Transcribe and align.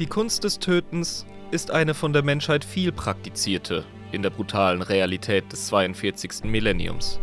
Die 0.00 0.06
Kunst 0.06 0.44
des 0.44 0.58
Tötens 0.58 1.26
ist 1.50 1.70
eine 1.70 1.92
von 1.92 2.14
der 2.14 2.22
Menschheit 2.22 2.64
viel 2.64 2.90
praktizierte 2.90 3.84
in 4.12 4.22
der 4.22 4.30
brutalen 4.30 4.80
Realität 4.80 5.52
des 5.52 5.66
42. 5.66 6.44
Millenniums. 6.44 7.20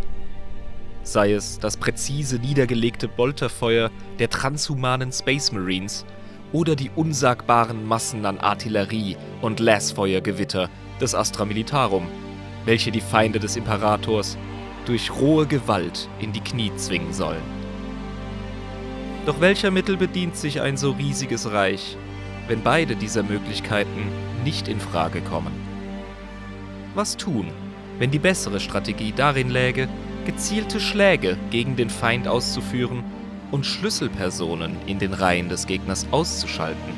Sei 1.01 1.33
es 1.33 1.57
das 1.57 1.75
präzise 1.75 2.37
niedergelegte 2.37 3.07
Bolterfeuer 3.07 3.89
der 4.19 4.29
transhumanen 4.29 5.11
Space 5.11 5.51
Marines 5.51 6.05
oder 6.51 6.75
die 6.75 6.91
unsagbaren 6.95 7.83
Massen 7.83 8.23
an 8.27 8.37
Artillerie 8.37 9.17
und 9.41 9.59
Lasfeuergewitter 9.59 10.69
des 11.01 11.15
Astra 11.15 11.45
Militarum, 11.45 12.07
welche 12.65 12.91
die 12.91 13.01
Feinde 13.01 13.39
des 13.39 13.55
Imperators 13.55 14.37
durch 14.85 15.09
rohe 15.09 15.47
Gewalt 15.47 16.07
in 16.19 16.31
die 16.31 16.41
Knie 16.41 16.71
zwingen 16.75 17.11
sollen. 17.11 17.41
Doch 19.25 19.41
welcher 19.41 19.71
Mittel 19.71 19.97
bedient 19.97 20.37
sich 20.37 20.61
ein 20.61 20.77
so 20.77 20.91
riesiges 20.91 21.51
Reich, 21.51 21.97
wenn 22.47 22.61
beide 22.61 22.95
dieser 22.95 23.23
Möglichkeiten 23.23 24.09
nicht 24.43 24.67
in 24.67 24.79
Frage 24.79 25.21
kommen? 25.21 25.53
Was 26.95 27.17
tun, 27.17 27.51
wenn 27.99 28.11
die 28.11 28.19
bessere 28.19 28.59
Strategie 28.59 29.13
darin 29.15 29.49
läge, 29.49 29.87
gezielte 30.25 30.79
Schläge 30.79 31.37
gegen 31.51 31.75
den 31.75 31.89
Feind 31.89 32.27
auszuführen 32.27 33.03
und 33.51 33.65
Schlüsselpersonen 33.65 34.75
in 34.85 34.99
den 34.99 35.13
Reihen 35.13 35.49
des 35.49 35.67
Gegners 35.67 36.07
auszuschalten? 36.11 36.93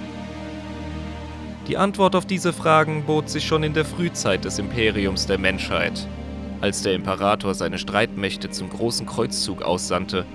Die 1.67 1.77
Antwort 1.77 2.16
auf 2.16 2.25
diese 2.25 2.52
Fragen 2.52 3.03
bot 3.05 3.30
sich 3.30 3.45
schon 3.45 3.61
in 3.61 3.73
der 3.73 3.86
Frühzeit 3.86 4.44
des 4.44 4.58
Imperiums 4.58 5.27
der 5.27 5.38
Menschheit, 5.38 6.08
als 6.61 6.81
der 6.81 6.94
Imperator 6.94 7.53
seine 7.53 7.78
Streitmächte 7.78 8.50
zum 8.50 8.69
großen 8.69 9.06
Kreuzzug 9.06 9.61
aussandte, 9.61 10.25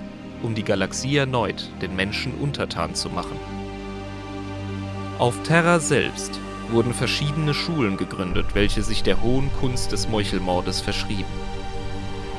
um 0.42 0.54
die 0.54 0.62
Galaxie 0.62 1.16
erneut 1.16 1.70
den 1.80 1.96
Menschen 1.96 2.34
untertan 2.34 2.94
zu 2.94 3.08
machen. 3.10 3.53
Auf 5.18 5.44
Terra 5.44 5.78
selbst 5.78 6.40
wurden 6.70 6.92
verschiedene 6.92 7.54
Schulen 7.54 7.96
gegründet, 7.96 8.46
welche 8.54 8.82
sich 8.82 9.04
der 9.04 9.22
hohen 9.22 9.48
Kunst 9.60 9.92
des 9.92 10.08
Meuchelmordes 10.08 10.80
verschrieben. 10.80 11.30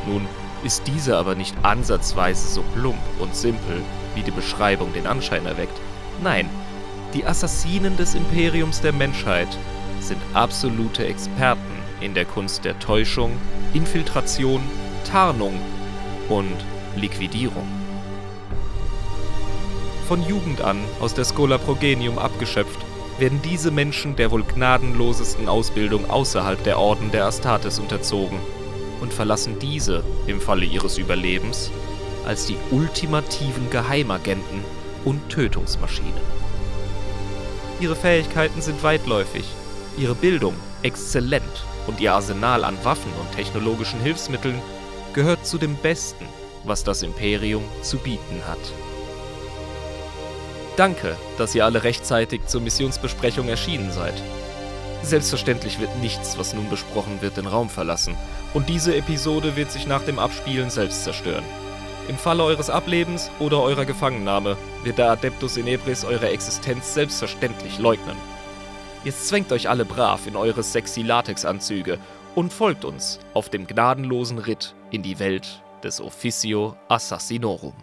Nun 0.05 0.27
ist 0.61 0.85
diese 0.85 1.15
aber 1.15 1.35
nicht 1.35 1.55
ansatzweise 1.63 2.49
so 2.49 2.63
plump 2.73 2.99
und 3.19 3.33
simpel, 3.33 3.81
wie 4.13 4.23
die 4.23 4.31
Beschreibung 4.31 4.91
den 4.91 5.07
Anschein 5.07 5.45
erweckt. 5.45 5.79
Nein, 6.21 6.49
die 7.13 7.25
Assassinen 7.25 7.95
des 7.95 8.13
Imperiums 8.13 8.81
der 8.81 8.91
Menschheit 8.91 9.57
sind 10.01 10.19
absolute 10.33 11.05
Experten 11.05 11.61
in 12.01 12.13
der 12.13 12.25
Kunst 12.25 12.65
der 12.65 12.77
Täuschung, 12.79 13.31
Infiltration, 13.73 14.61
Tarnung 15.09 15.61
und 16.27 16.57
Liquidierung. 16.97 17.84
Von 20.07 20.21
Jugend 20.27 20.61
an 20.61 20.83
aus 20.99 21.15
der 21.15 21.25
Schola 21.25 21.57
Progenium 21.57 22.19
abgeschöpft, 22.19 22.79
werden 23.17 23.41
diese 23.43 23.71
Menschen 23.71 24.15
der 24.15 24.29
wohl 24.29 24.43
gnadenlosesten 24.43 25.49
Ausbildung 25.49 26.09
außerhalb 26.09 26.63
der 26.63 26.77
Orden 26.77 27.09
der 27.11 27.25
Astartes 27.25 27.79
unterzogen 27.79 28.39
und 29.01 29.13
verlassen 29.13 29.57
diese, 29.59 30.03
im 30.27 30.39
Falle 30.41 30.65
ihres 30.65 30.99
Überlebens, 30.99 31.71
als 32.25 32.45
die 32.45 32.57
ultimativen 32.69 33.69
Geheimagenten 33.71 34.63
und 35.05 35.27
Tötungsmaschinen. 35.29 36.13
Ihre 37.79 37.95
Fähigkeiten 37.95 38.61
sind 38.61 38.83
weitläufig, 38.83 39.45
ihre 39.97 40.15
Bildung 40.15 40.53
exzellent 40.83 41.65
und 41.87 41.99
ihr 41.99 42.13
Arsenal 42.13 42.63
an 42.63 42.77
Waffen 42.83 43.11
und 43.19 43.35
technologischen 43.35 43.99
Hilfsmitteln 44.01 44.61
gehört 45.13 45.47
zu 45.47 45.57
dem 45.57 45.75
Besten, 45.75 46.25
was 46.63 46.83
das 46.83 47.01
Imperium 47.01 47.63
zu 47.81 47.97
bieten 47.97 48.41
hat. 48.47 48.59
Danke, 50.77 51.15
dass 51.37 51.55
ihr 51.55 51.63
alle 51.63 51.83
rechtzeitig 51.83 52.47
zur 52.47 52.59
Missionsbesprechung 52.59 53.47
erschienen 53.47 53.91
seid. 53.91 54.15
Selbstverständlich 55.03 55.79
wird 55.79 55.95
nichts, 55.97 56.37
was 56.37 56.53
nun 56.53 56.69
besprochen 56.69 57.21
wird, 57.21 57.37
den 57.37 57.47
Raum 57.47 57.69
verlassen, 57.69 58.15
und 58.53 58.67
diese 58.67 58.95
Episode 58.95 59.55
wird 59.55 59.71
sich 59.71 59.87
nach 59.87 60.01
dem 60.03 60.19
Abspielen 60.19 60.69
selbst 60.69 61.03
zerstören. 61.03 61.45
Im 62.09 62.17
Falle 62.17 62.43
eures 62.43 62.69
Ablebens 62.69 63.31
oder 63.39 63.61
eurer 63.61 63.85
Gefangennahme 63.85 64.57
wird 64.83 64.97
der 64.97 65.11
Adeptus 65.11 65.57
Inebris 65.57 66.03
eure 66.03 66.29
Existenz 66.29 66.93
selbstverständlich 66.93 67.79
leugnen. 67.79 68.17
Jetzt 69.03 69.27
zwängt 69.27 69.51
euch 69.51 69.69
alle 69.69 69.85
brav 69.85 70.27
in 70.27 70.35
eure 70.35 70.63
sexy 70.63 71.03
Latexanzüge 71.03 71.99
und 72.35 72.51
folgt 72.51 72.83
uns 72.83 73.19
auf 73.33 73.49
dem 73.49 73.65
gnadenlosen 73.65 74.39
Ritt 74.39 74.75
in 74.91 75.03
die 75.03 75.19
Welt 75.19 75.61
des 75.83 76.01
Officio 76.01 76.75
Assassinorum. 76.89 77.73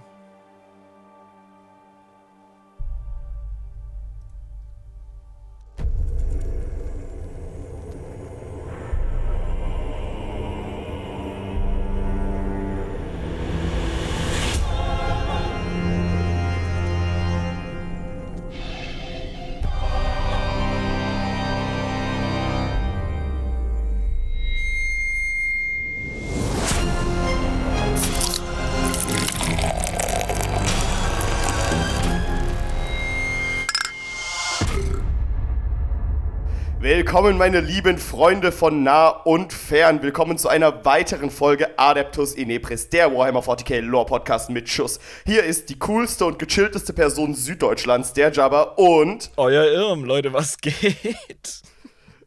Willkommen, 37.12 37.36
meine 37.36 37.60
lieben 37.60 37.98
Freunde 37.98 38.52
von 38.52 38.84
nah 38.84 39.08
und 39.08 39.52
fern. 39.52 40.00
Willkommen 40.00 40.38
zu 40.38 40.48
einer 40.48 40.86
weiteren 40.86 41.28
Folge 41.28 41.78
Adeptus 41.78 42.32
Inepris, 42.32 42.88
der 42.88 43.14
Warhammer 43.14 43.40
40k 43.40 43.82
Lore 43.82 44.06
Podcast 44.06 44.48
mit 44.48 44.70
Schuss. 44.70 44.98
Hier 45.26 45.44
ist 45.44 45.68
die 45.68 45.78
coolste 45.78 46.24
und 46.24 46.38
gechillteste 46.38 46.94
Person 46.94 47.34
Süddeutschlands, 47.34 48.14
der 48.14 48.32
Jabba 48.32 48.62
und. 48.78 49.30
Euer 49.36 49.66
Irm, 49.66 50.04
Leute, 50.06 50.32
was 50.32 50.56
geht? 50.56 51.60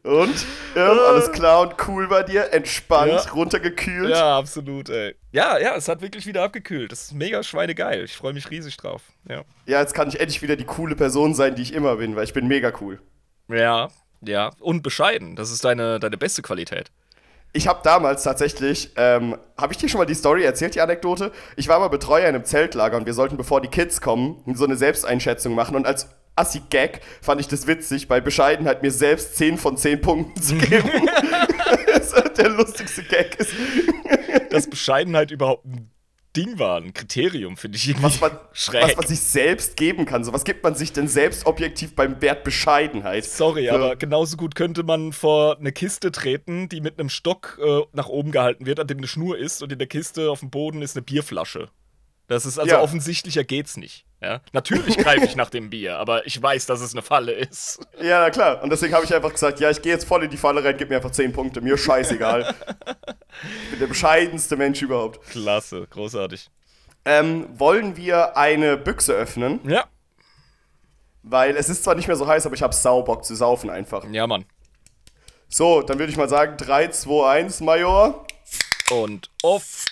Und? 0.04 0.46
Irm, 0.76 0.98
alles 1.00 1.32
klar 1.32 1.62
und 1.62 1.74
cool 1.88 2.06
bei 2.06 2.22
dir? 2.22 2.52
Entspannt, 2.52 3.10
ja. 3.10 3.32
runtergekühlt? 3.32 4.10
Ja, 4.10 4.38
absolut, 4.38 4.88
ey. 4.88 5.16
Ja, 5.32 5.58
ja, 5.58 5.74
es 5.74 5.88
hat 5.88 6.00
wirklich 6.00 6.26
wieder 6.26 6.44
abgekühlt. 6.44 6.92
Das 6.92 7.06
ist 7.06 7.12
mega 7.12 7.42
schweinegeil. 7.42 8.04
Ich 8.04 8.16
freue 8.16 8.34
mich 8.34 8.52
riesig 8.52 8.76
drauf. 8.76 9.02
Ja. 9.28 9.42
ja, 9.66 9.80
jetzt 9.80 9.94
kann 9.94 10.06
ich 10.06 10.20
endlich 10.20 10.42
wieder 10.42 10.54
die 10.54 10.62
coole 10.62 10.94
Person 10.94 11.34
sein, 11.34 11.56
die 11.56 11.62
ich 11.62 11.74
immer 11.74 11.96
bin, 11.96 12.14
weil 12.14 12.22
ich 12.22 12.32
bin 12.32 12.46
mega 12.46 12.72
cool. 12.80 13.00
Ja, 13.48 13.88
ja, 14.22 14.50
und 14.60 14.82
bescheiden. 14.82 15.36
Das 15.36 15.50
ist 15.50 15.64
deine, 15.64 15.98
deine 16.00 16.16
beste 16.16 16.42
Qualität. 16.42 16.90
Ich 17.52 17.68
habe 17.68 17.80
damals 17.82 18.22
tatsächlich, 18.22 18.90
ähm, 18.96 19.36
habe 19.56 19.72
ich 19.72 19.78
dir 19.78 19.88
schon 19.88 19.98
mal 19.98 20.04
die 20.04 20.14
Story 20.14 20.44
erzählt, 20.44 20.74
die 20.74 20.80
Anekdote? 20.80 21.32
Ich 21.56 21.68
war 21.68 21.78
mal 21.78 21.88
Betreuer 21.88 22.28
in 22.28 22.34
einem 22.34 22.44
Zeltlager 22.44 22.96
und 22.96 23.06
wir 23.06 23.14
sollten, 23.14 23.36
bevor 23.36 23.60
die 23.60 23.68
Kids 23.68 24.00
kommen, 24.00 24.42
so 24.54 24.64
eine 24.64 24.76
Selbsteinschätzung 24.76 25.54
machen. 25.54 25.74
Und 25.74 25.86
als 25.86 26.08
Assi-Gag 26.34 27.00
fand 27.22 27.40
ich 27.40 27.48
das 27.48 27.66
witzig, 27.66 28.08
bei 28.08 28.20
Bescheidenheit 28.20 28.82
mir 28.82 28.90
selbst 28.90 29.36
10 29.36 29.56
von 29.56 29.78
10 29.78 30.02
Punkten 30.02 30.42
zu 30.42 30.54
geben. 30.56 30.90
der 32.36 32.48
lustigste 32.50 33.02
Gag 33.02 33.36
ist. 33.36 33.54
Dass 34.50 34.68
Bescheidenheit 34.68 35.30
überhaupt 35.30 35.64
ein 35.64 35.90
Ding 36.36 36.58
war, 36.58 36.80
ein 36.80 36.92
Kriterium, 36.92 37.56
finde 37.56 37.76
ich 37.78 37.88
irgendwie 37.88 38.04
was 38.04 38.20
man, 38.20 38.32
schräg. 38.52 38.82
Was 38.86 38.96
man 38.96 39.06
sich 39.06 39.20
selbst 39.20 39.76
geben 39.76 40.04
kann. 40.04 40.22
So, 40.24 40.32
was 40.32 40.44
gibt 40.44 40.62
man 40.62 40.74
sich 40.74 40.92
denn 40.92 41.08
selbst 41.08 41.46
objektiv 41.46 41.94
beim 41.94 42.20
Wert 42.20 42.44
Bescheidenheit? 42.44 43.24
Sorry, 43.24 43.66
so. 43.66 43.74
aber 43.74 43.96
genauso 43.96 44.36
gut 44.36 44.54
könnte 44.54 44.82
man 44.82 45.12
vor 45.12 45.58
eine 45.58 45.72
Kiste 45.72 46.12
treten, 46.12 46.68
die 46.68 46.80
mit 46.80 46.98
einem 46.98 47.08
Stock 47.08 47.58
äh, 47.62 47.82
nach 47.92 48.08
oben 48.08 48.32
gehalten 48.32 48.66
wird, 48.66 48.80
an 48.80 48.86
dem 48.86 48.98
eine 48.98 49.06
Schnur 49.06 49.38
ist 49.38 49.62
und 49.62 49.72
in 49.72 49.78
der 49.78 49.88
Kiste 49.88 50.30
auf 50.30 50.40
dem 50.40 50.50
Boden 50.50 50.82
ist 50.82 50.96
eine 50.96 51.02
Bierflasche. 51.02 51.68
Das 52.28 52.44
ist 52.44 52.58
also 52.58 52.72
ja. 52.72 52.80
offensichtlicher 52.80 53.44
geht's 53.44 53.76
nicht. 53.76 54.04
Ja? 54.20 54.40
Natürlich 54.52 54.96
greife 54.98 55.24
ich 55.24 55.36
nach 55.36 55.50
dem 55.50 55.70
Bier, 55.70 55.98
aber 55.98 56.26
ich 56.26 56.40
weiß, 56.42 56.66
dass 56.66 56.80
es 56.80 56.92
eine 56.92 57.02
Falle 57.02 57.32
ist. 57.32 57.80
Ja, 58.00 58.20
na 58.20 58.30
klar. 58.30 58.62
Und 58.62 58.70
deswegen 58.70 58.94
habe 58.94 59.04
ich 59.04 59.14
einfach 59.14 59.32
gesagt, 59.32 59.60
ja, 59.60 59.70
ich 59.70 59.80
gehe 59.82 59.92
jetzt 59.92 60.06
voll 60.06 60.24
in 60.24 60.30
die 60.30 60.36
Falle 60.36 60.64
rein, 60.64 60.76
gib 60.76 60.88
mir 60.88 60.96
einfach 60.96 61.12
10 61.12 61.32
Punkte. 61.32 61.60
Mir 61.60 61.78
scheißegal. 61.78 62.54
ich 63.62 63.70
bin 63.70 63.78
der 63.78 63.86
bescheidenste 63.86 64.56
Mensch 64.56 64.82
überhaupt. 64.82 65.24
Klasse, 65.28 65.86
großartig. 65.88 66.50
Ähm, 67.04 67.46
wollen 67.56 67.96
wir 67.96 68.36
eine 68.36 68.76
Büchse 68.76 69.12
öffnen? 69.12 69.60
Ja. 69.68 69.84
Weil 71.22 71.56
es 71.56 71.68
ist 71.68 71.84
zwar 71.84 71.94
nicht 71.94 72.08
mehr 72.08 72.16
so 72.16 72.26
heiß, 72.26 72.46
aber 72.46 72.54
ich 72.54 72.62
habe 72.62 72.74
Saubock 72.74 73.24
zu 73.24 73.36
saufen 73.36 73.70
einfach. 73.70 74.04
Ja, 74.10 74.26
Mann. 74.26 74.44
So, 75.48 75.82
dann 75.82 75.98
würde 75.98 76.10
ich 76.10 76.18
mal 76.18 76.28
sagen 76.28 76.56
3, 76.56 76.88
2, 76.88 77.30
1, 77.30 77.60
Major. 77.60 78.26
Und 78.90 79.30
off. 79.42 79.84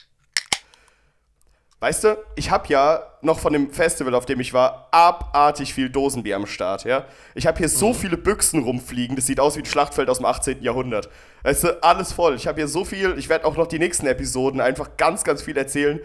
Weißt 1.84 2.04
du, 2.04 2.16
ich 2.34 2.50
habe 2.50 2.66
ja 2.69 3.02
noch 3.20 3.38
von 3.38 3.52
dem 3.52 3.70
Festival, 3.70 4.14
auf 4.14 4.25
dem 4.25 4.40
ich 4.40 4.54
war, 4.54 4.88
abartig 4.90 5.75
viel 5.75 5.90
Dosenbier 5.90 6.36
am 6.36 6.46
Start, 6.46 6.84
ja. 6.84 7.04
Ich 7.34 7.46
habe 7.46 7.58
hier 7.58 7.69
so 7.69 7.90
mhm. 7.90 7.94
viele 7.94 8.16
Büchsen 8.16 8.62
rumfliegen, 8.62 9.16
das 9.16 9.26
sieht 9.26 9.38
aus 9.38 9.54
wie 9.56 9.60
ein 9.60 9.66
Schlachtfeld 9.66 10.08
aus 10.08 10.16
dem 10.16 10.25
18. 10.25 10.62
Jahrhundert. 10.62 11.10
Weißt 11.42 11.64
du, 11.64 11.82
alles 11.82 12.14
voll. 12.14 12.36
Ich 12.36 12.46
habe 12.46 12.58
hier 12.58 12.69
so 12.69 12.86
viel, 12.86 13.19
ich 13.19 13.28
werde 13.28 13.44
auch 13.44 13.58
noch 13.58 13.66
die 13.66 13.78
nächsten 13.78 14.06
Episoden 14.06 14.62
einfach 14.62 14.96
ganz, 14.96 15.25
ganz 15.25 15.42
viel 15.42 15.58
erzählen, 15.58 16.00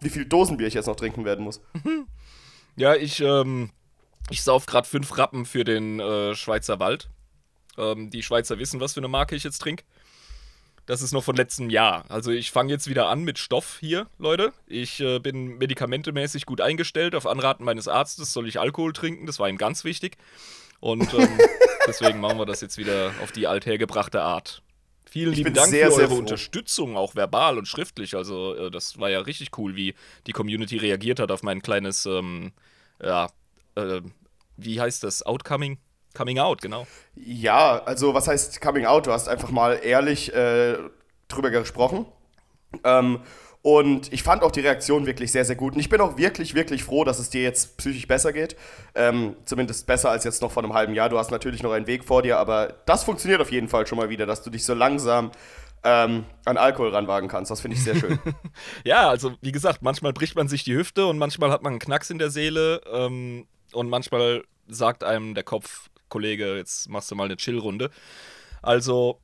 wie 0.00 0.08
viel 0.08 0.24
Dosenbier 0.24 0.66
ich 0.66 0.72
jetzt 0.72 0.86
noch 0.86 0.96
trinken 0.96 1.26
werden 1.26 1.44
muss. 1.44 1.60
Ja, 2.76 2.94
ich, 2.94 3.20
ähm, 3.20 3.68
Ich 4.30 4.42
sauf 4.42 4.64
gerade 4.64 4.88
fünf 4.88 5.18
Rappen 5.18 5.44
für 5.44 5.64
den 5.64 6.00
äh, 6.00 6.34
Schweizer 6.36 6.80
Wald. 6.80 7.10
Ähm, 7.76 8.08
die 8.08 8.22
Schweizer 8.22 8.58
wissen, 8.58 8.80
was 8.80 8.94
für 8.94 9.00
eine 9.00 9.08
Marke 9.08 9.36
ich 9.36 9.44
jetzt 9.44 9.58
trinke. 9.58 9.84
Das 10.88 11.02
ist 11.02 11.12
noch 11.12 11.22
von 11.22 11.36
letztem 11.36 11.68
Jahr. 11.68 12.06
Also 12.08 12.30
ich 12.30 12.50
fange 12.50 12.72
jetzt 12.72 12.88
wieder 12.88 13.10
an 13.10 13.22
mit 13.22 13.38
Stoff 13.38 13.76
hier, 13.78 14.06
Leute. 14.16 14.54
Ich 14.66 15.00
äh, 15.00 15.18
bin 15.18 15.58
medikamentemäßig 15.58 16.46
gut 16.46 16.62
eingestellt. 16.62 17.14
Auf 17.14 17.26
Anraten 17.26 17.62
meines 17.62 17.88
Arztes 17.88 18.32
soll 18.32 18.48
ich 18.48 18.58
Alkohol 18.58 18.94
trinken. 18.94 19.26
Das 19.26 19.38
war 19.38 19.50
ihm 19.50 19.58
ganz 19.58 19.84
wichtig. 19.84 20.16
Und 20.80 21.12
ähm, 21.12 21.28
deswegen 21.86 22.20
machen 22.20 22.38
wir 22.38 22.46
das 22.46 22.62
jetzt 22.62 22.78
wieder 22.78 23.12
auf 23.22 23.32
die 23.32 23.46
althergebrachte 23.46 24.22
Art. 24.22 24.62
Vielen 25.10 25.34
lieben 25.34 25.52
Dank 25.52 25.68
sehr, 25.68 25.92
für 25.92 26.00
eure 26.00 26.14
Unterstützung, 26.14 26.96
auch 26.96 27.14
verbal 27.14 27.58
und 27.58 27.68
schriftlich. 27.68 28.14
Also 28.14 28.54
äh, 28.54 28.70
das 28.70 28.98
war 28.98 29.10
ja 29.10 29.20
richtig 29.20 29.58
cool, 29.58 29.76
wie 29.76 29.94
die 30.26 30.32
Community 30.32 30.78
reagiert 30.78 31.20
hat 31.20 31.30
auf 31.30 31.42
mein 31.42 31.60
kleines, 31.60 32.06
ähm, 32.06 32.52
ja, 33.02 33.28
äh, 33.74 34.00
wie 34.56 34.80
heißt 34.80 35.04
das, 35.04 35.22
Outcoming? 35.22 35.76
Coming 36.18 36.40
Out, 36.40 36.60
genau. 36.60 36.84
Ja, 37.14 37.80
also 37.84 38.12
was 38.12 38.26
heißt 38.26 38.60
Coming 38.60 38.86
Out? 38.86 39.06
Du 39.06 39.12
hast 39.12 39.28
einfach 39.28 39.52
mal 39.52 39.78
ehrlich 39.80 40.34
äh, 40.34 40.76
drüber 41.28 41.50
gesprochen. 41.50 42.06
Ähm, 42.82 43.20
und 43.62 44.12
ich 44.12 44.24
fand 44.24 44.42
auch 44.42 44.50
die 44.50 44.60
Reaktion 44.60 45.06
wirklich 45.06 45.30
sehr, 45.30 45.44
sehr 45.44 45.54
gut. 45.54 45.74
Und 45.74 45.80
ich 45.80 45.88
bin 45.88 46.00
auch 46.00 46.16
wirklich, 46.16 46.54
wirklich 46.54 46.82
froh, 46.82 47.04
dass 47.04 47.20
es 47.20 47.30
dir 47.30 47.42
jetzt 47.42 47.76
psychisch 47.76 48.08
besser 48.08 48.32
geht. 48.32 48.56
Ähm, 48.96 49.36
zumindest 49.44 49.86
besser 49.86 50.10
als 50.10 50.24
jetzt 50.24 50.42
noch 50.42 50.50
vor 50.50 50.64
einem 50.64 50.74
halben 50.74 50.92
Jahr. 50.92 51.08
Du 51.08 51.18
hast 51.18 51.30
natürlich 51.30 51.62
noch 51.62 51.70
einen 51.70 51.86
Weg 51.86 52.02
vor 52.02 52.22
dir, 52.22 52.38
aber 52.38 52.74
das 52.86 53.04
funktioniert 53.04 53.40
auf 53.40 53.52
jeden 53.52 53.68
Fall 53.68 53.86
schon 53.86 53.98
mal 53.98 54.08
wieder, 54.08 54.26
dass 54.26 54.42
du 54.42 54.50
dich 54.50 54.64
so 54.64 54.74
langsam 54.74 55.30
ähm, 55.84 56.24
an 56.44 56.56
Alkohol 56.56 56.90
ranwagen 56.90 57.28
kannst. 57.28 57.52
Das 57.52 57.60
finde 57.60 57.76
ich 57.76 57.84
sehr 57.84 57.94
schön. 57.94 58.18
ja, 58.84 59.08
also 59.08 59.34
wie 59.40 59.52
gesagt, 59.52 59.82
manchmal 59.82 60.12
bricht 60.12 60.34
man 60.34 60.48
sich 60.48 60.64
die 60.64 60.74
Hüfte 60.74 61.06
und 61.06 61.18
manchmal 61.18 61.52
hat 61.52 61.62
man 61.62 61.74
einen 61.74 61.80
Knacks 61.80 62.10
in 62.10 62.18
der 62.18 62.30
Seele 62.30 62.80
ähm, 62.92 63.46
und 63.72 63.88
manchmal 63.88 64.42
sagt 64.66 65.04
einem 65.04 65.34
der 65.34 65.44
Kopf, 65.44 65.88
Kollege, 66.08 66.56
jetzt 66.56 66.88
machst 66.88 67.10
du 67.10 67.14
mal 67.14 67.24
eine 67.24 67.36
Chill-Runde. 67.36 67.90
Also, 68.62 69.20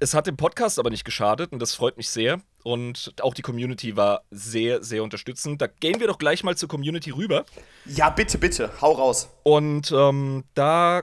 es 0.00 0.14
hat 0.14 0.26
dem 0.26 0.36
Podcast 0.36 0.78
aber 0.78 0.90
nicht 0.90 1.04
geschadet 1.04 1.52
und 1.52 1.60
das 1.60 1.74
freut 1.74 1.96
mich 1.96 2.08
sehr. 2.08 2.40
Und 2.62 3.14
auch 3.20 3.34
die 3.34 3.42
Community 3.42 3.96
war 3.96 4.22
sehr, 4.30 4.82
sehr 4.82 5.02
unterstützend. 5.02 5.60
Da 5.60 5.66
gehen 5.66 6.00
wir 6.00 6.06
doch 6.06 6.18
gleich 6.18 6.42
mal 6.42 6.56
zur 6.56 6.68
Community 6.68 7.10
rüber. 7.10 7.44
Ja, 7.84 8.10
bitte, 8.10 8.38
bitte, 8.38 8.70
hau 8.80 8.92
raus. 8.92 9.28
Und 9.42 9.92
ähm, 9.92 10.44
da 10.54 11.02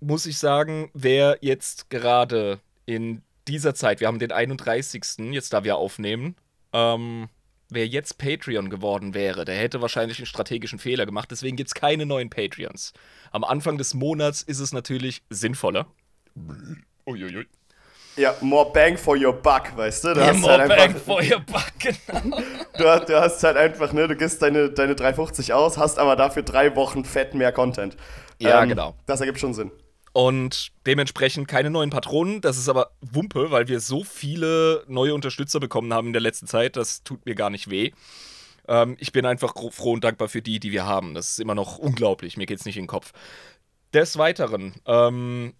muss 0.00 0.26
ich 0.26 0.38
sagen, 0.38 0.90
wer 0.94 1.38
jetzt 1.40 1.90
gerade 1.90 2.60
in 2.86 3.22
dieser 3.48 3.74
Zeit, 3.74 4.00
wir 4.00 4.06
haben 4.06 4.18
den 4.18 4.32
31. 4.32 5.32
jetzt 5.32 5.52
da 5.52 5.64
wir 5.64 5.76
aufnehmen, 5.76 6.36
ähm, 6.72 7.28
wer 7.74 7.86
jetzt 7.86 8.18
Patreon 8.18 8.70
geworden 8.70 9.14
wäre, 9.14 9.44
der 9.44 9.56
hätte 9.56 9.80
wahrscheinlich 9.82 10.18
einen 10.18 10.26
strategischen 10.26 10.78
Fehler 10.78 11.06
gemacht. 11.06 11.30
Deswegen 11.30 11.56
gibt 11.56 11.68
es 11.68 11.74
keine 11.74 12.06
neuen 12.06 12.30
Patreons. 12.30 12.92
Am 13.30 13.44
Anfang 13.44 13.78
des 13.78 13.94
Monats 13.94 14.42
ist 14.42 14.60
es 14.60 14.72
natürlich 14.72 15.22
sinnvoller. 15.30 15.86
Uiuiui. 17.06 17.46
Ja, 18.16 18.34
more 18.40 18.70
bang 18.72 18.96
for 18.96 19.16
your 19.16 19.32
buck, 19.32 19.76
weißt 19.76 20.04
du? 20.04 20.14
du 20.14 20.20
ja, 20.20 20.32
more 20.34 20.58
halt 20.58 20.68
bang 20.68 20.94
for 20.94 21.20
your 21.20 21.40
buck, 21.40 21.72
genau. 21.78 22.38
Du, 22.78 22.84
du, 22.84 23.20
hast 23.20 23.42
halt 23.42 23.56
einfach, 23.56 23.92
ne, 23.92 24.08
du 24.08 24.16
gibst 24.16 24.42
deine, 24.42 24.70
deine 24.70 24.94
3,50 24.94 25.52
aus, 25.52 25.78
hast 25.78 25.98
aber 25.98 26.16
dafür 26.16 26.42
drei 26.42 26.74
Wochen 26.76 27.04
fett 27.04 27.34
mehr 27.34 27.52
Content. 27.52 27.96
Ja, 28.38 28.62
ähm, 28.62 28.68
genau. 28.68 28.94
Das 29.06 29.20
ergibt 29.20 29.38
schon 29.38 29.54
Sinn. 29.54 29.70
Und 30.14 30.70
dementsprechend 30.86 31.48
keine 31.48 31.70
neuen 31.70 31.90
Patronen. 31.90 32.40
Das 32.40 32.56
ist 32.56 32.68
aber 32.68 32.92
Wumpe, 33.00 33.50
weil 33.50 33.66
wir 33.66 33.80
so 33.80 34.04
viele 34.04 34.84
neue 34.86 35.12
Unterstützer 35.12 35.58
bekommen 35.58 35.92
haben 35.92 36.06
in 36.06 36.12
der 36.12 36.22
letzten 36.22 36.46
Zeit. 36.46 36.76
Das 36.76 37.02
tut 37.02 37.26
mir 37.26 37.34
gar 37.34 37.50
nicht 37.50 37.68
weh. 37.68 37.90
Ähm, 38.68 38.96
ich 39.00 39.10
bin 39.10 39.26
einfach 39.26 39.54
froh 39.72 39.92
und 39.92 40.04
dankbar 40.04 40.28
für 40.28 40.40
die, 40.40 40.60
die 40.60 40.70
wir 40.70 40.86
haben. 40.86 41.14
Das 41.14 41.30
ist 41.30 41.40
immer 41.40 41.56
noch 41.56 41.78
unglaublich. 41.78 42.36
Mir 42.36 42.46
geht 42.46 42.60
es 42.60 42.64
nicht 42.64 42.76
in 42.76 42.84
den 42.84 42.88
Kopf. 42.88 43.12
Des 43.92 44.16
Weiteren, 44.16 44.74
ähm, 44.86 45.54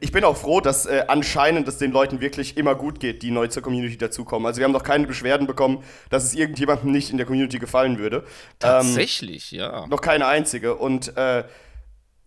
ich 0.00 0.10
bin 0.10 0.24
auch 0.24 0.36
froh, 0.36 0.60
dass 0.60 0.86
äh, 0.86 1.04
anscheinend 1.06 1.68
es 1.68 1.78
den 1.78 1.92
Leuten 1.92 2.20
wirklich 2.20 2.56
immer 2.56 2.74
gut 2.74 2.98
geht, 2.98 3.22
die 3.22 3.30
neu 3.30 3.46
zur 3.46 3.62
Community 3.62 3.96
dazukommen. 3.96 4.46
Also 4.46 4.58
wir 4.58 4.64
haben 4.64 4.72
noch 4.72 4.82
keine 4.82 5.06
Beschwerden 5.06 5.46
bekommen, 5.46 5.84
dass 6.10 6.24
es 6.24 6.34
irgendjemandem 6.34 6.90
nicht 6.90 7.10
in 7.10 7.18
der 7.18 7.26
Community 7.26 7.60
gefallen 7.60 7.98
würde. 7.98 8.16
Ähm, 8.16 8.24
Tatsächlich, 8.58 9.52
ähm, 9.52 9.58
ja. 9.60 9.86
Noch 9.86 10.00
keine 10.00 10.26
einzige. 10.26 10.74
Und 10.74 11.16
äh, 11.16 11.44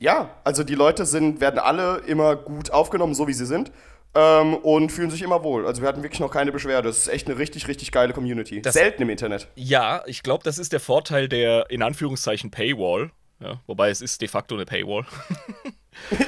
ja, 0.04 0.32
also 0.44 0.66
die 0.66 0.76
Leute 0.76 1.06
sind, 1.06 1.40
werden 1.40 1.60
alle 1.60 2.00
immer 2.08 2.36
gut 2.36 2.72
aufgenommen, 2.72 3.16
so 3.16 3.26
wie 3.30 3.34
sie 3.34 3.46
sind 3.46 3.72
ähm, 4.14 4.56
und 4.56 4.92
fühlen 4.92 5.10
sich 5.10 5.22
immer 5.22 5.44
wohl. 5.44 5.66
Also 5.66 5.82
wir 5.82 5.88
hatten 5.88 6.04
wirklich 6.04 6.20
noch 6.20 6.30
keine 6.30 6.52
Beschwerde. 6.52 6.90
Das 6.90 6.98
ist 6.98 7.08
echt 7.08 7.30
eine 7.30 7.38
richtig, 7.38 7.70
richtig 7.70 7.94
geile 7.94 8.12
Community. 8.12 8.62
Das, 8.62 8.74
Selten 8.74 9.04
im 9.04 9.10
Internet. 9.10 9.48
Ja, 9.56 10.04
ich 10.06 10.22
glaube, 10.22 10.44
das 10.44 10.58
ist 10.58 10.74
der 10.74 10.82
Vorteil 10.82 11.30
der 11.30 11.70
in 11.70 11.82
Anführungszeichen 11.82 12.52
Paywall. 12.52 13.12
Ja, 13.40 13.62
wobei 13.66 13.92
es 13.92 14.02
ist 14.02 14.22
de 14.22 14.28
facto 14.28 14.56
eine 14.56 14.66
Paywall. 14.66 15.06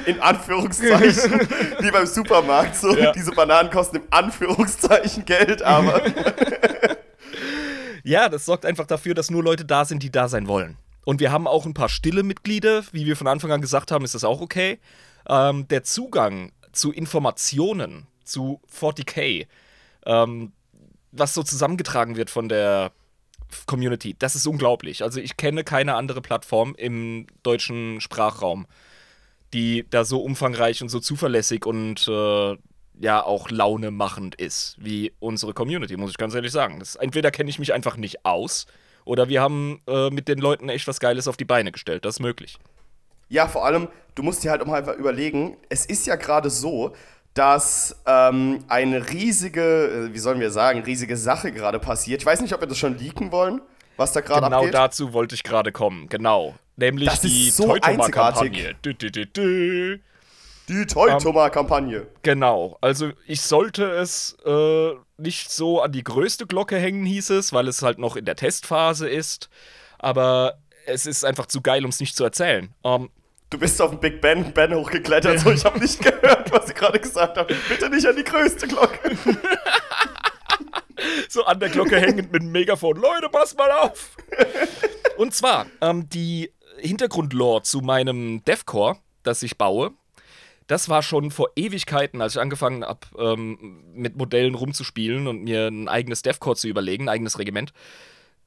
In 0.06 0.20
Anführungszeichen, 0.20 1.40
wie 1.80 1.90
beim 1.90 2.06
Supermarkt. 2.06 2.76
So, 2.76 2.96
ja. 2.96 3.10
diese 3.10 3.32
Bananen 3.32 3.68
kosten 3.68 3.96
im 3.96 4.04
Anführungszeichen 4.10 5.24
Geld, 5.24 5.60
aber. 5.60 6.02
ja, 8.04 8.28
das 8.28 8.44
sorgt 8.44 8.64
einfach 8.64 8.86
dafür, 8.86 9.14
dass 9.14 9.28
nur 9.28 9.42
Leute 9.42 9.64
da 9.64 9.84
sind, 9.84 10.04
die 10.04 10.12
da 10.12 10.28
sein 10.28 10.46
wollen. 10.46 10.76
Und 11.06 11.20
wir 11.20 11.30
haben 11.30 11.46
auch 11.46 11.66
ein 11.66 11.72
paar 11.72 11.88
stille 11.88 12.24
Mitglieder, 12.24 12.82
wie 12.90 13.06
wir 13.06 13.14
von 13.16 13.28
Anfang 13.28 13.52
an 13.52 13.60
gesagt 13.60 13.92
haben, 13.92 14.04
ist 14.04 14.16
das 14.16 14.24
auch 14.24 14.40
okay. 14.40 14.80
Ähm, 15.28 15.68
der 15.68 15.84
Zugang 15.84 16.50
zu 16.72 16.90
Informationen, 16.90 18.08
zu 18.24 18.60
40k, 18.76 19.46
ähm, 20.04 20.52
was 21.12 21.32
so 21.32 21.44
zusammengetragen 21.44 22.16
wird 22.16 22.28
von 22.28 22.48
der 22.48 22.90
Community, 23.66 24.16
das 24.18 24.34
ist 24.34 24.48
unglaublich. 24.48 25.04
Also 25.04 25.20
ich 25.20 25.36
kenne 25.36 25.62
keine 25.62 25.94
andere 25.94 26.20
Plattform 26.20 26.74
im 26.76 27.28
deutschen 27.44 28.00
Sprachraum, 28.00 28.66
die 29.52 29.86
da 29.88 30.04
so 30.04 30.18
umfangreich 30.18 30.82
und 30.82 30.88
so 30.88 30.98
zuverlässig 30.98 31.66
und 31.66 32.08
äh, 32.08 32.56
ja 32.98 33.22
auch 33.22 33.48
launemachend 33.48 34.34
ist 34.34 34.74
wie 34.80 35.12
unsere 35.20 35.54
Community, 35.54 35.96
muss 35.96 36.10
ich 36.10 36.18
ganz 36.18 36.34
ehrlich 36.34 36.50
sagen. 36.50 36.80
Das, 36.80 36.96
entweder 36.96 37.30
kenne 37.30 37.48
ich 37.48 37.60
mich 37.60 37.72
einfach 37.72 37.96
nicht 37.96 38.26
aus 38.26 38.66
oder 39.06 39.30
wir 39.30 39.40
haben 39.40 39.80
äh, 39.88 40.10
mit 40.10 40.28
den 40.28 40.38
Leuten 40.38 40.68
echt 40.68 40.86
was 40.86 41.00
Geiles 41.00 41.26
auf 41.28 41.38
die 41.38 41.46
Beine 41.46 41.72
gestellt. 41.72 42.04
Das 42.04 42.16
ist 42.16 42.20
möglich. 42.20 42.58
Ja, 43.28 43.48
vor 43.48 43.64
allem, 43.64 43.88
du 44.14 44.22
musst 44.22 44.44
dir 44.44 44.50
halt 44.50 44.60
auch 44.60 44.66
mal 44.66 44.76
einfach 44.78 44.96
überlegen, 44.96 45.56
es 45.70 45.86
ist 45.86 46.06
ja 46.06 46.16
gerade 46.16 46.50
so, 46.50 46.94
dass 47.32 48.02
ähm, 48.06 48.64
eine 48.68 49.10
riesige, 49.10 50.08
äh, 50.10 50.14
wie 50.14 50.18
sollen 50.18 50.40
wir 50.40 50.50
sagen, 50.50 50.82
riesige 50.82 51.16
Sache 51.16 51.52
gerade 51.52 51.78
passiert. 51.78 52.22
Ich 52.22 52.26
weiß 52.26 52.40
nicht, 52.40 52.54
ob 52.54 52.60
wir 52.60 52.68
das 52.68 52.78
schon 52.78 52.98
leaken 52.98 53.32
wollen, 53.32 53.60
was 53.96 54.12
da 54.12 54.20
gerade 54.20 54.46
genau 54.46 54.56
abgeht. 54.58 54.72
Genau 54.72 54.82
dazu 54.84 55.12
wollte 55.12 55.34
ich 55.34 55.42
gerade 55.42 55.72
kommen, 55.72 56.08
genau. 56.08 56.54
Nämlich 56.76 57.08
das 57.08 57.20
die 57.20 57.50
so 57.50 57.66
Teutoma-Kampagne. 57.68 58.74
Die 60.68 60.86
Teutoma-Kampagne. 60.86 61.98
Ähm, 61.98 62.06
genau, 62.22 62.76
also 62.80 63.10
ich 63.26 63.40
sollte 63.40 63.84
es 63.90 64.36
äh, 64.44 64.90
nicht 65.16 65.50
so 65.50 65.80
an 65.80 65.92
die 65.92 66.04
größte 66.04 66.46
Glocke 66.46 66.76
hängen, 66.76 67.04
hieß 67.04 67.30
es, 67.30 67.52
weil 67.52 67.68
es 67.68 67.82
halt 67.82 67.98
noch 67.98 68.16
in 68.16 68.24
der 68.24 68.36
Testphase 68.36 69.08
ist. 69.08 69.48
Aber 69.98 70.58
es 70.86 71.06
ist 71.06 71.24
einfach 71.24 71.46
zu 71.46 71.60
geil, 71.60 71.84
um 71.84 71.90
es 71.90 72.00
nicht 72.00 72.16
zu 72.16 72.24
erzählen. 72.24 72.74
Ähm, 72.84 73.10
du 73.50 73.58
bist 73.58 73.80
auf 73.80 73.90
den 73.90 74.00
Big 74.00 74.20
Ben, 74.20 74.52
ben 74.52 74.74
hochgeklettert, 74.74 75.38
so 75.40 75.50
ich 75.50 75.64
habe 75.64 75.78
nicht 75.78 76.00
gehört, 76.00 76.50
was 76.50 76.68
ich 76.68 76.74
gerade 76.74 76.98
gesagt 76.98 77.36
habe. 77.36 77.54
Bitte 77.68 77.88
nicht 77.88 78.06
an 78.06 78.16
die 78.16 78.24
größte 78.24 78.66
Glocke. 78.66 79.16
so 81.28 81.44
an 81.44 81.60
der 81.60 81.68
Glocke 81.68 81.98
hängend 82.00 82.32
mit 82.32 82.42
dem 82.42 82.52
Megafon. 82.52 82.96
Leute, 82.96 83.28
pass 83.30 83.56
mal 83.56 83.70
auf! 83.70 84.16
Und 85.16 85.34
zwar, 85.34 85.66
ähm, 85.80 86.08
die 86.08 86.52
Hintergrundlore 86.78 87.62
zu 87.62 87.80
meinem 87.80 88.44
Deathcore, 88.44 88.96
das 89.22 89.42
ich 89.42 89.56
baue, 89.56 89.92
das 90.66 90.88
war 90.88 91.02
schon 91.02 91.30
vor 91.30 91.50
Ewigkeiten, 91.56 92.20
als 92.20 92.34
ich 92.34 92.40
angefangen 92.40 92.84
habe, 92.84 93.06
ähm, 93.18 93.82
mit 93.94 94.16
Modellen 94.16 94.54
rumzuspielen 94.54 95.26
und 95.26 95.44
mir 95.44 95.68
ein 95.68 95.88
eigenes 95.88 96.22
Deathcore 96.22 96.56
zu 96.56 96.68
überlegen, 96.68 97.04
ein 97.04 97.14
eigenes 97.14 97.38
Regiment 97.38 97.72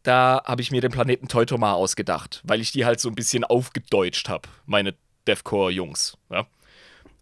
da 0.04 0.42
habe 0.46 0.62
ich 0.62 0.72
mir 0.72 0.82
den 0.82 0.92
Planeten 0.92 1.28
Teutoma 1.28 1.74
ausgedacht, 1.74 2.42
weil 2.46 2.62
ich 2.62 2.72
die 2.72 2.86
halt 2.86 3.00
so 3.00 3.10
ein 3.10 3.16
bisschen 3.16 3.44
aufgedeutscht 3.44 4.30
habe, 4.30 4.48
meine 4.66 4.96
Deathcore-Jungs. 5.28 6.18
Ja? 6.30 6.48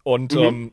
Und 0.04 0.32
mhm. 0.34 0.42
ähm, 0.42 0.72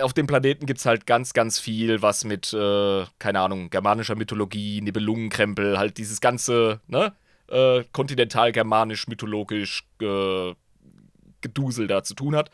auf 0.00 0.12
dem 0.12 0.26
Planeten 0.26 0.66
gibt 0.66 0.78
es 0.78 0.86
halt 0.86 1.06
ganz, 1.06 1.32
ganz 1.32 1.58
viel, 1.58 2.02
was 2.02 2.24
mit, 2.24 2.52
äh, 2.52 3.04
keine 3.18 3.40
Ahnung, 3.40 3.68
germanischer 3.70 4.14
Mythologie, 4.14 4.80
Nibelungenkrempel, 4.80 5.78
halt 5.78 5.98
dieses 5.98 6.20
ganze, 6.20 6.80
ne, 6.86 7.12
äh, 7.48 7.84
kontinental-germanisch-mythologisch 7.92 9.84
äh, 10.00 10.54
Gedusel 11.40 11.88
da 11.88 12.04
zu 12.04 12.14
tun 12.14 12.36
hat. 12.36 12.50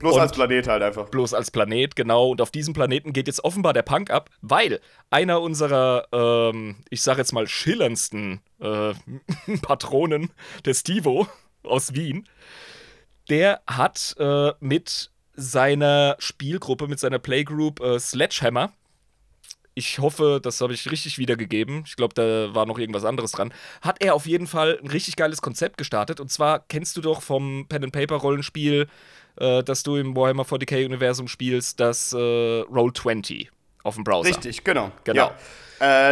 Bloß 0.00 0.14
und 0.14 0.20
als 0.20 0.32
Planet 0.32 0.66
halt 0.66 0.82
einfach. 0.82 1.08
Bloß 1.10 1.34
als 1.34 1.50
Planet, 1.50 1.94
genau. 1.94 2.30
Und 2.30 2.40
auf 2.40 2.50
diesem 2.50 2.74
Planeten 2.74 3.12
geht 3.12 3.26
jetzt 3.26 3.44
offenbar 3.44 3.74
der 3.74 3.82
Punk 3.82 4.10
ab, 4.10 4.30
weil 4.40 4.80
einer 5.10 5.40
unserer, 5.42 6.08
ähm, 6.10 6.76
ich 6.88 7.02
sag 7.02 7.18
jetzt 7.18 7.32
mal, 7.32 7.46
schillerndsten 7.46 8.40
äh, 8.60 8.94
Patronen, 9.62 10.30
der 10.64 10.74
Stivo 10.74 11.28
aus 11.62 11.94
Wien, 11.94 12.26
der 13.28 13.60
hat 13.66 14.16
äh, 14.18 14.52
mit 14.60 15.10
seiner 15.34 16.16
Spielgruppe, 16.18 16.88
mit 16.88 16.98
seiner 16.98 17.18
Playgroup 17.18 17.80
äh, 17.80 18.00
Sledgehammer 18.00 18.72
ich 19.74 19.98
hoffe, 19.98 20.40
das 20.42 20.60
habe 20.60 20.74
ich 20.74 20.90
richtig 20.90 21.18
wiedergegeben. 21.18 21.84
Ich 21.86 21.96
glaube, 21.96 22.14
da 22.14 22.54
war 22.54 22.66
noch 22.66 22.78
irgendwas 22.78 23.04
anderes 23.04 23.32
dran. 23.32 23.52
Hat 23.80 24.02
er 24.02 24.14
auf 24.14 24.26
jeden 24.26 24.46
Fall 24.46 24.78
ein 24.82 24.88
richtig 24.88 25.16
geiles 25.16 25.42
Konzept 25.42 25.78
gestartet. 25.78 26.20
Und 26.20 26.30
zwar 26.30 26.60
kennst 26.68 26.96
du 26.96 27.00
doch 27.00 27.22
vom 27.22 27.66
Pen-and-Paper-Rollenspiel, 27.68 28.88
äh, 29.40 29.62
das 29.62 29.82
du 29.82 29.96
im 29.96 30.16
Warhammer 30.16 30.44
40k-Universum 30.44 31.28
spielst, 31.28 31.80
das 31.80 32.12
äh, 32.12 32.16
Roll20 32.16 33.48
auf 33.82 33.94
dem 33.94 34.04
Browser. 34.04 34.28
Richtig, 34.28 34.62
genau. 34.64 34.92
Genau. 35.04 35.30
Ja. 35.30 35.36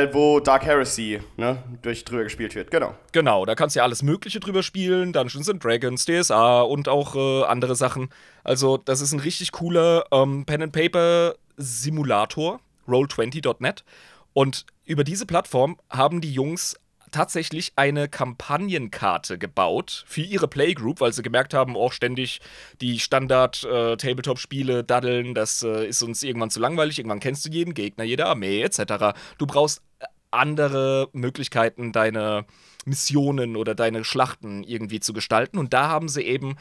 Äh, 0.03 0.15
wo 0.15 0.41
Dark 0.41 0.65
Heresy 0.65 1.21
ne, 1.37 1.63
durch 1.83 2.07
drüber 2.07 2.25
gespielt 2.25 2.55
wird, 2.55 2.71
genau. 2.71 2.95
Genau, 3.13 3.45
da 3.45 3.55
kannst 3.55 3.77
du 3.77 3.81
ja 3.81 3.85
alles 3.85 4.03
Mögliche 4.03 4.41
drüber 4.41 4.63
spielen: 4.63 5.13
Dungeons 5.13 5.51
and 5.51 5.63
Dragons, 5.63 6.07
DSA 6.07 6.63
und 6.63 6.89
auch 6.89 7.15
äh, 7.15 7.43
andere 7.45 7.77
Sachen. 7.77 8.09
Also, 8.45 8.79
das 8.79 9.03
ist 9.03 9.13
ein 9.13 9.21
richtig 9.21 9.53
cooler 9.53 10.07
ähm, 10.11 10.47
Pen-and-Paper-Simulator, 10.47 12.61
roll20.net. 12.89 13.85
Und 14.33 14.65
über 14.87 15.05
diese 15.05 15.27
Plattform 15.27 15.77
haben 15.91 16.23
die 16.23 16.33
Jungs 16.33 16.75
tatsächlich 17.11 17.73
eine 17.77 18.09
Kampagnenkarte 18.09 19.39
gebaut 19.39 20.05
für 20.07 20.23
ihre 20.23 20.49
Playgroup, 20.49 21.01
weil 21.01 21.13
sie 21.13 21.23
gemerkt 21.23 21.55
haben, 21.55 21.77
auch 21.77 21.93
ständig 21.93 22.41
die 22.81 22.99
Standard-Tabletop-Spiele 22.99 24.85
daddeln, 24.85 25.35
das 25.35 25.63
äh, 25.63 25.87
ist 25.87 26.03
uns 26.03 26.23
irgendwann 26.23 26.51
zu 26.51 26.61
langweilig, 26.61 26.99
irgendwann 26.99 27.21
kennst 27.21 27.45
du 27.45 27.51
jeden 27.51 27.75
Gegner, 27.75 28.05
jede 28.05 28.27
Armee 28.27 28.63
etc. 28.63 29.15
Du 29.39 29.47
brauchst 29.47 29.83
andere 30.31 31.09
Möglichkeiten, 31.13 31.93
deine 31.93 32.45
Missionen 32.85 33.57
oder 33.57 33.75
deine 33.75 34.05
Schlachten 34.05 34.63
irgendwie 34.65 35.01
zu 35.01 35.13
gestalten 35.13 35.59
und 35.59 35.73
da 35.73 35.89
haben 35.89 36.09
sie 36.09 36.23
eben 36.23 36.57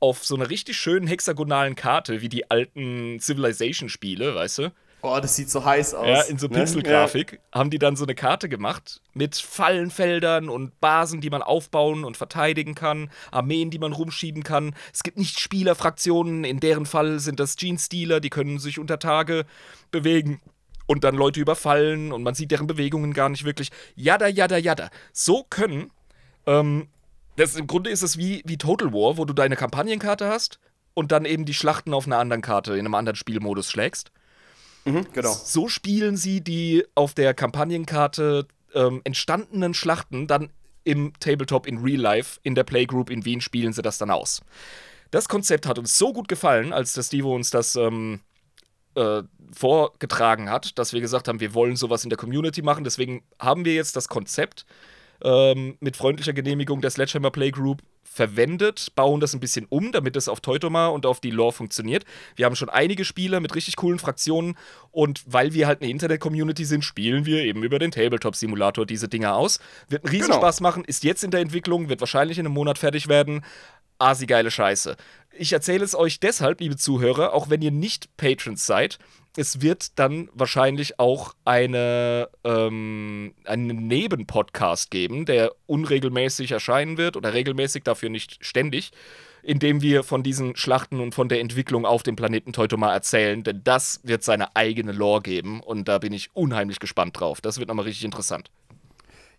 auf 0.00 0.24
so 0.24 0.36
einer 0.36 0.48
richtig 0.48 0.76
schönen 0.76 1.06
hexagonalen 1.06 1.74
Karte, 1.74 2.20
wie 2.20 2.28
die 2.28 2.50
alten 2.50 3.18
Civilization-Spiele, 3.20 4.34
weißt 4.34 4.58
du, 4.58 4.72
Oh, 5.02 5.18
das 5.20 5.36
sieht 5.36 5.48
so 5.48 5.64
heiß 5.64 5.94
aus. 5.94 6.06
ja, 6.06 6.22
in 6.22 6.38
so 6.38 6.48
ne? 6.48 6.58
Pixelgrafik 6.58 7.40
haben 7.52 7.70
die 7.70 7.78
dann 7.78 7.94
so 7.94 8.04
eine 8.04 8.14
Karte 8.16 8.48
gemacht 8.48 9.00
mit 9.14 9.36
Fallenfeldern 9.36 10.48
und 10.48 10.80
Basen, 10.80 11.20
die 11.20 11.30
man 11.30 11.42
aufbauen 11.42 12.04
und 12.04 12.16
verteidigen 12.16 12.74
kann, 12.74 13.10
Armeen, 13.30 13.70
die 13.70 13.78
man 13.78 13.92
rumschieben 13.92 14.42
kann. 14.42 14.74
Es 14.92 15.04
gibt 15.04 15.16
nicht 15.16 15.38
Spielerfraktionen, 15.38 16.42
in 16.42 16.58
deren 16.58 16.84
Fall 16.84 17.20
sind 17.20 17.38
das 17.38 17.56
Jeans-Stealer, 17.56 18.20
die 18.20 18.30
können 18.30 18.58
sich 18.58 18.78
unter 18.80 18.98
Tage 18.98 19.46
bewegen 19.92 20.40
und 20.86 21.04
dann 21.04 21.14
Leute 21.14 21.38
überfallen 21.38 22.12
und 22.12 22.22
man 22.24 22.34
sieht 22.34 22.50
deren 22.50 22.66
Bewegungen 22.66 23.12
gar 23.12 23.28
nicht 23.28 23.44
wirklich. 23.44 23.70
Jada, 23.94 24.26
jada, 24.26 24.56
jada. 24.56 24.90
So 25.12 25.44
können, 25.48 25.92
ähm, 26.46 26.88
das, 27.36 27.54
im 27.54 27.68
Grunde 27.68 27.90
ist 27.90 28.02
es 28.02 28.18
wie, 28.18 28.42
wie 28.46 28.58
Total 28.58 28.92
War, 28.92 29.16
wo 29.16 29.24
du 29.24 29.32
deine 29.32 29.54
Kampagnenkarte 29.54 30.26
hast 30.26 30.58
und 30.94 31.12
dann 31.12 31.24
eben 31.24 31.44
die 31.44 31.54
Schlachten 31.54 31.94
auf 31.94 32.06
einer 32.06 32.18
anderen 32.18 32.42
Karte, 32.42 32.72
in 32.72 32.80
einem 32.80 32.94
anderen 32.96 33.14
Spielmodus 33.14 33.70
schlägst. 33.70 34.10
Mhm, 34.92 35.06
genau. 35.12 35.32
So 35.32 35.68
spielen 35.68 36.16
sie 36.16 36.40
die 36.40 36.84
auf 36.94 37.14
der 37.14 37.34
Kampagnenkarte 37.34 38.46
ähm, 38.74 39.00
entstandenen 39.04 39.74
Schlachten 39.74 40.26
dann 40.26 40.50
im 40.84 41.12
Tabletop 41.20 41.66
in 41.66 41.78
Real 41.78 42.00
Life, 42.00 42.40
in 42.42 42.54
der 42.54 42.64
Playgroup 42.64 43.10
in 43.10 43.24
Wien 43.24 43.40
spielen 43.40 43.72
sie 43.72 43.82
das 43.82 43.98
dann 43.98 44.10
aus. 44.10 44.40
Das 45.10 45.28
Konzept 45.28 45.66
hat 45.66 45.78
uns 45.78 45.96
so 45.96 46.12
gut 46.12 46.28
gefallen, 46.28 46.72
als 46.72 46.92
der 46.92 47.02
Stevo 47.02 47.34
uns 47.34 47.50
das 47.50 47.76
ähm, 47.76 48.20
äh, 48.94 49.22
vorgetragen 49.52 50.50
hat, 50.50 50.78
dass 50.78 50.92
wir 50.92 51.00
gesagt 51.00 51.28
haben, 51.28 51.40
wir 51.40 51.54
wollen 51.54 51.76
sowas 51.76 52.04
in 52.04 52.10
der 52.10 52.18
Community 52.18 52.62
machen. 52.62 52.84
Deswegen 52.84 53.22
haben 53.38 53.64
wir 53.64 53.74
jetzt 53.74 53.96
das 53.96 54.08
Konzept 54.08 54.66
ähm, 55.22 55.76
mit 55.80 55.96
freundlicher 55.96 56.32
Genehmigung 56.32 56.80
der 56.80 56.90
Sledgehammer 56.90 57.30
Playgroup 57.30 57.82
verwendet, 58.02 58.94
bauen 58.94 59.20
das 59.20 59.34
ein 59.34 59.40
bisschen 59.40 59.66
um, 59.68 59.92
damit 59.92 60.16
es 60.16 60.28
auf 60.28 60.40
Teutoma 60.40 60.88
und 60.88 61.06
auf 61.06 61.20
die 61.20 61.30
Lore 61.30 61.52
funktioniert. 61.52 62.04
Wir 62.36 62.46
haben 62.46 62.56
schon 62.56 62.68
einige 62.68 63.04
Spiele 63.04 63.40
mit 63.40 63.54
richtig 63.54 63.76
coolen 63.76 63.98
Fraktionen 63.98 64.56
und 64.90 65.22
weil 65.26 65.52
wir 65.52 65.66
halt 65.66 65.82
eine 65.82 65.90
Internet-Community 65.90 66.64
sind, 66.64 66.84
spielen 66.84 67.26
wir 67.26 67.44
eben 67.44 67.62
über 67.62 67.78
den 67.78 67.90
Tabletop-Simulator 67.90 68.86
diese 68.86 69.08
Dinger 69.08 69.36
aus. 69.36 69.60
Wird 69.88 70.04
einen 70.04 70.10
Riesenspaß 70.10 70.60
machen, 70.60 70.84
ist 70.84 71.04
jetzt 71.04 71.22
in 71.22 71.30
der 71.30 71.40
Entwicklung, 71.40 71.88
wird 71.88 72.00
wahrscheinlich 72.00 72.38
in 72.38 72.46
einem 72.46 72.54
Monat 72.54 72.78
fertig 72.78 73.08
werden. 73.08 73.44
Asi 73.98 74.26
geile 74.26 74.50
Scheiße. 74.50 74.96
Ich 75.36 75.52
erzähle 75.52 75.84
es 75.84 75.94
euch 75.94 76.20
deshalb, 76.20 76.60
liebe 76.60 76.76
Zuhörer, 76.76 77.32
auch 77.32 77.50
wenn 77.50 77.62
ihr 77.62 77.70
nicht 77.70 78.16
Patrons 78.16 78.66
seid, 78.66 78.98
es 79.36 79.60
wird 79.60 79.98
dann 79.98 80.28
wahrscheinlich 80.32 80.98
auch 80.98 81.34
eine, 81.44 82.28
ähm, 82.42 83.34
einen 83.44 83.86
Nebenpodcast 83.86 84.90
geben, 84.90 85.26
der 85.26 85.52
unregelmäßig 85.66 86.50
erscheinen 86.50 86.96
wird 86.96 87.16
oder 87.16 87.34
regelmäßig, 87.34 87.84
dafür 87.84 88.08
nicht 88.08 88.44
ständig, 88.44 88.90
in 89.44 89.60
dem 89.60 89.80
wir 89.80 90.02
von 90.02 90.24
diesen 90.24 90.56
Schlachten 90.56 90.98
und 91.00 91.14
von 91.14 91.28
der 91.28 91.40
Entwicklung 91.40 91.86
auf 91.86 92.02
dem 92.02 92.16
Planeten 92.16 92.52
Teutoma 92.52 92.92
erzählen, 92.92 93.44
denn 93.44 93.62
das 93.62 94.00
wird 94.02 94.24
seine 94.24 94.56
eigene 94.56 94.90
Lore 94.90 95.22
geben 95.22 95.60
und 95.60 95.86
da 95.86 95.98
bin 95.98 96.12
ich 96.12 96.34
unheimlich 96.34 96.80
gespannt 96.80 97.18
drauf. 97.20 97.40
Das 97.40 97.58
wird 97.58 97.68
nochmal 97.68 97.84
richtig 97.84 98.04
interessant. 98.04 98.50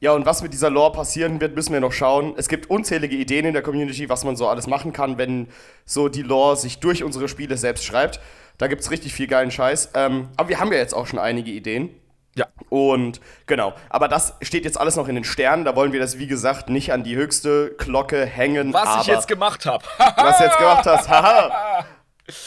Ja, 0.01 0.13
und 0.13 0.25
was 0.25 0.41
mit 0.41 0.53
dieser 0.53 0.70
Lore 0.70 0.94
passieren 0.94 1.41
wird, 1.41 1.56
müssen 1.56 1.74
wir 1.74 1.82
noch 1.82 1.91
schauen. 1.91 2.34
Es 2.38 2.48
gibt 2.48 2.70
unzählige 2.70 3.18
Ideen 3.18 3.46
in 3.46 3.53
der 3.53 3.62
Community, 3.62 4.08
was 4.08 4.24
man 4.24 4.38
so 4.38 4.48
alles 4.48 4.65
machen 4.65 4.94
kann, 4.94 5.18
wenn 5.18 5.50
so 5.86 6.08
die 6.08 6.22
Lore 6.22 6.56
sich 6.56 6.79
durch 6.79 7.03
unsere 7.03 7.27
Spiele 7.27 7.58
selbst 7.58 7.84
schreibt. 7.84 8.22
Da 8.58 8.68
gibt 8.68 8.82
es 8.82 8.91
richtig 8.91 9.13
viel 9.13 9.27
geilen 9.27 9.51
Scheiß. 9.51 9.91
Ähm, 9.96 10.29
aber 10.38 10.50
wir 10.50 10.60
haben 10.60 10.72
ja 10.72 10.77
jetzt 10.77 10.94
auch 10.94 11.06
schon 11.06 11.20
einige 11.20 11.51
Ideen. 11.51 11.89
Ja. 12.36 12.46
Und 12.70 13.20
genau, 13.48 13.74
aber 13.89 14.08
das 14.08 14.36
steht 14.41 14.63
jetzt 14.63 14.79
alles 14.79 14.96
noch 14.96 15.10
in 15.10 15.15
den 15.15 15.25
Sternen. 15.25 15.65
Da 15.65 15.75
wollen 15.75 15.91
wir 15.91 16.00
das, 16.00 16.18
wie 16.18 16.27
gesagt, 16.27 16.70
nicht 16.70 16.94
an 16.94 17.03
die 17.03 17.15
höchste 17.18 17.75
Glocke 17.77 18.25
hängen. 18.25 18.72
Was 18.74 19.01
ich 19.01 19.08
jetzt 19.08 19.27
gemacht 19.27 19.65
habe. 19.65 19.84
was 19.98 20.38
du 20.38 20.44
jetzt 20.46 20.58
gemacht 20.58 20.86
hast. 20.86 21.10
Haha. 21.10 21.86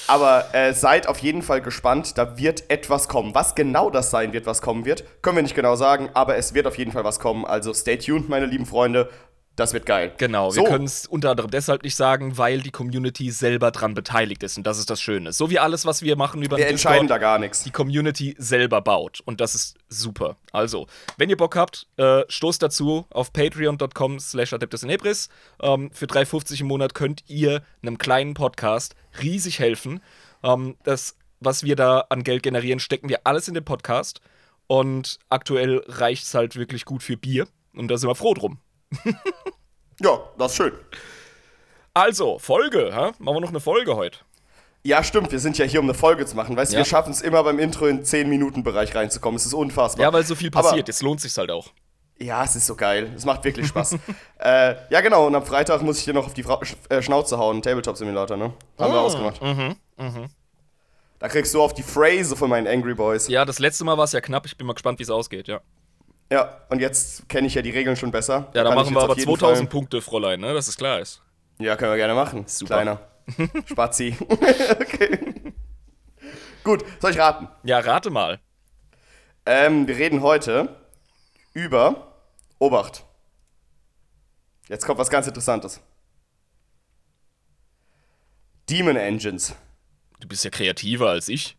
Aber 0.07 0.55
äh, 0.55 0.73
seid 0.75 1.07
auf 1.09 1.19
jeden 1.19 1.43
Fall 1.43 1.61
gespannt, 1.61 2.17
da 2.19 2.37
wird 2.39 2.71
etwas 2.71 3.09
kommen. 3.09 3.35
Was 3.35 3.55
genau 3.55 3.91
das 3.91 4.11
sein 4.11 4.33
wird, 4.33 4.47
was 4.47 4.63
kommen 4.63 4.85
wird, 4.85 5.05
können 5.23 5.37
wir 5.37 5.43
nicht 5.43 5.55
genau 5.55 5.77
sagen, 5.77 6.11
aber 6.15 6.37
es 6.37 6.55
wird 6.55 6.67
auf 6.67 6.79
jeden 6.79 6.93
Fall 6.93 7.05
was 7.05 7.21
kommen. 7.21 7.45
Also 7.45 7.73
stay 7.75 7.97
tuned, 7.99 8.29
meine 8.29 8.47
lieben 8.47 8.67
Freunde. 8.67 9.09
Das 9.55 9.75
wird 9.75 9.85
geil. 9.85 10.15
Genau, 10.17 10.51
So. 10.51 10.63
wir 10.63 10.71
können 10.71 10.87
es 10.87 11.07
unter 11.07 11.29
anderem 11.33 11.51
deshalb 11.51 11.83
nicht 11.83 11.95
sagen, 11.95 12.39
weil 12.39 12.63
die 12.63 12.71
Community 12.71 13.31
selber 13.31 13.71
dran 13.71 13.93
beteiligt 13.93 14.43
ist 14.43 14.57
und 14.57 14.67
das 14.67 14.79
ist 14.79 14.89
das 14.89 14.99
Schöne. 15.03 15.35
So 15.35 15.51
wie 15.51 15.59
alles, 15.59 15.85
was 15.85 16.01
wir 16.01 16.17
machen 16.17 16.41
über 16.43 16.57
Wir 16.57 16.65
den 16.65 16.71
entscheiden 16.73 17.07
da 17.07 17.17
Discord, 17.17 17.21
gar 17.21 17.39
nichts. 17.39 17.63
die 17.63 17.71
Community 17.71 18.35
selber 18.39 18.81
baut 18.81 19.21
und 19.27 19.43
das 19.43 19.55
ist 19.55 19.77
super. 19.91 20.37
Also, 20.53 20.87
wenn 21.19 21.29
ihr 21.29 21.37
Bock 21.37 21.55
habt, 21.55 21.87
äh, 21.99 22.23
stoßt 22.31 22.63
dazu 22.63 23.05
auf 23.11 23.31
patreon.com 23.35 24.21
slash 24.21 24.55
adeptusinebris. 24.55 25.29
Ähm, 25.61 25.91
für 25.93 26.07
3,50 26.07 26.63
im 26.63 26.69
Monat 26.69 26.95
könnt 26.95 27.23
ihr 27.29 27.61
einem 27.83 27.99
kleinen 27.99 28.33
Podcast 28.33 28.95
riesig 29.21 29.59
helfen. 29.59 30.01
Ähm, 30.43 30.77
das, 30.85 31.17
was 31.41 31.65
wir 31.65 31.77
da 31.77 32.05
an 32.09 32.23
Geld 32.25 32.43
generieren, 32.43 32.79
stecken 32.81 33.09
wir 33.09 33.21
alles 33.25 33.49
in 33.49 33.55
den 33.55 33.65
Podcast 33.65 34.21
und 34.69 35.19
aktuell 35.29 35.83
reicht 35.89 36.25
es 36.25 36.35
halt 36.35 36.57
wirklich 36.57 36.85
gut 36.85 37.03
für 37.03 37.17
Bier 37.17 37.47
und 37.75 37.89
da 37.89 37.97
sind 37.99 38.09
wir 38.09 38.15
froh 38.15 38.35
drum. 38.35 38.59
Ja, 40.01 40.19
das 40.39 40.53
ist 40.53 40.57
schön. 40.57 40.73
Also, 41.95 42.39
Folge, 42.39 42.91
hä? 42.93 43.13
Machen 43.19 43.37
wir 43.37 43.41
noch 43.41 43.51
eine 43.51 43.61
Folge 43.61 43.95
heute. 43.95 44.19
Ja, 44.83 45.05
stimmt, 45.05 45.31
wir 45.31 45.39
sind 45.39 45.59
ja 45.59 45.65
hier, 45.65 45.79
um 45.81 45.87
eine 45.87 45.95
Folge 45.95 46.27
zu 46.27 46.35
machen. 46.35 46.57
Weißt 46.57 46.73
du, 46.73 46.77
Ja. 46.77 46.81
wir 46.81 46.85
schaffen 46.87 47.13
es 47.13 47.21
immer 47.21 47.45
beim 47.45 47.59
Intro 47.61 47.87
in 47.87 48.03
10-Minuten-Bereich 48.03 48.95
reinzukommen. 48.97 49.37
Es 49.37 49.47
ist 49.47 49.55
unfassbar. 49.55 50.03
Ja, 50.03 50.13
weil 50.13 50.25
so 50.25 50.35
viel 50.35 50.49
Aber- 50.53 50.63
passiert. 50.63 50.89
Jetzt 50.89 51.03
lohnt 51.03 51.21
sich's 51.21 51.37
halt 51.39 51.51
auch. 51.53 51.69
Ja, 52.23 52.45
es 52.45 52.55
ist 52.57 52.67
so 52.67 52.77
geil. 52.77 53.11
Es 53.17 53.25
macht 53.25 53.43
wirklich 53.45 53.67
Spaß. 53.67 53.95
äh, 54.39 54.75
ja, 54.91 55.01
genau. 55.01 55.27
Und 55.27 55.35
am 55.35 55.45
Freitag 55.45 55.83
muss 55.83 55.99
ich 55.99 56.05
dir 56.05 56.15
noch 56.15 56.27
auf 56.27 56.35
die 56.35 56.43
Fra 56.45 56.59
Sch 56.65 56.77
äh, 56.89 57.03
Schnauze 57.03 57.37
hauen. 57.39 57.63
Tabletop-Simulator, 57.63 58.37
ne? 58.37 58.53
Haben 58.79 58.93
wir 58.93 59.01
Ah, 59.01 59.03
ausgemacht. 59.03 59.41
Da 61.19 61.29
kriegst 61.29 61.53
du 61.55 61.63
auf 61.63 61.75
die 61.75 61.83
Phrase 61.83 62.37
von 62.37 62.49
meinen 62.51 62.67
Angry 62.67 62.95
Boys. 62.95 63.29
Ja, 63.29 63.41
Ja, 63.41 63.45
das 63.45 63.59
letzte 63.59 63.85
Mal 63.85 63.97
war 63.97 64.05
es 64.05 64.13
ja 64.13 64.21
knapp. 64.21 64.47
Ich 64.47 64.57
bin 64.57 64.67
mal 64.67 64.73
gespannt, 64.75 64.99
wie 64.99 65.05
es 65.05 65.11
ausgeht, 65.11 65.49
ja. 65.49 65.61
und 66.71 66.81
jetzt 66.81 67.29
kenne 67.29 67.47
ich 67.47 67.55
ja 67.55 67.63
die 67.63 67.71
Regeln 67.71 67.97
schon 67.97 68.11
besser. 68.11 68.51
Ja, 68.55 68.63
da 68.63 68.71
Kann 68.71 68.75
machen 68.79 68.95
wir 68.95 69.03
aber 69.03 69.17
jeden 69.17 69.29
2000 69.29 69.59
Fall- 69.59 69.67
Punkte, 69.69 70.01
Fräulein, 70.01 70.41
ne? 70.41 70.55
Dass 70.55 70.69
es 70.69 70.77
klar 70.77 71.01
ist. 71.01 71.23
Ja, 71.59 71.77
können 71.77 71.91
wir 71.93 71.97
gerne 71.97 72.15
machen. 72.15 72.45
Super. 72.47 72.75
Kleiner. 72.75 73.01
Spazi. 73.67 74.17
okay. 74.29 75.53
Gut, 76.65 76.85
soll 77.01 77.11
ich 77.11 77.19
raten? 77.19 77.49
Ja, 77.65 77.81
rate 77.81 78.11
mal. 78.11 78.39
Ähm, 79.47 79.87
wir 79.89 79.97
reden 79.97 80.23
heute 80.23 80.69
über 81.53 82.12
Obacht. 82.63 83.05
Jetzt 84.69 84.87
kommt 84.87 85.01
was 85.01 85.11
ganz 85.11 85.27
Interessantes. 85.27 85.81
Demon 88.71 88.95
Engines. 88.95 89.53
Du 90.21 90.29
bist 90.29 90.45
ja 90.45 90.51
kreativer 90.51 91.11
als 91.11 91.29
ich. 91.29 91.57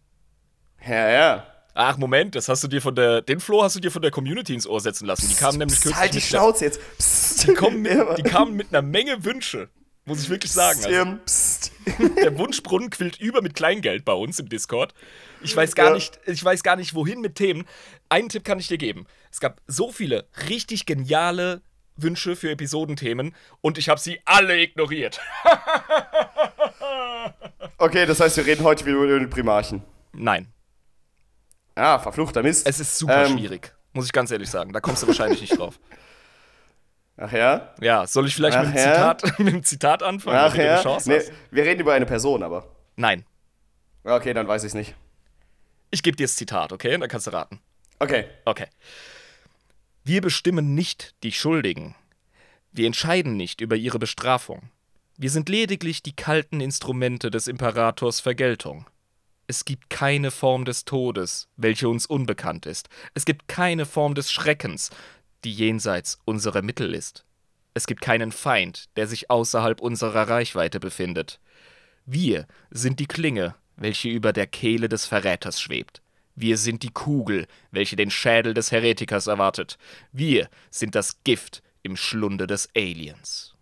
Ja, 0.88 1.10
ja. 1.10 1.48
Ach, 1.74 1.98
Moment, 1.98 2.36
das 2.36 2.48
hast 2.48 2.64
du 2.64 2.70
dir 2.70 2.82
von 2.82 2.96
der. 2.96 3.22
Den 3.22 3.42
Floh 3.42 3.64
hast 3.64 3.76
du 3.76 3.82
dir 3.82 3.92
von 3.92 4.02
der 4.02 4.12
Community 4.12 4.54
ins 4.54 4.66
Ohr 4.66 4.80
setzen 4.80 5.06
lassen. 5.06 5.28
Die 5.28 5.36
kamen 5.36 5.58
nämlich 5.58 5.82
kürzlich. 5.82 5.98
halt 5.98 6.14
die 6.14 6.22
Schnauze 6.22 6.64
jetzt. 6.64 6.80
Psst. 6.98 7.48
die, 7.50 7.54
kommen 7.54 7.84
die 8.18 8.24
kamen 8.24 8.56
mit 8.56 8.70
einer 8.70 8.82
Menge 8.82 9.26
Wünsche. 9.26 9.68
Muss 10.06 10.22
ich 10.22 10.30
wirklich 10.30 10.52
sagen. 10.52 10.80
Also, 10.84 11.20
der 12.22 12.38
Wunschbrunnen 12.38 12.90
quillt 12.90 13.20
über 13.20 13.42
mit 13.42 13.56
Kleingeld 13.56 14.04
bei 14.04 14.12
uns 14.14 14.38
im 14.40 14.50
Discord. 14.50 14.94
Ich 15.42 15.56
weiß 15.56 15.76
gar 15.76 15.90
Ja. 15.90 15.94
nicht, 15.96 16.20
ich 16.26 16.44
weiß 16.44 16.62
gar 16.64 16.76
nicht, 16.76 16.94
wohin 16.94 17.22
mit 17.22 17.36
Themen. 17.36 17.66
Einen 18.10 18.28
Tipp 18.30 18.44
kann 18.44 18.60
ich 18.60 18.68
dir 18.68 18.78
geben. 18.78 19.06
Es 19.32 19.40
gab 19.40 19.62
so 19.68 19.92
viele 19.92 20.28
richtig 20.50 20.86
geniale 20.86 21.62
Wünsche 21.96 22.36
für 22.36 22.50
Episodenthemen 22.52 23.34
und 23.62 23.78
ich 23.78 23.88
habe 23.88 24.00
sie 24.00 24.20
alle 24.26 24.60
ignoriert. 24.62 25.22
Okay, 27.78 28.06
das 28.06 28.20
heißt, 28.20 28.38
wir 28.38 28.46
reden 28.46 28.64
heute 28.64 28.86
wieder 28.86 28.98
über 28.98 29.20
den 29.20 29.30
Primarchen. 29.30 29.82
Nein. 30.14 30.48
Ah, 31.76 32.00
verfluchter 32.00 32.42
Mist. 32.44 32.68
Es 32.68 32.80
ist 32.80 32.98
super 32.98 33.26
Ähm, 33.26 33.38
schwierig, 33.38 33.74
muss 33.94 34.06
ich 34.06 34.14
ganz 34.14 34.32
ehrlich 34.32 34.50
sagen. 34.50 34.72
Da 34.74 34.80
kommst 34.80 35.04
du 35.04 35.08
wahrscheinlich 35.08 35.42
nicht 35.42 35.58
drauf. 35.58 35.80
Ach 37.18 37.32
ja? 37.32 37.74
Ja, 37.80 38.08
soll 38.08 38.28
ich 38.28 38.36
vielleicht 38.36 38.58
Ach 38.58 38.66
mit, 38.66 38.78
einem 38.78 38.78
ja? 38.78 39.18
Zitat, 39.18 39.40
mit 39.40 39.48
einem 39.48 39.64
Zitat 39.64 40.04
anfangen, 40.04 40.38
Ach 40.38 40.56
ja? 40.56 40.82
Chance 40.82 41.10
Nee, 41.10 41.22
wir 41.52 41.64
reden 41.64 41.82
über 41.82 41.94
eine 41.94 42.06
Person, 42.06 42.44
aber. 42.44 42.68
Nein. 42.96 43.26
Okay, 44.04 44.34
dann 44.34 44.48
weiß 44.48 44.64
ich's 44.64 44.74
nicht. 44.74 44.96
Ich 45.92 46.02
gebe 46.02 46.18
dir 46.18 46.26
das 46.26 46.36
Zitat, 46.36 46.74
okay? 46.74 46.98
Dann 46.98 47.08
kannst 47.08 47.28
du 47.28 47.32
raten. 47.32 47.60
Okay. 48.00 48.26
Okay. 48.46 48.68
Wir 50.04 50.22
bestimmen 50.22 50.74
nicht 50.74 51.14
die 51.24 51.32
Schuldigen. 51.32 51.96
Wir 52.72 52.88
entscheiden 52.88 53.38
nicht 53.38 53.62
über 53.62 53.76
ihre 53.76 54.00
Bestrafung. 54.00 54.72
Wir 55.16 55.30
sind 55.30 55.48
lediglich 55.48 56.02
die 56.02 56.16
kalten 56.16 56.60
Instrumente 56.60 57.30
des 57.30 57.48
Imperators 57.48 58.20
Vergeltung. 58.20 58.88
Es 59.46 59.64
gibt 59.64 59.90
keine 59.90 60.32
Form 60.32 60.66
des 60.66 60.86
Todes, 60.86 61.48
welche 61.56 61.88
uns 61.88 62.08
unbekannt 62.08 62.66
ist. 62.66 62.90
Es 63.14 63.24
gibt 63.26 63.48
keine 63.48 63.86
Form 63.86 64.16
des 64.16 64.32
Schreckens, 64.32 64.90
die 65.44 65.54
jenseits 65.54 66.20
unserer 66.26 66.62
Mittel 66.62 66.94
ist. 66.94 67.26
Es 67.74 67.88
gibt 67.88 68.02
keinen 68.02 68.32
Feind, 68.32 68.90
der 68.96 69.08
sich 69.08 69.30
außerhalb 69.30 69.82
unserer 69.82 70.30
Reichweite 70.30 70.80
befindet. 70.80 71.40
Wir 72.06 72.46
sind 72.70 73.00
die 73.00 73.08
Klinge, 73.08 73.56
welche 73.76 74.10
über 74.10 74.34
der 74.34 74.48
Kehle 74.48 74.90
des 74.90 75.06
Verräters 75.06 75.60
schwebt. 75.60 76.02
Wir 76.36 76.58
sind 76.58 76.84
die 76.84 76.92
Kugel, 76.92 77.48
welche 77.72 77.96
den 77.96 78.12
Schädel 78.12 78.54
des 78.54 78.72
Heretikers 78.72 79.28
erwartet. 79.28 79.78
Wir 80.12 80.50
sind 80.72 80.96
das 80.96 81.24
Gift 81.24 81.62
im 81.84 81.96
Schlunde 81.96 82.48
des 82.48 82.70
Aliens. 82.76 83.54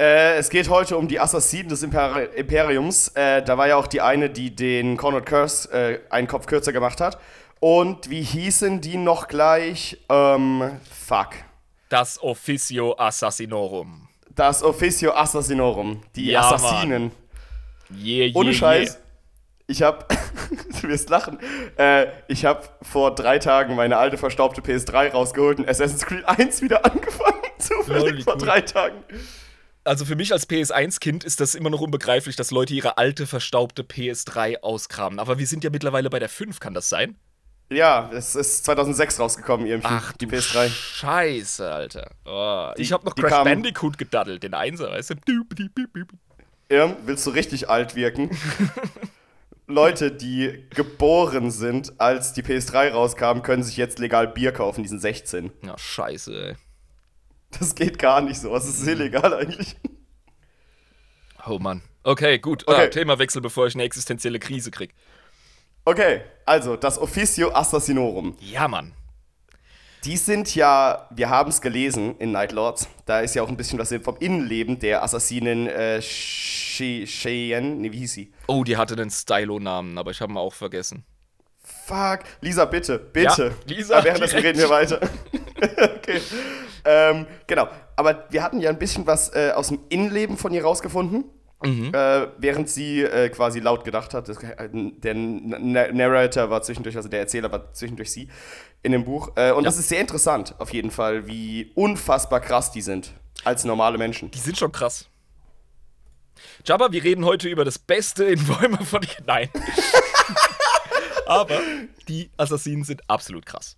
Äh, 0.00 0.38
es 0.38 0.50
geht 0.50 0.68
heute 0.68 0.96
um 0.96 1.06
die 1.06 1.20
Assassinen 1.20 1.68
des 1.68 1.84
Imper 1.84 2.34
Imperiums. 2.34 3.08
Äh, 3.14 3.42
da 3.42 3.56
war 3.56 3.68
ja 3.68 3.76
auch 3.76 3.86
die 3.86 4.00
eine, 4.00 4.28
die 4.28 4.54
den 4.54 4.96
Conrad 4.96 5.26
Curse 5.26 5.70
äh, 5.72 6.00
einen 6.10 6.26
Kopf 6.26 6.46
kürzer 6.46 6.72
gemacht 6.72 7.00
hat. 7.00 7.18
Und 7.60 8.10
wie 8.10 8.22
hießen 8.22 8.80
die 8.80 8.96
noch 8.96 9.28
gleich? 9.28 9.98
Ähm, 10.08 10.78
fuck. 10.90 11.30
Das 11.88 12.22
Officio 12.22 12.94
Assassinorum. 12.98 14.08
Das 14.34 14.62
Officio 14.62 15.12
Assassinorum. 15.12 16.02
Die 16.16 16.26
Ja, 16.32 16.40
Assassinen. 16.50 17.12
Yeah, 17.90 18.26
yeah, 18.26 18.30
Ohne 18.36 18.52
Scheiß. 18.52 18.90
yeah. 18.94 18.98
Ich 19.66 19.82
hab, 19.82 20.08
du 20.82 20.88
wirst 20.88 21.08
lachen, 21.08 21.38
äh, 21.78 22.06
ich 22.28 22.44
hab 22.44 22.78
vor 22.84 23.14
drei 23.14 23.38
Tagen 23.38 23.76
meine 23.76 23.96
alte 23.96 24.18
verstaubte 24.18 24.60
PS3 24.60 25.12
rausgeholt 25.12 25.58
und 25.58 25.68
Assassin's 25.68 26.04
Creed 26.04 26.24
1 26.26 26.60
wieder 26.60 26.84
angefangen. 26.90 27.40
Zufällig 27.58 28.16
wie 28.18 28.22
vor 28.24 28.34
cool. 28.34 28.40
drei 28.42 28.60
Tagen. 28.60 29.02
Also 29.84 30.04
für 30.04 30.16
mich 30.16 30.32
als 30.32 30.48
PS1-Kind 30.48 31.24
ist 31.24 31.40
das 31.40 31.54
immer 31.54 31.70
noch 31.70 31.80
unbegreiflich, 31.80 32.36
dass 32.36 32.50
Leute 32.50 32.74
ihre 32.74 32.98
alte, 32.98 33.26
verstaubte 33.26 33.82
PS3 33.82 34.60
auskramen. 34.60 35.18
Aber 35.18 35.38
wir 35.38 35.46
sind 35.46 35.62
ja 35.64 35.70
mittlerweile 35.70 36.10
bei 36.10 36.18
der 36.18 36.28
5, 36.28 36.58
kann 36.60 36.74
das 36.74 36.88
sein? 36.88 37.16
Ja, 37.70 38.10
es 38.12 38.34
ist 38.36 38.64
2006 38.66 39.18
rausgekommen, 39.18 39.66
irgendwie, 39.66 39.88
die 40.20 40.26
du 40.26 40.36
PS3. 40.36 40.68
Scheiße, 40.68 41.72
Alter. 41.72 42.10
Oh, 42.24 42.72
Die- 42.76 42.82
ich 42.82 42.92
hab 42.92 43.04
noch 43.04 43.14
die 43.14 43.22
Crash 43.22 43.32
kamen- 43.32 43.44
Bandicoot 43.54 43.98
gedaddelt, 43.98 44.42
den 44.42 44.54
Einser, 44.54 44.90
weißt 44.90 45.10
du? 45.10 45.14
Irm, 46.68 46.96
willst 47.04 47.26
du 47.26 47.30
richtig 47.30 47.68
alt 47.68 47.94
wirken? 47.96 48.30
Leute, 49.66 50.12
die 50.12 50.66
geboren 50.70 51.50
sind, 51.50 51.98
als 51.98 52.34
die 52.34 52.42
PS3 52.42 52.90
rauskam, 52.90 53.40
können 53.42 53.62
sich 53.62 53.76
jetzt 53.78 53.98
legal 53.98 54.28
Bier 54.28 54.52
kaufen, 54.52 54.82
die 54.82 54.88
sind 54.88 55.00
16. 55.00 55.50
Ja, 55.62 55.76
scheiße, 55.78 56.48
ey. 56.50 56.56
Das 57.58 57.74
geht 57.74 57.98
gar 57.98 58.20
nicht 58.20 58.40
so, 58.40 58.50
was 58.52 58.66
ist 58.68 58.86
illegal 58.86 59.32
eigentlich? 59.32 59.76
Oh 61.46 61.58
Mann. 61.58 61.82
Okay, 62.02 62.38
gut. 62.38 62.66
Okay. 62.68 62.84
Ah, 62.84 62.86
Themawechsel, 62.88 63.40
bevor 63.40 63.66
ich 63.66 63.74
eine 63.74 63.84
existenzielle 63.84 64.38
Krise 64.38 64.70
krieg. 64.70 64.94
Okay, 65.84 66.22
also 66.46 66.76
das 66.76 66.98
Officio 66.98 67.52
Assassinorum. 67.52 68.36
Ja, 68.40 68.68
Mann. 68.68 68.92
Die 70.04 70.16
sind 70.18 70.54
ja, 70.54 71.08
wir 71.10 71.30
haben 71.30 71.48
es 71.50 71.60
gelesen 71.62 72.16
in 72.18 72.32
Night 72.32 72.52
Lords, 72.52 72.88
da 73.06 73.20
ist 73.20 73.34
ja 73.34 73.42
auch 73.42 73.48
ein 73.48 73.56
bisschen 73.56 73.78
was 73.78 73.94
vom 74.02 74.16
Innenleben 74.18 74.78
der 74.78 75.02
Assassinen 75.02 75.66
äh, 75.66 76.02
She- 76.02 77.06
Cheyenne, 77.06 77.76
nee, 77.76 77.90
wie 77.90 77.98
hieß 78.00 78.12
sie? 78.12 78.32
Oh, 78.46 78.64
die 78.64 78.76
hatte 78.76 78.94
einen 78.94 79.10
Stylo-Namen, 79.10 79.96
aber 79.96 80.10
ich 80.10 80.20
habe 80.20 80.32
ihn 80.32 80.36
auch 80.36 80.52
vergessen. 80.52 81.04
Fuck, 81.86 82.20
Lisa, 82.42 82.66
bitte, 82.66 82.98
bitte. 82.98 83.54
Ja, 83.66 83.74
Lisa, 83.74 83.98
Ah, 83.98 84.04
währenddessen 84.04 84.40
direkt. 84.42 84.58
reden 84.58 84.68
wir 84.68 84.70
weiter. 84.70 85.00
okay. 85.96 86.20
Ähm, 86.84 87.26
genau, 87.46 87.68
aber 87.96 88.26
wir 88.28 88.42
hatten 88.42 88.60
ja 88.60 88.68
ein 88.68 88.78
bisschen 88.78 89.06
was 89.06 89.34
äh, 89.34 89.52
aus 89.54 89.68
dem 89.68 89.80
Innenleben 89.88 90.36
von 90.36 90.52
ihr 90.52 90.62
rausgefunden. 90.64 91.24
Mhm. 91.62 91.94
Äh, 91.94 92.26
während 92.38 92.68
sie 92.68 93.02
äh, 93.02 93.28
quasi 93.30 93.60
laut 93.60 93.84
gedacht 93.84 94.12
hat, 94.12 94.28
das, 94.28 94.36
äh, 94.42 94.68
der 94.70 95.14
Na- 95.14 95.90
Narrator 95.92 96.50
war 96.50 96.60
zwischendurch, 96.62 96.96
also 96.96 97.08
der 97.08 97.20
Erzähler 97.20 97.50
war 97.50 97.72
zwischendurch 97.72 98.10
sie 98.12 98.28
in 98.82 98.92
dem 98.92 99.04
Buch. 99.04 99.30
Äh, 99.36 99.52
und 99.52 99.64
Ja. 99.64 99.68
das 99.70 99.78
ist 99.78 99.88
sehr 99.88 100.00
interessant, 100.00 100.54
auf 100.58 100.72
jeden 100.74 100.90
Fall, 100.90 101.26
wie 101.26 101.70
unfassbar 101.74 102.40
krass 102.40 102.70
die 102.70 102.82
sind 102.82 103.14
als 103.44 103.64
normale 103.64 103.96
Menschen. 103.98 104.30
Die 104.30 104.38
sind 104.38 104.58
schon 104.58 104.72
krass. 104.72 105.08
Jabba, 106.66 106.92
wir 106.92 107.02
reden 107.02 107.24
heute 107.24 107.48
über 107.48 107.64
das 107.64 107.78
Beste 107.78 108.24
in 108.24 108.44
Bäume 108.44 108.78
von. 108.84 109.00
Nein. 109.26 109.48
aber 111.26 111.60
die 112.08 112.30
Assassinen 112.36 112.84
sind 112.84 113.08
absolut 113.08 113.46
krass. 113.46 113.76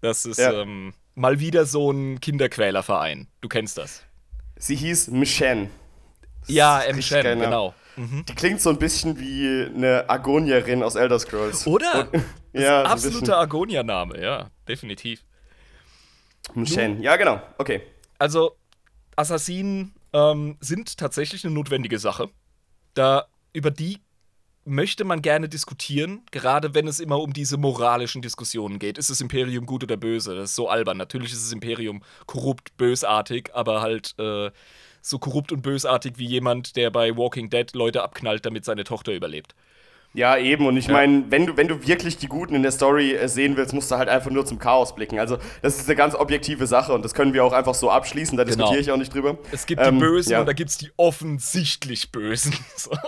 Das 0.00 0.24
ist 0.24 0.38
Ja. 0.38 0.52
ähm, 0.62 0.94
mal 1.14 1.38
wieder 1.40 1.66
so 1.66 1.90
ein 1.90 2.20
Kinderquälerverein. 2.20 3.28
Du 3.40 3.48
kennst 3.48 3.78
das. 3.78 4.02
Sie 4.56 4.74
hieß 4.76 5.08
Michenne. 5.08 5.70
Ja, 6.46 6.80
M. 6.80 6.98
ja. 6.98 7.34
genau. 7.34 7.74
Die 7.96 8.34
klingt 8.34 8.60
so 8.60 8.70
ein 8.70 8.78
bisschen 8.78 9.18
wie 9.18 9.66
eine 9.74 10.08
Argonierin 10.08 10.82
aus 10.82 10.94
Elder 10.94 11.18
Scrolls. 11.18 11.66
Oder? 11.66 12.08
Und, 12.12 12.24
ja, 12.52 12.82
Absoluter 12.84 13.36
Argonia-Name, 13.36 14.22
ja, 14.22 14.50
definitiv. 14.66 15.24
Michenne. 16.54 17.02
Ja, 17.02 17.16
genau. 17.16 17.42
Okay. 17.58 17.82
Also, 18.18 18.56
Assassinen 19.16 19.94
ähm, 20.12 20.56
sind 20.60 20.96
tatsächlich 20.96 21.44
eine 21.44 21.54
notwendige 21.54 21.98
Sache. 21.98 22.30
Da 22.94 23.26
über 23.52 23.70
die 23.70 23.98
möchte 24.64 25.04
man 25.04 25.22
gerne 25.22 25.48
diskutieren, 25.48 26.22
gerade 26.30 26.74
wenn 26.74 26.86
es 26.86 27.00
immer 27.00 27.20
um 27.20 27.32
diese 27.32 27.56
moralischen 27.56 28.22
Diskussionen 28.22 28.78
geht. 28.78 28.98
Ist 28.98 29.10
das 29.10 29.20
Imperium 29.20 29.66
gut 29.66 29.82
oder 29.82 29.96
böse? 29.96 30.34
Das 30.34 30.50
ist 30.50 30.56
so 30.56 30.68
albern. 30.68 30.96
Natürlich 30.96 31.32
ist 31.32 31.44
das 31.44 31.52
Imperium 31.52 32.02
korrupt, 32.26 32.76
bösartig, 32.76 33.50
aber 33.54 33.80
halt 33.80 34.14
äh, 34.18 34.50
so 35.02 35.18
korrupt 35.18 35.52
und 35.52 35.62
bösartig 35.62 36.14
wie 36.16 36.26
jemand, 36.26 36.76
der 36.76 36.90
bei 36.90 37.16
Walking 37.16 37.50
Dead 37.50 37.72
Leute 37.74 38.02
abknallt, 38.02 38.44
damit 38.46 38.64
seine 38.64 38.84
Tochter 38.84 39.12
überlebt. 39.12 39.54
Ja, 40.12 40.36
eben. 40.36 40.66
Und 40.66 40.76
ich 40.76 40.88
meine, 40.88 41.26
wenn 41.30 41.46
du, 41.46 41.56
wenn 41.56 41.68
du 41.68 41.86
wirklich 41.86 42.16
die 42.16 42.26
Guten 42.26 42.56
in 42.56 42.62
der 42.62 42.72
Story 42.72 43.12
äh, 43.14 43.28
sehen 43.28 43.56
willst, 43.56 43.72
musst 43.72 43.92
du 43.92 43.96
halt 43.96 44.08
einfach 44.08 44.32
nur 44.32 44.44
zum 44.44 44.58
Chaos 44.58 44.92
blicken. 44.92 45.20
Also, 45.20 45.38
das 45.62 45.76
ist 45.78 45.86
eine 45.88 45.94
ganz 45.94 46.16
objektive 46.16 46.66
Sache 46.66 46.92
und 46.92 47.04
das 47.04 47.14
können 47.14 47.32
wir 47.32 47.44
auch 47.44 47.52
einfach 47.52 47.74
so 47.74 47.92
abschließen. 47.92 48.36
Da 48.36 48.42
diskutiere 48.44 48.70
Genau. 48.72 48.80
ich 48.80 48.90
auch 48.90 48.96
nicht 48.96 49.14
drüber. 49.14 49.38
Es 49.52 49.66
gibt 49.66 49.80
Ähm, 49.86 49.94
die 49.94 50.00
Bösen 50.00 50.32
ja. 50.32 50.40
und 50.40 50.46
da 50.46 50.52
gibt 50.52 50.70
es 50.70 50.78
die 50.78 50.90
offensichtlich 50.96 52.10
Bösen. 52.10 52.52
So. 52.76 52.90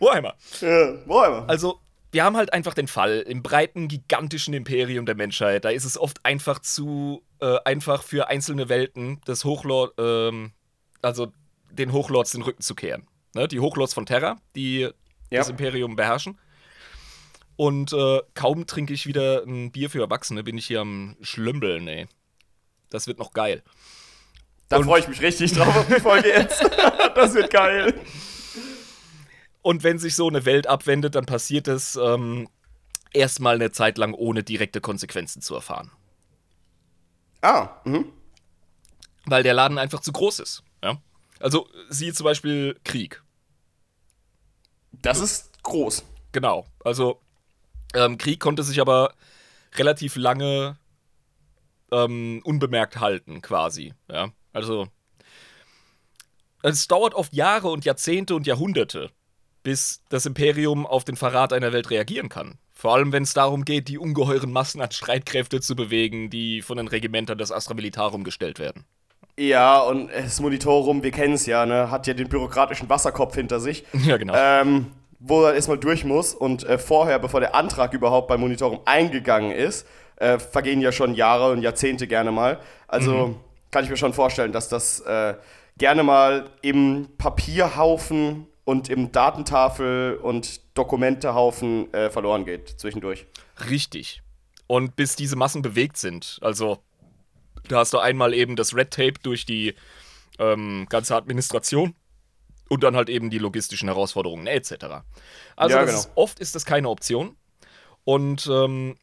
Warhammer. 0.00 0.34
Ja, 0.60 0.94
wo 1.06 1.22
immer. 1.22 1.44
Also, 1.48 1.78
wir 2.12 2.24
haben 2.24 2.36
halt 2.36 2.52
einfach 2.52 2.74
den 2.74 2.88
Fall 2.88 3.20
im 3.20 3.42
breiten, 3.42 3.88
gigantischen 3.88 4.54
Imperium 4.54 5.06
der 5.06 5.14
Menschheit. 5.14 5.64
Da 5.64 5.70
ist 5.70 5.84
es 5.84 5.96
oft 5.98 6.24
einfach 6.24 6.58
zu 6.58 7.22
äh, 7.40 7.58
einfach 7.64 8.02
für 8.02 8.28
einzelne 8.28 8.68
Welten 8.68 9.20
des 9.22 9.44
Hochlord, 9.44 9.94
ähm, 9.98 10.52
also 11.02 11.32
den 11.70 11.92
Hochlords 11.92 12.32
den 12.32 12.42
Rücken 12.42 12.62
zu 12.62 12.74
kehren. 12.74 13.06
Ne? 13.34 13.46
Die 13.48 13.60
Hochlords 13.60 13.94
von 13.94 14.06
Terra, 14.06 14.36
die 14.56 14.80
Ja. 14.80 14.92
das 15.30 15.48
Imperium 15.48 15.96
beherrschen. 15.96 16.38
Und 17.56 17.92
äh, 17.92 18.20
kaum 18.34 18.66
trinke 18.66 18.92
ich 18.94 19.06
wieder 19.06 19.44
ein 19.44 19.70
Bier 19.70 19.90
für 19.90 20.00
Erwachsene, 20.00 20.42
bin 20.42 20.56
ich 20.58 20.66
hier 20.66 20.80
am 20.80 21.16
Schlümbeln, 21.20 21.86
ey. 21.88 22.08
Das 22.88 23.06
wird 23.06 23.18
noch 23.18 23.32
geil. 23.32 23.62
Da 24.68 24.82
freue 24.82 25.00
ich 25.00 25.08
mich 25.08 25.20
richtig 25.20 25.52
drauf 25.52 25.76
auf 25.76 25.86
die 25.86 26.00
Folge 26.00 26.28
jetzt. 26.28 26.62
das 27.14 27.34
wird 27.34 27.50
geil. 27.50 27.94
Und 29.62 29.82
wenn 29.82 29.98
sich 29.98 30.14
so 30.16 30.28
eine 30.28 30.44
Welt 30.44 30.66
abwendet, 30.66 31.14
dann 31.14 31.26
passiert 31.26 31.68
es 31.68 31.96
ähm, 31.96 32.48
erstmal 33.12 33.56
eine 33.56 33.72
Zeit 33.72 33.98
lang 33.98 34.14
ohne 34.14 34.42
direkte 34.42 34.80
Konsequenzen 34.80 35.42
zu 35.42 35.54
erfahren. 35.54 35.90
Ah, 37.42 37.80
mhm. 37.84 38.06
Weil 39.26 39.42
der 39.42 39.54
Laden 39.54 39.78
einfach 39.78 40.00
zu 40.00 40.12
groß 40.12 40.40
ist. 40.40 40.62
Ja? 40.82 40.98
Also, 41.38 41.68
siehe 41.88 42.12
zum 42.12 42.24
Beispiel 42.24 42.78
Krieg. 42.84 43.22
Das 44.92 45.20
ist 45.20 45.62
groß. 45.62 46.04
Genau. 46.32 46.66
Also, 46.84 47.20
ähm, 47.94 48.18
Krieg 48.18 48.40
konnte 48.40 48.62
sich 48.62 48.80
aber 48.80 49.14
relativ 49.74 50.16
lange 50.16 50.78
ähm, 51.92 52.40
unbemerkt 52.44 53.00
halten, 53.00 53.42
quasi. 53.42 53.94
Ja? 54.08 54.32
Also, 54.52 54.88
es 56.62 56.88
dauert 56.88 57.14
oft 57.14 57.32
Jahre 57.32 57.68
und 57.68 57.84
Jahrzehnte 57.84 58.34
und 58.34 58.46
Jahrhunderte, 58.46 59.10
bis 59.62 60.02
das 60.08 60.26
Imperium 60.26 60.86
auf 60.86 61.04
den 61.04 61.16
Verrat 61.16 61.52
einer 61.52 61.72
Welt 61.72 61.90
reagieren 61.90 62.28
kann. 62.28 62.58
Vor 62.72 62.94
allem, 62.94 63.12
wenn 63.12 63.24
es 63.24 63.34
darum 63.34 63.64
geht, 63.64 63.88
die 63.88 63.98
ungeheuren 63.98 64.52
Massen 64.52 64.80
an 64.80 64.90
Streitkräfte 64.90 65.60
zu 65.60 65.76
bewegen, 65.76 66.30
die 66.30 66.62
von 66.62 66.78
den 66.78 66.88
Regimentern 66.88 67.36
des 67.36 67.52
Astra 67.52 67.74
Militarum 67.74 68.24
gestellt 68.24 68.58
werden. 68.58 68.84
Ja, 69.38 69.80
und 69.80 70.10
das 70.10 70.40
Monitorum, 70.40 71.02
wir 71.02 71.10
kennen 71.10 71.34
es 71.34 71.46
ja, 71.46 71.66
ne, 71.66 71.90
hat 71.90 72.06
ja 72.06 72.14
den 72.14 72.28
bürokratischen 72.28 72.88
Wasserkopf 72.88 73.34
hinter 73.34 73.60
sich. 73.60 73.84
Ja, 74.04 74.16
genau. 74.16 74.34
Ähm, 74.36 74.86
wo 75.18 75.42
er 75.44 75.54
erstmal 75.54 75.78
durch 75.78 76.04
muss. 76.04 76.34
Und 76.34 76.64
äh, 76.64 76.78
vorher, 76.78 77.18
bevor 77.18 77.40
der 77.40 77.54
Antrag 77.54 77.92
überhaupt 77.92 78.28
beim 78.28 78.40
Monitorum 78.40 78.80
eingegangen 78.86 79.52
ist, 79.52 79.86
äh, 80.16 80.38
vergehen 80.38 80.80
ja 80.80 80.92
schon 80.92 81.14
Jahre 81.14 81.52
und 81.52 81.62
Jahrzehnte 81.62 82.06
gerne 82.06 82.32
mal. 82.32 82.58
Also 82.88 83.28
mhm. 83.28 83.36
kann 83.70 83.84
ich 83.84 83.90
mir 83.90 83.96
schon 83.96 84.14
vorstellen, 84.14 84.52
dass 84.52 84.68
das 84.68 85.00
äh, 85.00 85.34
gerne 85.76 86.02
mal 86.02 86.50
im 86.62 87.08
Papierhaufen 87.18 88.46
und 88.70 88.88
im 88.88 89.10
Datentafel 89.10 90.14
und 90.14 90.60
Dokumentehaufen 90.78 91.92
äh, 91.92 92.08
verloren 92.08 92.44
geht 92.44 92.68
zwischendurch. 92.68 93.26
Richtig. 93.68 94.22
Und 94.68 94.94
bis 94.94 95.16
diese 95.16 95.34
Massen 95.34 95.60
bewegt 95.60 95.96
sind, 95.96 96.38
also 96.40 96.78
da 97.66 97.78
hast 97.78 97.92
du 97.92 97.98
einmal 97.98 98.32
eben 98.32 98.54
das 98.54 98.72
Red 98.76 98.92
Tape 98.92 99.14
durch 99.24 99.44
die 99.44 99.74
ähm, 100.38 100.86
ganze 100.88 101.16
Administration 101.16 101.96
und 102.68 102.84
dann 102.84 102.94
halt 102.94 103.10
eben 103.10 103.28
die 103.28 103.38
logistischen 103.38 103.88
Herausforderungen 103.88 104.46
etc. 104.46 105.02
Also 105.56 105.76
ja, 105.76 105.84
genau. 105.84 105.98
ist, 105.98 106.12
oft 106.14 106.38
ist 106.38 106.54
das 106.54 106.64
keine 106.64 106.90
Option. 106.90 107.36
Und 108.04 108.48
ähm, 108.52 108.96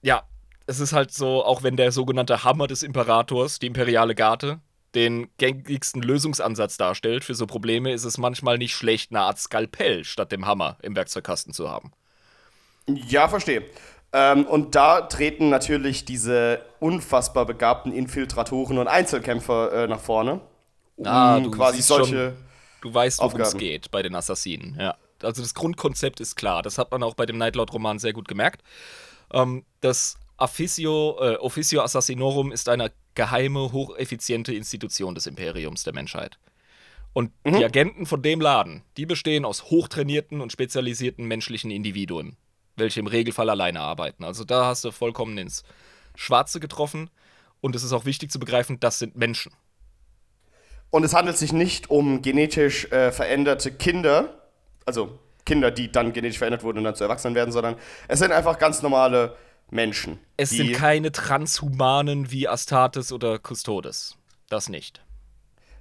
ja, 0.00 0.22
es 0.68 0.78
ist 0.78 0.92
halt 0.92 1.12
so, 1.12 1.44
auch 1.44 1.64
wenn 1.64 1.76
der 1.76 1.90
sogenannte 1.90 2.44
Hammer 2.44 2.68
des 2.68 2.84
Imperators, 2.84 3.58
die 3.58 3.66
imperiale 3.66 4.14
Garde, 4.14 4.60
den 4.96 5.28
gängigsten 5.36 6.02
Lösungsansatz 6.02 6.76
darstellt 6.76 7.22
für 7.22 7.34
so 7.34 7.46
Probleme, 7.46 7.92
ist 7.92 8.04
es 8.04 8.18
manchmal 8.18 8.58
nicht 8.58 8.74
schlecht, 8.74 9.12
eine 9.12 9.20
Art 9.20 9.38
Skalpell 9.38 10.04
statt 10.04 10.32
dem 10.32 10.46
Hammer 10.46 10.78
im 10.82 10.96
Werkzeugkasten 10.96 11.52
zu 11.52 11.70
haben. 11.70 11.92
Ja, 12.88 13.28
verstehe. 13.28 13.64
Ähm, 14.12 14.46
und 14.46 14.74
da 14.74 15.02
treten 15.02 15.50
natürlich 15.50 16.04
diese 16.04 16.62
unfassbar 16.80 17.44
begabten 17.44 17.92
Infiltratoren 17.92 18.78
und 18.78 18.88
Einzelkämpfer 18.88 19.84
äh, 19.84 19.86
nach 19.86 20.00
vorne. 20.00 20.40
Um 20.96 21.06
ah, 21.06 21.38
du 21.40 21.50
quasi 21.50 21.82
solche. 21.82 22.34
Schon, 22.34 22.46
du 22.80 22.94
weißt, 22.94 23.20
worum 23.20 23.40
es 23.40 23.56
geht 23.56 23.90
bei 23.90 24.02
den 24.02 24.14
Assassinen, 24.14 24.76
ja. 24.80 24.96
Also 25.22 25.42
das 25.42 25.54
Grundkonzept 25.54 26.20
ist 26.20 26.36
klar. 26.36 26.62
Das 26.62 26.78
hat 26.78 26.90
man 26.90 27.02
auch 27.02 27.14
bei 27.14 27.26
dem 27.26 27.38
Nightlord-Roman 27.38 27.98
sehr 27.98 28.12
gut 28.12 28.28
gemerkt. 28.28 28.62
Ähm, 29.32 29.64
das 29.80 30.18
Officio, 30.36 31.16
äh, 31.20 31.36
Officio 31.36 31.82
Assassinorum 31.82 32.52
ist 32.52 32.68
eine 32.68 32.92
geheime, 33.14 33.72
hocheffiziente 33.72 34.54
Institution 34.54 35.14
des 35.14 35.26
Imperiums 35.26 35.84
der 35.84 35.94
Menschheit. 35.94 36.38
Und 37.12 37.32
mhm. 37.44 37.56
die 37.56 37.64
Agenten 37.64 38.04
von 38.04 38.20
dem 38.20 38.40
Laden, 38.40 38.82
die 38.96 39.06
bestehen 39.06 39.44
aus 39.44 39.64
hochtrainierten 39.64 40.40
und 40.40 40.52
spezialisierten 40.52 41.26
menschlichen 41.26 41.70
Individuen 41.70 42.36
welche 42.76 43.00
im 43.00 43.06
Regelfall 43.06 43.50
alleine 43.50 43.80
arbeiten. 43.80 44.24
Also 44.24 44.44
da 44.44 44.66
hast 44.66 44.84
du 44.84 44.90
vollkommen 44.90 45.36
ins 45.38 45.64
Schwarze 46.14 46.60
getroffen. 46.60 47.10
Und 47.60 47.74
es 47.74 47.82
ist 47.82 47.92
auch 47.92 48.04
wichtig 48.04 48.30
zu 48.30 48.38
begreifen, 48.38 48.78
das 48.80 48.98
sind 48.98 49.16
Menschen. 49.16 49.52
Und 50.90 51.04
es 51.04 51.14
handelt 51.14 51.36
sich 51.36 51.52
nicht 51.52 51.90
um 51.90 52.22
genetisch 52.22 52.84
äh, 52.92 53.10
veränderte 53.10 53.72
Kinder, 53.72 54.42
also 54.84 55.18
Kinder, 55.44 55.70
die 55.70 55.90
dann 55.90 56.12
genetisch 56.12 56.38
verändert 56.38 56.62
wurden 56.62 56.78
und 56.78 56.84
dann 56.84 56.94
zu 56.94 57.04
Erwachsenen 57.04 57.34
werden, 57.34 57.50
sondern 57.50 57.76
es 58.08 58.18
sind 58.18 58.30
einfach 58.30 58.58
ganz 58.58 58.82
normale 58.82 59.36
Menschen. 59.70 60.18
Es 60.36 60.50
sind 60.50 60.74
keine 60.74 61.12
Transhumanen 61.12 62.30
wie 62.30 62.48
Astartes 62.48 63.12
oder 63.12 63.38
Custodes. 63.38 64.16
Das 64.48 64.68
nicht. 64.68 65.02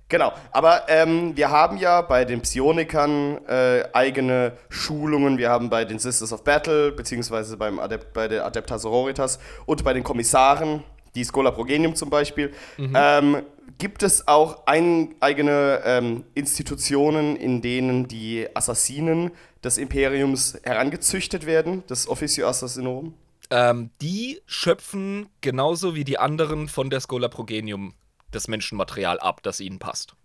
Genau, 0.07 0.33
aber 0.51 0.87
ähm, 0.87 1.35
wir 1.35 1.49
haben 1.49 1.77
ja 1.77 2.01
bei 2.01 2.25
den 2.25 2.41
Psionikern 2.41 3.43
äh, 3.47 3.85
eigene 3.91 4.53
Schulungen. 4.69 5.39
Wir 5.39 5.49
haben 5.49 5.71
bei 5.71 5.83
den 5.83 5.97
Sisters 5.97 6.31
of 6.31 6.43
Battle, 6.43 6.91
beziehungsweise 6.91 7.57
beim 7.57 7.79
Adept, 7.79 8.13
bei 8.13 8.27
der 8.27 8.45
Adepta 8.45 8.77
Sororitas 8.77 9.39
und 9.65 9.83
bei 9.83 9.93
den 9.93 10.03
Kommissaren, 10.03 10.83
die 11.15 11.25
Schola 11.25 11.49
Progenium 11.49 11.95
zum 11.95 12.11
Beispiel, 12.11 12.53
mhm. 12.77 12.93
ähm, 12.95 13.41
gibt 13.79 14.03
es 14.03 14.27
auch 14.27 14.67
ein, 14.67 15.15
eigene 15.21 15.81
ähm, 15.83 16.23
Institutionen, 16.35 17.35
in 17.35 17.63
denen 17.63 18.07
die 18.07 18.47
Assassinen 18.53 19.31
des 19.63 19.79
Imperiums 19.79 20.59
herangezüchtet 20.63 21.47
werden, 21.47 21.83
das 21.87 22.07
Officio 22.07 22.47
Assassinorum? 22.47 23.15
Ähm, 23.49 23.91
die 24.01 24.41
schöpfen 24.45 25.29
genauso 25.41 25.95
wie 25.95 26.03
die 26.03 26.17
anderen 26.17 26.67
von 26.67 26.89
der 26.89 27.01
Schola 27.01 27.27
Progenium 27.27 27.93
das 28.31 28.47
Menschenmaterial 28.47 29.19
ab, 29.19 29.41
das 29.43 29.59
ihnen 29.59 29.79
passt. 29.79 30.15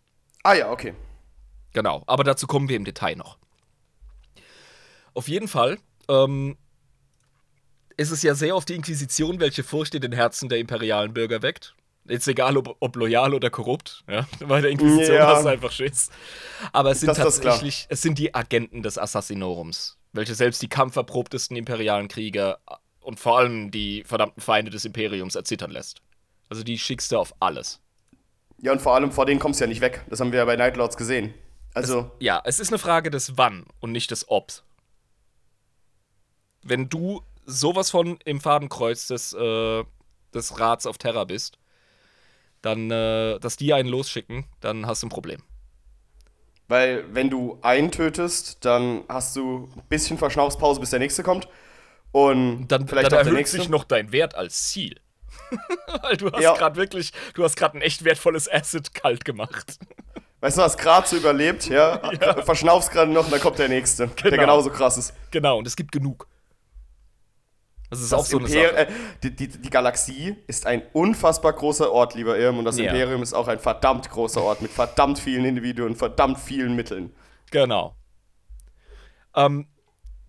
Ah 0.43 0.55
ja, 0.55 0.71
okay. 0.71 0.95
Genau, 1.73 2.03
aber 2.07 2.25
dazu 2.25 2.47
kommen 2.47 2.69
wir 2.69 2.77
im 2.77 2.85
Detail 2.85 3.17
noch. 3.17 3.39
Auf 5.15 5.29
jeden 5.29 5.49
Fall 5.49 5.79
ähm, 6.09 6.57
ist 7.97 8.11
es 8.11 8.23
ja 8.23 8.35
sehr 8.35 8.55
auf 8.55 8.65
die 8.65 8.75
Inquisition, 8.75 9.41
welche 9.41 9.63
Furcht 9.63 9.95
in 9.95 10.01
den 10.01 10.13
Herzen 10.13 10.49
der 10.49 10.59
imperialen 10.59 11.13
Bürger 11.13 11.43
weckt. 11.43 11.75
Jetzt 12.09 12.27
egal, 12.27 12.57
ob, 12.57 12.77
ob 12.81 12.97
loyal 12.97 13.35
oder 13.35 13.51
korrupt, 13.51 14.05
ja? 14.09 14.27
Bei 14.47 14.61
der 14.61 14.71
Inquisition 14.71 15.17
ja. 15.17 15.27
hast 15.27 15.47
einfach 15.47 15.71
Schiss. 15.71 16.11
Aber 16.73 16.93
es 16.93 17.01
sind 17.01 17.09
das, 17.09 17.19
tatsächlich, 17.19 17.87
es 17.89 18.01
sind 18.03 18.19
die 18.19 18.35
Agenten 18.35 18.83
des 18.83 18.99
Assassinorums, 18.99 19.99
welche 20.13 20.35
selbst 20.35 20.63
die 20.63 20.69
kampferprobtesten 20.69 21.57
imperialen 21.57 22.09
Krieger 22.09 22.59
und 23.01 23.19
vor 23.19 23.39
allem 23.39 23.71
die 23.71 24.05
verdammten 24.05 24.43
Feinde 24.43 24.71
des 24.71 24.85
Imperiums 24.85 25.35
erzittern 25.35 25.71
lässt. 25.71 26.03
Also 26.49 26.63
die 26.63 26.79
schickst 26.79 27.13
du 27.13 27.19
auf 27.19 27.35
alles. 27.41 27.81
Ja, 28.59 28.73
und 28.73 28.83
vor 28.83 28.95
allem 28.95 29.11
vor 29.13 29.27
denen 29.27 29.41
kommst 29.41 29.61
du 29.61 29.65
ja 29.65 29.69
nicht 29.69 29.81
weg. 29.81 30.05
Das 30.09 30.21
haben 30.21 30.33
wir 30.33 30.41
ja 30.41 30.45
bei 30.45 30.57
Nightlords 30.57 30.97
gesehen. 30.97 31.33
Also. 31.73 32.11
Es, 32.19 32.25
ja, 32.25 32.43
es 32.45 32.61
ist 32.61 32.71
eine 32.71 32.79
Frage 32.79 33.11
des 33.11 33.39
Wann 33.39 33.65
und 33.81 33.93
nicht 33.93 34.11
des 34.11 34.29
Obs. 34.29 34.65
Wenn 36.63 36.89
du 36.89 37.23
sowas 37.47 37.91
von 37.91 38.19
im 38.25 38.41
Fadenkreuz 38.41 39.07
des, 39.07 39.33
äh, 39.33 39.85
des 40.35 40.61
Rats 40.61 40.87
auf 40.87 40.99
Terra 40.99 41.25
bist, 41.25 41.59
dann, 42.61 42.91
äh, 42.91 43.39
dass 43.39 43.57
die 43.57 43.73
einen 43.73 43.89
losschicken, 43.89 44.45
dann 44.61 44.87
hast 44.87 45.03
du 45.03 45.07
ein 45.07 45.11
Problem. 45.11 45.43
Weil, 46.69 47.05
wenn 47.15 47.31
du 47.31 47.59
einen 47.63 47.91
tötest, 47.91 48.65
dann 48.65 49.05
hast 49.09 49.35
du 49.35 49.69
ein 49.75 49.83
bisschen 49.89 50.19
Verschnaufspause, 50.19 50.79
bis 50.81 50.91
der 50.91 50.99
nächste 50.99 51.23
kommt. 51.23 51.49
Und 52.13 52.69
dann, 52.69 52.89
vielleicht 52.89 53.13
dann 53.13 53.27
erhöht 53.27 53.49
sich 53.49 53.69
noch 53.69 53.85
dein 53.85 54.13
Wert 54.13 54.35
als 54.35 54.69
Ziel. 54.69 55.01
Weil 56.03 56.17
du 56.17 56.31
hast 56.33 56.43
ja. 56.43 56.55
gerade 56.55 56.77
wirklich, 56.77 57.13
du 57.35 57.45
hast 57.45 57.57
gerade 57.57 57.79
ein 57.79 57.83
echt 57.83 58.05
wertvolles 58.05 58.51
Asset 58.51 58.95
kalt 58.95 59.25
gemacht. 59.25 59.79
Weißt 60.41 60.57
du, 60.57 60.63
hast 60.63 60.79
gerade 60.79 61.07
so 61.07 61.17
überlebt, 61.17 61.69
ja? 61.69 62.01
ja. 62.21 62.43
Verschnaufst 62.43 62.91
gerade 62.91 63.13
noch 63.13 63.27
und 63.27 63.33
dann 63.33 63.41
kommt 63.41 63.59
der 63.59 63.69
nächste, 63.69 64.09
genau. 64.09 64.31
der 64.31 64.39
genauso 64.39 64.71
krass 64.71 64.97
ist. 64.97 65.13
Genau, 65.31 65.59
und 65.59 65.67
es 65.67 65.77
gibt 65.77 65.93
genug. 65.93 66.27
Das 67.91 68.01
ist 68.01 68.13
das 68.13 68.21
auch 68.21 68.25
so 68.25 68.39
Imper 68.39 68.51
eine 68.51 68.69
Sache. 68.69 68.77
Äh, 68.77 68.93
die, 69.25 69.37
die, 69.37 69.49
die, 69.49 69.71
Galaxie 69.71 70.37
ist 70.47 70.65
ein 70.65 70.83
unfassbar 70.93 71.53
großer 71.53 71.91
Ort, 71.91 72.15
lieber 72.15 72.39
Irm, 72.39 72.59
und 72.59 72.65
das 72.65 72.79
ja. 72.79 72.85
Imperium 72.85 73.23
ist 73.23 73.35
auch 73.35 73.49
ein 73.49 73.59
verdammt 73.59 74.09
großer 74.09 74.41
Ort 74.41 74.63
mit 74.63 74.71
verdammt 74.71 75.19
vielen 75.19 75.45
Individuen, 75.45 75.97
verdammt 75.97 76.39
vielen 76.39 76.77
Mitteln. 76.77 77.13
Genau. 77.51 77.97
Ähm, 79.35 79.67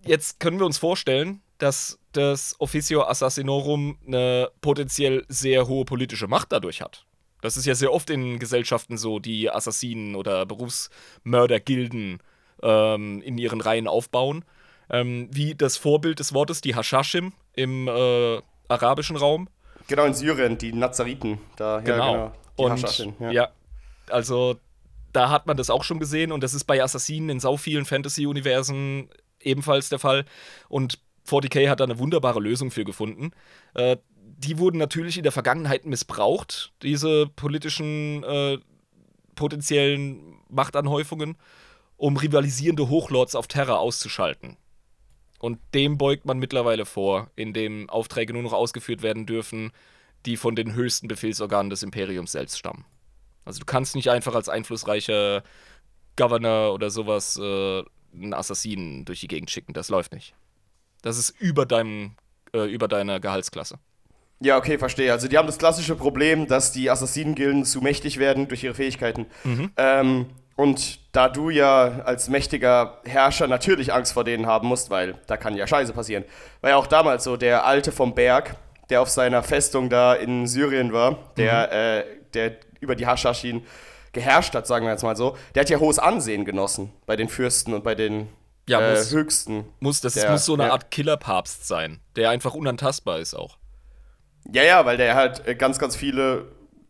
jetzt 0.01 0.39
können 0.39 0.59
wir 0.59 0.65
uns 0.65 0.79
vorstellen, 0.79 1.41
dass 1.61 1.99
das 2.11 2.55
Officio 2.59 3.03
Assassinorum 3.03 3.97
eine 4.05 4.49
potenziell 4.61 5.25
sehr 5.27 5.67
hohe 5.67 5.85
politische 5.85 6.27
Macht 6.27 6.51
dadurch 6.51 6.81
hat. 6.81 7.05
Das 7.41 7.57
ist 7.57 7.65
ja 7.65 7.75
sehr 7.75 7.93
oft 7.93 8.09
in 8.09 8.39
Gesellschaften 8.39 8.97
so, 8.97 9.19
die 9.19 9.49
Assassinen 9.49 10.15
oder 10.15 10.45
Berufsmördergilden 10.45 12.19
ähm, 12.61 13.21
in 13.21 13.37
ihren 13.37 13.61
Reihen 13.61 13.87
aufbauen. 13.87 14.43
Ähm, 14.89 15.29
wie 15.31 15.55
das 15.55 15.77
Vorbild 15.77 16.19
des 16.19 16.33
Wortes, 16.33 16.61
die 16.61 16.75
Hashashim 16.75 17.33
im 17.53 17.87
äh, 17.87 18.41
arabischen 18.67 19.15
Raum. 19.15 19.47
Genau, 19.87 20.05
in 20.05 20.13
Syrien, 20.13 20.57
die 20.57 20.73
Nazariten. 20.73 21.39
Da, 21.55 21.79
genau. 21.79 21.97
Ja, 21.97 22.11
genau. 22.11 22.35
Und, 22.57 22.71
Hashashim, 22.83 23.13
ja. 23.19 23.31
ja, 23.31 23.49
also 24.09 24.57
da 25.13 25.29
hat 25.29 25.47
man 25.47 25.57
das 25.57 25.69
auch 25.69 25.83
schon 25.83 25.99
gesehen 25.99 26.31
und 26.31 26.43
das 26.43 26.53
ist 26.53 26.65
bei 26.65 26.81
Assassinen 26.83 27.29
in 27.29 27.39
sau 27.39 27.57
vielen 27.57 27.85
Fantasy-Universen 27.85 29.09
ebenfalls 29.39 29.89
der 29.89 29.99
Fall. 29.99 30.25
Und 30.69 30.99
40k 31.27 31.69
hat 31.69 31.79
da 31.79 31.83
eine 31.83 31.99
wunderbare 31.99 32.39
Lösung 32.39 32.71
für 32.71 32.83
gefunden. 32.83 33.31
Äh, 33.73 33.97
die 34.15 34.57
wurden 34.57 34.77
natürlich 34.77 35.17
in 35.17 35.23
der 35.23 35.31
Vergangenheit 35.31 35.85
missbraucht, 35.85 36.73
diese 36.81 37.27
politischen 37.27 38.23
äh, 38.23 38.57
potenziellen 39.35 40.35
Machtanhäufungen, 40.49 41.37
um 41.97 42.17
rivalisierende 42.17 42.89
Hochlords 42.89 43.35
auf 43.35 43.47
Terra 43.47 43.75
auszuschalten. 43.75 44.57
Und 45.39 45.59
dem 45.73 45.97
beugt 45.97 46.25
man 46.25 46.39
mittlerweile 46.39 46.85
vor, 46.85 47.29
indem 47.35 47.89
Aufträge 47.89 48.33
nur 48.33 48.43
noch 48.43 48.53
ausgeführt 48.53 49.01
werden 49.01 49.25
dürfen, 49.25 49.71
die 50.25 50.37
von 50.37 50.55
den 50.55 50.73
höchsten 50.73 51.07
Befehlsorganen 51.07 51.69
des 51.69 51.83
Imperiums 51.83 52.31
selbst 52.31 52.59
stammen. 52.59 52.85
Also 53.45 53.59
du 53.59 53.65
kannst 53.65 53.95
nicht 53.95 54.09
einfach 54.09 54.35
als 54.35 54.49
einflussreicher 54.49 55.43
Governor 56.15 56.73
oder 56.73 56.89
sowas 56.91 57.37
äh, 57.37 57.83
einen 58.13 58.33
Assassinen 58.33 59.05
durch 59.05 59.21
die 59.21 59.27
Gegend 59.27 59.49
schicken. 59.49 59.73
Das 59.73 59.89
läuft 59.89 60.13
nicht. 60.13 60.35
Das 61.01 61.17
ist 61.17 61.31
über, 61.39 61.65
deinem, 61.65 62.15
äh, 62.53 62.71
über 62.71 62.87
deiner 62.87 63.19
Gehaltsklasse. 63.19 63.79
Ja, 64.39 64.57
okay, 64.57 64.79
verstehe. 64.79 65.11
Also 65.11 65.27
die 65.27 65.37
haben 65.37 65.45
das 65.45 65.59
klassische 65.59 65.95
Problem, 65.95 66.47
dass 66.47 66.71
die 66.71 66.89
Assassinengilden 66.89 67.63
zu 67.63 67.81
mächtig 67.81 68.17
werden 68.17 68.47
durch 68.47 68.63
ihre 68.63 68.73
Fähigkeiten. 68.73 69.27
Mhm. 69.43 69.71
Ähm, 69.77 70.25
und 70.55 70.99
da 71.11 71.29
du 71.29 71.49
ja 71.49 72.01
als 72.05 72.27
mächtiger 72.27 73.01
Herrscher 73.05 73.47
natürlich 73.47 73.93
Angst 73.93 74.13
vor 74.13 74.23
denen 74.23 74.47
haben 74.47 74.67
musst, 74.67 74.89
weil 74.89 75.15
da 75.27 75.37
kann 75.37 75.55
ja 75.55 75.67
Scheiße 75.67 75.93
passieren. 75.93 76.23
War 76.61 76.71
ja 76.71 76.75
auch 76.75 76.87
damals 76.87 77.23
so, 77.23 77.37
der 77.37 77.65
Alte 77.65 77.91
vom 77.91 78.15
Berg, 78.15 78.55
der 78.89 79.01
auf 79.01 79.09
seiner 79.09 79.43
Festung 79.43 79.89
da 79.89 80.13
in 80.13 80.47
Syrien 80.47 80.91
war, 80.91 81.17
der, 81.37 81.67
mhm. 81.67 81.73
äh, 81.73 82.03
der 82.33 82.51
über 82.79 82.95
die 82.95 83.05
Haschashin 83.05 83.63
geherrscht 84.11 84.55
hat, 84.55 84.67
sagen 84.67 84.85
wir 84.85 84.91
jetzt 84.91 85.03
mal 85.03 85.15
so, 85.15 85.37
der 85.55 85.61
hat 85.61 85.69
ja 85.69 85.79
hohes 85.79 85.99
Ansehen 85.99 86.45
genossen 86.45 86.91
bei 87.05 87.15
den 87.15 87.29
Fürsten 87.29 87.73
und 87.73 87.83
bei 87.83 87.95
den 87.95 88.27
Ja, 88.69 88.79
äh, 88.79 88.91
muss- 88.95 89.11
höchsten. 89.11 89.65
Muss, 89.79 90.01
das 90.01 90.13
Der- 90.13 90.31
muss 90.31 90.45
so 90.45 90.53
eine 90.53 90.65
ja. 90.67 90.71
Art 90.71 90.91
Killerpapst 90.91 91.67
sein, 91.67 91.99
der 92.15 92.29
einfach 92.29 92.53
unantastbar 92.53 93.19
ist 93.19 93.33
auch. 93.33 93.57
Ja, 94.51 94.63
ja, 94.63 94.85
weil 94.85 94.97
der 94.97 95.15
halt 95.15 95.47
äh, 95.47 95.55
ganz, 95.55 95.77
ganz 95.79 95.95
viele 95.95 96.45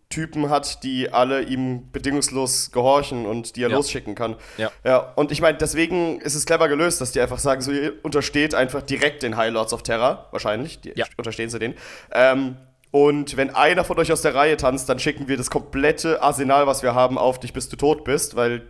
Typen 0.10 0.50
hat, 0.50 0.84
die 0.84 1.12
alle 1.14 1.42
ihm 1.44 1.90
bedingungslos 1.92 2.72
gehorchen 2.72 3.26
und 3.26 3.56
die 3.56 3.64
er 3.64 3.70
Ja. 3.70 3.76
losschicken 3.78 4.14
kann. 4.14 4.36
Ja. 4.58 4.70
Ja, 4.84 4.98
und 5.16 5.32
ich 5.32 5.40
meine, 5.42 5.58
deswegen 5.58 6.20
ist 6.20 6.36
es 6.36 6.46
clever 6.46 6.68
gelöst, 6.68 7.00
dass 7.00 7.14
die 7.14 7.22
einfach 7.22 7.40
sagen, 7.40 7.62
so, 7.62 7.72
ihr 7.72 7.94
untersteht 8.04 8.54
einfach 8.54 8.82
direkt 8.82 9.24
den 9.24 9.38
High 9.38 9.52
Lords 9.54 9.72
of 9.72 9.84
Terror, 9.84 10.28
wahrscheinlich, 10.32 10.82
die 10.82 10.92
Ja. 10.96 11.06
unterstehen 11.18 11.50
sie 11.50 11.60
den. 11.60 11.76
Ähm, 12.12 12.58
und 12.92 13.38
wenn 13.38 13.52
einer 13.56 13.86
von 13.86 13.98
euch 14.00 14.12
aus 14.12 14.22
der 14.22 14.36
Reihe 14.36 14.58
tanzt, 14.58 14.90
dann 14.90 15.00
schicken 15.00 15.30
wir 15.30 15.38
das 15.38 15.50
komplette 15.50 16.22
Arsenal, 16.22 16.68
was 16.68 16.84
wir 16.84 16.94
haben, 16.94 17.18
auf 17.18 17.40
dich, 17.40 17.54
bis 17.54 17.70
du 17.70 17.78
tot 17.78 18.04
bist, 18.04 18.36
weil 18.36 18.68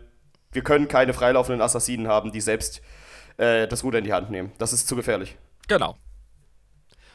wir 0.52 0.64
können 0.64 0.88
keine 0.88 1.14
freilaufenden 1.14 1.62
Assassinen 1.62 2.08
haben, 2.08 2.32
die 2.32 2.42
selbst 2.42 2.82
äh, 3.38 3.68
das 3.68 3.84
Ruder 3.84 4.00
in 4.00 4.06
die 4.06 4.14
Hand 4.14 4.32
nehmen. 4.32 4.52
Das 4.58 4.74
ist 4.74 4.88
zu 4.88 4.96
gefährlich. 4.96 5.38
Genau. 5.68 5.96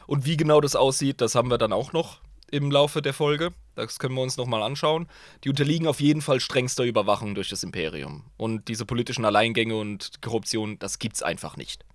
Und 0.07 0.25
wie 0.25 0.37
genau 0.37 0.61
das 0.61 0.75
aussieht, 0.75 1.21
das 1.21 1.35
haben 1.35 1.49
wir 1.49 1.57
dann 1.57 1.73
auch 1.73 1.93
noch 1.93 2.21
im 2.49 2.71
Laufe 2.71 3.01
der 3.01 3.13
Folge. 3.13 3.51
Das 3.75 3.99
können 3.99 4.15
wir 4.15 4.21
uns 4.21 4.37
nochmal 4.37 4.63
anschauen. 4.63 5.07
Die 5.43 5.49
unterliegen 5.49 5.87
auf 5.87 5.99
jeden 5.99 6.21
Fall 6.21 6.39
strengster 6.39 6.83
Überwachung 6.83 7.35
durch 7.35 7.49
das 7.49 7.63
Imperium. 7.63 8.23
Und 8.37 8.69
diese 8.69 8.85
politischen 8.85 9.25
Alleingänge 9.25 9.75
und 9.75 10.21
Korruption, 10.21 10.79
das 10.79 10.99
gibt's 10.99 11.21
einfach 11.21 11.57
nicht. 11.57 11.85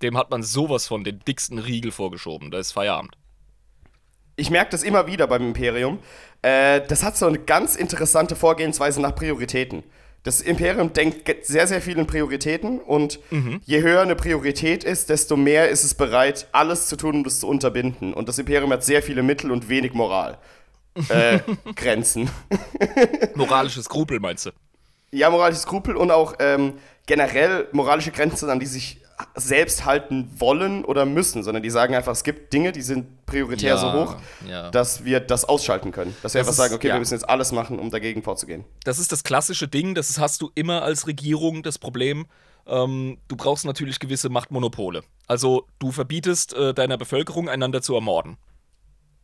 Dem 0.00 0.16
hat 0.16 0.30
man 0.30 0.42
sowas 0.42 0.86
von 0.86 1.04
den 1.04 1.20
dicksten 1.20 1.58
Riegel 1.58 1.92
vorgeschoben. 1.92 2.50
Da 2.50 2.58
ist 2.58 2.72
Feierabend. 2.72 3.16
ich 4.36 4.50
merke 4.50 4.70
das 4.70 4.82
immer 4.82 5.06
wieder 5.06 5.26
beim 5.26 5.42
Imperium. 5.42 5.98
Äh, 6.42 6.80
das 6.86 7.02
hat 7.02 7.16
so 7.16 7.26
eine 7.26 7.38
ganz 7.38 7.76
interessante 7.76 8.36
Vorgehensweise 8.36 9.00
nach 9.00 9.14
Prioritäten. 9.14 9.82
Das 10.24 10.40
Imperium 10.40 10.92
denkt 10.92 11.46
sehr, 11.46 11.66
sehr 11.66 11.82
viel 11.82 11.98
in 11.98 12.06
Prioritäten 12.06 12.78
und 12.78 13.18
je 13.64 13.82
höher 13.82 14.02
eine 14.02 14.14
Priorität 14.14 14.84
ist, 14.84 15.10
desto 15.10 15.36
mehr 15.36 15.68
ist 15.68 15.82
es 15.82 15.94
bereit, 15.94 16.46
alles 16.52 16.86
zu 16.86 16.96
tun, 16.96 17.16
um 17.16 17.24
das 17.24 17.40
zu 17.40 17.48
unterbinden. 17.48 18.14
Und 18.14 18.28
das 18.28 18.38
Imperium 18.38 18.70
hat 18.72 18.84
sehr 18.84 19.02
viele 19.02 19.22
Mittel 19.22 19.50
und 19.50 19.68
wenig 19.68 19.94
Moral. 19.94 20.38
Äh, 21.08 21.40
Grenzen. 21.74 22.30
Moralische 23.34 23.82
Skrupel, 23.82 24.20
meinst 24.20 24.46
du? 24.46 24.50
Ja, 25.10 25.28
moralische 25.28 25.62
Skrupel 25.62 25.96
und 25.96 26.10
auch 26.10 26.34
ähm, 26.38 26.74
generell 27.06 27.68
moralische 27.72 28.12
Grenzen, 28.12 28.48
an 28.48 28.60
die 28.60 28.66
sich 28.66 29.01
selbst 29.34 29.84
halten 29.84 30.30
wollen 30.38 30.84
oder 30.84 31.04
müssen, 31.06 31.42
sondern 31.42 31.62
die 31.62 31.70
sagen 31.70 31.94
einfach, 31.94 32.12
es 32.12 32.24
gibt 32.24 32.52
Dinge, 32.52 32.72
die 32.72 32.82
sind 32.82 33.24
prioritär 33.26 33.70
Ja, 33.74 33.78
so 33.78 33.92
hoch, 33.92 34.16
ja. 34.48 34.70
dass 34.70 35.04
wir 35.04 35.20
das 35.20 35.44
ausschalten 35.44 35.92
können. 35.92 36.14
Dass 36.22 36.34
wir 36.34 36.40
Das 36.40 36.48
einfach 36.48 36.50
ist- 36.52 36.56
sagen, 36.56 36.74
okay, 36.74 36.88
ja. 36.88 36.94
wir 36.94 36.98
müssen 37.00 37.14
jetzt 37.14 37.28
alles 37.28 37.52
machen, 37.52 37.78
um 37.78 37.90
dagegen 37.90 38.22
vorzugehen. 38.22 38.64
Das 38.84 38.98
ist 38.98 39.12
das 39.12 39.24
klassische 39.24 39.68
Ding, 39.68 39.94
das 39.94 40.18
hast 40.18 40.42
du 40.42 40.50
immer 40.54 40.82
als 40.82 41.06
Regierung 41.06 41.62
das 41.62 41.78
Problem. 41.78 42.26
Ähm, 42.66 43.18
du 43.28 43.36
brauchst 43.36 43.64
natürlich 43.64 43.98
gewisse 43.98 44.28
Machtmonopole. 44.28 45.02
Also 45.26 45.66
du 45.78 45.90
verbietest 45.90 46.52
äh, 46.54 46.72
deiner 46.74 46.96
Bevölkerung, 46.96 47.48
einander 47.48 47.82
zu 47.82 47.94
ermorden. 47.94 48.36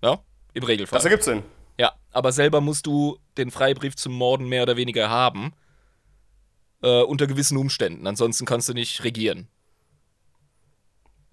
Ja, 0.03 0.19
im 0.55 0.65
Regelfall. 0.65 0.97
Das 0.97 1.05
ergibt 1.05 1.23
Sinn. 1.25 1.43
Ja, 1.79 1.93
aber 2.13 2.33
selber 2.33 2.61
musst 2.61 2.87
du 2.87 3.19
den 3.37 3.51
Freibrief 3.53 3.95
zum 3.95 4.13
Morden 4.13 4.49
mehr 4.49 4.65
oder 4.65 4.77
weniger 4.77 5.09
haben. 5.09 5.53
Äh, 6.83 7.03
unter 7.03 7.27
gewissen 7.27 7.57
Umständen. 7.57 8.07
Ansonsten 8.07 8.45
kannst 8.47 8.69
du 8.69 8.73
nicht 8.75 9.03
regieren. 9.03 9.49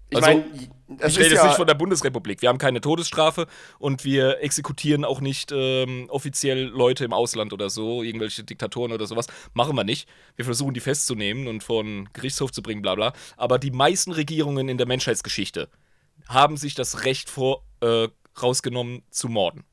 Ich 0.08 0.16
Also, 0.16 0.28
meine, 0.28 0.44
ich 0.88 1.18
rede 1.18 1.30
jetzt 1.30 1.32
ja, 1.32 1.46
nicht 1.46 1.56
von 1.56 1.66
der 1.66 1.74
Bundesrepublik. 1.74 2.42
Wir 2.42 2.48
haben 2.48 2.58
keine 2.58 2.80
Todesstrafe 2.80 3.46
und 3.78 4.04
wir 4.04 4.40
exekutieren 4.40 5.04
auch 5.04 5.20
nicht 5.20 5.50
ähm, 5.52 6.06
offiziell 6.10 6.62
Leute 6.64 7.04
im 7.04 7.12
Ausland 7.12 7.52
oder 7.52 7.70
so, 7.70 8.02
irgendwelche 8.02 8.44
Diktatoren 8.44 8.92
oder 8.92 9.06
sowas. 9.06 9.26
Machen 9.52 9.74
wir 9.74 9.82
nicht. 9.84 10.08
Wir 10.36 10.44
versuchen, 10.44 10.74
die 10.74 10.80
festzunehmen 10.80 11.48
und 11.48 11.64
vor 11.64 11.82
den 11.82 12.08
Gerichtshof 12.12 12.52
zu 12.52 12.62
bringen, 12.62 12.82
bla 12.82 12.94
bla. 12.94 13.12
Aber 13.36 13.58
die 13.58 13.72
meisten 13.72 14.12
Regierungen 14.12 14.68
in 14.68 14.78
der 14.78 14.86
Menschheitsgeschichte 14.86 15.68
haben 16.28 16.56
sich 16.56 16.74
das 16.76 17.04
Recht 17.04 17.28
vor, 17.30 17.62
äh, 17.80 18.08
rausgenommen 18.40 19.02
zu 19.10 19.28
morden. 19.28 19.64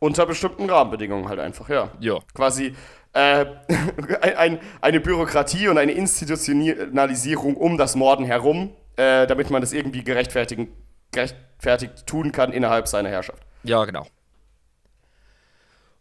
unter 0.00 0.26
bestimmten 0.26 0.68
Rahmenbedingungen 0.68 1.28
halt 1.28 1.40
einfach, 1.40 1.68
ja. 1.68 1.90
Ja. 2.00 2.18
Quasi 2.34 2.74
äh, 3.14 3.46
ein, 4.20 4.36
ein, 4.36 4.58
eine 4.80 5.00
Bürokratie 5.00 5.68
und 5.68 5.78
eine 5.78 5.92
Institutionalisierung 5.92 7.56
um 7.56 7.78
das 7.78 7.96
Morden 7.96 8.26
herum, 8.26 8.74
äh, 8.96 9.26
damit 9.26 9.50
man 9.50 9.60
das 9.60 9.72
irgendwie 9.72 10.04
gerechtfertigen, 10.04 10.68
gerechtfertigt 11.12 12.06
tun 12.06 12.32
kann 12.32 12.52
innerhalb 12.52 12.88
seiner 12.88 13.08
Herrschaft. 13.08 13.42
Ja, 13.62 13.84
genau. 13.84 14.06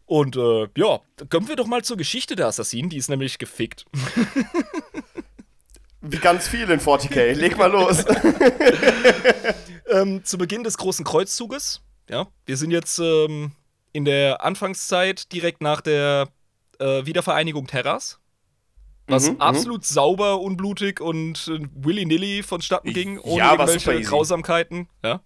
Und 0.06 0.36
äh, 0.36 0.68
ja, 0.78 1.00
kommen 1.30 1.48
wir 1.48 1.56
doch 1.56 1.68
mal 1.68 1.84
zur 1.84 1.98
Geschichte 1.98 2.36
der 2.36 2.48
Assassinen, 2.48 2.90
die 2.90 2.98
ist 2.98 3.10
nämlich 3.10 3.38
gefickt. 3.40 3.86
Wie 6.02 6.18
ganz 6.18 6.50
viel 6.50 6.70
in 6.70 6.82
40k. 6.82 7.32
Leg 7.34 7.58
mal 7.58 7.72
los. 7.72 8.04
ähm, 9.90 10.24
zu 10.26 10.38
Beginn 10.38 10.66
des 10.66 10.78
großen 10.78 11.06
Kreuzzuges, 11.06 11.82
ja, 12.10 12.28
wir 12.46 12.58
sind 12.58 12.72
jetzt 12.72 13.00
ähm, 13.00 13.54
in 13.94 14.04
der 14.04 14.44
Anfangszeit 14.44 15.32
direkt 15.32 15.62
nach 15.62 15.80
der 15.80 16.28
äh, 16.80 17.06
Wiedervereinigung 17.06 17.68
Terras, 17.68 18.20
was 19.08 19.30
Mhm, 19.30 19.42
absolut 19.42 19.86
sauber, 19.86 20.40
unblutig 20.40 21.02
und 21.02 21.48
äh, 21.48 21.60
willy-nilly 21.76 22.44
vonstatten 22.44 22.94
ging, 22.94 23.20
ohne 23.20 23.40
Ja, 23.40 23.52
irgendwelche. 23.56 24.02
Grausamkeiten, 24.02 24.88
ja. 25.04 25.22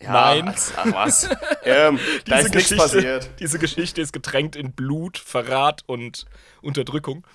Ja, 0.00 0.12
Nein. 0.12 0.54
Ach, 0.76 0.92
was. 0.92 1.28
ähm, 1.64 1.98
da 2.26 2.38
ist 2.40 2.54
nichts 2.54 2.76
passiert. 2.76 3.30
diese 3.40 3.58
Geschichte 3.58 4.02
ist 4.02 4.12
getränkt 4.12 4.54
in 4.54 4.72
Blut, 4.72 5.16
Verrat 5.16 5.84
und 5.86 6.26
Unterdrückung. 6.60 7.26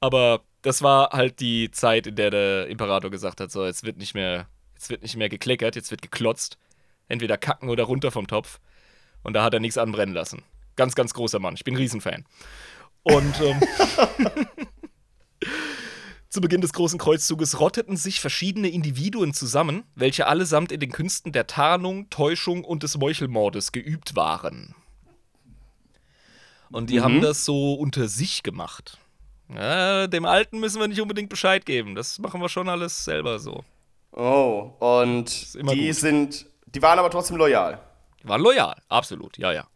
Aber 0.00 0.42
das 0.60 0.82
war 0.82 1.10
halt 1.10 1.40
die 1.40 1.70
Zeit, 1.70 2.06
in 2.06 2.16
der 2.16 2.30
der 2.30 2.66
Imperator 2.68 3.10
gesagt 3.10 3.40
hat: 3.40 3.50
so, 3.50 3.64
jetzt 3.64 3.84
wird 3.84 3.96
nicht 3.96 4.14
mehr, 4.14 4.48
jetzt 4.74 4.90
wird 4.90 5.02
nicht 5.02 5.16
mehr 5.16 5.30
gekleckert, 5.30 5.76
jetzt 5.76 5.90
wird 5.90 6.02
geklotzt. 6.02 6.58
Entweder 7.08 7.38
kacken 7.38 7.70
oder 7.70 7.84
runter 7.84 8.10
vom 8.10 8.26
Topf. 8.26 8.60
Und 9.22 9.32
da 9.32 9.42
hat 9.42 9.54
er 9.54 9.60
nichts 9.60 9.78
anbrennen 9.78 10.14
lassen. 10.14 10.42
Ganz, 10.76 10.94
ganz 10.94 11.14
großer 11.14 11.38
Mann. 11.38 11.54
Ich 11.54 11.64
bin 11.64 11.74
ein 11.74 11.78
Riesenfan. 11.78 12.24
Und 13.04 13.40
ähm, 13.40 13.60
zu 16.28 16.40
Beginn 16.40 16.60
des 16.60 16.72
großen 16.72 16.98
Kreuzzuges 16.98 17.60
rotteten 17.60 17.96
sich 17.96 18.20
verschiedene 18.20 18.68
Individuen 18.68 19.34
zusammen, 19.34 19.84
welche 19.94 20.26
allesamt 20.26 20.72
in 20.72 20.80
den 20.80 20.90
Künsten 20.90 21.32
der 21.32 21.46
Tarnung, 21.46 22.10
Täuschung 22.10 22.64
und 22.64 22.82
des 22.82 22.96
Meuchelmordes 22.96 23.72
geübt 23.72 24.16
waren. 24.16 24.74
Und 26.72 26.90
die 26.90 27.02
haben 27.02 27.20
das 27.20 27.44
so 27.44 27.74
unter 27.74 28.08
sich 28.08 28.42
gemacht. 28.42 28.98
Ja, 29.54 30.06
dem 30.06 30.24
Alten 30.24 30.58
müssen 30.58 30.80
wir 30.80 30.88
nicht 30.88 31.00
unbedingt 31.00 31.28
Bescheid 31.28 31.64
geben. 31.66 31.94
Das 31.94 32.18
machen 32.18 32.40
wir 32.40 32.48
schon 32.48 32.68
alles 32.68 33.04
selber 33.04 33.38
so. 33.38 33.62
Oh, 34.12 34.72
und 34.80 35.54
die 35.54 35.86
gut. 35.86 35.94
sind, 35.94 36.46
die 36.66 36.82
waren 36.82 36.98
aber 36.98 37.10
trotzdem 37.10 37.36
loyal. 37.36 37.80
Die 38.22 38.28
waren 38.28 38.40
loyal, 38.40 38.76
absolut, 38.88 39.36
ja, 39.38 39.52
ja. 39.52 39.66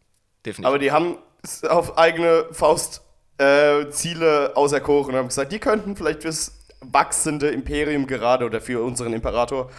Definitiv. 0.45 0.65
Aber 0.67 0.79
die 0.79 0.91
haben 0.91 1.17
es 1.43 1.63
auf 1.63 1.97
eigene 1.97 2.47
Faust 2.51 3.01
äh, 3.39 3.89
Ziele 3.89 4.51
auserkoren 4.55 5.11
und 5.13 5.17
haben 5.17 5.27
gesagt, 5.27 5.51
die 5.51 5.59
könnten 5.59 5.95
vielleicht 5.95 6.21
fürs 6.21 6.51
wachsende 6.81 7.49
Imperium 7.49 8.07
gerade 8.07 8.45
oder 8.45 8.61
für 8.61 8.83
unseren 8.83 9.13
Imperator 9.13 9.69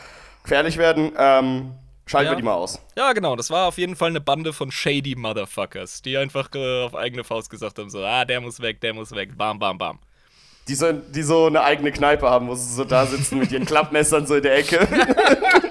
gefährlich 0.43 0.77
werden. 0.77 1.13
Ähm, 1.17 1.73
schalten 2.07 2.27
Ja. 2.27 2.33
wir 2.33 2.37
die 2.37 2.43
mal 2.43 2.55
aus. 2.55 2.79
Ja, 2.97 3.13
genau. 3.13 3.37
Das 3.37 3.51
war 3.51 3.69
auf 3.69 3.79
jeden 3.79 3.97
Fall 3.97 4.09
eine 4.11 4.21
Bande 4.21 4.53
von 4.53 4.71
shady 4.71 5.15
Motherfuckers, 5.17 6.03
die 6.03 6.17
einfach 6.19 6.49
äh, 6.55 6.85
auf 6.85 6.95
eigene 6.95 7.25
Faust 7.25 7.49
gesagt 7.51 7.79
haben: 7.79 7.89
so, 7.91 8.05
ah, 8.05 8.25
der 8.25 8.41
muss 8.41 8.61
weg, 8.61 8.81
der 8.81 8.93
muss 8.95 9.13
weg. 9.13 9.37
Bam, 9.37 9.59
bam, 9.59 9.79
bam. 9.79 9.99
Die 10.69 10.75
so, 10.75 10.93
die 10.93 11.23
so 11.23 11.47
eine 11.47 11.63
eigene 11.63 11.91
Kneipe 11.91 12.29
haben, 12.29 12.47
wo 12.49 12.55
sie 12.55 12.75
so 12.75 12.85
da 12.85 13.07
sitzen 13.07 13.39
mit 13.39 13.51
ihren 13.51 13.65
Klappmessern 13.67 14.27
so 14.27 14.35
in 14.37 14.43
der 14.43 14.57
Ecke. 14.57 14.79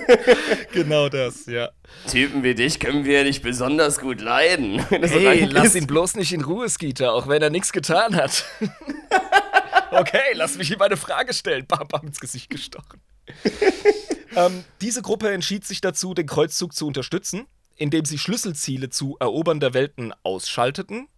Genau 0.72 1.08
das, 1.08 1.46
ja. 1.46 1.70
Typen 2.08 2.42
wie 2.42 2.54
dich 2.54 2.80
können 2.80 3.04
wir 3.04 3.24
nicht 3.24 3.42
besonders 3.42 3.98
gut 4.00 4.20
leiden. 4.20 4.84
Hey, 4.90 5.44
lass 5.44 5.74
ihn 5.74 5.86
bloß 5.86 6.16
nicht 6.16 6.32
in 6.32 6.42
Ruhe, 6.42 6.68
Skeeter, 6.68 7.12
auch 7.12 7.28
wenn 7.28 7.42
er 7.42 7.50
nichts 7.50 7.72
getan 7.72 8.16
hat. 8.16 8.44
okay, 9.90 10.32
lass 10.34 10.56
mich 10.56 10.70
ihm 10.70 10.80
eine 10.80 10.96
Frage 10.96 11.34
stellen. 11.34 11.66
Bam, 11.66 11.86
bam, 11.88 12.06
ins 12.06 12.20
Gesicht 12.20 12.50
gestochen. 12.50 13.00
ähm, 14.36 14.64
diese 14.80 15.02
Gruppe 15.02 15.30
entschied 15.30 15.64
sich 15.64 15.80
dazu, 15.80 16.14
den 16.14 16.26
Kreuzzug 16.26 16.74
zu 16.74 16.86
unterstützen, 16.86 17.46
indem 17.76 18.04
sie 18.04 18.18
Schlüsselziele 18.18 18.90
zu 18.90 19.16
erobernder 19.20 19.74
Welten 19.74 20.12
ausschalteten 20.22 21.08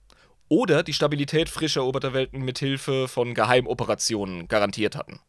oder 0.49 0.83
die 0.83 0.93
Stabilität 0.93 1.49
frisch 1.49 1.77
eroberter 1.77 2.13
Welten 2.13 2.43
mithilfe 2.43 3.09
von 3.09 3.35
Geheimoperationen 3.35 4.49
garantiert 4.49 4.97
hatten. 4.97 5.21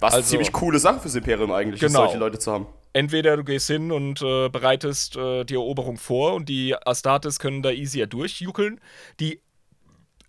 Was 0.00 0.12
eine 0.14 0.18
also- 0.18 0.30
ziemlich 0.30 0.52
coole 0.52 0.78
Sache 0.78 1.00
fürs 1.00 1.14
Imperium 1.14 1.52
eigentlich, 1.52 1.82
ist, 1.82 1.88
Genau. 1.88 2.04
solche 2.04 2.18
Leute 2.18 2.38
zu 2.38 2.50
haben. 2.52 2.66
Entweder 2.92 3.36
du 3.36 3.44
gehst 3.44 3.68
hin 3.68 3.92
und 3.92 4.20
äh, 4.22 4.48
bereitest 4.48 5.16
äh, 5.16 5.44
die 5.44 5.54
Eroberung 5.54 5.96
vor 5.96 6.34
und 6.34 6.48
die 6.48 6.74
Astartes 6.74 7.38
können 7.38 7.62
da 7.62 7.70
easier 7.70 8.06
durchjuckeln. 8.08 8.80
Die 9.20 9.40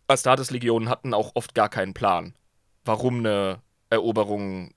Astartes-Legionen 0.08 0.90
hatten 0.90 1.14
auch 1.14 1.32
oft 1.36 1.56
gar 1.56 1.70
keinen 1.70 1.94
Plan, 1.94 2.36
warum 2.86 3.20
eine 3.20 3.62
Eroberung, 3.90 4.74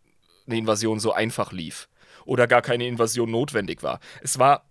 eine 0.47 0.57
Invasion 0.59 1.01
so 1.01 1.13
einfach 1.13 1.53
lief. 1.53 1.89
Oder 2.25 2.47
gar 2.47 2.63
keine 2.63 2.87
Invasion 2.87 3.31
notwendig 3.31 3.83
war. 3.83 4.01
Es 4.23 4.39
war 4.39 4.65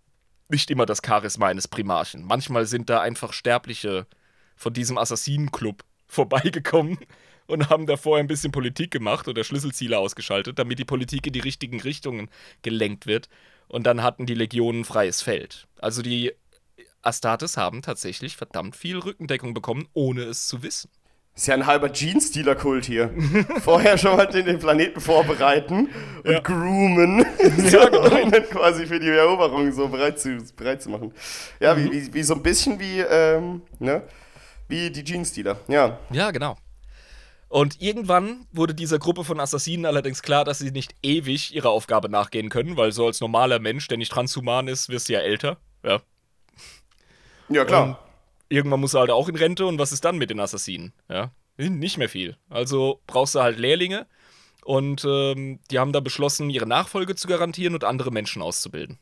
nicht 0.50 0.72
immer 0.72 0.86
das 0.88 1.02
Charisma 1.06 1.48
eines 1.48 1.68
Primarchen. 1.68 2.26
Manchmal 2.26 2.66
sind 2.66 2.90
da 2.90 3.00
einfach 3.02 3.32
Sterbliche 3.34 4.08
von 4.56 4.74
diesem 4.74 4.98
Assassinenclub 4.98 5.84
vorbeigekommen 6.08 6.98
und 7.48 7.70
haben 7.70 7.86
da 7.86 7.98
vorher 7.98 8.24
ein 8.24 8.28
bisschen 8.28 8.52
Politik 8.52 8.92
gemacht 8.92 9.28
oder 9.28 9.44
Schlüsselziele 9.44 9.98
ausgeschaltet, 9.98 10.60
damit 10.60 10.80
die 10.80 10.86
Politik 10.86 11.28
in 11.28 11.34
die 11.34 11.40
richtigen 11.40 11.82
Richtungen 11.82 12.30
gelenkt 12.62 13.06
wird. 13.06 13.30
Und 13.68 13.88
dann 13.88 14.04
hatten 14.04 14.26
die 14.26 14.36
Legionen 14.36 14.86
freies 14.86 15.22
Feld. 15.22 15.68
Also 15.80 16.02
die 16.02 16.34
Astartes 17.02 17.58
haben 17.58 17.82
tatsächlich 17.82 18.38
verdammt 18.38 18.76
viel 18.76 18.98
Rückendeckung 18.98 19.54
bekommen, 19.54 19.88
ohne 19.94 20.24
es 20.24 20.48
zu 20.48 20.64
wissen. 20.64 20.90
Ist 21.36 21.48
ja 21.48 21.56
ein 21.56 21.66
halber 21.66 21.92
Jeans-Stealer-Kult 21.92 22.86
hier. 22.86 23.10
Vorher 23.64 23.98
schon 23.98 24.16
mal 24.16 24.28
den, 24.28 24.46
den 24.46 24.60
Planeten 24.60 25.02
vorbereiten 25.02 25.90
und 26.24 26.32
ja. 26.32 26.40
groomen. 26.42 27.20
ja, 27.72 27.90
genau. 27.90 28.04
Um 28.24 28.32
dann 28.32 28.44
quasi 28.44 28.86
für 28.86 29.00
die 29.00 29.10
Eroberung 29.10 29.72
so 29.72 29.88
bereit 29.88 30.20
zu, 30.20 30.38
bereit 30.56 30.84
zu 30.84 30.92
machen. 30.92 31.12
Ja, 31.60 31.74
mhm. 31.74 31.92
wie, 31.92 31.92
wie, 31.92 32.14
wie, 32.14 32.24
so 32.24 32.36
ein 32.36 32.44
bisschen 32.44 32.80
wie, 32.80 33.00
ähm, 33.00 33.64
ne? 33.80 34.04
Wie 34.68 34.92
die 34.92 35.04
Jeans-Stealer, 35.04 35.58
ja. 35.68 36.00
Ja, 36.12 36.30
genau. 36.30 36.56
Und 37.54 37.84
irgendwann 37.84 38.48
wurde 38.52 38.74
dieser 38.74 38.98
Gruppe 38.98 39.24
von 39.24 39.40
Assassinen 39.40 39.86
allerdings 39.86 40.24
klar, 40.24 40.44
dass 40.44 40.58
sie 40.58 40.72
nicht 40.72 40.96
ewig 41.04 41.54
ihrer 41.54 41.70
Aufgabe 41.70 42.10
nachgehen 42.10 42.50
können, 42.50 42.78
weil 42.78 42.92
so 42.92 43.06
als 43.06 43.22
normaler 43.22 43.60
Mensch, 43.60 43.88
der 43.88 44.00
nicht 44.00 44.12
transhuman 44.12 44.68
ist, 44.68 44.90
wirst 44.90 45.08
du 45.08 45.14
ja 45.14 45.20
älter. 45.20 45.58
Ja. 45.84 46.02
Ja, 47.50 47.64
klar. 47.64 47.84
Und 47.84 47.98
irgendwann 48.50 48.80
muss 48.80 48.96
er 48.96 49.02
halt 49.02 49.12
auch 49.12 49.30
in 49.30 49.36
Rente 49.36 49.68
und 49.68 49.78
was 49.78 49.92
ist 49.92 50.04
dann 50.04 50.18
mit 50.18 50.32
den 50.32 50.40
Assassinen? 50.40 50.94
Ja, 51.08 51.30
nicht 51.56 52.00
mehr 52.00 52.10
viel. 52.10 52.38
Also 52.50 53.02
brauchst 53.06 53.36
du 53.36 53.42
halt 53.42 53.60
Lehrlinge 53.60 54.08
und 54.66 55.06
ähm, 55.06 55.60
die 55.70 55.78
haben 55.78 55.94
da 55.94 56.00
beschlossen, 56.00 56.50
ihre 56.50 56.66
Nachfolge 56.66 57.16
zu 57.16 57.28
garantieren 57.28 57.76
und 57.76 57.84
andere 57.84 58.10
Menschen 58.10 58.42
auszubilden. 58.42 58.98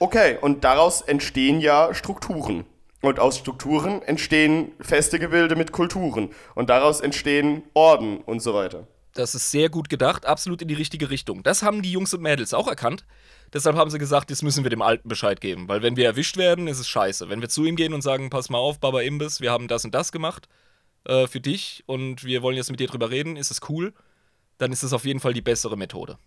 Okay, 0.00 0.36
und 0.38 0.64
daraus 0.64 1.00
entstehen 1.00 1.62
ja 1.62 1.94
Strukturen. 1.94 2.66
Und 3.00 3.20
aus 3.20 3.38
Strukturen 3.38 4.02
entstehen 4.02 4.72
feste 4.80 5.18
Gebilde 5.18 5.54
mit 5.54 5.72
Kulturen. 5.72 6.30
Und 6.54 6.68
daraus 6.68 7.00
entstehen 7.00 7.62
Orden 7.74 8.18
und 8.18 8.40
so 8.40 8.54
weiter. 8.54 8.86
Das 9.14 9.34
ist 9.34 9.50
sehr 9.50 9.68
gut 9.68 9.88
gedacht, 9.88 10.26
absolut 10.26 10.62
in 10.62 10.68
die 10.68 10.74
richtige 10.74 11.10
Richtung. 11.10 11.42
Das 11.42 11.62
haben 11.62 11.82
die 11.82 11.92
Jungs 11.92 12.12
und 12.14 12.22
Mädels 12.22 12.54
auch 12.54 12.68
erkannt. 12.68 13.04
Deshalb 13.52 13.76
haben 13.76 13.90
sie 13.90 13.98
gesagt, 13.98 14.30
jetzt 14.30 14.42
müssen 14.42 14.64
wir 14.64 14.70
dem 14.70 14.82
Alten 14.82 15.08
Bescheid 15.08 15.40
geben. 15.40 15.68
Weil 15.68 15.82
wenn 15.82 15.96
wir 15.96 16.04
erwischt 16.04 16.36
werden, 16.36 16.68
ist 16.68 16.78
es 16.78 16.88
scheiße. 16.88 17.28
Wenn 17.28 17.40
wir 17.40 17.48
zu 17.48 17.64
ihm 17.64 17.76
gehen 17.76 17.94
und 17.94 18.02
sagen, 18.02 18.30
pass 18.30 18.50
mal 18.50 18.58
auf, 18.58 18.78
Baba 18.78 19.00
Imbiss, 19.00 19.40
wir 19.40 19.50
haben 19.50 19.68
das 19.68 19.84
und 19.84 19.94
das 19.94 20.12
gemacht 20.12 20.48
äh, 21.04 21.26
für 21.26 21.40
dich 21.40 21.82
und 21.86 22.24
wir 22.24 22.42
wollen 22.42 22.56
jetzt 22.56 22.70
mit 22.70 22.80
dir 22.80 22.88
drüber 22.88 23.10
reden, 23.10 23.36
ist 23.36 23.50
es 23.50 23.60
cool, 23.68 23.94
dann 24.58 24.72
ist 24.72 24.82
es 24.82 24.92
auf 24.92 25.04
jeden 25.04 25.20
Fall 25.20 25.32
die 25.32 25.42
bessere 25.42 25.76
Methode. 25.76 26.18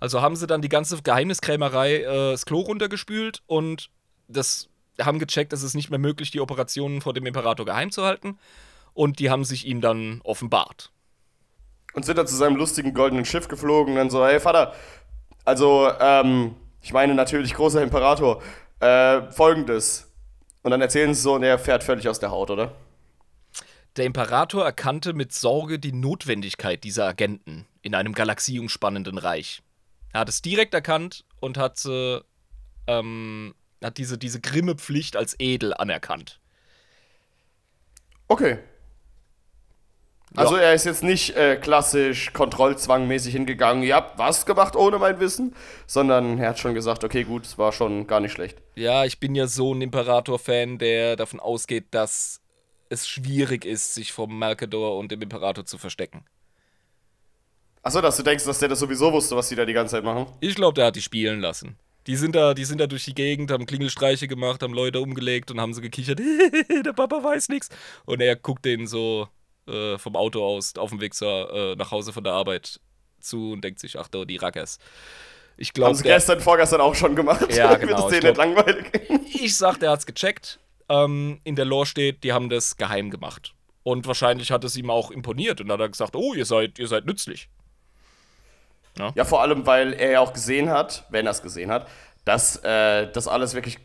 Also 0.00 0.22
haben 0.22 0.36
sie 0.36 0.46
dann 0.46 0.62
die 0.62 0.68
ganze 0.68 1.00
Geheimniskrämerei 1.02 1.96
äh, 1.96 2.04
das 2.32 2.46
Klo 2.46 2.60
runtergespült 2.60 3.42
und 3.46 3.90
das 4.28 4.68
haben 5.00 5.18
gecheckt, 5.18 5.52
es 5.52 5.62
ist 5.62 5.74
nicht 5.74 5.90
mehr 5.90 5.98
möglich, 5.98 6.30
die 6.30 6.40
Operationen 6.40 7.00
vor 7.00 7.12
dem 7.12 7.26
Imperator 7.26 7.66
geheim 7.66 7.90
zu 7.90 8.04
halten. 8.04 8.38
Und 8.92 9.18
die 9.18 9.30
haben 9.30 9.44
sich 9.44 9.66
ihm 9.66 9.80
dann 9.80 10.20
offenbart. 10.22 10.92
Und 11.94 12.04
sind 12.04 12.18
dann 12.18 12.26
zu 12.26 12.36
seinem 12.36 12.56
lustigen 12.56 12.94
goldenen 12.94 13.24
Schiff 13.24 13.48
geflogen 13.48 13.94
und 13.94 13.98
dann 13.98 14.10
so, 14.10 14.24
hey 14.24 14.40
Vater, 14.40 14.74
also, 15.44 15.90
ähm, 16.00 16.54
ich 16.80 16.92
meine 16.92 17.14
natürlich, 17.14 17.54
großer 17.54 17.82
Imperator, 17.82 18.42
äh, 18.80 19.30
folgendes. 19.30 20.10
Und 20.62 20.70
dann 20.70 20.80
erzählen 20.80 21.12
sie 21.14 21.20
so 21.20 21.34
und 21.34 21.42
er 21.42 21.58
fährt 21.58 21.84
völlig 21.84 22.08
aus 22.08 22.18
der 22.18 22.30
Haut, 22.30 22.50
oder? 22.50 22.74
Der 23.96 24.06
Imperator 24.06 24.64
erkannte 24.64 25.12
mit 25.12 25.32
Sorge 25.32 25.78
die 25.78 25.92
Notwendigkeit 25.92 26.82
dieser 26.82 27.06
Agenten 27.06 27.66
in 27.82 27.94
einem 27.94 28.12
galaxieumspannenden 28.12 29.18
Reich. 29.18 29.62
Er 30.12 30.20
hat 30.20 30.28
es 30.28 30.42
direkt 30.42 30.74
erkannt 30.74 31.24
und 31.40 31.58
hat, 31.58 31.84
äh, 31.84 32.20
ähm, 32.86 33.54
hat 33.84 33.98
diese, 33.98 34.18
diese 34.18 34.40
grimme 34.40 34.74
Pflicht 34.74 35.16
als 35.16 35.36
edel 35.38 35.74
anerkannt. 35.74 36.40
Okay. 38.28 38.58
Also 40.36 40.56
er 40.56 40.74
ist 40.74 40.84
jetzt 40.84 41.04
nicht 41.04 41.36
äh, 41.36 41.54
klassisch 41.54 42.32
kontrollzwangmäßig 42.32 43.32
hingegangen, 43.32 43.84
ihr 43.84 43.94
habt 43.94 44.18
was 44.18 44.46
gemacht 44.46 44.74
ohne 44.74 44.98
mein 44.98 45.20
Wissen, 45.20 45.54
sondern 45.86 46.38
er 46.38 46.48
hat 46.48 46.58
schon 46.58 46.74
gesagt, 46.74 47.04
okay, 47.04 47.22
gut, 47.22 47.46
es 47.46 47.56
war 47.56 47.70
schon 47.70 48.08
gar 48.08 48.18
nicht 48.18 48.32
schlecht. 48.32 48.60
Ja, 48.74 49.04
ich 49.04 49.20
bin 49.20 49.36
ja 49.36 49.46
so 49.46 49.72
ein 49.72 49.80
Imperator-Fan, 49.80 50.78
der 50.78 51.14
davon 51.14 51.38
ausgeht, 51.38 51.86
dass 51.92 52.40
es 52.88 53.06
schwierig 53.06 53.64
ist, 53.64 53.94
sich 53.94 54.12
vom 54.12 54.36
Mercador 54.36 54.98
und 54.98 55.12
dem 55.12 55.22
Imperator 55.22 55.66
zu 55.66 55.78
verstecken. 55.78 56.24
Achso, 57.82 58.00
dass 58.00 58.16
du 58.16 58.24
denkst, 58.24 58.44
dass 58.44 58.58
der 58.58 58.68
das 58.68 58.80
sowieso 58.80 59.12
wusste, 59.12 59.36
was 59.36 59.48
die 59.50 59.54
da 59.54 59.64
die 59.64 59.72
ganze 59.72 59.92
Zeit 59.92 60.04
machen? 60.04 60.26
Ich 60.40 60.56
glaube, 60.56 60.74
der 60.74 60.86
hat 60.86 60.96
die 60.96 61.02
spielen 61.02 61.40
lassen. 61.40 61.76
Die 62.06 62.16
sind, 62.16 62.34
da, 62.34 62.54
die 62.54 62.64
sind 62.64 62.80
da 62.80 62.86
durch 62.86 63.04
die 63.04 63.14
Gegend, 63.14 63.50
haben 63.50 63.66
Klingelstreiche 63.66 64.28
gemacht, 64.28 64.62
haben 64.62 64.74
Leute 64.74 65.00
umgelegt 65.00 65.50
und 65.50 65.60
haben 65.60 65.72
so 65.72 65.80
gekichert, 65.80 66.18
der 66.84 66.92
Papa 66.92 67.22
weiß 67.22 67.48
nichts. 67.48 67.70
Und 68.04 68.20
er 68.20 68.36
guckt 68.36 68.64
denen 68.64 68.86
so 68.86 69.28
äh, 69.66 69.96
vom 69.98 70.16
Auto 70.16 70.44
aus 70.44 70.76
auf 70.76 70.90
dem 70.90 71.00
Weg 71.00 71.14
zur, 71.14 71.52
äh, 71.52 71.76
nach 71.76 71.90
Hause 71.90 72.12
von 72.12 72.24
der 72.24 72.34
Arbeit 72.34 72.80
zu 73.20 73.52
und 73.52 73.62
denkt 73.62 73.80
sich, 73.80 73.98
ach 73.98 74.08
du, 74.08 74.24
die 74.24 74.36
Rackers. 74.36 74.78
Ich 75.56 75.72
glaube. 75.72 75.90
Haben 75.90 75.96
sie 75.96 76.02
gestern, 76.04 76.40
vorgestern 76.40 76.80
auch 76.80 76.94
schon 76.94 77.16
gemacht. 77.16 77.54
Ja, 77.54 77.74
genau. 77.76 78.10
Das 78.10 78.22
nicht 78.22 78.36
langweilig? 78.36 78.86
ich 79.32 79.56
sag, 79.56 79.78
der 79.78 79.90
hat's 79.90 80.06
gecheckt. 80.06 80.58
Ähm, 80.88 81.40
in 81.44 81.56
der 81.56 81.64
Lore 81.64 81.86
steht, 81.86 82.24
die 82.24 82.32
haben 82.32 82.50
das 82.50 82.76
geheim 82.76 83.10
gemacht. 83.10 83.54
Und 83.82 84.06
wahrscheinlich 84.06 84.50
hat 84.50 84.64
es 84.64 84.76
ihm 84.76 84.90
auch 84.90 85.10
imponiert 85.10 85.60
und 85.60 85.68
dann 85.68 85.78
hat 85.78 85.86
er 85.86 85.90
gesagt, 85.90 86.16
oh, 86.16 86.34
ihr 86.34 86.46
seid, 86.46 86.78
ihr 86.78 86.88
seid 86.88 87.06
nützlich. 87.06 87.48
Ja? 88.98 89.12
ja, 89.14 89.24
vor 89.24 89.42
allem, 89.42 89.66
weil 89.66 89.92
er 89.92 90.12
ja 90.12 90.20
auch 90.20 90.32
gesehen 90.32 90.70
hat, 90.70 91.04
wenn 91.10 91.26
er 91.26 91.32
es 91.32 91.42
gesehen 91.42 91.70
hat, 91.70 91.88
dass 92.24 92.56
äh, 92.64 93.10
das 93.12 93.28
alles 93.28 93.54
wirklich 93.54 93.78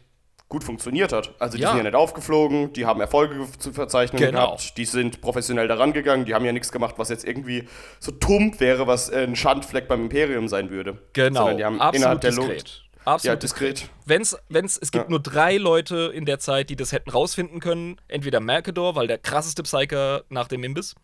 gut 0.50 0.64
funktioniert 0.64 1.14
hat. 1.14 1.32
Also 1.40 1.58
die 1.58 1.64
ja. 1.64 1.70
sind 1.70 1.78
ja 1.78 1.84
nicht 1.84 1.96
aufgeflogen, 1.96 2.74
die 2.74 2.86
haben 2.86 3.00
Erfolge 3.00 3.48
zu 3.60 3.72
verzeichnen 3.72 4.20
genau. 4.20 4.46
gehabt, 4.46 4.78
die 4.78 4.86
sind 4.86 5.22
professionell 5.22 5.68
daran 5.68 5.94
gegangen, 5.94 6.26
die 6.26 6.34
haben 6.34 6.44
ja 6.44 6.52
nichts 6.52 6.72
gemacht, 6.72 6.96
was 6.98 7.10
jetzt 7.10 7.24
irgendwie 7.24 7.68
so 8.00 8.12
tump 8.12 8.60
wäre, 8.60 8.88
was 8.88 9.12
ein 9.12 9.36
Schandfleck 9.36 9.88
beim 9.88 10.04
Imperium 10.04 10.48
sein 10.48 10.72
würde. 10.72 10.98
Genau, 11.14 11.42
Sondern 11.42 11.58
die 11.58 11.66
haben 11.66 11.80
Absolut 11.80 11.96
innerhalb 11.96 12.22
der 12.22 12.32
diskret. 12.32 12.84
Absolut 13.06 13.36
ja, 13.36 13.40
diskret. 13.40 13.90
Wenn's, 14.06 14.38
wenn's, 14.50 14.78
es 14.78 14.92
gibt 14.92 15.06
ja. 15.06 15.10
nur 15.10 15.22
drei 15.22 15.58
Leute 15.58 16.12
in 16.14 16.26
der 16.26 16.40
Zeit, 16.40 16.70
die 16.70 16.76
das 16.76 16.92
hätten 16.92 17.10
rausfinden 17.10 17.60
können. 17.60 17.98
Entweder 18.08 18.40
Mercador, 18.40 18.96
weil 18.96 19.08
der 19.08 19.18
krasseste 19.18 19.64
Psyker 19.64 20.24
nach 20.30 20.48
dem 20.48 20.64
Imbiss. 20.64 20.96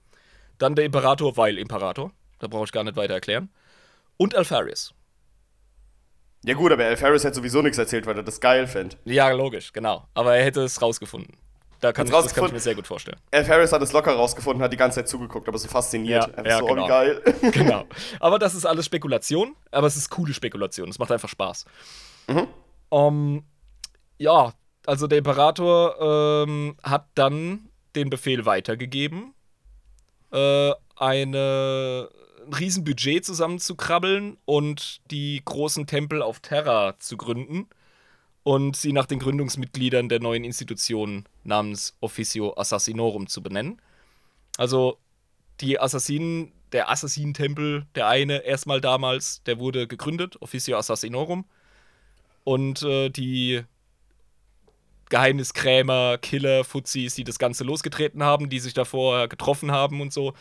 Dann 0.58 0.76
der 0.76 0.86
Imperator, 0.86 1.38
weil 1.38 1.58
Imperator. 1.58 2.12
Da 2.40 2.48
brauche 2.48 2.66
ich 2.66 2.72
gar 2.72 2.84
nicht 2.84 2.98
weiter 2.98 3.14
erklären. 3.14 3.50
Und 4.18 4.36
Alpharius. 4.36 4.94
Ja 6.46 6.54
gut, 6.54 6.72
aber 6.72 6.86
Al 6.86 6.96
Ferris 6.96 7.24
hätte 7.24 7.36
sowieso 7.36 7.64
nichts 7.64 7.80
erzählt, 7.80 8.06
weil 8.06 8.18
er 8.18 8.24
das 8.24 8.40
geil 8.40 8.68
fände. 8.68 8.96
Ja, 9.06 9.32
logisch, 9.32 9.74
genau. 9.74 10.08
Aber 10.14 10.36
er 10.36 10.46
hätte 10.46 10.62
es 10.62 10.80
rausgefunden. 10.80 11.36
Da 11.80 11.92
kann 11.92 12.06
ich, 12.06 12.14
das 12.14 12.34
kann 12.34 12.46
ich 12.46 12.52
mir 12.52 12.60
sehr 12.60 12.76
gut 12.76 12.86
vorstellen. 12.86 13.18
Al 13.32 13.44
Ferris 13.44 13.72
hat 13.72 13.82
es 13.82 13.92
locker 13.94 14.14
rausgefunden, 14.14 14.64
hat 14.64 14.72
die 14.72 14.78
ganze 14.78 15.00
Zeit 15.00 15.10
zugeguckt, 15.10 15.48
aber 15.48 15.58
so 15.58 15.68
fasziniert. 15.68 16.32
Ja, 16.38 16.44
ja 16.44 16.60
so, 16.60 16.66
genau. 16.66 16.88
Geil. 16.88 17.22
genau. 17.52 17.86
Aber 18.20 18.38
das 18.38 18.54
ist 18.54 18.66
alles 18.66 18.86
Spekulation, 18.86 19.56
aber 19.72 19.88
es 19.88 19.96
ist 19.96 20.10
coole 20.10 20.34
Spekulation. 20.34 20.88
Es 20.90 21.00
macht 21.00 21.12
einfach 21.12 21.30
Spaß. 21.30 21.66
Mhm. 22.28 22.48
Um, 22.90 23.44
ja, 24.20 24.54
also 24.86 25.08
der 25.08 25.18
Imperator 25.18 26.46
ähm, 26.48 26.78
hat 26.84 27.08
dann 27.16 27.70
den 27.96 28.12
Befehl 28.12 28.46
weitergegeben, 28.46 29.34
äh, 30.32 30.72
eine 30.96 32.10
ein 32.48 32.54
Riesenbudget 32.54 33.26
zusammenzukrabbeln 33.26 34.38
und 34.46 35.02
die 35.12 35.42
großen 35.44 35.88
Tempel 35.88 36.22
auf 36.22 36.40
Terra 36.40 36.98
zu 37.00 37.18
gründen 37.18 37.68
und 38.44 38.76
sie 38.76 38.94
nach 38.94 39.06
den 39.08 39.20
Gründungsmitgliedern 39.20 40.08
der 40.08 40.20
neuen 40.20 40.44
Institution 40.44 41.26
namens 41.44 41.96
Officio 42.00 42.56
Assassinorum 42.58 43.28
zu 43.28 43.42
benennen. 43.42 43.82
Also 44.58 45.00
die 45.62 45.80
Assassinen, 45.80 46.52
der 46.72 46.90
Assassinentempel, 46.90 47.88
der 47.96 48.08
eine 48.08 48.46
erstmal 48.46 48.82
damals, 48.82 49.42
der 49.44 49.60
wurde 49.60 49.88
gegründet, 49.88 50.42
Officio 50.42 50.78
Assassinorum. 50.78 51.46
Und 52.44 52.84
äh, 52.84 53.10
die 53.10 53.64
Geheimniskrämer, 55.10 56.18
Killer, 56.20 56.64
Fuzis, 56.64 57.16
die 57.16 57.24
das 57.24 57.40
Ganze 57.40 57.64
losgetreten 57.64 58.24
haben, 58.24 58.50
die 58.50 58.60
sich 58.60 58.74
davor 58.74 59.28
getroffen 59.28 59.72
haben 59.72 60.02
und 60.02 60.14
so, 60.14 60.34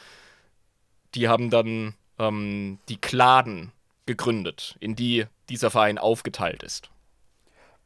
die 1.14 1.28
haben 1.28 1.50
dann 1.50 1.94
ähm, 2.18 2.78
die 2.88 2.96
Kladen 2.96 3.72
gegründet, 4.06 4.76
in 4.80 4.96
die 4.96 5.26
dieser 5.48 5.70
Verein 5.70 5.98
aufgeteilt 5.98 6.62
ist. 6.62 6.90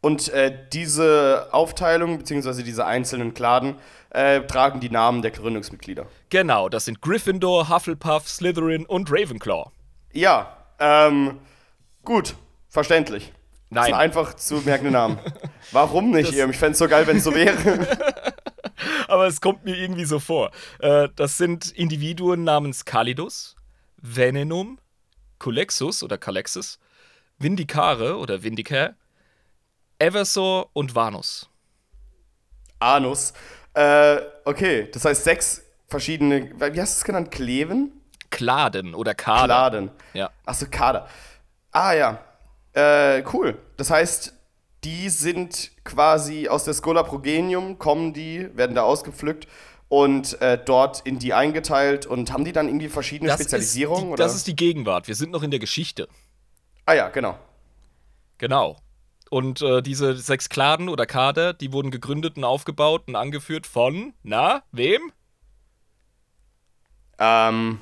Und 0.01 0.29
äh, 0.29 0.57
diese 0.73 1.49
Aufteilung, 1.51 2.19
beziehungsweise 2.19 2.63
diese 2.63 2.87
einzelnen 2.87 3.35
Kladen, 3.35 3.77
äh, 4.11 4.41
tragen 4.43 4.81
die 4.81 4.91
Namen 4.91 5.23
der 5.23 5.33
Gründungsmitglieder. 5.33 6.07
Genau, 6.31 6.69
das 6.69 6.85
sind 6.85 7.03
Gryffindor, 7.03 7.69
Hufflepuff, 7.69 8.29
Slytherin 8.29 8.87
und 8.87 9.11
Ravenclaw. 9.11 9.71
Ja, 10.13 10.57
ähm, 10.79 11.39
gut, 12.05 12.37
verständlich. 12.69 13.33
Nein. 13.71 13.81
Das 13.81 13.87
sind 13.87 13.95
einfach 13.97 14.35
zu 14.35 14.55
merkende 14.65 14.93
Namen. 14.93 15.19
Warum 15.73 16.11
nicht? 16.11 16.29
Das 16.29 16.49
ich 16.49 16.57
fände 16.57 16.73
es 16.73 16.79
so 16.79 16.89
geil, 16.89 17.07
wenn 17.07 17.19
es 17.19 17.25
so 17.25 17.35
wäre. 17.35 17.55
Aber 19.09 19.27
es 19.27 19.41
kommt 19.41 19.65
mir 19.65 19.77
irgendwie 19.77 20.05
so 20.05 20.19
vor. 20.19 20.51
Äh, 20.81 21.09
das 21.17 21.39
sind 21.39 21.71
Individuen 21.73 22.45
namens 22.45 22.85
Kalidus, 22.85 23.57
Venenum, 23.97 24.79
Culexus 25.39 26.03
oder 26.03 26.19
Calexis, 26.19 26.79
Vindicare 27.39 28.17
oder 28.17 28.43
Vindicare, 28.43 28.95
Eversor 29.99 30.71
und 30.73 30.95
Vanus. 30.95 31.49
Anus. 32.79 33.33
Äh, 33.75 34.19
okay, 34.45 34.89
das 34.93 35.05
heißt 35.05 35.25
sechs 35.25 35.63
verschiedene, 35.89 36.51
wie 36.53 36.81
hast 36.81 36.97
du 36.97 37.01
es 37.01 37.05
genannt? 37.05 37.31
Kleven? 37.31 37.93
Kladen 38.31 38.95
oder 38.95 39.15
Kader. 39.15 39.47
Kladen. 39.47 39.91
Ja. 40.13 40.31
Achso, 40.45 40.67
Kader. 40.71 41.09
Ah 41.73 41.93
ja. 41.93 42.25
Äh, 42.73 43.25
cool. 43.33 43.59
Das 43.77 43.91
heißt, 43.91 44.35
die 44.85 45.09
sind 45.09 45.73
quasi 45.85 46.49
aus 46.49 46.65
der 46.65 46.75
Schola 46.75 47.03
Progenium, 47.03 47.79
kommen 47.79 48.13
die, 48.13 48.49
werden 48.57 48.75
da 48.77 48.83
ausgepflückt 48.83 49.49
und 49.89 50.41
äh, 50.41 50.59
dort 50.63 51.01
in 51.01 51.19
die 51.19 51.33
eingeteilt 51.35 52.07
und 52.07 52.33
haben 52.33 52.45
die 52.45 52.53
dann 52.53 52.69
irgendwie 52.69 52.89
verschiedene 52.89 53.31
Das 53.31 53.41
Spezialisierungen? 53.41 54.07
Die, 54.07 54.13
oder? 54.13 54.25
das 54.25 54.35
ist 54.35 54.47
die 54.47 54.57
Gegenwart. 54.57 55.09
Wir 55.09 55.15
sind 55.15 55.31
noch 55.33 55.43
in 55.43 55.51
der 55.51 55.61
Geschichte. 55.61 56.09
ah 56.87 56.93
ja, 56.95 57.09
genau. 57.09 57.39
Genau. 58.39 58.77
Und 59.31 59.61
äh, 59.63 59.83
diese 59.83 60.17
sechs 60.17 60.49
Kladen 60.49 60.89
oder 60.89 61.05
Kader, 61.05 61.53
die 61.53 61.73
wurden 61.73 61.91
gegründet 61.91 62.37
und 62.37 62.45
aufgebaut 62.45 63.05
und 63.09 63.17
angeführt 63.17 63.67
von, 63.67 64.15
na, 64.23 64.63
wem? 64.73 65.13
Ähm, 67.19 67.81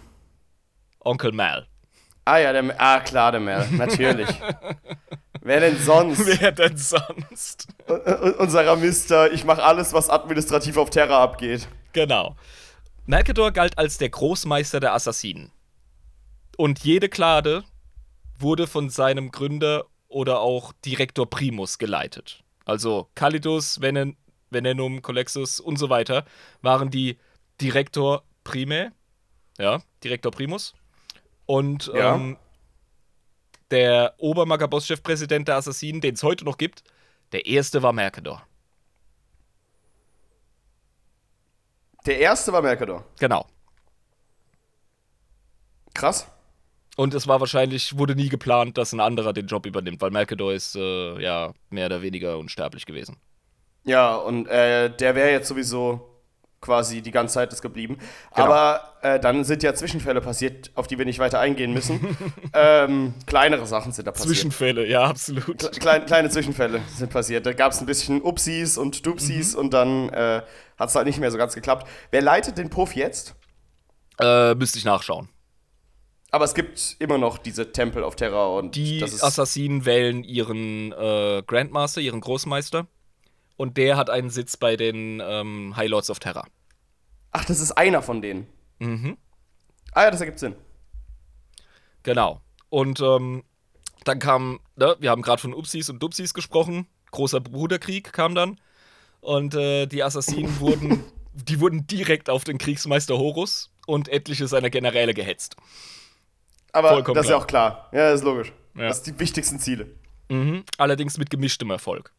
Onkel 1.00 1.32
Mal. 1.32 1.68
ah 2.24 2.38
ja, 2.38 2.52
der, 2.52 2.74
ah 2.80 3.00
klar, 3.00 3.30
der 3.32 3.40
Mel, 3.40 3.68
natürlich. 3.72 4.28
Wer 5.46 5.60
denn 5.60 5.78
sonst? 5.78 6.26
Wer 6.40 6.50
denn 6.50 6.76
sonst? 6.76 7.68
Unserer 8.38 8.74
Mister, 8.74 9.32
ich 9.32 9.44
mache 9.44 9.62
alles, 9.62 9.92
was 9.92 10.10
administrativ 10.10 10.76
auf 10.76 10.90
Terra 10.90 11.22
abgeht. 11.22 11.68
Genau. 11.92 12.34
Malkador 13.06 13.52
galt 13.52 13.78
als 13.78 13.96
der 13.96 14.08
Großmeister 14.08 14.80
der 14.80 14.92
Assassinen. 14.92 15.52
Und 16.56 16.80
jede 16.80 17.08
Klade 17.08 17.62
wurde 18.36 18.66
von 18.66 18.90
seinem 18.90 19.30
Gründer 19.30 19.84
oder 20.08 20.40
auch 20.40 20.72
Direktor 20.84 21.30
Primus 21.30 21.78
geleitet. 21.78 22.42
Also 22.64 23.08
Calidus, 23.14 23.80
Venen 23.80 24.16
Venenum, 24.50 25.00
Colexus 25.00 25.60
und 25.60 25.76
so 25.76 25.90
weiter 25.90 26.24
waren 26.60 26.90
die 26.90 27.18
Direktor 27.60 28.24
Prime, 28.42 28.90
ja, 29.58 29.80
Direktor 30.02 30.32
Primus. 30.32 30.74
Und 31.46 31.86
Ja. 31.94 32.16
ähm, 32.16 32.36
der 33.70 34.14
Obermagaboss-Chefpräsident 34.18 35.48
der 35.48 35.56
Assassinen, 35.56 36.00
den 36.00 36.14
es 36.14 36.22
heute 36.22 36.44
noch 36.44 36.58
gibt, 36.58 36.82
der 37.32 37.46
erste 37.46 37.82
war 37.82 37.92
Mercador. 37.92 38.42
Der 42.06 42.20
erste 42.20 42.52
war 42.52 42.62
Mercador. 42.62 43.04
Genau. 43.18 43.46
Krass. 45.92 46.28
Und 46.96 47.12
es 47.14 47.26
war 47.26 47.40
wahrscheinlich, 47.40 47.98
wurde 47.98 48.14
nie 48.14 48.28
geplant, 48.28 48.78
dass 48.78 48.92
ein 48.92 49.00
anderer 49.00 49.32
den 49.32 49.46
Job 49.46 49.66
übernimmt, 49.66 50.00
weil 50.00 50.10
Mercador 50.10 50.52
ist 50.52 50.76
äh, 50.76 51.20
ja 51.20 51.52
mehr 51.68 51.86
oder 51.86 52.00
weniger 52.00 52.38
unsterblich 52.38 52.86
gewesen. 52.86 53.16
Ja, 53.84 54.14
und 54.14 54.46
äh, 54.48 54.94
der 54.94 55.14
wäre 55.14 55.30
jetzt 55.30 55.48
sowieso 55.48 56.15
quasi 56.60 57.02
die 57.02 57.10
ganze 57.10 57.34
Zeit 57.34 57.52
das 57.52 57.62
geblieben. 57.62 57.98
Genau. 58.34 58.46
Aber 58.46 58.94
äh, 59.02 59.20
dann 59.20 59.44
sind 59.44 59.62
ja 59.62 59.74
Zwischenfälle 59.74 60.20
passiert, 60.20 60.70
auf 60.74 60.86
die 60.86 60.98
wir 60.98 61.04
nicht 61.04 61.18
weiter 61.18 61.38
eingehen 61.38 61.72
müssen. 61.72 62.16
ähm, 62.52 63.14
kleinere 63.26 63.66
Sachen 63.66 63.92
sind 63.92 64.06
da 64.06 64.10
passiert. 64.12 64.28
Zwischenfälle, 64.30 64.86
ja, 64.86 65.04
absolut. 65.04 65.70
Kleine, 65.80 66.04
kleine 66.06 66.30
Zwischenfälle 66.30 66.80
sind 66.96 67.10
passiert. 67.12 67.46
Da 67.46 67.52
gab 67.52 67.72
es 67.72 67.80
ein 67.80 67.86
bisschen 67.86 68.22
Upsis 68.22 68.78
und 68.78 69.04
Dupsis 69.06 69.54
Mhm. 69.54 69.60
und 69.60 69.74
dann 69.74 70.08
äh, 70.08 70.42
hat 70.78 70.88
es 70.88 70.94
halt 70.94 71.06
nicht 71.06 71.18
mehr 71.20 71.30
so 71.30 71.38
ganz 71.38 71.54
geklappt. 71.54 71.86
Wer 72.10 72.22
leitet 72.22 72.58
den 72.58 72.70
Puff 72.70 72.96
jetzt? 72.96 73.34
Äh, 74.18 74.54
müsste 74.54 74.78
ich 74.78 74.84
nachschauen. 74.84 75.28
Aber 76.30 76.44
es 76.44 76.54
gibt 76.54 76.96
immer 76.98 77.18
noch 77.18 77.38
diese 77.38 77.70
Tempel 77.72 78.02
auf 78.02 78.16
Terra 78.16 78.46
und 78.48 78.74
Die 78.74 78.98
ist 79.00 79.22
Assassinen 79.22 79.86
wählen 79.86 80.24
ihren 80.24 80.92
äh, 80.92 81.42
Grandmaster, 81.46 82.00
ihren 82.00 82.20
Großmeister. 82.20 82.86
Und 83.56 83.76
der 83.76 83.96
hat 83.96 84.10
einen 84.10 84.30
Sitz 84.30 84.56
bei 84.56 84.76
den 84.76 85.22
ähm, 85.24 85.74
High 85.76 85.88
Lords 85.88 86.10
of 86.10 86.18
Terra. 86.18 86.44
Ach, 87.32 87.44
das 87.44 87.60
ist 87.60 87.72
einer 87.72 88.02
von 88.02 88.20
denen. 88.22 88.46
Mhm. 88.78 89.16
Ah 89.92 90.04
ja, 90.04 90.10
das 90.10 90.20
ergibt 90.20 90.38
Sinn. 90.38 90.54
Genau. 92.02 92.40
Und 92.68 93.00
ähm, 93.00 93.44
dann 94.04 94.18
kam, 94.18 94.60
ne, 94.76 94.96
wir 95.00 95.10
haben 95.10 95.22
gerade 95.22 95.40
von 95.40 95.54
Upsis 95.54 95.90
und 95.90 96.02
Dupsis 96.02 96.34
gesprochen. 96.34 96.86
Großer 97.10 97.40
Bruderkrieg 97.40 98.12
kam 98.12 98.34
dann. 98.34 98.60
Und 99.20 99.54
äh, 99.54 99.86
die 99.86 100.02
Assassinen 100.02 100.60
wurden, 100.60 101.02
die 101.32 101.60
wurden 101.60 101.86
direkt 101.86 102.30
auf 102.30 102.44
den 102.44 102.58
Kriegsmeister 102.58 103.16
Horus 103.18 103.72
und 103.86 104.08
etliche 104.08 104.46
seiner 104.48 104.70
Generäle 104.70 105.14
gehetzt. 105.14 105.56
Aber 106.72 106.90
Vollkommen 106.90 107.14
das 107.16 107.26
ist 107.26 107.30
ja 107.30 107.36
auch 107.38 107.46
klar. 107.46 107.88
Ja, 107.92 108.10
das 108.10 108.20
ist 108.20 108.24
logisch. 108.24 108.52
Ja. 108.74 108.88
Das 108.88 109.02
sind 109.02 109.16
die 109.16 109.20
wichtigsten 109.20 109.58
Ziele. 109.58 109.88
Mhm. 110.28 110.64
Allerdings 110.76 111.16
mit 111.16 111.30
gemischtem 111.30 111.70
Erfolg. 111.70 112.12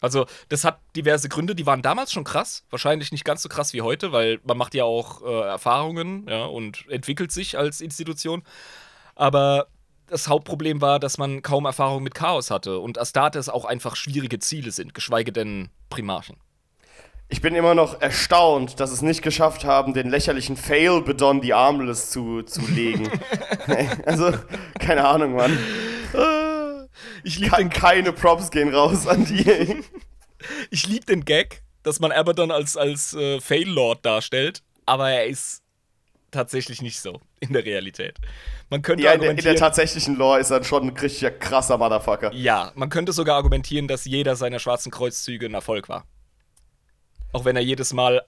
Also, 0.00 0.26
das 0.48 0.64
hat 0.64 0.80
diverse 0.96 1.28
Gründe, 1.28 1.54
die 1.54 1.66
waren 1.66 1.82
damals 1.82 2.12
schon 2.12 2.24
krass. 2.24 2.64
Wahrscheinlich 2.70 3.12
nicht 3.12 3.24
ganz 3.24 3.42
so 3.42 3.48
krass 3.48 3.74
wie 3.74 3.82
heute, 3.82 4.12
weil 4.12 4.40
man 4.44 4.56
macht 4.56 4.74
ja 4.74 4.84
auch 4.84 5.22
äh, 5.22 5.48
Erfahrungen 5.48 6.26
ja, 6.28 6.46
und 6.46 6.86
entwickelt 6.88 7.30
sich 7.30 7.58
als 7.58 7.80
Institution. 7.80 8.42
Aber 9.14 9.66
das 10.06 10.28
Hauptproblem 10.28 10.80
war, 10.80 10.98
dass 10.98 11.18
man 11.18 11.42
kaum 11.42 11.66
Erfahrung 11.66 12.02
mit 12.02 12.14
Chaos 12.14 12.50
hatte 12.50 12.78
und 12.78 12.98
Astartes 12.98 13.48
auch 13.48 13.64
einfach 13.64 13.94
schwierige 13.94 14.38
Ziele 14.38 14.70
sind, 14.70 14.94
geschweige 14.94 15.32
denn 15.32 15.68
Primarchen. 15.90 16.36
Ich 17.28 17.40
bin 17.40 17.54
immer 17.54 17.76
noch 17.76 18.00
erstaunt, 18.00 18.80
dass 18.80 18.90
es 18.90 19.02
nicht 19.02 19.22
geschafft 19.22 19.64
haben, 19.64 19.94
den 19.94 20.10
lächerlichen 20.10 20.56
Fail 20.56 21.00
Bedon 21.00 21.40
die 21.40 21.54
Armless 21.54 22.10
zu, 22.10 22.42
zu 22.42 22.60
legen. 22.62 23.08
also, 24.04 24.32
keine 24.80 25.06
Ahnung, 25.06 25.36
Mann. 25.36 25.56
Ich 27.24 27.38
liebe 27.38 27.56
den, 27.56 27.70
keine 27.70 28.12
Props 28.12 28.50
gehen 28.50 28.74
raus 28.74 29.06
an 29.06 29.24
die. 29.24 29.82
ich 30.70 30.86
lieb 30.86 31.06
den 31.06 31.24
Gag, 31.24 31.62
dass 31.82 32.00
man 32.00 32.12
Abaddon 32.12 32.50
als, 32.50 32.76
als 32.76 33.14
äh, 33.14 33.40
Fail-Lord 33.40 34.04
darstellt, 34.04 34.62
aber 34.86 35.10
er 35.10 35.26
ist 35.26 35.62
tatsächlich 36.30 36.82
nicht 36.82 37.00
so 37.00 37.20
in 37.40 37.52
der 37.52 37.64
Realität. 37.64 38.18
Man 38.68 38.82
könnte 38.82 39.02
ja, 39.04 39.12
in 39.12 39.20
der, 39.20 39.30
in 39.30 39.36
der 39.36 39.56
tatsächlichen 39.56 40.16
Lore 40.16 40.38
ist 40.40 40.50
er 40.50 40.62
schon 40.62 40.84
ein 40.84 40.96
richtiger 40.96 41.30
krasser 41.32 41.76
Motherfucker. 41.78 42.32
ja, 42.32 42.70
man 42.74 42.88
könnte 42.88 43.12
sogar 43.12 43.36
argumentieren, 43.36 43.88
dass 43.88 44.04
jeder 44.04 44.36
seiner 44.36 44.58
schwarzen 44.58 44.92
Kreuzzüge 44.92 45.46
ein 45.46 45.54
Erfolg 45.54 45.88
war. 45.88 46.06
Auch 47.32 47.44
wenn 47.44 47.56
er 47.56 47.62
jedes 47.62 47.92
Mal 47.92 48.22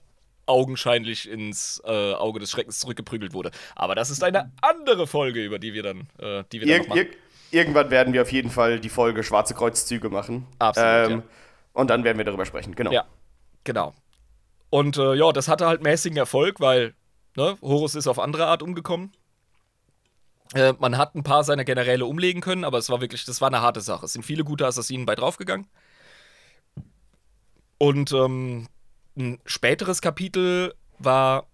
augenscheinlich 0.45 1.29
ins 1.29 1.81
äh, 1.85 2.13
Auge 2.13 2.39
des 2.39 2.51
Schreckens 2.51 2.79
zurückgeprügelt 2.79 3.33
wurde. 3.33 3.51
Aber 3.75 3.95
das 3.95 4.09
ist 4.09 4.23
eine 4.23 4.51
andere 4.61 5.07
Folge, 5.07 5.43
über 5.43 5.59
die 5.59 5.73
wir 5.73 5.83
dann, 5.83 6.07
äh, 6.19 6.43
die 6.51 6.59
wir 6.59 6.67
dann 6.67 6.75
Ir 6.75 6.79
noch 6.79 6.87
machen. 6.89 6.97
ir 6.99 7.07
irgendwann 7.53 7.89
werden 7.91 8.13
wir 8.13 8.21
auf 8.21 8.31
jeden 8.31 8.49
Fall 8.49 8.79
die 8.79 8.89
Folge 8.89 9.23
Schwarze 9.23 9.53
Kreuzzüge 9.53 10.09
machen. 10.09 10.47
Absolut, 10.59 11.11
Ähm, 11.11 11.23
Und 11.73 11.89
dann 11.89 12.03
werden 12.03 12.17
wir 12.17 12.25
darüber 12.25 12.45
sprechen, 12.45 12.75
genau. 12.75 12.91
Ja, 12.91 13.05
genau. 13.63 13.93
Und 14.69 14.97
äh, 14.97 15.13
ja, 15.13 15.31
das 15.31 15.47
hatte 15.47 15.67
halt 15.67 15.83
mäßigen 15.83 16.17
Erfolg, 16.17 16.59
weil 16.59 16.95
ne, 17.35 17.57
Horus 17.61 17.95
ist 17.95 18.07
auf 18.07 18.19
andere 18.19 18.47
Art 18.47 18.63
umgekommen. 18.63 19.11
Äh, 20.53 20.73
man 20.79 20.97
hat 20.97 21.15
ein 21.15 21.23
paar 21.23 21.43
seiner 21.43 21.63
Generäle 21.63 22.05
umlegen 22.05 22.41
können, 22.41 22.63
aber 22.63 22.77
es 22.77 22.89
war 22.89 23.01
wirklich, 23.01 23.25
das 23.25 23.41
war 23.41 23.47
eine 23.47 23.61
harte 23.61 23.81
Sache. 23.81 24.05
Es 24.05 24.13
sind 24.13 24.23
viele 24.25 24.43
gute 24.43 24.65
Assassinen 24.65 25.05
bei 25.05 25.15
draufgegangen. 25.15 25.67
Und 27.77 28.11
ähm, 28.13 28.67
ein 29.17 29.39
späteres 29.45 30.01
Kapitel 30.01 30.73
war 30.99 31.47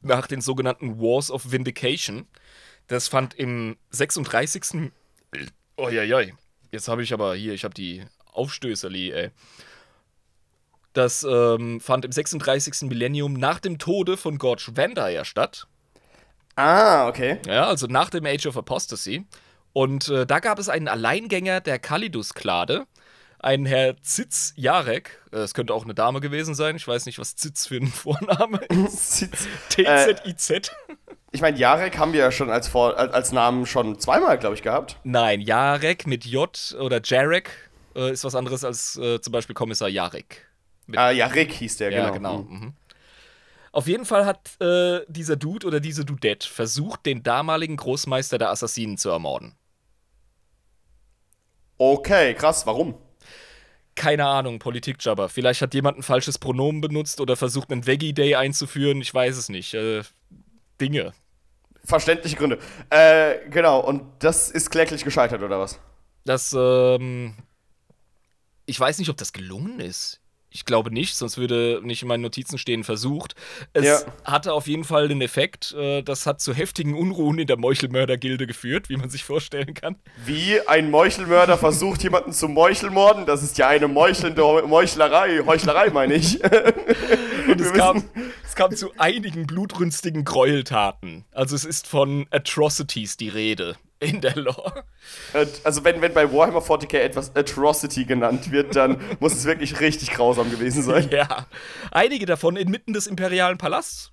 nach 0.00 0.26
den 0.26 0.40
sogenannten 0.40 1.00
Wars 1.00 1.30
of 1.30 1.50
Vindication. 1.50 2.26
Das 2.86 3.08
fand 3.08 3.34
im 3.34 3.76
36. 3.90 4.92
Uiuiui. 5.78 6.34
Jetzt 6.70 6.88
habe 6.88 7.02
ich 7.02 7.12
aber 7.12 7.34
hier, 7.34 7.52
ich 7.54 7.64
habe 7.64 7.74
die 7.74 8.04
Aufstößerli, 8.32 9.10
ey. 9.12 9.30
Das 10.92 11.22
ähm, 11.24 11.80
fand 11.80 12.04
im 12.04 12.12
36. 12.12 12.88
Millennium 12.88 13.34
nach 13.34 13.60
dem 13.60 13.78
Tode 13.78 14.16
von 14.16 14.38
Gorge 14.38 14.70
Vandaya 14.74 15.24
statt. 15.24 15.66
Ah, 16.56 17.06
okay. 17.08 17.38
Ja, 17.46 17.66
also 17.68 17.86
nach 17.86 18.10
dem 18.10 18.26
Age 18.26 18.46
of 18.46 18.56
Apostasy. 18.56 19.24
Und 19.72 20.08
äh, 20.08 20.26
da 20.26 20.40
gab 20.40 20.58
es 20.58 20.68
einen 20.68 20.88
Alleingänger 20.88 21.60
der 21.60 21.78
Kalidus-Klade, 21.78 22.86
einen 23.38 23.64
Herr 23.66 23.96
Zitz 24.02 24.54
Jarek. 24.56 25.22
Äh, 25.30 25.36
Es 25.38 25.54
könnte 25.54 25.72
auch 25.72 25.84
eine 25.84 25.94
Dame 25.94 26.20
gewesen 26.20 26.56
sein. 26.56 26.74
Ich 26.74 26.88
weiß 26.88 27.06
nicht, 27.06 27.20
was 27.20 27.36
Zitz 27.36 27.68
für 27.68 27.76
ein 27.76 27.86
Vorname 27.92 28.58
ist. 28.86 29.22
Äh, 29.22 29.28
T-Z-I-Z. 29.68 30.72
Ich 31.30 31.40
meine, 31.40 31.58
Jarek 31.58 31.98
haben 31.98 32.12
wir 32.12 32.20
ja 32.20 32.32
schon 32.32 32.50
als, 32.50 32.68
Vor 32.68 32.96
als, 32.98 33.32
Namen 33.32 33.66
schon 33.66 33.98
zweimal, 33.98 34.38
glaube 34.38 34.54
ich, 34.54 34.62
gehabt. 34.62 34.96
Nein, 35.04 35.40
Jarek 35.40 36.06
mit 36.06 36.24
J 36.24 36.76
oder 36.80 37.00
Jarek 37.02 37.50
äh, 37.94 38.10
ist 38.10 38.24
was 38.24 38.34
anderes 38.34 38.64
als 38.64 38.96
äh, 38.96 39.20
zum 39.20 39.32
Beispiel 39.32 39.54
Kommissar 39.54 39.88
Jarek. 39.88 40.46
Mit 40.86 40.98
Ah, 40.98 41.10
Jarek 41.10 41.52
hieß 41.52 41.76
der, 41.78 41.92
Ja, 41.92 42.10
genau. 42.10 42.42
genau. 42.42 42.50
Mhm. 42.50 42.72
Auf 43.72 43.86
jeden 43.86 44.06
Fall 44.06 44.24
hat 44.24 44.60
äh, 44.60 45.00
dieser 45.08 45.36
Dude 45.36 45.66
oder 45.66 45.80
diese 45.80 46.04
Dudette 46.04 46.48
versucht, 46.48 47.04
den 47.04 47.22
damaligen 47.22 47.76
Großmeister 47.76 48.38
der 48.38 48.50
Assassinen 48.50 48.96
zu 48.96 49.10
ermorden. 49.10 49.54
Okay, 51.76 52.34
krass, 52.34 52.66
warum? 52.66 52.94
Keine 53.94 54.26
Ahnung, 54.26 54.58
Politikjabber. 54.58 55.28
Vielleicht 55.28 55.60
hat 55.60 55.74
jemand 55.74 55.98
ein 55.98 56.02
falsches 56.02 56.38
Pronomen 56.38 56.80
benutzt 56.80 57.20
oder 57.20 57.36
versucht, 57.36 57.70
einen 57.70 57.86
Veggie 57.86 58.12
Day 58.14 58.36
einzuführen. 58.36 59.00
Ich 59.00 59.12
weiß 59.12 59.36
es 59.36 59.48
nicht. 59.48 59.74
Äh, 59.74 60.02
Dinge. 60.80 61.12
Verständliche 61.84 62.36
Gründe. 62.36 62.58
Äh, 62.90 63.48
genau, 63.50 63.80
und 63.80 64.02
das 64.18 64.50
ist 64.50 64.70
kläglich 64.70 65.04
gescheitert, 65.04 65.42
oder 65.42 65.58
was? 65.58 65.78
Das, 66.24 66.52
ähm. 66.52 67.34
Ich 68.66 68.78
weiß 68.78 68.98
nicht, 68.98 69.08
ob 69.08 69.16
das 69.16 69.32
gelungen 69.32 69.80
ist. 69.80 70.20
Ich 70.50 70.64
glaube 70.64 70.90
nicht, 70.90 71.14
sonst 71.14 71.36
würde 71.36 71.80
nicht 71.82 72.00
in 72.02 72.08
meinen 72.08 72.22
Notizen 72.22 72.56
stehen 72.58 72.82
versucht. 72.82 73.34
Es 73.74 73.84
Ja. 73.84 73.98
hatte 74.24 74.52
auf 74.54 74.66
jeden 74.66 74.84
Fall 74.84 75.08
den 75.08 75.20
Effekt, 75.20 75.72
äh, 75.74 76.02
das 76.02 76.24
hat 76.26 76.40
zu 76.40 76.54
heftigen 76.54 76.94
Unruhen 76.94 77.38
in 77.38 77.46
der 77.46 77.58
Meuchelmörder-Gilde 77.58 78.46
geführt, 78.46 78.88
wie 78.88 78.96
man 78.96 79.10
sich 79.10 79.24
vorstellen 79.24 79.74
kann. 79.74 79.96
Wie 80.24 80.60
ein 80.66 80.90
Meuchelmörder 80.90 81.58
versucht, 81.58 82.02
jemanden 82.02 82.32
zu 82.32 82.48
meuchelmorden, 82.48 83.26
das 83.26 83.42
ist 83.42 83.58
ja 83.58 83.68
eine 83.68 83.88
meuchelnde 83.88 84.42
Meuchlerei. 84.66 85.42
Heuchlerei, 85.44 85.90
meine 85.90 86.14
ich. 86.14 86.42
Und 87.48 87.60
es 87.60 87.72
kam, 87.74 88.04
es 88.44 88.54
kam 88.54 88.74
zu 88.74 88.90
einigen 88.98 89.46
blutrünstigen 89.46 90.24
Gräueltaten. 90.24 91.24
Also 91.32 91.56
es 91.56 91.64
ist 91.64 91.86
von 91.86 92.26
Atrocities 92.30 93.16
die 93.16 93.28
Rede 93.28 93.76
in 94.00 94.20
der 94.20 94.36
Lore. 94.36 94.84
Also 95.64 95.84
wenn, 95.84 96.00
wenn 96.00 96.14
bei 96.14 96.32
Warhammer 96.32 96.60
40k 96.60 96.98
etwas 96.98 97.34
Atrocity 97.34 98.04
genannt 98.04 98.50
wird, 98.50 98.76
dann 98.76 99.00
muss 99.20 99.34
es 99.34 99.44
wirklich 99.44 99.80
richtig 99.80 100.10
grausam 100.12 100.50
gewesen 100.50 100.82
sein. 100.82 101.08
Ja. 101.10 101.46
Einige 101.90 102.26
davon 102.26 102.56
inmitten 102.56 102.92
des 102.92 103.06
imperialen 103.06 103.58
Palasts. 103.58 104.12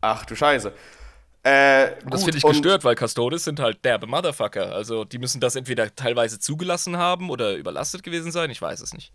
Ach 0.00 0.24
du 0.24 0.34
Scheiße. 0.34 0.72
Äh, 1.42 1.90
Das 2.04 2.20
gut, 2.22 2.24
finde 2.24 2.38
ich 2.38 2.42
gestört, 2.44 2.84
weil 2.84 2.96
Custodes 2.96 3.44
sind 3.44 3.60
halt 3.60 3.84
derbe 3.84 4.06
Motherfucker. 4.06 4.72
Also 4.74 5.04
die 5.04 5.18
müssen 5.18 5.40
das 5.40 5.56
entweder 5.56 5.94
teilweise 5.94 6.38
zugelassen 6.38 6.96
haben 6.96 7.30
oder 7.30 7.54
überlastet 7.56 8.02
gewesen 8.02 8.30
sein. 8.32 8.50
Ich 8.50 8.60
weiß 8.60 8.80
es 8.80 8.92
nicht. 8.92 9.12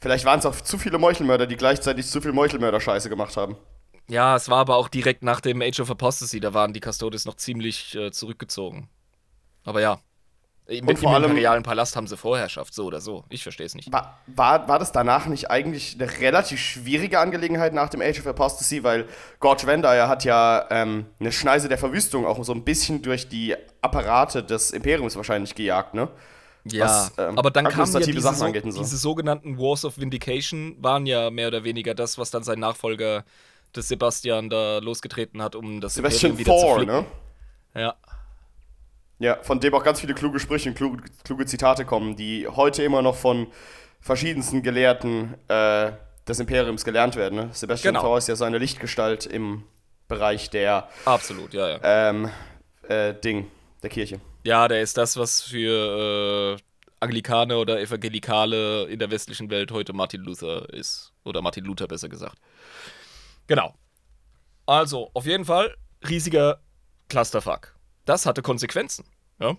Vielleicht 0.00 0.24
waren 0.24 0.40
es 0.40 0.46
auch 0.46 0.60
zu 0.60 0.78
viele 0.78 0.98
Meuchelmörder, 0.98 1.46
die 1.46 1.56
gleichzeitig 1.56 2.06
zu 2.08 2.20
viel 2.20 2.32
Meuchelmörder-Scheiße 2.32 3.08
gemacht 3.08 3.36
haben. 3.36 3.56
Ja, 4.08 4.36
es 4.36 4.48
war 4.48 4.58
aber 4.58 4.76
auch 4.76 4.88
direkt 4.88 5.22
nach 5.22 5.40
dem 5.40 5.62
Age 5.62 5.80
of 5.80 5.90
Apostasy. 5.90 6.40
Da 6.40 6.52
waren 6.54 6.72
die 6.72 6.80
Custodes 6.80 7.24
noch 7.24 7.34
ziemlich 7.36 7.94
äh, 7.94 8.10
zurückgezogen. 8.10 8.88
Aber 9.64 9.80
ja. 9.80 9.98
Im, 10.66 10.86
Und 10.86 10.98
vor 10.98 11.10
im 11.10 11.14
allem- 11.16 11.30
imperialen 11.30 11.62
Palast 11.64 11.96
haben 11.96 12.06
sie 12.06 12.16
Vorherrschaft, 12.16 12.72
so 12.72 12.84
oder 12.86 13.00
so. 13.00 13.24
Ich 13.30 13.42
verstehe 13.42 13.66
es 13.66 13.74
nicht. 13.74 13.92
War, 13.92 14.18
war, 14.26 14.68
war 14.68 14.78
das 14.78 14.92
danach 14.92 15.26
nicht 15.26 15.50
eigentlich 15.50 15.96
eine 16.00 16.10
relativ 16.20 16.60
schwierige 16.60 17.18
Angelegenheit 17.18 17.74
nach 17.74 17.88
dem 17.88 18.00
Age 18.00 18.20
of 18.20 18.26
Apostasy? 18.28 18.84
Weil 18.84 19.08
Gorge 19.40 19.66
Vendire 19.66 20.08
hat 20.08 20.24
ja 20.24 20.66
ähm, 20.70 21.06
eine 21.18 21.32
Schneise 21.32 21.68
der 21.68 21.78
Verwüstung 21.78 22.26
auch 22.26 22.42
so 22.44 22.52
ein 22.52 22.62
bisschen 22.64 23.02
durch 23.02 23.28
die 23.28 23.56
Apparate 23.80 24.44
des 24.44 24.70
Imperiums 24.70 25.16
wahrscheinlich 25.16 25.54
gejagt, 25.54 25.94
ne? 25.94 26.08
Ja, 26.64 26.84
was, 26.84 27.12
ähm, 27.18 27.36
aber 27.36 27.50
dann 27.50 27.66
kamen 27.68 27.92
ja 27.92 27.98
diese, 27.98 28.20
Sachen 28.20 28.42
angeht 28.42 28.62
so. 28.72 28.78
diese 28.78 28.96
sogenannten 28.96 29.58
Wars 29.58 29.84
of 29.84 29.98
Vindication 29.98 30.76
waren 30.80 31.06
ja 31.06 31.28
mehr 31.30 31.48
oder 31.48 31.64
weniger 31.64 31.92
das, 31.92 32.18
was 32.18 32.30
dann 32.30 32.44
sein 32.44 32.60
Nachfolger 32.60 33.24
des 33.76 33.88
Sebastian 33.88 34.50
da 34.50 34.78
losgetreten 34.78 35.42
hat, 35.42 35.54
um 35.54 35.80
das 35.80 35.94
Sebastian 35.94 36.38
wieder 36.38 36.54
zu 36.54 36.60
Thor, 36.60 36.76
flicken. 36.76 36.94
ne? 36.94 37.06
Ja. 37.74 37.94
Ja, 39.18 39.38
von 39.42 39.60
dem 39.60 39.72
auch 39.74 39.84
ganz 39.84 40.00
viele 40.00 40.14
kluge 40.14 40.40
Sprüche 40.40 40.68
und 40.70 40.74
kluge, 40.74 41.02
kluge 41.24 41.46
Zitate 41.46 41.84
kommen, 41.84 42.16
die 42.16 42.48
heute 42.48 42.82
immer 42.82 43.02
noch 43.02 43.14
von 43.14 43.46
verschiedensten 44.00 44.62
Gelehrten 44.62 45.34
äh, 45.48 45.92
des 46.26 46.40
Imperiums 46.40 46.84
gelernt 46.84 47.14
werden. 47.14 47.36
Ne? 47.36 47.50
Sebastian 47.52 47.94
Genau. 47.94 48.04
Thor 48.06 48.18
ist 48.18 48.28
ja 48.28 48.34
so 48.36 48.44
eine 48.44 48.58
Lichtgestalt 48.58 49.26
im 49.26 49.62
Bereich 50.08 50.50
der 50.50 50.88
Absolut, 51.04 51.54
ja, 51.54 51.68
ja. 51.70 51.78
ähm, 51.82 52.30
äh, 52.88 53.14
Ding, 53.14 53.46
der 53.82 53.90
Kirche. 53.90 54.20
Ja, 54.44 54.66
der 54.66 54.82
ist 54.82 54.96
das, 54.98 55.16
was 55.16 55.40
für 55.40 56.56
äh, 56.58 56.62
Anglikane 56.98 57.56
oder 57.56 57.80
Evangelikale 57.80 58.86
in 58.86 58.98
der 58.98 59.10
westlichen 59.12 59.50
Welt 59.50 59.70
heute 59.70 59.92
Martin 59.92 60.22
Luther 60.22 60.68
ist. 60.74 61.12
Oder 61.24 61.40
Martin 61.42 61.64
Luther 61.64 61.86
besser 61.86 62.08
gesagt. 62.08 62.38
Genau. 63.46 63.74
Also, 64.66 65.10
auf 65.14 65.26
jeden 65.26 65.44
Fall, 65.44 65.76
riesiger 66.08 66.60
Clusterfuck. 67.08 67.74
Das 68.04 68.26
hatte 68.26 68.42
Konsequenzen. 68.42 69.04
Ja? 69.38 69.56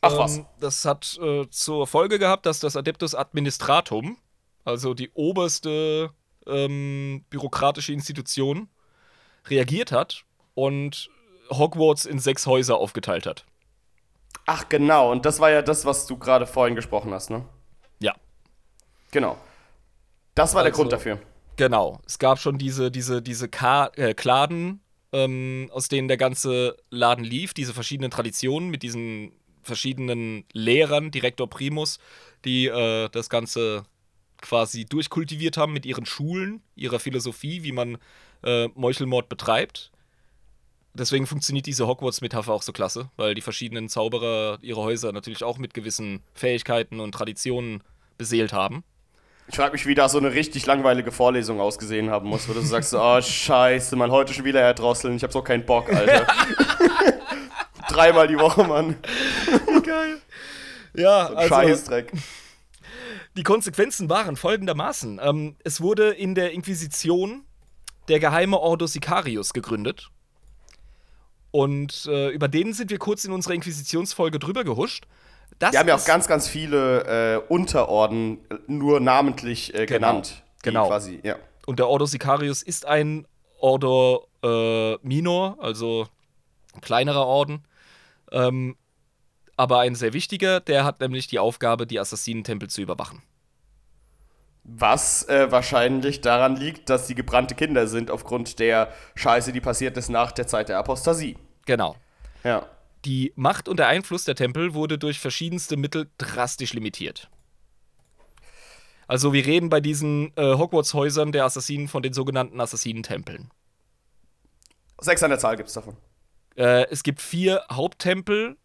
Ach 0.00 0.16
was. 0.16 0.38
Ähm, 0.38 0.46
das 0.60 0.84
hat 0.84 1.18
äh, 1.22 1.48
zur 1.50 1.86
Folge 1.86 2.18
gehabt, 2.18 2.46
dass 2.46 2.60
das 2.60 2.76
Adeptus 2.76 3.14
Administratum, 3.14 4.16
also 4.64 4.94
die 4.94 5.10
oberste 5.14 6.10
ähm, 6.46 7.24
bürokratische 7.30 7.92
Institution, 7.92 8.68
reagiert 9.46 9.92
hat 9.92 10.24
und 10.54 11.10
Hogwarts 11.50 12.04
in 12.04 12.18
sechs 12.18 12.46
Häuser 12.46 12.76
aufgeteilt 12.78 13.26
hat. 13.26 13.44
Ach 14.46 14.68
genau, 14.68 15.12
und 15.12 15.24
das 15.24 15.38
war 15.40 15.50
ja 15.50 15.62
das, 15.62 15.84
was 15.84 16.06
du 16.06 16.16
gerade 16.18 16.46
vorhin 16.46 16.74
gesprochen 16.74 17.12
hast, 17.14 17.30
ne? 17.30 17.44
Ja, 18.00 18.14
Genau. 19.12 19.36
Das 20.34 20.54
war 20.54 20.62
der 20.62 20.72
Also- 20.72 20.80
Grund 20.82 20.92
dafür. 20.92 21.20
Genau. 21.56 22.00
Es 22.06 22.18
gab 22.18 22.38
schon 22.38 22.58
diese, 22.58 22.90
diese, 22.90 23.22
diese 23.22 23.48
Ka 23.48 23.90
äh, 23.96 24.14
Kladen, 24.14 24.80
ähm, 25.12 25.68
aus 25.72 25.88
denen 25.88 26.08
der 26.08 26.16
ganze 26.16 26.76
Laden 26.90 27.24
lief, 27.24 27.54
diese 27.54 27.74
verschiedenen 27.74 28.10
Traditionen 28.10 28.70
mit 28.70 28.82
diesen 28.82 29.32
verschiedenen 29.62 30.44
Lehrern, 30.52 31.10
Direktor 31.10 31.48
Primus, 31.48 31.98
die 32.44 32.66
äh, 32.66 33.08
das 33.10 33.30
Ganze 33.30 33.84
quasi 34.40 34.84
durchkultiviert 34.84 35.56
haben 35.56 35.72
mit 35.72 35.86
ihren 35.86 36.04
Schulen, 36.04 36.62
ihrer 36.74 36.98
Philosophie, 36.98 37.62
wie 37.62 37.72
man 37.72 37.98
äh, 38.42 38.68
Meuchelmord 38.74 39.28
betreibt. 39.28 39.92
Deswegen 40.94 41.26
funktioniert 41.26 41.66
diese 41.66 41.86
Hogwarts-Metapher 41.86 42.52
auch 42.52 42.62
so 42.62 42.72
klasse, 42.72 43.10
weil 43.16 43.34
die 43.34 43.40
verschiedenen 43.40 43.88
Zauberer 43.88 44.58
ihre 44.60 44.82
Häuser 44.82 45.12
natürlich 45.12 45.42
auch 45.42 45.56
mit 45.56 45.72
gewissen 45.72 46.22
Fähigkeiten 46.34 47.00
und 47.00 47.12
Traditionen 47.12 47.82
beseelt 48.18 48.52
haben. 48.52 48.84
Ich 49.48 49.56
frage 49.56 49.72
mich, 49.72 49.86
wie 49.86 49.94
da 49.94 50.08
so 50.08 50.18
eine 50.18 50.32
richtig 50.32 50.64
langweilige 50.66 51.12
Vorlesung 51.12 51.60
ausgesehen 51.60 52.10
haben 52.10 52.28
muss, 52.28 52.48
wo 52.48 52.52
du 52.54 52.60
sagst, 52.62 52.94
oh 52.94 53.20
scheiße, 53.20 53.96
man, 53.96 54.10
heute 54.10 54.32
schon 54.32 54.44
wieder 54.44 54.60
erdrosseln, 54.60 55.16
ich 55.16 55.24
hab 55.24 55.32
so 55.32 55.42
keinen 55.42 55.66
Bock, 55.66 55.92
Alter. 55.92 56.26
Dreimal 57.88 58.28
die 58.28 58.38
Woche, 58.38 58.64
Mann. 58.64 58.96
Geil. 59.84 60.18
Ja, 60.94 61.28
So 61.28 61.34
also 61.34 61.54
Scheißdreck. 61.54 62.12
die 63.36 63.42
Konsequenzen 63.42 64.08
waren 64.08 64.36
folgendermaßen. 64.36 65.20
Ähm, 65.22 65.56
es 65.64 65.80
wurde 65.80 66.10
in 66.10 66.34
der 66.34 66.52
Inquisition 66.52 67.44
der 68.08 68.20
geheime 68.20 68.58
Ordo 68.58 68.86
Sicarius 68.86 69.52
gegründet. 69.52 70.10
Und 71.50 72.06
äh, 72.06 72.30
über 72.30 72.48
den 72.48 72.72
sind 72.72 72.90
wir 72.90 72.98
kurz 72.98 73.24
in 73.24 73.32
unserer 73.32 73.52
Inquisitionsfolge 73.54 74.38
drüber 74.38 74.64
gehuscht. 74.64 75.04
Das 75.58 75.72
Wir 75.72 75.80
haben 75.80 75.88
ja 75.88 75.96
auch 75.96 76.04
ganz, 76.04 76.26
ganz 76.26 76.48
viele 76.48 77.36
äh, 77.44 77.52
Unterorden 77.52 78.38
äh, 78.50 78.56
nur 78.66 79.00
namentlich 79.00 79.74
äh, 79.74 79.86
Genau. 79.86 80.08
genannt. 80.08 80.42
Genau. 80.62 80.86
Quasi, 80.88 81.20
ja. 81.22 81.36
Und 81.66 81.78
der 81.78 81.88
Ordo 81.88 82.06
Sicarius 82.06 82.62
ist 82.62 82.86
ein 82.86 83.26
Ordo 83.60 84.26
äh, 84.42 84.96
Minor, 85.06 85.56
also 85.60 86.08
ein 86.74 86.80
kleinerer 86.80 87.26
Orden. 87.26 87.64
Ähm, 88.32 88.76
aber 89.56 89.80
ein 89.80 89.94
sehr 89.94 90.12
wichtiger, 90.12 90.60
der 90.60 90.84
hat 90.84 91.00
nämlich 91.00 91.26
die 91.28 91.38
Aufgabe, 91.38 91.86
die 91.86 92.00
Assassinentempel 92.00 92.68
zu 92.68 92.80
überwachen. 92.80 93.22
Was 94.64 95.28
äh, 95.28 95.50
wahrscheinlich 95.50 96.20
daran 96.20 96.56
liegt, 96.56 96.88
dass 96.88 97.06
sie 97.08 97.14
gebrannte 97.16 97.54
Kinder 97.54 97.88
sind, 97.88 98.10
aufgrund 98.10 98.58
der 98.60 98.92
Scheiße, 99.16 99.52
die 99.52 99.60
passiert 99.60 99.96
ist 99.96 100.08
nach 100.08 100.30
der 100.32 100.46
Zeit 100.46 100.68
der 100.68 100.78
Apostasie. 100.78 101.36
Genau. 101.66 101.96
Ja. 102.44 102.66
Die 103.04 103.32
Macht 103.34 103.68
und 103.68 103.78
der 103.78 103.88
Einfluss 103.88 104.24
der 104.24 104.34
Tempel 104.34 104.74
wurde 104.74 104.98
durch 104.98 105.18
verschiedenste 105.18 105.76
Mittel 105.76 106.10
drastisch 106.18 106.72
limitiert. 106.72 107.28
Also 109.08 109.32
wir 109.32 109.44
reden 109.44 109.68
bei 109.68 109.80
diesen 109.80 110.32
äh, 110.36 110.56
Hogwarts-Häusern 110.56 111.32
der 111.32 111.44
Assassinen 111.44 111.88
von 111.88 112.02
den 112.02 112.12
sogenannten 112.12 112.60
Assassinentempeln. 112.60 113.50
Sechs 115.00 115.22
an 115.22 115.30
der 115.30 115.38
Zahl 115.38 115.56
gibt's 115.56 115.72
davon. 115.72 115.96
Äh, 116.56 116.86
es 116.90 117.02
gibt 117.02 117.20
vier 117.20 117.64
Haupttempel. 117.70 118.56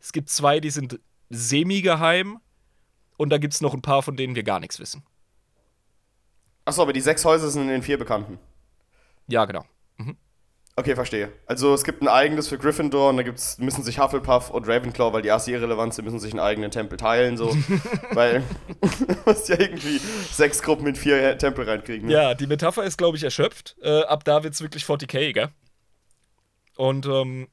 Es 0.00 0.12
gibt 0.12 0.30
zwei, 0.30 0.60
die 0.60 0.70
sind 0.70 1.00
semi-geheim. 1.30 2.40
Und 3.16 3.30
da 3.30 3.38
gibt 3.38 3.54
es 3.54 3.60
noch 3.60 3.74
ein 3.74 3.82
paar, 3.82 4.02
von 4.02 4.16
denen 4.16 4.34
wir 4.34 4.44
gar 4.44 4.60
nichts 4.60 4.78
wissen. 4.78 5.04
Achso, 6.64 6.82
aber 6.82 6.92
die 6.92 7.00
sechs 7.00 7.24
Häuser 7.24 7.50
sind 7.50 7.62
in 7.62 7.68
den 7.68 7.82
vier 7.82 7.98
bekannten. 7.98 8.38
Ja, 9.26 9.44
genau. 9.44 9.64
Okay, 10.74 10.94
verstehe. 10.94 11.30
Also 11.46 11.74
es 11.74 11.84
gibt 11.84 12.00
ein 12.00 12.08
eigenes 12.08 12.48
für 12.48 12.56
Gryffindor 12.56 13.10
und 13.10 13.18
da 13.18 13.22
gibt's, 13.22 13.58
müssen 13.58 13.82
sich 13.82 13.98
Hufflepuff 13.98 14.48
und 14.48 14.66
Ravenclaw, 14.66 15.12
weil 15.12 15.20
die 15.20 15.30
Assi 15.30 15.52
irrelevant 15.52 15.92
sind, 15.92 16.06
müssen 16.06 16.18
sich 16.18 16.32
einen 16.32 16.40
eigenen 16.40 16.70
Tempel 16.70 16.96
teilen, 16.96 17.36
so. 17.36 17.54
weil 18.12 18.42
du 18.80 19.16
musst 19.26 19.50
ja 19.50 19.60
irgendwie 19.60 20.00
sechs 20.30 20.62
Gruppen 20.62 20.86
in 20.86 20.96
vier 20.96 21.36
Tempel 21.36 21.68
reinkriegen. 21.68 22.08
Ne? 22.08 22.14
Ja, 22.14 22.34
die 22.34 22.46
Metapher 22.46 22.84
ist, 22.84 22.96
glaube 22.96 23.18
ich, 23.18 23.22
erschöpft. 23.22 23.76
Äh, 23.82 24.02
ab 24.04 24.24
da 24.24 24.44
wird 24.44 24.54
es 24.54 24.62
wirklich 24.62 24.84
40k, 24.84 25.34
gell? 25.34 25.48
Und 26.76 27.04
ähm, 27.04 27.48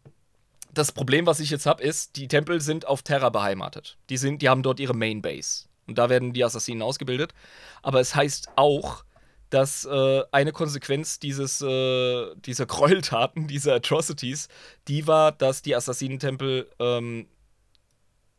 das 0.74 0.94
Problem, 0.94 1.26
was 1.26 1.42
ich 1.42 1.50
jetzt 1.50 1.66
habe, 1.66 1.84
ist, 1.84 2.16
die 2.16 2.30
Tempel 2.30 2.62
sind 2.62 2.88
auf 2.88 3.02
Terra 3.02 3.30
beheimatet. 3.30 3.98
Die, 4.10 4.18
sind, 4.18 4.42
die 4.42 4.48
haben 4.48 4.64
dort 4.64 4.80
ihre 4.80 4.96
Main 4.96 5.22
Base. 5.22 5.66
Und 5.88 5.98
da 5.98 6.10
werden 6.10 6.32
die 6.32 6.44
Assassinen 6.44 6.82
ausgebildet. 6.82 7.34
Aber 7.82 8.00
es 8.00 8.16
heißt 8.16 8.52
auch, 8.56 9.04
dass 9.50 9.86
äh, 9.86 10.24
eine 10.32 10.52
Konsequenz 10.52 11.20
dieses, 11.20 11.62
äh, 11.62 12.36
dieser 12.38 12.66
Gräueltaten, 12.66 13.48
dieser 13.50 13.76
Atrocities, 13.76 14.48
die 14.88 15.08
war, 15.08 15.32
dass 15.32 15.62
die 15.62 15.76
Assassinentempel 15.76 16.70
ähm, 16.80 17.28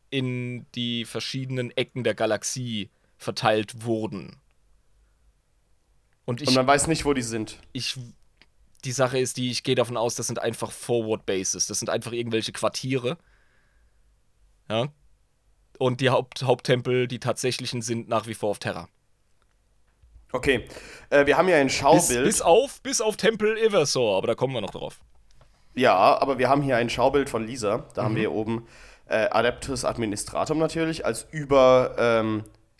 in 0.09 0.65
die 0.75 1.05
verschiedenen 1.05 1.71
Ecken 1.71 2.03
der 2.03 2.15
Galaxie 2.15 2.89
verteilt 3.17 3.85
wurden. 3.85 4.37
Und 6.25 6.41
ich 6.41 6.49
Und 6.49 6.55
man 6.55 6.67
weiß 6.67 6.87
nicht, 6.87 7.05
wo 7.05 7.13
die 7.13 7.21
sind. 7.21 7.59
ich 7.73 7.97
die 8.83 8.91
Sache 8.91 9.19
ist 9.19 9.37
die, 9.37 9.51
ich 9.51 9.63
gehe 9.63 9.75
davon 9.75 9.97
aus, 9.97 10.15
das 10.15 10.27
sind 10.27 10.39
einfach 10.39 10.71
Forward 10.71 11.25
Bases. 11.25 11.67
Das 11.67 11.79
sind 11.79 11.89
einfach 11.89 12.13
irgendwelche 12.13 12.51
Quartiere. 12.51 13.17
Ja. 14.69 14.87
Und 15.77 16.01
die 16.01 16.09
Haupt 16.09 16.43
Haupttempel, 16.43 17.07
die 17.07 17.19
tatsächlichen, 17.19 17.81
sind 17.81 18.07
nach 18.07 18.27
wie 18.27 18.33
vor 18.33 18.49
auf 18.49 18.59
Terra. 18.59 18.89
Okay, 20.33 20.67
äh, 21.09 21.25
wir 21.25 21.37
haben 21.37 21.47
ja 21.49 21.57
ein 21.57 21.67
Bis, 21.67 21.75
Schaubild. 21.75 22.23
bis 22.25 22.41
auf, 22.41 22.81
bis 22.81 23.01
auf 23.01 23.17
Tempel 23.17 23.57
Eversor, 23.57 24.17
aber 24.17 24.27
da 24.27 24.35
kommen 24.35 24.53
wir 24.53 24.61
noch 24.61 24.71
drauf. 24.71 24.99
Ja, 25.73 25.95
aber 26.21 26.37
wir 26.37 26.49
haben 26.49 26.61
hier 26.61 26.75
ein 26.77 26.89
Schaubild 26.89 27.29
von 27.29 27.45
Lisa. 27.47 27.85
Da 27.95 28.01
Mhm. 28.01 28.05
haben 28.05 28.15
wir 28.15 28.21
hier 28.21 28.31
oben 28.31 28.67
äh, 29.07 29.27
Adeptus 29.29 29.83
Administratum 29.85 30.57
natürlich 30.57 31.05
als 31.05 31.27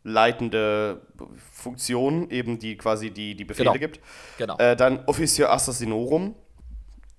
überleitende 0.03 1.01
Funktion, 1.51 2.29
eben 2.29 2.59
die 2.59 2.77
quasi 2.77 3.11
die, 3.11 3.35
die 3.35 3.45
Befehle 3.45 3.69
Genau. 3.71 3.79
gibt. 3.79 3.99
Genau. 4.37 4.57
Äh, 4.57 4.75
dann 4.75 5.03
Officio 5.05 5.47
Assassinorum, 5.47 6.35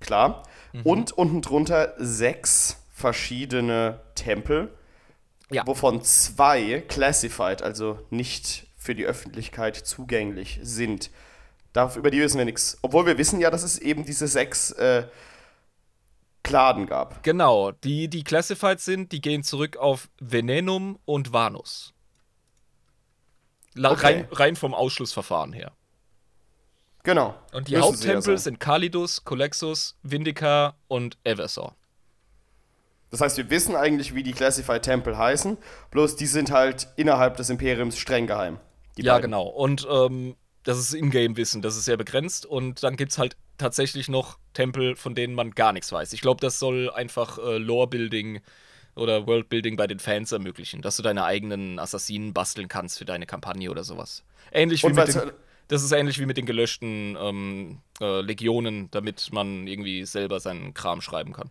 klar. 0.01 0.43
Mhm. 0.73 0.83
Und 0.83 1.13
unten 1.13 1.43
drunter 1.43 1.95
sechs 1.99 2.79
verschiedene 2.95 4.01
Tempel, 4.15 4.73
Ja. 5.51 5.67
wovon 5.67 6.03
zwei 6.03 6.83
classified, 6.89 7.63
also 7.63 7.99
nicht 8.11 8.67
für 8.83 8.95
die 8.95 9.07
Öffentlichkeit 9.07 9.77
zugänglich 9.77 10.59
sind. 10.63 11.11
Darf, 11.73 11.97
über 11.97 12.11
die 12.11 12.21
wissen 12.21 12.39
wir 12.39 12.45
nichts. 12.45 12.79
Obwohl 12.83 13.07
wir 13.07 13.17
wissen 13.17 13.41
ja, 13.41 13.51
dass 13.51 13.63
es 13.63 13.79
eben 13.79 14.05
diese 14.05 14.29
sechs 14.29 14.73
äh, 14.73 15.07
Kladen 16.43 16.87
gab. 16.87 17.23
Genau, 17.23 17.73
die, 17.73 18.09
die 18.09 18.25
classified 18.25 18.81
sind, 18.81 19.13
die 19.13 19.21
gehen 19.21 19.43
zurück 19.43 19.77
auf 19.77 20.09
Venenum 20.21 20.99
und 21.05 21.33
Vanus. 21.33 21.95
La 23.75 23.93
Okay. 23.93 24.07
rein, 24.07 24.29
rein 24.33 24.57
vom 24.57 24.75
Ausschlussverfahren 24.75 25.53
her. 25.53 25.73
Genau. 27.05 27.35
Und 27.53 27.69
die 27.69 27.73
Müssen 27.73 27.85
Haupttempel 27.85 28.35
ja 28.35 28.39
sind 28.39 28.61
Kalidus, 28.61 29.25
Colexus, 29.25 29.97
Vindica 30.03 30.77
und 30.89 31.17
Eversor. 31.25 31.75
Das 33.11 33.21
heißt, 33.21 33.37
wir 33.37 33.51
wissen 33.51 33.77
eigentlich, 33.77 34.15
wie 34.15 34.23
die 34.23 34.33
Classified 34.33 34.83
Tempel 34.83 35.19
heißen, 35.19 35.59
bloß 35.91 36.17
die 36.17 36.27
sind 36.27 36.51
halt 36.51 36.89
innerhalb 36.97 37.37
des 37.37 37.51
Imperiums 37.51 37.99
streng 37.99 38.27
geheim. 38.27 38.59
Die 38.97 39.03
ja, 39.03 39.15
beiden. 39.15 39.31
genau. 39.31 39.47
Und 39.47 39.87
ähm, 39.91 40.37
das 40.65 40.79
ist 40.79 40.95
Ingame-Wissen, 40.95 41.63
das 41.63 41.77
ist 41.77 41.85
sehr 41.85 41.97
begrenzt. 41.97 42.47
Und 42.47 42.83
dann 42.83 42.97
gibt 42.97 43.13
es 43.13 43.19
halt 43.19 43.37
tatsächlich 43.59 44.09
noch 44.09 44.39
Tempel, 44.53 44.97
von 44.97 45.15
denen 45.15 45.35
man 45.35 45.53
gar 45.53 45.73
nichts 45.73 45.93
weiß. 45.93 46.13
Ich 46.13 46.21
glaube, 46.21 46.41
das 46.41 46.59
soll 46.59 46.91
einfach 46.91 47.39
äh, 47.39 47.59
Lore-Building 47.59 48.41
oder 48.95 49.27
World-Building 49.27 49.77
bei 49.77 49.87
den 49.87 49.99
Fans 49.99 50.33
ermöglichen, 50.33 50.83
dass 50.83 50.97
du 50.97 51.03
deine 51.03 51.25
eigenen 51.25 51.79
Assassinen 51.79 52.33
basteln 52.33 52.69
kannst 52.69 52.99
für 52.99 53.05
deine 53.05 53.27
Kampagne 53.27 53.71
oder 53.71 53.85
sowas. 53.85 54.23
Ähnlich 54.53 54.83
wie 54.83 54.87
Und 54.87 54.97
mit 54.97 55.05
weil's 55.05 55.15
den, 55.15 55.33
Das 55.69 55.83
ist 55.83 55.93
ähnlich 55.93 56.19
wie 56.19 56.27
mit 56.27 56.37
den 56.37 56.45
gelöschten 56.45 57.17
ähm, 57.19 57.79
äh, 58.01 58.21
Legionen, 58.21 58.91
damit 58.91 59.31
man 59.33 59.67
irgendwie 59.67 60.05
selber 60.05 60.41
seinen 60.41 60.75
Kram 60.75 61.01
schreiben 61.01 61.33
kann. 61.33 61.51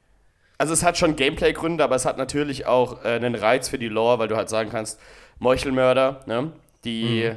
Also 0.59 0.73
es 0.73 0.83
hat 0.83 0.95
schon 0.99 1.15
Gameplay-Gründe, 1.15 1.83
aber 1.83 1.95
es 1.95 2.05
hat 2.05 2.19
natürlich 2.19 2.67
auch 2.67 3.03
äh, 3.03 3.07
einen 3.07 3.33
Reiz 3.33 3.69
für 3.69 3.79
die 3.79 3.87
Lore, 3.87 4.19
weil 4.19 4.27
du 4.27 4.35
halt 4.35 4.49
sagen 4.49 4.69
kannst, 4.69 4.99
Meuchelmörder, 5.39 6.23
ne, 6.27 6.51
die 6.85 7.31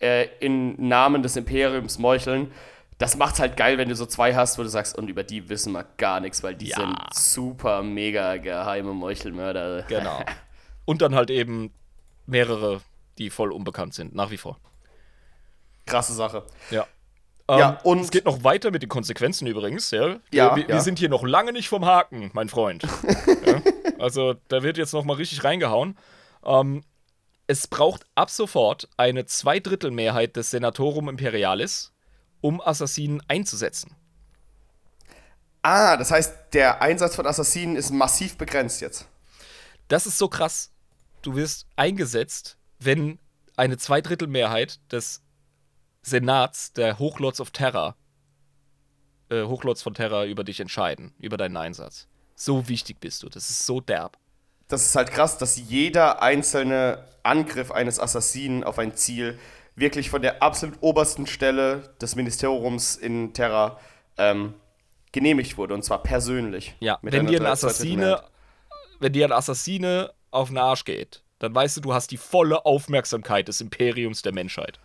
äh, 0.00 0.28
in 0.40 0.88
Namen 0.88 1.22
des 1.22 1.36
Imperiums 1.36 1.98
meucheln, 1.98 2.50
das 2.98 3.16
macht's 3.16 3.40
halt 3.40 3.56
geil, 3.56 3.78
wenn 3.78 3.88
du 3.88 3.96
so 3.96 4.06
zwei 4.06 4.34
hast, 4.34 4.58
wo 4.58 4.62
du 4.62 4.68
sagst, 4.68 4.96
und 4.96 5.08
über 5.08 5.24
die 5.24 5.48
wissen 5.48 5.72
wir 5.72 5.84
gar 5.96 6.20
nichts, 6.20 6.42
weil 6.42 6.54
die 6.54 6.66
Ja. 6.68 6.76
sind 6.76 6.96
super 7.14 7.82
mega 7.82 8.36
geheime 8.36 8.92
Meuchelmörder. 8.92 9.82
Genau. 9.88 10.22
Und 10.84 11.00
dann 11.02 11.14
halt 11.14 11.30
eben 11.30 11.72
mehrere, 12.26 12.80
die 13.18 13.30
voll 13.30 13.52
unbekannt 13.52 13.94
sind, 13.94 14.14
nach 14.14 14.30
wie 14.32 14.36
vor. 14.36 14.58
Krasse 15.86 16.12
Sache. 16.12 16.44
Ja. 16.70 16.86
Ja, 17.50 17.70
Ähm, 17.70 17.76
und- 17.84 18.00
es 18.00 18.10
geht 18.10 18.24
noch 18.24 18.44
weiter 18.44 18.70
mit 18.70 18.82
den 18.82 18.88
Konsequenzen 18.88 19.46
übrigens, 19.46 19.90
ja. 19.90 20.16
Ja, 20.32 20.56
wir, 20.56 20.68
wir 20.68 20.74
ja. 20.76 20.80
sind 20.80 20.98
hier 20.98 21.08
noch 21.08 21.24
lange 21.24 21.52
nicht 21.52 21.68
vom 21.68 21.84
Haken, 21.84 22.30
mein 22.34 22.48
Freund. 22.48 22.84
ja? 23.46 23.60
Also, 23.98 24.34
da 24.48 24.62
wird 24.62 24.78
jetzt 24.78 24.92
noch 24.94 25.04
mal 25.04 25.14
richtig 25.14 25.42
reingehauen. 25.44 25.96
Ähm, 26.44 26.82
es 27.52 27.66
braucht 27.66 28.06
ab 28.14 28.30
sofort 28.30 28.88
eine 28.96 29.26
Zweidrittelmehrheit 29.26 30.36
des 30.36 30.50
Senatorum 30.52 31.10
Imperialis, 31.10 31.92
um 32.40 32.62
Assassinen 32.62 33.22
einzusetzen. 33.28 33.94
Ah, 35.60 35.98
das 35.98 36.10
heißt, 36.10 36.54
der 36.54 36.80
Einsatz 36.80 37.14
von 37.14 37.26
Assassinen 37.26 37.76
ist 37.76 37.90
massiv 37.90 38.38
begrenzt 38.38 38.80
jetzt. 38.80 39.06
Das 39.88 40.06
ist 40.06 40.16
so 40.16 40.28
krass. 40.28 40.70
Du 41.20 41.36
wirst 41.36 41.66
eingesetzt, 41.76 42.56
wenn 42.78 43.18
eine 43.54 43.76
Zweidrittelmehrheit 43.76 44.80
des 44.90 45.20
Senats 46.00 46.72
der 46.72 46.98
Hochlords 46.98 47.38
of 47.38 47.50
Terra, 47.50 47.96
äh, 49.28 49.44
Hochlords 49.44 49.82
von 49.82 49.92
Terra 49.92 50.24
über 50.24 50.42
dich 50.42 50.58
entscheiden, 50.58 51.14
über 51.18 51.36
deinen 51.36 51.58
Einsatz. 51.58 52.08
So 52.34 52.66
wichtig 52.68 52.98
bist 52.98 53.22
du. 53.22 53.28
Das 53.28 53.50
ist 53.50 53.66
so 53.66 53.82
derb. 53.82 54.16
Das 54.72 54.86
ist 54.86 54.96
halt 54.96 55.10
krass, 55.10 55.36
dass 55.36 55.58
jeder 55.58 56.22
einzelne 56.22 57.04
Angriff 57.22 57.70
eines 57.70 58.00
Assassinen 58.00 58.64
auf 58.64 58.78
ein 58.78 58.96
Ziel 58.96 59.38
wirklich 59.76 60.08
von 60.08 60.22
der 60.22 60.42
absolut 60.42 60.78
obersten 60.80 61.26
Stelle 61.26 61.94
des 62.00 62.16
Ministeriums 62.16 62.96
in 62.96 63.34
Terra 63.34 63.78
ähm, 64.16 64.54
genehmigt 65.12 65.58
wurde. 65.58 65.74
Und 65.74 65.84
zwar 65.84 66.02
persönlich. 66.02 66.74
Ja, 66.80 66.98
Mit 67.02 67.12
wenn 67.12 67.26
dir 67.26 67.40
ein 67.40 67.46
Assassine, 67.46 68.22
wenn 68.98 69.12
dir 69.12 69.26
ein 69.26 69.32
Assassine 69.32 70.12
auf 70.30 70.48
den 70.48 70.56
Arsch 70.56 70.84
geht, 70.84 71.22
dann 71.38 71.54
weißt 71.54 71.76
du, 71.76 71.80
du 71.82 71.92
hast 71.92 72.10
die 72.10 72.16
volle 72.16 72.64
Aufmerksamkeit 72.64 73.48
des 73.48 73.60
Imperiums 73.60 74.22
der 74.22 74.32
Menschheit. 74.32 74.78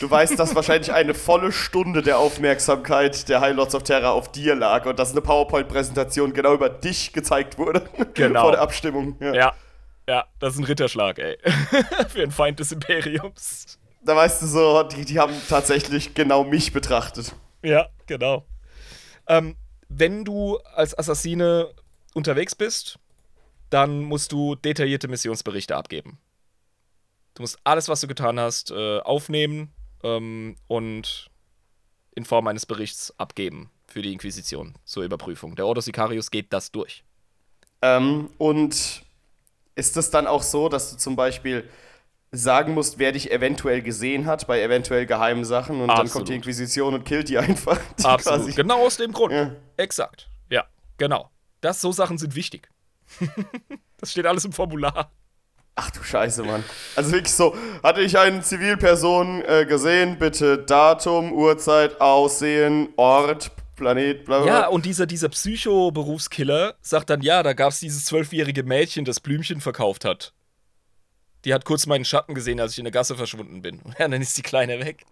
Du 0.00 0.10
weißt, 0.10 0.38
dass 0.38 0.54
wahrscheinlich 0.54 0.92
eine 0.92 1.14
volle 1.14 1.52
Stunde 1.52 2.02
der 2.02 2.18
Aufmerksamkeit 2.18 3.28
der 3.28 3.40
High 3.40 3.56
Lords 3.56 3.74
of 3.74 3.82
Terra 3.82 4.10
auf 4.10 4.30
dir 4.30 4.54
lag 4.54 4.84
und 4.84 4.98
dass 4.98 5.12
eine 5.12 5.22
PowerPoint-Präsentation 5.22 6.34
genau 6.34 6.54
über 6.54 6.68
dich 6.68 7.12
gezeigt 7.12 7.56
wurde. 7.56 7.88
Genau. 8.14 8.42
Vor 8.42 8.52
der 8.52 8.60
Abstimmung. 8.60 9.16
Ja. 9.20 9.34
Ja, 9.34 9.54
ja, 10.08 10.26
das 10.38 10.54
ist 10.54 10.60
ein 10.60 10.64
Ritterschlag, 10.64 11.18
ey. 11.18 11.38
Für 12.08 12.22
einen 12.22 12.30
Feind 12.30 12.60
des 12.60 12.72
Imperiums. 12.72 13.78
Da 14.04 14.14
weißt 14.14 14.42
du 14.42 14.46
so, 14.46 14.82
die, 14.82 15.04
die 15.04 15.18
haben 15.18 15.34
tatsächlich 15.48 16.14
genau 16.14 16.44
mich 16.44 16.72
betrachtet. 16.72 17.34
Ja, 17.62 17.88
genau. 18.06 18.46
Ähm, 19.26 19.56
wenn 19.88 20.24
du 20.24 20.58
als 20.74 20.96
Assassine 20.96 21.72
unterwegs 22.14 22.54
bist, 22.54 22.98
dann 23.70 24.02
musst 24.02 24.30
du 24.30 24.54
detaillierte 24.54 25.08
Missionsberichte 25.08 25.74
abgeben. 25.74 26.18
Du 27.34 27.42
musst 27.42 27.58
alles, 27.64 27.88
was 27.88 28.00
du 28.00 28.06
getan 28.06 28.38
hast, 28.38 28.70
äh, 28.70 29.00
aufnehmen 29.00 29.72
ähm, 30.02 30.56
und 30.66 31.30
in 32.14 32.24
Form 32.24 32.46
eines 32.46 32.66
Berichts 32.66 33.12
abgeben 33.18 33.70
für 33.86 34.02
die 34.02 34.12
Inquisition 34.12 34.74
zur 34.84 35.04
Überprüfung. 35.04 35.54
Der 35.56 35.66
Ordo 35.66 35.80
Sicarius 35.80 36.30
geht 36.30 36.52
das 36.52 36.72
durch. 36.72 37.04
Ähm, 37.82 38.30
und 38.38 39.02
ist 39.74 39.96
es 39.96 40.10
dann 40.10 40.26
auch 40.26 40.42
so, 40.42 40.68
dass 40.68 40.90
du 40.92 40.96
zum 40.96 41.14
Beispiel 41.16 41.68
sagen 42.32 42.74
musst, 42.74 42.98
wer 42.98 43.12
dich 43.12 43.30
eventuell 43.30 43.82
gesehen 43.82 44.26
hat 44.26 44.46
bei 44.46 44.60
eventuell 44.62 45.06
geheimen 45.06 45.44
Sachen 45.44 45.80
und 45.80 45.88
dann 45.88 45.98
Absolut. 45.98 46.12
kommt 46.12 46.28
die 46.30 46.34
Inquisition 46.34 46.94
und 46.94 47.04
killt 47.04 47.28
die 47.28 47.38
einfach? 47.38 47.78
Die 47.98 48.04
Absolut. 48.04 48.40
quasi- 48.40 48.52
Genau 48.54 48.84
aus 48.84 48.96
dem 48.96 49.12
Grund. 49.12 49.32
Ja. 49.32 49.54
Exakt. 49.76 50.28
Ja, 50.50 50.64
genau. 50.96 51.30
Das, 51.60 51.80
so 51.80 51.92
Sachen 51.92 52.18
sind 52.18 52.34
wichtig. 52.34 52.68
das 53.98 54.10
steht 54.12 54.26
alles 54.26 54.44
im 54.44 54.52
Formular. 54.52 55.10
Ach 55.78 55.90
du 55.90 56.02
Scheiße, 56.02 56.42
Mann. 56.42 56.64
Also 56.96 57.12
wirklich 57.12 57.34
so, 57.34 57.54
hatte 57.82 58.00
ich 58.00 58.18
eine 58.18 58.40
Zivilperson 58.40 59.42
äh, 59.44 59.66
gesehen, 59.66 60.18
bitte 60.18 60.56
Datum, 60.58 61.32
Uhrzeit, 61.34 62.00
Aussehen, 62.00 62.88
Ort, 62.96 63.50
Planet, 63.76 64.24
bla 64.24 64.40
bla. 64.40 64.46
Ja, 64.46 64.66
und 64.68 64.86
dieser, 64.86 65.04
dieser 65.04 65.28
Psycho-Berufskiller 65.28 66.76
sagt 66.80 67.10
dann, 67.10 67.20
ja, 67.20 67.42
da 67.42 67.52
gab 67.52 67.72
es 67.72 67.80
dieses 67.80 68.06
zwölfjährige 68.06 68.62
Mädchen, 68.62 69.04
das 69.04 69.20
Blümchen 69.20 69.60
verkauft 69.60 70.06
hat. 70.06 70.32
Die 71.44 71.52
hat 71.52 71.66
kurz 71.66 71.86
meinen 71.86 72.06
Schatten 72.06 72.34
gesehen, 72.34 72.58
als 72.58 72.72
ich 72.72 72.78
in 72.78 72.84
der 72.84 72.92
Gasse 72.92 73.14
verschwunden 73.14 73.60
bin. 73.60 73.82
Ja, 73.98 74.08
dann 74.08 74.22
ist 74.22 74.36
die 74.38 74.42
Kleine 74.42 74.80
weg. 74.80 75.04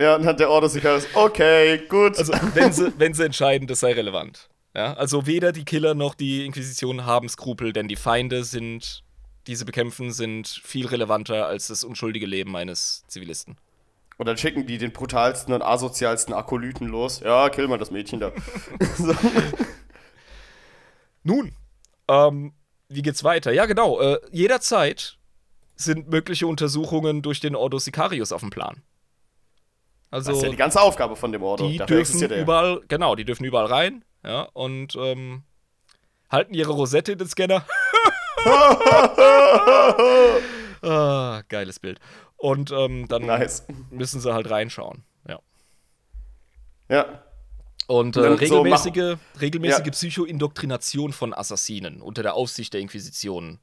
Ja, 0.00 0.16
und 0.16 0.24
hat 0.24 0.40
der 0.40 0.48
Order 0.48 0.70
sich 0.70 0.86
alles, 0.86 1.06
okay, 1.12 1.82
gut. 1.86 2.16
Also, 2.16 2.32
wenn 2.54 2.72
sie, 2.72 2.92
wenn 2.96 3.12
sie 3.12 3.24
entscheiden, 3.26 3.68
das 3.68 3.80
sei 3.80 3.92
relevant. 3.92 4.48
Ja, 4.74 4.94
also 4.94 5.26
weder 5.26 5.52
die 5.52 5.64
Killer 5.64 5.94
noch 5.94 6.14
die 6.14 6.46
Inquisition 6.46 7.04
haben 7.04 7.28
Skrupel, 7.28 7.74
denn 7.74 7.88
die 7.88 7.96
Feinde 7.96 8.44
sind, 8.44 9.02
die 9.48 9.56
sie 9.56 9.64
bekämpfen, 9.64 10.12
sind 10.12 10.46
viel 10.46 10.86
relevanter 10.86 11.46
als 11.46 11.68
das 11.68 11.82
unschuldige 11.82 12.26
Leben 12.26 12.54
eines 12.56 13.02
Zivilisten. 13.08 13.56
und 14.18 14.26
dann 14.26 14.36
schicken 14.36 14.66
die 14.66 14.78
den 14.78 14.92
brutalsten 14.92 15.52
und 15.54 15.62
asozialsten 15.62 16.34
Akolyten 16.34 16.86
los. 16.86 17.20
Ja, 17.20 17.48
kill 17.48 17.66
mal 17.66 17.78
das 17.78 17.90
Mädchen 17.90 18.20
da. 18.20 18.30
so. 18.96 19.14
Nun, 21.22 21.52
ähm, 22.08 22.52
wie 22.88 23.02
geht's 23.02 23.24
weiter? 23.24 23.52
Ja, 23.52 23.66
genau. 23.66 24.00
Äh, 24.00 24.18
jederzeit 24.30 25.18
sind 25.76 26.08
mögliche 26.08 26.46
Untersuchungen 26.46 27.22
durch 27.22 27.40
den 27.40 27.54
Ordo 27.54 27.78
Sicarius 27.78 28.32
auf 28.32 28.40
dem 28.40 28.50
Plan. 28.50 28.82
Also, 30.10 30.30
Das 30.30 30.38
ist 30.38 30.44
ja 30.44 30.50
die 30.50 30.56
ganze 30.56 30.80
Aufgabe 30.80 31.16
von 31.16 31.32
dem 31.32 31.42
Order. 31.42 31.68
die 31.68 31.76
Dafür 31.76 31.96
dürfen 31.98 32.22
er. 32.22 32.40
überall, 32.40 32.80
genau, 32.88 33.14
die 33.14 33.24
dürfen 33.24 33.44
überall 33.44 33.66
rein, 33.66 34.04
ja, 34.24 34.42
und 34.54 34.96
ähm, 34.96 35.42
halten 36.30 36.54
ihre 36.54 36.72
Rosette 36.72 37.12
in 37.12 37.18
den 37.18 37.28
Scanner. 37.28 37.66
ah, 40.82 41.42
geiles 41.48 41.78
Bild. 41.78 41.98
Und 42.36 42.70
ähm, 42.70 43.06
dann 43.08 43.26
Nice. 43.26 43.64
müssen 43.90 44.20
sie 44.20 44.32
halt 44.32 44.48
reinschauen, 44.50 45.02
ja. 45.28 45.40
Ja. 46.88 47.22
Und 47.88 48.16
äh, 48.16 48.20
Und 48.20 48.26
dann 48.26 48.38
so 48.48 48.60
regelmäßige, 48.60 49.16
regelmäßige 49.40 49.86
Ja. 49.86 49.90
Psychoindoktrination 49.92 51.12
von 51.12 51.34
Assassinen 51.34 52.00
unter 52.02 52.22
der 52.22 52.34
Aufsicht 52.34 52.74
der 52.74 52.80
Inquisition 52.80 53.58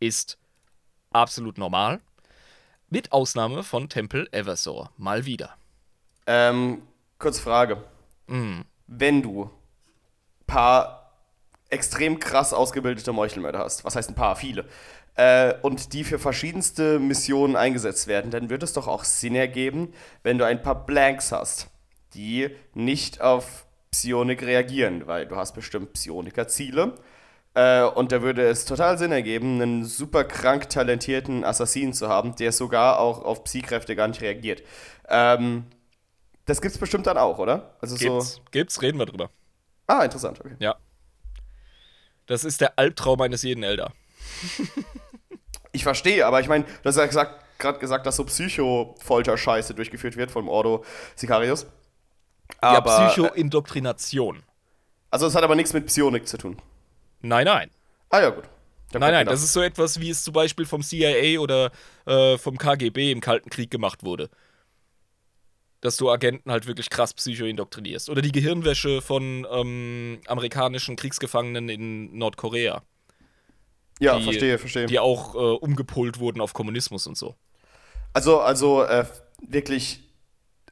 ist 0.00 0.38
absolut 1.10 1.56
normal. 1.56 2.00
Mit 2.88 3.12
Ausnahme 3.12 3.62
von 3.62 3.88
Tempel 3.88 4.28
Eversor. 4.32 4.90
Mal 4.96 5.24
wieder. 5.24 5.54
Ähm, 6.26 6.82
kurze 7.20 7.40
Frage. 7.40 7.84
Mm. 8.26 8.62
Wenn 8.88 9.22
du 9.22 9.48
paar 10.48 10.99
extrem 11.70 12.18
krass 12.18 12.52
ausgebildete 12.52 13.12
Meuchelmörder 13.12 13.60
hast, 13.60 13.84
was 13.84 13.96
heißt 13.96 14.10
ein 14.10 14.14
paar, 14.14 14.36
viele, 14.36 14.66
äh, 15.14 15.54
und 15.62 15.92
die 15.92 16.04
für 16.04 16.18
verschiedenste 16.18 16.98
Missionen 16.98 17.56
eingesetzt 17.56 18.06
werden, 18.06 18.30
dann 18.30 18.50
wird 18.50 18.62
es 18.62 18.72
doch 18.72 18.88
auch 18.88 19.04
Sinn 19.04 19.34
ergeben, 19.34 19.92
wenn 20.22 20.38
du 20.38 20.44
ein 20.44 20.62
paar 20.62 20.86
Blanks 20.86 21.32
hast, 21.32 21.68
die 22.14 22.50
nicht 22.74 23.20
auf 23.20 23.66
Psionik 23.90 24.42
reagieren, 24.42 25.06
weil 25.06 25.26
du 25.26 25.36
hast 25.36 25.54
bestimmt 25.54 25.92
Psioniker-Ziele. 25.92 26.94
Äh, 27.54 27.82
und 27.82 28.12
da 28.12 28.22
würde 28.22 28.48
es 28.48 28.64
total 28.64 28.96
Sinn 28.98 29.10
ergeben, 29.10 29.60
einen 29.60 29.84
super 29.84 30.22
krank 30.24 30.70
talentierten 30.70 31.44
Assassinen 31.44 31.92
zu 31.92 32.08
haben, 32.08 32.36
der 32.36 32.52
sogar 32.52 33.00
auch 33.00 33.24
auf 33.24 33.42
Psi-Kräfte 33.44 33.96
gar 33.96 34.06
nicht 34.06 34.22
reagiert. 34.22 34.62
Ähm, 35.08 35.64
das 36.46 36.60
gibt's 36.60 36.78
bestimmt 36.78 37.06
dann 37.06 37.18
auch, 37.18 37.38
oder? 37.38 37.76
Also 37.80 37.96
Gibt's, 37.96 38.34
so. 38.34 38.42
gibt's, 38.52 38.82
reden 38.82 38.98
wir 38.98 39.06
drüber. 39.06 39.30
Ah, 39.86 40.04
interessant, 40.04 40.40
okay. 40.40 40.54
Ja. 40.60 40.76
Das 42.30 42.44
ist 42.44 42.60
der 42.60 42.78
Albtraum 42.78 43.20
eines 43.20 43.42
jeden 43.42 43.64
Elder. 43.64 43.92
Ich 45.72 45.84
verstehe, 45.84 46.26
aber 46.26 46.40
ich 46.40 46.48
meine, 46.48 46.64
du 46.64 46.88
hast 46.88 46.96
ja 46.96 47.06
gesagt, 47.06 47.44
gerade 47.60 47.78
gesagt, 47.78 48.04
dass 48.04 48.16
so 48.16 48.24
Psycho-Folter-Scheiße 48.24 49.72
durchgeführt 49.72 50.16
wird 50.16 50.32
vom 50.32 50.48
Ordo 50.48 50.84
Sicarius. 51.14 51.64
Aber, 52.60 52.90
ja, 52.90 53.08
Psycho-Indoktrination. 53.08 54.42
Also 55.12 55.28
es 55.28 55.36
hat 55.36 55.44
aber 55.44 55.54
nichts 55.54 55.72
mit 55.72 55.86
Psionik 55.86 56.26
zu 56.26 56.38
tun. 56.38 56.60
Nein, 57.20 57.44
nein. 57.44 57.70
Ah 58.08 58.20
ja, 58.20 58.30
gut. 58.30 58.46
Hab 58.92 59.00
Nein, 59.00 59.12
nein, 59.12 59.26
das 59.26 59.44
ist 59.44 59.52
so 59.52 59.62
etwas, 59.62 60.00
wie 60.00 60.10
es 60.10 60.24
zum 60.24 60.34
Beispiel 60.34 60.66
vom 60.66 60.82
CIA 60.82 61.38
oder 61.38 61.70
äh, 62.06 62.36
vom 62.36 62.58
KGB 62.58 63.12
im 63.12 63.20
Kalten 63.20 63.48
Krieg 63.48 63.70
gemacht 63.70 64.02
wurde. 64.02 64.28
Dass 65.82 65.96
du 65.96 66.10
Agenten 66.10 66.50
halt 66.52 66.66
wirklich 66.66 66.90
krass 66.90 67.14
psycho-indoktrinierst. 67.14 68.10
Oder 68.10 68.20
die 68.20 68.32
Gehirnwäsche 68.32 69.00
von 69.00 69.46
ähm, 69.50 70.20
amerikanischen 70.26 70.96
Kriegsgefangenen 70.96 71.68
in 71.70 72.18
Nordkorea, 72.18 72.82
Ja, 73.98 74.18
die- 74.18 74.24
verstehe, 74.24 74.58
verstehe. 74.58 74.86
die 74.86 74.98
auch 74.98 75.34
äh, 75.34 75.38
umgepolt 75.38 76.18
wurden 76.18 76.40
auf 76.42 76.52
Kommunismus 76.52 77.06
und 77.06 77.16
so. 77.16 77.34
Also, 78.12 78.40
also 78.40 78.82
äh, 78.82 79.06
wirklich 79.40 80.00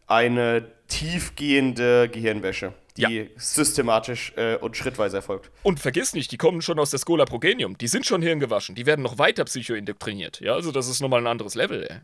eine 0.07 0.71
tiefgehende 0.89 2.09
Gehirnwäsche, 2.11 2.75
die 2.97 3.03
Ja. 3.03 3.25
systematisch 3.37 4.33
äh, 4.37 4.57
und 4.57 4.77
schrittweise 4.77 5.17
erfolgt. 5.17 5.51
Und 5.63 5.81
vergiss 5.81 6.13
nicht, 6.15 6.33
die 6.33 6.37
kommen 6.37 6.61
schon 6.63 6.79
aus 6.79 6.91
der 6.91 6.99
Schola 6.99 7.25
Progenium. 7.25 7.79
Die 7.79 7.89
sind 7.89 8.05
schon 8.07 8.21
hirngewaschen. 8.23 8.75
Die 8.75 8.85
werden 8.87 9.03
noch 9.03 9.19
weiter 9.19 9.45
psycho-indoktriniert. 9.45 10.41
Ja, 10.41 10.55
also 10.55 10.71
das 10.73 10.89
ist 10.89 11.01
nochmal 11.01 11.21
ein 11.21 11.27
anderes 11.27 11.55
Level, 11.55 11.87
ey. 11.89 11.97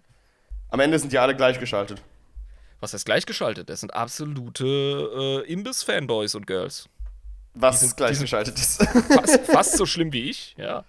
Am 0.70 0.80
Ende 0.80 0.98
sind 0.98 1.12
die 1.12 1.18
alle 1.18 1.36
gleichgeschaltet. 1.36 2.00
Was 2.84 2.92
heißt 2.92 3.06
gleichgeschaltet? 3.06 3.70
Das 3.70 3.80
sind 3.80 3.94
absolute 3.94 5.42
äh, 5.46 5.50
Imbiss-Fanboys 5.50 6.34
und 6.34 6.46
Girls. 6.46 6.86
Was 7.54 7.80
Die 7.80 7.86
sind- 7.86 7.96
gleichgeschaltet 7.96 8.58
ist. 8.58 8.82
Fast, 8.86 9.40
fast 9.46 9.76
so 9.78 9.86
schlimm 9.86 10.12
wie 10.12 10.28
ich, 10.28 10.54
ja. 10.58 10.84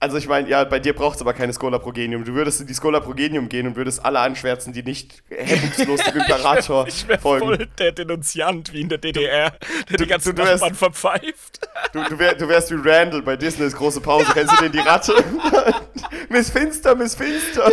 Also 0.00 0.16
ich 0.18 0.28
meine, 0.28 0.48
ja, 0.48 0.64
bei 0.64 0.78
dir 0.78 0.94
braucht 0.94 1.16
es 1.16 1.20
aber 1.22 1.34
keine 1.34 1.52
Schola 1.52 1.78
Progenium. 1.78 2.24
Du 2.24 2.32
würdest 2.34 2.60
in 2.62 2.66
die 2.66 2.74
Schola 2.74 3.00
Progenium 3.00 3.48
gehen 3.48 3.66
und 3.66 3.76
würdest 3.76 4.04
alle 4.04 4.20
anschwärzen, 4.20 4.72
die 4.72 4.82
nicht 4.82 5.22
hemmungslos 5.30 6.00
dem 6.04 6.16
Imperator 6.20 6.86
Ich 6.86 7.06
wäre 7.08 7.18
folgen. 7.18 7.46
voll 7.46 7.66
der 7.78 7.92
Denunziant 7.92 8.72
wie 8.72 8.80
in 8.82 8.88
der 8.88 8.98
DDR, 8.98 9.52
der 9.90 9.96
die 9.98 10.06
ganzen 10.06 10.34
du 10.36 10.42
wärst- 10.42 10.74
verpfeift. 10.76 11.60
Du, 11.92 12.02
du, 12.04 12.18
wär, 12.18 12.34
du 12.34 12.48
wärst 12.48 12.70
wie 12.70 12.76
Randall 12.88 13.20
bei 13.22 13.36
Disneys 13.36 13.74
große 13.74 14.00
Pause. 14.00 14.26
Kennst 14.32 14.52
du 14.52 14.62
den, 14.64 14.72
die 14.72 14.78
Ratte? 14.80 15.14
Miss 16.30 16.50
Finster, 16.50 16.94
Miss 16.94 17.14
Finster. 17.14 17.72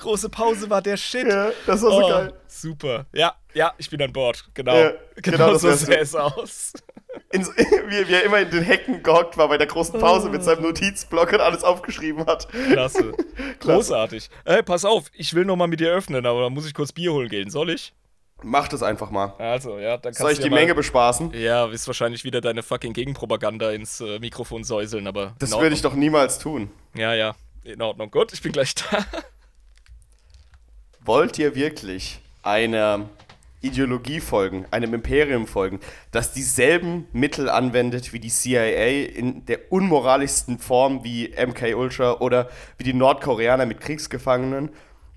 Große 0.00 0.28
Pause 0.30 0.68
war 0.70 0.80
der 0.82 0.96
Shit. 0.96 1.26
Ja, 1.26 1.50
das 1.66 1.82
war 1.82 1.90
so 1.90 2.02
Oh, 2.04 2.08
geil. 2.08 2.32
Super. 2.46 3.06
Ja, 3.12 3.34
ja, 3.54 3.72
ich 3.78 3.90
bin 3.90 4.00
an 4.02 4.12
Bord. 4.12 4.44
Genau. 4.54 4.74
Ja, 4.76 4.92
genau, 5.16 5.36
genau 5.48 5.54
so 5.58 5.70
sähe 5.72 5.98
es 5.98 6.14
aus. 6.14 6.72
In, 7.32 7.44
wie, 7.46 8.08
wie 8.08 8.12
er 8.14 8.22
immer 8.24 8.38
in 8.40 8.50
den 8.50 8.62
Hecken 8.62 9.02
gehockt 9.02 9.36
war 9.36 9.48
bei 9.48 9.58
der 9.58 9.66
großen 9.66 9.98
Pause 10.00 10.30
mit 10.30 10.42
seinem 10.42 10.62
Notizblock 10.62 11.32
und 11.34 11.40
alles 11.40 11.64
aufgeschrieben 11.64 12.24
hat. 12.26 12.48
Klasse. 12.72 13.12
Großartig. 13.60 14.30
Ey, 14.44 14.62
pass 14.62 14.84
auf, 14.84 15.04
ich 15.12 15.34
will 15.34 15.44
noch 15.44 15.56
mal 15.56 15.66
mit 15.68 15.80
dir 15.80 15.90
öffnen, 15.92 16.24
aber 16.24 16.42
da 16.42 16.50
muss 16.50 16.66
ich 16.66 16.74
kurz 16.74 16.92
Bier 16.92 17.12
holen 17.12 17.28
gehen. 17.28 17.50
Soll 17.50 17.70
ich? 17.70 17.92
Mach 18.42 18.68
das 18.68 18.82
einfach 18.82 19.10
mal. 19.10 19.34
Also, 19.38 19.78
ja, 19.78 19.98
dann 19.98 20.02
kannst 20.14 20.20
Soll 20.20 20.32
ich 20.32 20.38
die 20.38 20.44
ja 20.44 20.50
mal- 20.50 20.60
Menge 20.60 20.74
bespaßen? 20.74 21.32
Ja, 21.34 21.66
ist 21.66 21.86
wahrscheinlich 21.86 22.24
wieder 22.24 22.40
deine 22.40 22.62
fucking 22.62 22.94
Gegenpropaganda 22.94 23.70
ins 23.72 24.00
äh, 24.00 24.18
Mikrofon 24.18 24.64
säuseln, 24.64 25.06
aber. 25.06 25.34
Das 25.38 25.52
würde 25.52 25.74
ich 25.74 25.82
doch 25.82 25.92
niemals 25.94 26.38
tun. 26.38 26.70
Ja, 26.94 27.12
ja, 27.12 27.34
in 27.64 27.82
Ordnung. 27.82 28.10
Gut, 28.10 28.32
ich 28.32 28.40
bin 28.40 28.52
gleich 28.52 28.74
da. 28.74 29.04
Wollt 31.12 31.40
ihr 31.40 31.56
wirklich 31.56 32.20
einer 32.44 33.08
Ideologie 33.60 34.20
folgen, 34.20 34.66
einem 34.70 34.94
Imperium 34.94 35.48
folgen, 35.48 35.80
das 36.12 36.32
dieselben 36.32 37.08
Mittel 37.12 37.48
anwendet 37.48 38.12
wie 38.12 38.20
die 38.20 38.28
CIA 38.28 39.06
in 39.06 39.44
der 39.46 39.72
unmoralischsten 39.72 40.60
Form 40.60 41.02
wie 41.02 41.34
MK 41.36 41.74
Ultra 41.74 42.20
oder 42.20 42.48
wie 42.78 42.84
die 42.84 42.92
Nordkoreaner 42.92 43.66
mit 43.66 43.80
Kriegsgefangenen? 43.80 44.70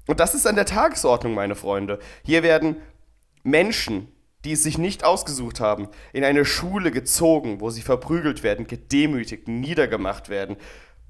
Und 0.07 0.19
das 0.19 0.33
ist 0.33 0.47
an 0.47 0.55
der 0.55 0.65
Tagesordnung, 0.65 1.35
meine 1.35 1.53
Freunde. 1.53 1.99
Hier 2.23 2.41
werden 2.41 2.77
Menschen, 3.43 4.07
die 4.45 4.53
es 4.53 4.63
sich 4.63 4.79
nicht 4.79 5.03
ausgesucht 5.03 5.59
haben, 5.59 5.89
in 6.11 6.23
eine 6.23 6.43
Schule 6.43 6.89
gezogen, 6.89 7.61
wo 7.61 7.69
sie 7.69 7.83
verprügelt 7.83 8.41
werden, 8.41 8.65
gedemütigt, 8.65 9.47
niedergemacht 9.47 10.29
werden. 10.29 10.57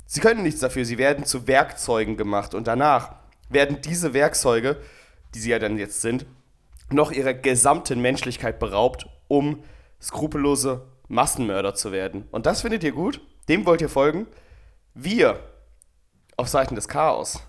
Sie 0.06 0.20
können 0.20 0.44
nichts 0.44 0.60
dafür, 0.60 0.84
sie 0.84 0.98
werden 0.98 1.24
zu 1.24 1.48
Werkzeugen 1.48 2.18
gemacht 2.18 2.54
und 2.54 2.68
danach 2.68 3.23
werden 3.54 3.82
diese 3.82 4.14
Werkzeuge, 4.14 4.78
die 5.34 5.40
sie 5.40 5.52
ja 5.52 5.60
dann 5.60 5.78
jetzt 5.78 6.02
sind, 6.02 6.26
noch 6.92 7.12
ihrer 7.12 7.34
gesamten 7.34 8.02
Menschlichkeit 8.02 8.60
beraubt, 8.60 9.08
um 9.28 9.64
skrupellose 10.02 10.86
Massenmörder 11.08 11.76
zu 11.76 11.92
werden. 11.92 12.28
Und 12.32 12.46
das 12.46 12.62
findet 12.62 12.84
ihr 12.84 12.92
gut? 12.92 13.22
Dem 13.50 13.66
wollt 13.66 13.82
ihr 13.82 13.90
folgen? 13.90 14.28
Wir 14.94 15.40
auf 16.38 16.48
Seiten 16.48 16.76
des 16.76 16.88
Chaos 16.88 17.42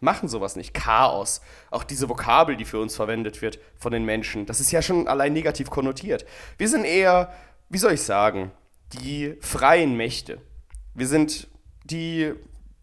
machen 0.00 0.28
sowas 0.28 0.56
nicht. 0.56 0.74
Chaos. 0.74 1.40
Auch 1.70 1.84
diese 1.84 2.08
Vokabel, 2.08 2.56
die 2.56 2.64
für 2.64 2.80
uns 2.80 2.96
verwendet 2.96 3.42
wird 3.42 3.58
von 3.76 3.92
den 3.92 4.04
Menschen, 4.04 4.46
das 4.46 4.60
ist 4.60 4.72
ja 4.72 4.82
schon 4.82 5.06
allein 5.06 5.32
negativ 5.32 5.70
konnotiert. 5.70 6.24
Wir 6.58 6.68
sind 6.68 6.84
eher, 6.84 7.32
wie 7.68 7.78
soll 7.78 7.92
ich 7.92 8.02
sagen, 8.02 8.50
die 8.92 9.36
freien 9.40 9.96
Mächte. 9.96 10.40
Wir 10.94 11.06
sind 11.06 11.48
die 11.84 12.32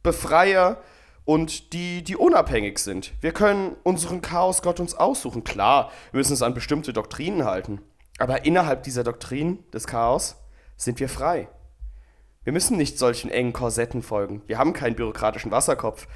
Befreier 0.03 0.81
und 1.27 1.73
die, 1.73 2.05
die 2.05 2.15
unabhängig 2.15 2.79
sind. 2.79 3.11
Wir 3.19 3.33
können 3.33 3.75
unseren 3.83 4.21
Chaosgott 4.21 4.79
uns 4.79 4.95
aussuchen. 4.95 5.43
Klar, 5.43 5.91
wir 6.11 6.19
müssen 6.19 6.31
uns 6.31 6.41
an 6.41 6.53
bestimmte 6.53 6.93
Doktrinen 6.93 7.43
halten. 7.43 7.81
Aber 8.17 8.45
innerhalb 8.45 8.83
dieser 8.83 9.03
Doktrinen 9.03 9.69
des 9.71 9.87
Chaos 9.87 10.37
sind 10.77 11.01
wir 11.01 11.09
frei. 11.09 11.49
Wir 12.45 12.53
müssen 12.53 12.77
nicht 12.77 12.97
solchen 12.97 13.29
engen 13.29 13.51
Korsetten 13.51 14.03
folgen. 14.03 14.41
Wir 14.47 14.57
haben 14.57 14.71
keinen 14.71 14.95
bürokratischen 14.95 15.51
Wasserkopf. 15.51 16.07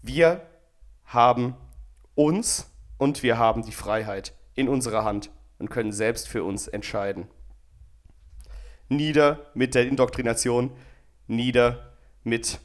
Wir 0.00 0.40
haben 1.04 1.54
uns 2.14 2.70
und 2.96 3.22
wir 3.22 3.36
haben 3.36 3.62
die 3.62 3.72
Freiheit 3.72 4.32
in 4.54 4.70
unserer 4.70 5.04
Hand 5.04 5.28
und 5.58 5.68
können 5.68 5.92
selbst 5.92 6.28
für 6.28 6.44
uns 6.44 6.66
entscheiden. 6.66 7.28
Nieder 8.88 9.50
mit 9.52 9.74
der 9.74 9.86
Indoktrination, 9.86 10.70
nieder 11.26 11.92
mit 12.24 12.58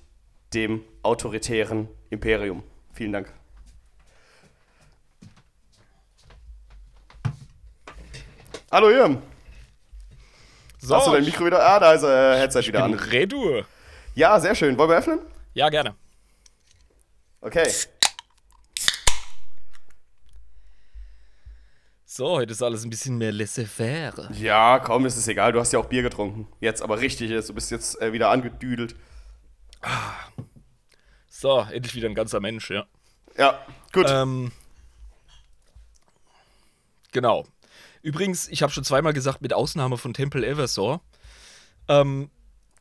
dem 0.54 0.86
autoritären 1.04 1.88
Imperium. 2.10 2.64
Vielen 2.94 3.12
Dank. 3.14 3.34
Hallo 8.72 8.90
Jürgen. 8.90 9.22
So, 10.80 10.96
Hast 10.96 11.08
du 11.08 11.12
dein 11.12 11.26
Mikro 11.26 11.46
wieder? 11.46 11.64
Ah, 11.64 11.80
da 11.80 11.94
ist 11.94 12.04
äh, 12.04 12.40
Headset 12.40 12.62
wieder 12.68 12.84
an. 12.84 12.94
Redur. 12.94 13.66
Ja, 14.16 14.40
sehr 14.40 14.56
schön. 14.56 14.78
Wollen 14.78 14.90
wir 14.90 14.98
öffnen? 14.98 15.20
Ja, 15.54 15.70
gerne. 15.70 15.96
Okay. 17.42 17.68
So, 22.06 22.30
heute 22.32 22.52
ist 22.52 22.62
alles 22.62 22.84
ein 22.84 22.90
bisschen 22.90 23.18
mehr 23.18 23.32
laissez-faire. 23.32 24.32
Ja, 24.34 24.80
komm, 24.80 25.06
es 25.06 25.18
ist 25.18 25.28
egal. 25.28 25.52
Du 25.54 25.60
hast 25.60 25.72
ja 25.72 25.80
auch 25.80 25.86
Bier 25.86 26.02
getrunken. 26.02 26.48
Jetzt 26.60 26.82
aber 26.82 27.00
richtig 27.00 27.32
ist. 27.32 27.50
Du 27.50 27.54
bist 27.54 27.72
jetzt 27.72 28.02
äh, 28.02 28.12
wieder 28.14 28.30
angedüdelt. 28.30 28.96
So, 31.42 31.60
endlich 31.72 31.96
wieder 31.96 32.08
ein 32.08 32.14
ganzer 32.14 32.40
Mensch, 32.40 32.70
ja. 32.70 32.86
Ja, 33.36 33.66
gut. 33.94 34.06
Ähm, 34.08 34.52
genau. 37.12 37.48
Übrigens, 38.04 38.48
ich 38.48 38.62
habe 38.62 38.72
schon 38.72 38.84
zweimal 38.84 39.12
gesagt, 39.14 39.42
mit 39.42 39.52
Ausnahme 39.52 39.98
von 39.98 40.14
Temple 40.14 40.46
Eversor. 40.46 41.02
Ähm, 41.88 42.30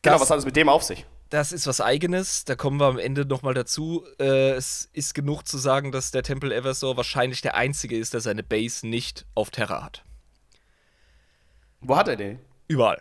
genau, 0.03 0.15
das- 0.17 0.21
was 0.21 0.31
hat 0.31 0.39
es 0.41 0.45
mit 0.45 0.57
dem 0.57 0.69
auf 0.69 0.83
sich? 0.83 1.07
Das 1.31 1.53
ist 1.53 1.67
was 1.67 1.81
Eigenes, 1.81 2.45
da 2.45 2.55
kommen 2.55 2.79
wir 2.79 2.85
am 2.87 2.99
Ende 2.99 3.25
nochmal 3.25 3.55
dazu. 3.55 4.05
Äh, 4.19 4.51
es 4.51 4.91
ist 4.93 5.15
genug 5.15 5.47
zu 5.49 5.57
sagen, 5.57 5.91
dass 5.91 6.11
der 6.11 6.23
Tempel 6.23 6.53
Eversor 6.53 6.99
wahrscheinlich 6.99 7.41
der 7.41 7.55
einzige 7.55 7.97
ist, 7.97 8.13
der 8.13 8.21
seine 8.21 8.43
Base 8.43 8.87
nicht 8.87 9.25
auf 9.35 9.49
Terra 9.51 9.83
hat. 9.83 10.05
Wo 11.81 11.97
hat 11.97 12.09
er 12.09 12.17
den? 12.17 12.41
Überall. 12.69 13.01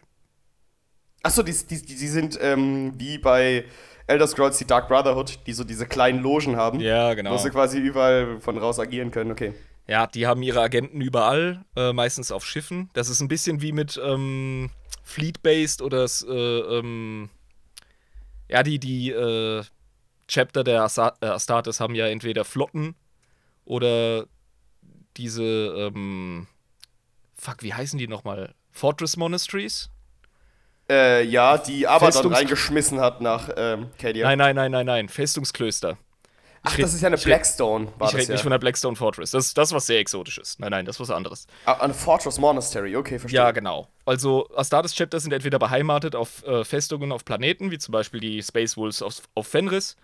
Achso, 1.22 1.43
die, 1.43 1.51
die, 1.51 1.82
die 1.86 2.07
sind 2.07 2.38
ähm, 2.39 2.93
wie 2.97 3.18
bei 3.18 3.66
Elder 4.10 4.28
Scrolls 4.28 4.57
die 4.57 4.66
Dark 4.66 4.88
Brotherhood, 4.88 5.39
die 5.45 5.53
so 5.53 5.64
diese 5.64 5.86
kleinen 5.86 6.22
Logen 6.22 6.57
haben. 6.57 6.80
Ja, 6.80 7.14
genau. 7.14 7.32
Wo 7.32 7.38
sie 7.38 7.51
quasi 7.51 7.78
überall 7.78 8.39
von 8.39 8.57
raus 8.57 8.80
agieren 8.80 9.12
können, 9.12 9.32
okay. 9.32 9.53
Ja, 9.88 10.07
die 10.07 10.28
haben 10.28 10.41
ihre 10.41 10.62
Agenten 10.62 10.99
überall, 10.99 11.64
äh, 11.76 11.93
meistens 11.93 12.32
auf 12.32 12.45
Schiffen. 12.45 12.89
Das 12.93 13.10
ist 13.10 13.22
ein 13.22 13.28
bisschen 13.28 13.62
wie 13.62 13.72
mit 13.72 13.99
ähm, 14.03 14.72
Fleet-Based 15.03 15.82
oder 15.82 16.05
äh, 16.05 16.60
ähm, 16.78 17.30
ja, 18.47 18.64
die, 18.64 18.80
die 18.80 19.12
äh, 19.12 19.64
Chapter 20.28 20.64
der 20.64 20.88
äh, 21.22 21.26
Astartes 21.26 21.80
haben 21.80 21.95
ja 21.95 22.07
entweder 22.07 22.45
Flotten 22.45 22.95
oder 23.66 24.26
diese, 25.18 25.43
ähm, 25.43 26.47
fuck, 27.36 27.62
wie 27.62 27.74
heißen 27.74 27.99
die 27.99 28.07
nochmal? 28.07 28.53
Fortress 28.72 29.18
Monasteries? 29.18 29.89
Äh, 30.90 31.24
ja, 31.24 31.58
die 31.58 31.88
Abaddon 31.88 32.32
Festungs- 32.32 32.36
reingeschmissen 32.36 33.00
hat 33.00 33.22
nach 33.22 33.50
ähm, 33.56 33.88
Cadia. 34.00 34.26
Nein, 34.26 34.38
nein, 34.38 34.56
nein, 34.56 34.72
nein, 34.72 34.86
nein, 34.86 35.10
Festungsklöster. 35.10 35.98
Ach, 36.64 36.76
das 36.76 36.94
ist 36.94 37.02
ja 37.02 37.08
eine 37.08 37.18
Blackstone, 37.18 37.88
war 37.98 38.10
Ich 38.10 38.16
rede 38.16 38.28
ja. 38.28 38.32
nicht 38.34 38.42
von 38.42 38.52
der 38.52 38.60
Blackstone 38.60 38.96
Fortress. 38.96 39.32
Das 39.32 39.46
ist 39.46 39.58
das, 39.58 39.72
was 39.72 39.88
sehr 39.88 40.00
exotisch 40.00 40.38
ist. 40.40 40.60
Nein, 40.60 40.72
nein, 40.72 40.86
das 40.86 40.98
ist 40.98 41.00
was 41.00 41.10
anderes. 41.10 41.48
Ah, 41.66 41.74
eine 41.74 41.94
Fortress 41.94 42.38
Monastery, 42.38 42.96
okay, 42.98 43.18
verstehe. 43.18 43.40
Ja, 43.40 43.52
genau. 43.52 43.88
Also 44.06 44.50
Astartes 44.56 44.94
Chapter 44.94 45.20
sind 45.20 45.32
entweder 45.32 45.58
beheimatet 45.58 46.16
auf 46.16 46.46
äh, 46.46 46.66
Festungen 46.66 47.12
auf 47.12 47.24
Planeten, 47.24 47.72
wie 47.72 47.78
zum 47.78 47.94
Beispiel 47.94 48.20
die 48.20 48.44
Space 48.44 48.76
Wolves 48.76 49.02
auf, 49.02 49.22
auf 49.36 49.48
Fenris. 49.48 49.96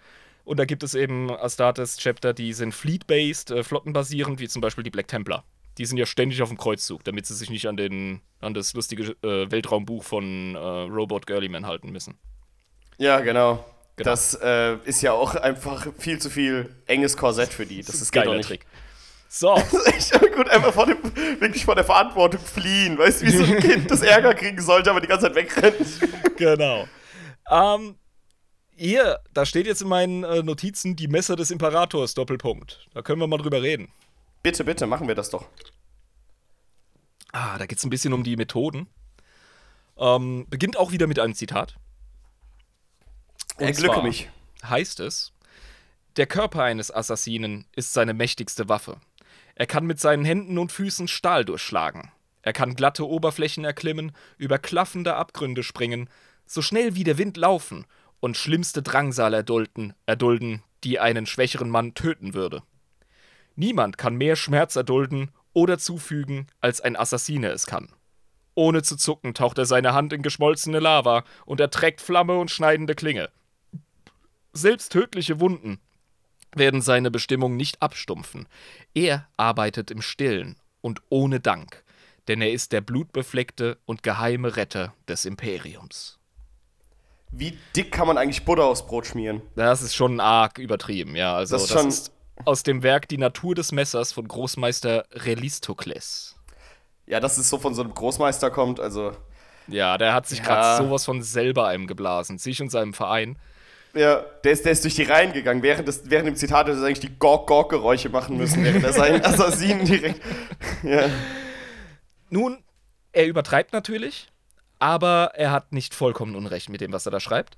Und 0.45 0.57
da 0.57 0.65
gibt 0.65 0.83
es 0.83 0.93
eben 0.95 1.29
Astartes 1.29 1.97
Chapter, 1.97 2.33
die 2.33 2.53
sind 2.53 2.73
fleet-based, 2.73 3.51
äh, 3.51 3.63
flottenbasierend, 3.63 4.39
wie 4.39 4.47
zum 4.47 4.61
Beispiel 4.61 4.83
die 4.83 4.91
Black 4.91 5.07
Templar. 5.07 5.43
Die 5.77 5.85
sind 5.85 5.97
ja 5.97 6.05
ständig 6.05 6.41
auf 6.41 6.49
dem 6.49 6.57
Kreuzzug, 6.57 7.03
damit 7.03 7.25
sie 7.25 7.35
sich 7.35 7.49
nicht 7.49 7.67
an, 7.67 7.77
den, 7.77 8.21
an 8.39 8.53
das 8.53 8.73
lustige 8.73 9.15
äh, 9.23 9.51
Weltraumbuch 9.51 10.03
von 10.03 10.55
äh, 10.55 10.57
Robot 10.57 11.27
Girlyman 11.27 11.65
halten 11.65 11.91
müssen. 11.91 12.17
Ja, 12.97 13.19
genau. 13.19 13.65
Genau. 13.97 14.09
Das 14.09 14.37
äh, 14.41 14.75
ist 14.85 15.01
ja 15.01 15.13
auch 15.13 15.35
einfach 15.35 15.87
viel 15.97 16.19
zu 16.19 16.29
viel 16.29 16.69
enges 16.85 17.15
Korsett 17.15 17.53
für 17.53 17.65
die. 17.65 17.81
Das, 17.81 17.95
ist 18.01 18.11
geiler 18.11 18.35
nicht. 18.35 18.47
Trick. 18.47 18.65
So, 19.29 19.53
echt 19.85 20.11
gut, 20.33 20.49
einfach 20.49 20.73
vor 20.73 20.85
dem, 20.85 20.97
wirklich 21.39 21.65
vor 21.65 21.75
der 21.75 21.83
Verantwortung 21.83 22.39
fliehen. 22.39 22.97
Weißt 22.97 23.21
du, 23.21 23.25
wie 23.25 23.31
so 23.31 23.43
ein 23.43 23.59
Kind 23.59 23.89
das 23.89 24.01
Ärger 24.01 24.33
kriegen 24.33 24.61
sollte, 24.61 24.89
aber 24.89 25.01
die 25.01 25.07
ganze 25.07 25.27
Zeit 25.27 25.35
wegrennt. 25.35 25.99
genau. 26.37 26.87
Ähm, 27.49 27.95
hier, 28.75 29.19
da 29.33 29.45
steht 29.45 29.67
jetzt 29.67 29.81
in 29.81 29.87
meinen 29.87 30.23
äh, 30.23 30.43
Notizen 30.43 30.95
die 30.95 31.07
Messer 31.07 31.35
des 31.35 31.51
Imperators, 31.51 32.13
Doppelpunkt. 32.13 32.87
Da 32.93 33.01
können 33.01 33.19
wir 33.19 33.27
mal 33.27 33.37
drüber 33.37 33.61
reden. 33.61 33.89
Bitte, 34.45 34.63
bitte, 34.63 34.85
machen 34.85 35.07
wir 35.07 35.15
das 35.15 35.31
doch. 35.31 35.47
Ah, 37.31 37.57
da 37.57 37.65
geht 37.65 37.79
es 37.79 37.83
ein 37.83 37.89
bisschen 37.89 38.13
um 38.13 38.23
die 38.23 38.35
Methoden. 38.35 38.85
Ähm, 39.97 40.45
beginnt 40.51 40.77
auch 40.77 40.91
wieder 40.91 41.07
mit 41.07 41.17
einem 41.17 41.33
Zitat. 41.33 41.77
Und 43.57 43.65
Erglücke 43.65 44.03
mich. 44.03 44.29
Heißt 44.63 44.99
es, 44.99 45.33
der 46.15 46.27
Körper 46.27 46.61
eines 46.61 46.93
Assassinen 46.93 47.65
ist 47.75 47.93
seine 47.93 48.13
mächtigste 48.13 48.69
Waffe. 48.69 49.01
Er 49.55 49.65
kann 49.65 49.87
mit 49.87 49.99
seinen 49.99 50.25
Händen 50.25 50.59
und 50.59 50.71
Füßen 50.71 51.07
Stahl 51.07 51.43
durchschlagen. 51.43 52.11
Er 52.43 52.53
kann 52.53 52.75
glatte 52.75 53.07
Oberflächen 53.07 53.65
erklimmen, 53.65 54.11
über 54.37 54.59
klaffende 54.59 55.15
Abgründe 55.15 55.63
springen, 55.63 56.07
so 56.45 56.61
schnell 56.61 56.93
wie 56.93 57.03
der 57.03 57.17
Wind 57.17 57.35
laufen 57.35 57.87
und 58.19 58.37
schlimmste 58.37 58.83
Drangsal 58.83 59.33
erdulden, 59.33 59.95
erdulden, 60.05 60.61
die 60.83 60.99
einen 60.99 61.25
schwächeren 61.25 61.71
Mann 61.71 61.95
töten 61.95 62.35
würde. 62.35 62.61
Niemand 63.55 63.97
kann 63.97 64.15
mehr 64.15 64.35
Schmerz 64.35 64.75
erdulden 64.75 65.31
oder 65.53 65.77
zufügen, 65.77 66.47
als 66.61 66.81
ein 66.81 66.95
Assassine 66.95 67.49
es 67.49 67.65
kann. 67.65 67.89
Ohne 68.53 68.83
zu 68.83 68.95
zucken 68.95 69.33
taucht 69.33 69.57
er 69.57 69.65
seine 69.65 69.93
Hand 69.93 70.13
in 70.13 70.21
geschmolzene 70.21 70.79
Lava 70.79 71.23
und 71.45 71.59
erträgt 71.59 72.01
Flamme 72.01 72.37
und 72.37 72.51
schneidende 72.51 72.95
Klinge. 72.95 73.29
Selbst 74.53 74.91
tödliche 74.91 75.39
Wunden 75.39 75.79
werden 76.55 76.81
seine 76.81 77.11
Bestimmung 77.11 77.57
nicht 77.57 77.81
abstumpfen. 77.81 78.47
Er 78.93 79.27
arbeitet 79.35 79.91
im 79.91 80.01
Stillen 80.01 80.57
und 80.79 81.01
ohne 81.09 81.41
Dank, 81.41 81.83
denn 82.29 82.41
er 82.41 82.51
ist 82.53 82.71
der 82.71 82.79
blutbefleckte 82.81 83.77
und 83.85 84.03
geheime 84.03 84.55
Retter 84.55 84.93
des 85.09 85.25
Imperiums. 85.25 86.17
Wie 87.31 87.57
dick 87.75 87.91
kann 87.91 88.07
man 88.07 88.17
eigentlich 88.17 88.45
Butter 88.45 88.63
aufs 88.63 88.85
Brot 88.85 89.05
schmieren? 89.07 89.41
Das 89.55 89.81
ist 89.81 89.93
schon 89.95 90.21
arg 90.21 90.57
übertrieben, 90.57 91.17
ja. 91.17 91.35
Also 91.35 91.55
Das 91.55 91.63
das, 91.63 91.71
ist 91.71 91.77
schon- 91.81 91.87
ist 91.89 92.11
aus 92.43 92.63
dem 92.63 92.83
Werk 92.83 93.07
Die 93.07 93.17
Natur 93.17 93.55
des 93.55 93.71
Messers 93.71 94.11
von 94.11 94.27
Großmeister 94.27 95.05
Relistokles. 95.13 96.35
Ja, 97.07 97.19
dass 97.19 97.37
es 97.37 97.49
so 97.49 97.57
von 97.57 97.73
so 97.73 97.81
einem 97.83 97.93
Großmeister 97.93 98.49
kommt, 98.51 98.79
also. 98.79 99.13
Ja, 99.67 99.97
der 99.97 100.13
hat 100.13 100.27
sich 100.27 100.39
Ja. 100.39 100.45
gerade 100.45 100.83
sowas 100.83 101.05
von 101.05 101.21
selber 101.21 101.67
einem 101.67 101.87
geblasen, 101.87 102.37
sich 102.37 102.61
und 102.61 102.69
seinem 102.69 102.93
Verein. 102.93 103.37
Ja, 103.93 104.17
der 104.43 104.51
ist, 104.51 104.65
der 104.65 104.73
ist 104.73 104.83
durch 104.83 104.95
die 104.95 105.03
Reihen 105.03 105.31
gegangen. 105.31 105.63
Während, 105.63 105.87
des, 105.87 106.09
während 106.09 106.27
dem 106.27 106.35
Zitat 106.35 106.67
hätte 106.67 106.77
er 106.79 106.85
eigentlich 106.85 106.99
die 106.99 107.17
Gork-Gork-Geräusche 107.17 108.09
machen 108.09 108.35
müssen, 108.35 108.63
während 108.63 108.83
er 108.83 108.91
seinen 108.91 109.21
Assassinen 109.25 109.85
direkt. 109.85 110.21
Ja. 110.83 111.07
Nun, 112.29 112.61
er 113.13 113.27
übertreibt 113.27 113.71
natürlich, 113.71 114.27
aber 114.79 115.31
er 115.35 115.51
hat 115.51 115.71
nicht 115.71 115.95
vollkommen 115.95 116.35
Unrecht 116.35 116.67
mit 116.69 116.81
dem, 116.81 116.91
was 116.91 117.05
er 117.05 117.11
da 117.13 117.19
schreibt. 117.21 117.57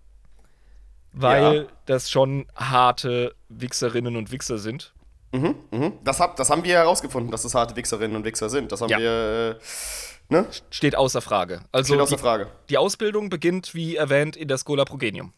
Weil 1.13 1.55
Ja. 1.55 1.65
das 1.85 2.11
schon 2.11 2.45
harte 2.55 3.33
Wichserinnen 3.49 4.15
und 4.15 4.31
Wichser 4.31 4.57
sind. 4.57 4.93
Mhm. 5.33 5.55
Das, 6.03 6.19
hab, 6.19 6.35
das 6.37 6.49
haben 6.49 6.63
wir 6.63 6.75
herausgefunden, 6.75 7.31
dass 7.31 7.43
es 7.43 7.53
harte 7.55 7.75
Wichserinnen 7.75 8.15
und 8.15 8.23
Wichser 8.25 8.49
sind. 8.49 8.71
Das 8.71 8.81
haben 8.81 8.89
Ja. 8.89 8.99
wir. 8.99 9.59
Äh, 10.29 10.33
ne? 10.33 10.45
Steht 10.69 10.95
außer 10.95 11.21
Frage. 11.21 11.61
Also 11.71 11.93
Steht 11.93 12.01
außer 12.01 12.15
die, 12.15 12.21
Frage. 12.21 12.47
die 12.69 12.77
Ausbildung 12.77 13.29
beginnt, 13.29 13.73
wie 13.75 13.95
erwähnt, 13.95 14.35
in 14.35 14.47
der 14.47 14.57
Schola 14.57 14.85
Progenium. 14.85 15.33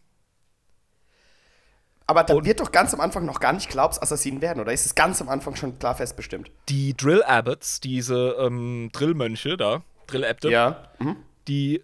Aber 2.07 2.23
da 2.23 2.33
Und- 2.35 2.45
wird 2.45 2.59
doch 2.59 2.71
ganz 2.71 2.93
am 2.93 3.01
Anfang 3.01 3.25
noch 3.25 3.39
gar 3.39 3.53
nicht 3.53 3.69
klar, 3.69 3.85
ob 3.85 3.91
es 3.91 4.01
Assassinen 4.01 4.41
werden, 4.41 4.59
oder 4.59 4.73
ist 4.73 4.85
es 4.85 4.95
ganz 4.95 5.21
am 5.21 5.29
Anfang 5.29 5.55
schon 5.55 5.77
klar 5.77 5.95
festbestimmt? 5.95 6.49
Die 6.67 6.95
Drill 6.95 7.21
Abbots, 7.23 7.79
diese 7.81 8.35
ähm, 8.39 8.89
Drillmönche 8.91 9.57
da, 9.57 9.83
Drill-Äbte, 10.07 10.49
Ja. 10.49 10.89
Mhm. 10.97 11.17
die 11.47 11.83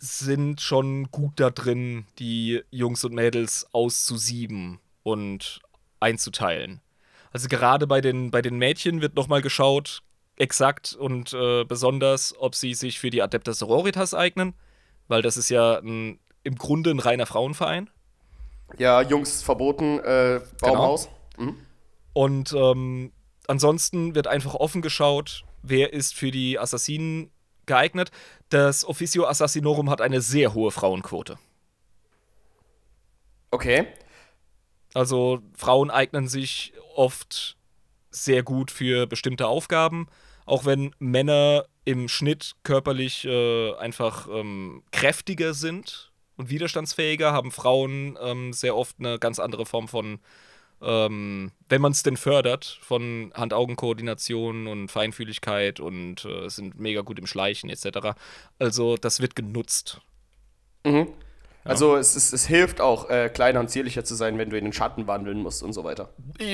sind 0.00 0.60
schon 0.60 1.10
gut 1.10 1.34
da 1.36 1.50
drin, 1.50 2.06
die 2.18 2.62
Jungs 2.70 3.04
und 3.04 3.14
Mädels 3.14 3.66
auszusieben 3.72 4.80
und 5.02 5.60
einzuteilen. 6.00 6.80
Also 7.32 7.48
gerade 7.48 7.86
bei 7.86 8.00
den, 8.00 8.30
bei 8.30 8.42
den 8.42 8.56
Mädchen 8.58 9.02
wird 9.02 9.14
nochmal 9.14 9.42
geschaut, 9.42 10.02
exakt 10.36 10.94
und 10.94 11.32
äh, 11.34 11.64
besonders, 11.64 12.34
ob 12.38 12.54
sie 12.54 12.74
sich 12.74 12.98
für 12.98 13.10
die 13.10 13.22
Adeptas 13.22 13.58
Sororitas 13.58 14.14
eignen, 14.14 14.54
weil 15.06 15.22
das 15.22 15.36
ist 15.36 15.50
ja 15.50 15.78
ein, 15.78 16.18
im 16.42 16.56
Grunde 16.56 16.90
ein 16.90 16.98
reiner 16.98 17.26
Frauenverein. 17.26 17.90
Ja, 18.78 19.02
Jungs 19.02 19.42
verboten, 19.42 19.98
äh, 20.00 20.40
Baumhaus. 20.60 21.08
Und 22.14 22.52
ähm, 22.52 23.12
ansonsten 23.46 24.14
wird 24.14 24.26
einfach 24.26 24.54
offen 24.54 24.80
geschaut, 24.80 25.44
wer 25.62 25.92
ist 25.92 26.14
für 26.14 26.30
die 26.30 26.58
Assassinen 26.58 27.30
geeignet. 27.70 28.10
Das 28.50 28.84
Officio 28.84 29.26
Assassinorum 29.26 29.88
hat 29.88 30.00
eine 30.00 30.20
sehr 30.20 30.54
hohe 30.54 30.70
Frauenquote. 30.70 31.38
Okay. 33.50 33.86
Also 34.92 35.40
Frauen 35.56 35.90
eignen 35.90 36.28
sich 36.28 36.72
oft 36.96 37.56
sehr 38.10 38.42
gut 38.42 38.72
für 38.72 39.06
bestimmte 39.06 39.46
Aufgaben, 39.46 40.08
auch 40.46 40.64
wenn 40.64 40.94
Männer 40.98 41.64
im 41.84 42.08
Schnitt 42.08 42.52
körperlich 42.64 43.24
äh, 43.24 43.74
einfach 43.76 44.26
ähm, 44.28 44.82
kräftiger 44.90 45.54
sind 45.54 46.10
und 46.36 46.50
widerstandsfähiger, 46.50 47.32
haben 47.32 47.52
Frauen 47.52 48.18
ähm, 48.20 48.52
sehr 48.52 48.74
oft 48.76 48.96
eine 48.98 49.20
ganz 49.20 49.38
andere 49.38 49.64
Form 49.64 49.86
von, 49.86 50.18
ähm, 50.82 51.52
wenn 51.68 51.80
man 51.80 51.92
es 51.92 52.02
denn 52.02 52.16
fördert, 52.16 52.78
von 52.82 53.32
Hand-Augen-Koordination 53.34 54.66
und 54.66 54.88
Feinfühligkeit 54.88 55.80
und 55.80 56.24
äh, 56.24 56.48
sind 56.48 56.78
mega 56.78 57.02
gut 57.02 57.18
im 57.18 57.26
Schleichen 57.26 57.70
etc. 57.70 58.14
Also 58.58 58.96
das 58.96 59.20
wird 59.20 59.36
genutzt. 59.36 60.00
Also 61.62 61.96
es, 61.96 62.16
es, 62.16 62.32
es 62.32 62.46
hilft 62.46 62.80
auch, 62.80 63.10
äh, 63.10 63.28
kleiner 63.28 63.60
und 63.60 63.68
zierlicher 63.68 64.02
zu 64.02 64.14
sein, 64.14 64.38
wenn 64.38 64.48
du 64.48 64.56
in 64.56 64.64
den 64.64 64.72
Schatten 64.72 65.06
wandeln 65.06 65.38
musst 65.42 65.62
und 65.62 65.72
so 65.74 65.84
weiter. 65.84 66.08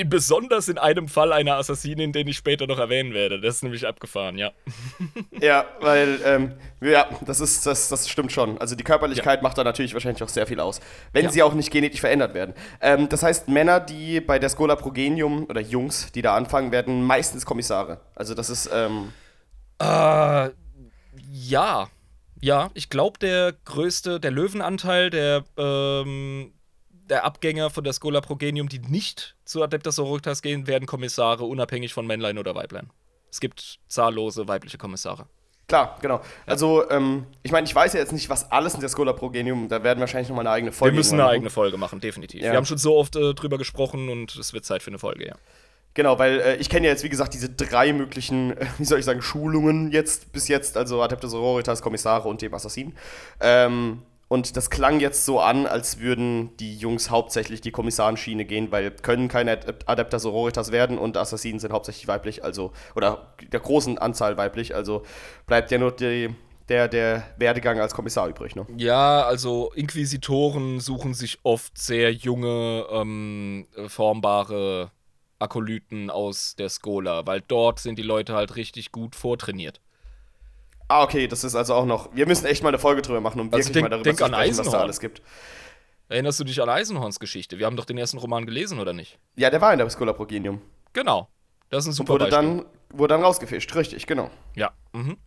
Besonders 0.05 0.67
in 0.67 0.77
einem 0.77 1.07
Fall 1.07 1.31
einer 1.31 1.55
Assassinin, 1.55 2.11
den 2.11 2.27
ich 2.27 2.35
später 2.35 2.67
noch 2.67 2.77
erwähnen 2.77 3.13
werde. 3.13 3.39
Das 3.39 3.55
ist 3.55 3.63
nämlich 3.63 3.87
abgefahren, 3.87 4.37
ja. 4.37 4.51
Ja, 5.41 5.65
weil, 5.79 6.19
ähm, 6.25 6.53
ja, 6.81 7.07
das 7.25 7.39
ist, 7.39 7.65
das, 7.65 7.87
das 7.89 8.09
stimmt 8.09 8.31
schon. 8.31 8.57
Also 8.57 8.75
die 8.75 8.83
Körperlichkeit 8.83 9.41
macht 9.43 9.57
da 9.57 9.63
natürlich 9.63 9.93
wahrscheinlich 9.93 10.21
auch 10.23 10.29
sehr 10.29 10.45
viel 10.47 10.59
aus. 10.59 10.81
Wenn 11.13 11.25
Ja. 11.25 11.31
sie 11.31 11.41
auch 11.43 11.53
nicht 11.53 11.71
genetisch 11.71 12.01
verändert 12.01 12.33
werden. 12.33 12.53
Ähm, 12.81 13.07
das 13.07 13.23
heißt, 13.23 13.47
Männer, 13.47 13.79
die 13.79 14.19
bei 14.19 14.39
der 14.39 14.49
Schola 14.49 14.75
Progenium 14.75 15.45
oder 15.45 15.61
Jungs, 15.61 16.11
die 16.11 16.21
da 16.21 16.35
anfangen, 16.35 16.71
werden 16.71 17.03
meistens 17.03 17.45
Kommissare. 17.45 18.01
Also 18.15 18.33
das 18.33 18.49
ist, 18.49 18.69
ähm, 18.73 19.13
Äh, 19.81 20.49
ja. 21.31 21.87
Ja, 22.41 22.69
ich 22.73 22.89
glaube, 22.89 23.19
der 23.19 23.53
größte, 23.65 24.19
der 24.19 24.31
Löwenanteil 24.31 25.09
der, 25.09 25.43
ähm, 25.57 26.53
der 26.91 27.25
Abgänger 27.25 27.69
von 27.69 27.83
der 27.83 27.93
Schola 27.93 28.21
Progenium, 28.21 28.69
die 28.69 28.79
nicht 28.79 29.35
zu 29.45 29.63
Adeptas 29.63 29.95
Sororitas 29.95 30.41
gehen, 30.41 30.67
werden 30.67 30.85
Kommissare, 30.85 31.45
unabhängig 31.45 31.93
von 31.93 32.05
Männlein 32.05 32.37
oder 32.37 32.53
Weiblein. 32.55 32.89
Es 33.31 33.39
gibt 33.39 33.79
zahllose 33.87 34.47
weibliche 34.47 34.77
Kommissare. 34.77 35.27
Klar, 35.67 35.97
genau. 36.01 36.21
Also, 36.45 36.89
ähm, 36.89 37.25
ich 37.43 37.51
meine, 37.51 37.67
ich 37.67 37.75
weiß 37.75 37.91
ja 37.93 37.99
jetzt 37.99 38.13
nicht, 38.13 38.29
was 38.29 38.49
alles 38.51 38.73
in 38.73 38.79
der 38.79 38.87
Schola 38.87 39.11
Progenium, 39.11 39.67
da 39.67 39.83
werden 39.83 39.99
wir 39.99 40.01
wahrscheinlich 40.01 40.29
nochmal 40.29 40.47
eine 40.47 40.55
eigene 40.55 40.71
Folge 40.71 40.93
Wir 40.93 40.97
müssen 40.97 41.15
eine 41.15 41.23
machen. 41.23 41.33
eigene 41.33 41.49
Folge 41.49 41.77
machen, 41.77 41.99
definitiv. 41.99 42.41
Ja. 42.41 42.51
Wir 42.51 42.57
haben 42.57 42.65
schon 42.65 42.77
so 42.77 42.95
oft 42.95 43.17
äh, 43.17 43.33
drüber 43.33 43.57
gesprochen 43.57 44.07
und 44.07 44.33
es 44.37 44.53
wird 44.53 44.63
Zeit 44.63 44.81
für 44.81 44.91
eine 44.91 44.99
Folge, 44.99 45.27
ja. 45.27 45.35
Genau, 45.97 46.19
weil 46.19 46.39
äh, 46.41 46.55
ich 46.57 46.69
kenne 46.69 46.85
ja 46.85 46.93
jetzt, 46.93 47.03
wie 47.03 47.09
gesagt, 47.09 47.33
diese 47.33 47.49
drei 47.49 47.91
möglichen, 47.91 48.55
äh, 48.55 48.67
wie 48.77 48.85
soll 48.85 48.99
ich 48.99 49.05
sagen, 49.05 49.23
Schulungen 49.23 49.91
jetzt 49.91 50.31
bis 50.31 50.47
jetzt, 50.47 50.77
also 50.77 51.01
Adeptus 51.01 51.31
Sororitas, 51.31 51.81
Kommissare 51.81 52.29
und 52.29 52.39
dem 52.43 52.53
Assassinen. 52.53 52.95
Ähm, 53.41 54.03
und 54.27 54.55
das 54.57 54.69
klang 54.69 54.99
jetzt 54.99 55.25
so 55.25 55.39
an, 55.39 55.65
als 55.65 55.99
würden 55.99 56.55
die 56.57 56.75
Jungs 56.77 57.09
hauptsächlich 57.09 57.61
die 57.61 57.71
Kommissarenschiene 57.71 58.45
gehen, 58.45 58.71
weil 58.71 58.91
können 58.91 59.27
keine 59.27 59.55
Adep- 59.55 59.87
Adeptus 59.87 60.21
Sororitas 60.21 60.71
werden 60.71 60.99
und 60.99 61.17
Assassinen 61.17 61.57
sind 61.57 61.73
hauptsächlich 61.73 62.07
weiblich, 62.07 62.43
also, 62.43 62.73
oder 62.95 63.33
der 63.51 63.59
großen 63.59 63.97
Anzahl 63.97 64.37
weiblich, 64.37 64.75
also 64.75 65.01
bleibt 65.47 65.71
ja 65.71 65.79
nur 65.79 65.93
die, 65.93 66.29
der, 66.69 66.89
der 66.89 67.23
Werdegang 67.37 67.79
als 67.79 67.95
Kommissar 67.95 68.27
übrig, 68.27 68.55
ne? 68.55 68.67
Ja, 68.77 69.23
also 69.23 69.71
Inquisitoren 69.73 70.79
suchen 70.79 71.15
sich 71.15 71.39
oft 71.41 71.75
sehr 71.75 72.13
junge, 72.13 72.85
ähm, 72.91 73.65
äh, 73.75 73.89
formbare 73.89 74.91
Akolyten 75.39 76.09
aus 76.09 76.55
der 76.55 76.69
Schola, 76.69 77.25
weil 77.25 77.41
dort 77.41 77.79
sind 77.79 77.97
die 77.97 78.03
Leute 78.03 78.33
halt 78.33 78.55
richtig 78.55 78.91
gut 78.91 79.15
vortrainiert. 79.15 79.81
Ah, 80.87 81.03
okay, 81.03 81.27
das 81.27 81.43
ist 81.43 81.53
also 81.55 81.73
auch 81.73 81.85
noch. 81.85 82.15
Wir 82.15 82.25
müssen 82.27 82.45
echt 82.45 82.63
mal 82.63 82.69
eine 82.69 82.79
Folge 82.79 83.01
drüber 83.01 83.19
machen, 83.21 83.41
um 83.41 83.47
Also 83.47 83.57
wirklich 83.57 83.73
denk- 83.73 83.83
mal 83.85 83.89
darüber 83.89 84.03
denk 84.03 84.17
zu 84.19 84.25
an 84.25 84.31
sprechen, 84.33 84.49
was 84.51 84.55
da 84.57 84.61
Eisenhorn. 84.63 84.81
alles 84.83 84.99
gibt. 84.99 85.21
Erinnerst 86.09 86.39
du 86.39 86.43
dich 86.45 86.61
an 86.61 86.69
Eisenhorns 86.69 87.19
Geschichte? 87.19 87.59
Wir 87.59 87.65
haben 87.65 87.75
doch 87.75 87.83
den 87.85 87.97
ersten 87.97 88.17
Roman 88.17 88.45
gelesen, 88.45 88.79
oder 88.79 88.93
nicht? 88.93 89.19
Ja, 89.35 89.49
der 89.49 89.59
war 89.59 89.73
in 89.73 89.79
der 89.79 89.89
Schola 89.89 90.13
Progenium. 90.13 90.61
Genau. 90.93 91.27
Das 91.69 91.83
ist 91.83 91.89
ein 91.89 91.93
super 91.93 92.13
Wurde 92.13 92.25
Beispiel. 92.29 92.47
dann, 92.47 92.65
wurde 92.97 93.13
dann 93.15 93.23
rausgefischt, 93.23 93.75
richtig, 93.75 94.07
genau. 94.07 94.31
Ja. 94.55 94.71
Mhm. 94.93 95.17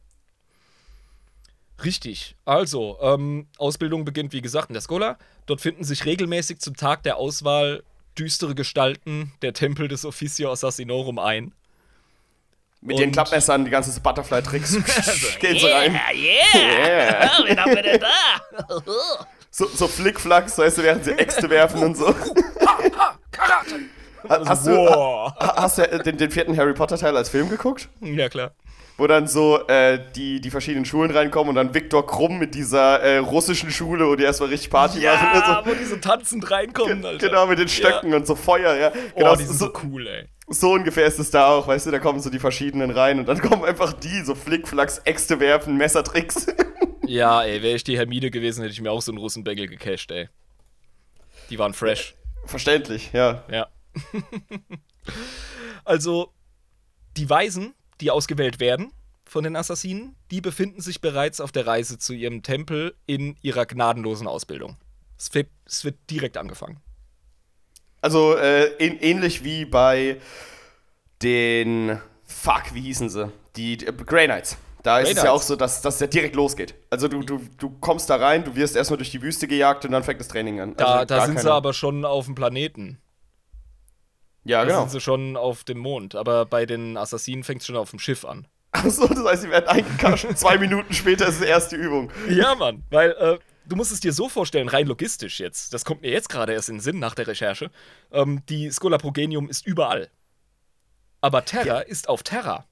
Richtig. 1.85 2.37
Also, 2.45 2.99
ähm, 3.01 3.47
Ausbildung 3.59 4.05
beginnt, 4.05 4.33
wie 4.33 4.43
gesagt, 4.43 4.69
in 4.71 4.75
der 4.75 4.83
Schola. 4.83 5.19
Dort 5.47 5.61
finden 5.61 5.85
sich 5.85 6.05
regelmäßig 6.05 6.59
zum 6.61 6.77
Tag 6.77 7.03
der 7.05 7.17
Auswahl 7.17 7.83
düstere 8.21 8.55
Gestalten 8.55 9.33
der 9.43 9.53
Tempel 9.55 9.89
des 9.89 10.05
Officio 10.05 10.53
Assassinorum 10.53 11.19
ein. 11.19 11.53
Mit 12.83 12.95
Und- 12.97 13.01
den 13.03 13.13
Klappmessern, 13.13 13.65
die 13.65 13.71
ganzen 13.71 14.01
Butterfly-Tricks. 14.03 14.73
Gehen 15.41 15.59
sie 15.59 15.67
rein. 15.67 15.99
yeah! 16.15 16.55
Yeah. 16.55 17.31
Wen 17.45 17.61
haben 17.61 17.75
wir 17.75 17.83
denn 17.83 18.01
da? 18.01 18.83
So, 19.51 19.67
so 19.67 19.89
Flickflacks, 19.89 20.57
weißt 20.57 20.79
du, 20.79 20.83
während 20.83 21.05
sie 21.05 21.13
Äxte 21.13 21.51
werfen 21.51 21.83
und 21.83 21.97
so. 21.97 22.15
Karate! 23.33 23.81
Ha- 24.29 24.43
Hast 24.47 24.67
du, 24.67 24.71
wow. 24.77 25.33
ha- 25.41 25.55
hast 25.63 25.79
du 25.79 25.83
äh, 25.91 26.03
den, 26.03 26.17
den 26.19 26.31
vierten 26.31 26.57
Harry 26.57 26.73
Potter-Teil 26.75 27.17
als 27.17 27.29
Film 27.31 27.49
geguckt? 27.49 27.89
Ja, 28.01 28.29
klar. 28.29 28.53
Wo 29.01 29.07
dann 29.07 29.27
so 29.27 29.67
äh, 29.67 29.99
die, 30.15 30.43
die 30.43 30.51
verschiedenen 30.51 30.85
Schulen 30.85 31.11
reinkommen 31.11 31.49
und 31.49 31.55
dann 31.55 31.73
Viktor 31.73 32.07
Krumm 32.07 32.39
mit 32.39 32.55
dieser 32.55 33.01
äh, 33.01 33.17
russischen 33.17 33.71
Schule, 33.71 34.07
wo 34.07 34.15
die 34.15 34.25
erstmal 34.25 34.51
richtig 34.51 34.69
Party 34.69 34.99
machen. 34.99 35.05
Ja, 35.33 35.59
und 35.59 35.65
so. 35.65 35.71
wo 35.71 35.75
die 35.75 35.85
so 35.87 35.97
tanzend 35.97 36.51
reinkommen, 36.51 37.03
Alter. 37.03 37.27
Genau, 37.27 37.47
mit 37.47 37.59
den 37.59 37.69
Stöcken 37.69 38.13
und 38.13 38.27
so 38.27 38.35
Feuer, 38.35 38.77
ja. 38.77 38.93
Genau, 39.17 39.33
oh, 39.33 39.37
die 39.37 39.45
sind 39.45 39.57
so, 39.57 39.69
so 39.69 39.73
cool, 39.85 40.07
ey. 40.07 40.29
so 40.49 40.73
ungefähr 40.73 41.07
ist 41.07 41.19
es 41.19 41.31
da 41.31 41.49
auch, 41.49 41.67
weißt 41.67 41.87
du, 41.87 41.93
da 41.93 41.99
kommen 41.99 42.21
so 42.21 42.29
die 42.29 42.39
verschiedenen 42.39 42.91
rein 42.91 43.19
und 43.19 43.27
dann 43.27 43.41
kommen 43.49 43.65
einfach 43.65 43.95
die, 43.95 44.21
so 44.23 44.35
Flickflacks, 44.35 44.99
Äxte 45.07 45.41
werfen, 45.41 45.79
Messertricks. 45.79 46.47
Ja, 47.07 47.43
ey, 47.43 47.61
wäre 47.61 47.75
ich 47.75 47.83
die 47.83 47.97
Hermine 47.97 48.31
gewesen, 48.31 48.61
hätte 48.61 48.73
ich 48.73 48.81
mir 48.81 48.93
auch 48.93 49.03
so 49.03 49.11
einen 49.11 49.19
Russenbagel 49.19 49.67
gecasht, 49.67 50.13
ey. 50.13 50.29
Die 51.49 51.59
waren 51.59 51.73
fresh. 51.73 52.15
Verständlich, 52.45 53.11
ja. 53.13 53.43
Ja. 53.51 53.67
also, 55.85 56.33
die 57.17 57.29
Weisen, 57.29 57.75
die 58.01 58.11
ausgewählt 58.11 58.61
werden 58.61 58.93
von 59.25 59.45
den 59.45 59.55
Assassinen, 59.57 60.17
die 60.31 60.41
befinden 60.41 60.81
sich 60.81 61.01
bereits 61.01 61.41
auf 61.41 61.53
der 61.53 61.67
Reise 61.67 61.99
zu 61.99 62.13
ihrem 62.13 62.43
Tempel 62.43 62.95
in 63.07 63.37
ihrer 63.43 63.67
gnadenlosen 63.67 64.27
Ausbildung. 64.27 64.77
Es 65.19 65.33
wird, 65.35 65.49
es 65.67 65.85
wird 65.85 65.97
direkt 66.11 66.37
angefangen. 66.37 66.81
Also 68.01 68.35
äh, 68.37 68.75
ähn- 68.79 68.99
ähnlich 69.01 69.45
wie 69.45 69.67
bei 69.67 70.19
den, 71.23 72.01
fuck, 72.25 72.75
wie 72.75 72.81
hießen 72.81 73.11
sie? 73.11 73.31
Die, 73.57 73.77
die 73.77 73.87
äh, 73.87 73.93
Grey 73.93 74.27
Knights. 74.27 74.57
Da 74.83 74.99
ist 75.01 75.05
Grey 75.05 75.13
es 75.13 75.17
ja 75.19 75.23
Knights. 75.25 75.35
auch 75.37 75.43
so, 75.43 75.57
dass 75.57 75.83
das 75.83 76.01
ja 76.01 76.07
direkt 76.07 76.35
losgeht. 76.35 76.75
Also 76.89 77.09
du, 77.09 77.21
du, 77.23 77.41
du 77.59 77.71
kommst 77.81 78.09
da 78.09 78.17
rein, 78.17 78.45
du 78.45 78.57
wirst 78.57 78.77
erstmal 78.77 78.97
durch 78.97 79.11
die 79.11 79.21
Wüste 79.21 79.47
gejagt 79.47 79.85
und 79.85 79.93
dann 79.93 80.03
fängt 80.03 80.21
das 80.21 80.29
Training 80.29 80.61
an. 80.61 80.75
Da, 80.77 80.87
also 80.87 81.05
da 81.05 81.17
gar 81.19 81.27
sind 81.27 81.37
sie 81.39 81.43
keine- 81.45 81.55
aber 81.55 81.75
schon 81.75 82.05
auf 82.05 82.25
dem 82.25 82.35
Planeten. 82.35 82.99
Ja, 84.45 84.61
Da 84.61 84.67
genau. 84.67 84.81
sind 84.81 84.91
sie 84.91 85.01
schon 85.01 85.37
auf 85.37 85.65
dem 85.65 85.79
Mond. 85.79 86.15
Aber 86.15 86.47
bei 86.47 86.67
den 86.67 86.97
Assassinen 86.97 87.45
fängt 87.45 87.61
es 87.61 87.67
schon 87.67 87.77
auf 87.77 87.91
dem 87.91 87.99
Schiff 87.99 88.25
an. 88.25 88.47
Achso, 88.73 89.07
das 89.07 89.25
heißt, 89.25 89.43
sie 89.43 89.51
werden 89.51 89.69
eingekascht. 89.69 90.27
Zwei 90.37 90.57
Minuten 90.59 90.95
später 90.95 91.27
ist 91.27 91.41
die 91.41 91.47
erste 91.47 91.77
Übung. 91.77 92.11
Ja, 92.29 92.55
Mann, 92.55 92.85
weil 92.91 93.11
äh, 93.13 93.39
du 93.67 93.77
musst 93.77 93.91
es 93.93 94.01
dir 94.01 94.13
so 94.13 94.29
vorstellen, 94.29 94.69
rein 94.69 94.87
logistisch 94.87 95.41
jetzt, 95.41 95.75
das 95.75 95.85
kommt 95.85 96.03
mir 96.03 96.11
jetzt 96.11 96.29
gerade 96.29 96.53
erst 96.53 96.69
in 96.69 96.77
den 96.77 96.81
Sinn 96.81 96.99
nach 97.01 97.15
der 97.17 97.27
Recherche, 97.27 97.71
ähm, 98.13 98.43
die 98.49 98.71
Schola 98.71 98.99
Progenium 98.99 99.49
ist 99.49 99.67
überall. 99.67 100.09
Aber 101.21 101.45
Terra 101.45 101.81
ist 101.81 102.09
auf 102.09 102.23
Terra. 102.23 102.65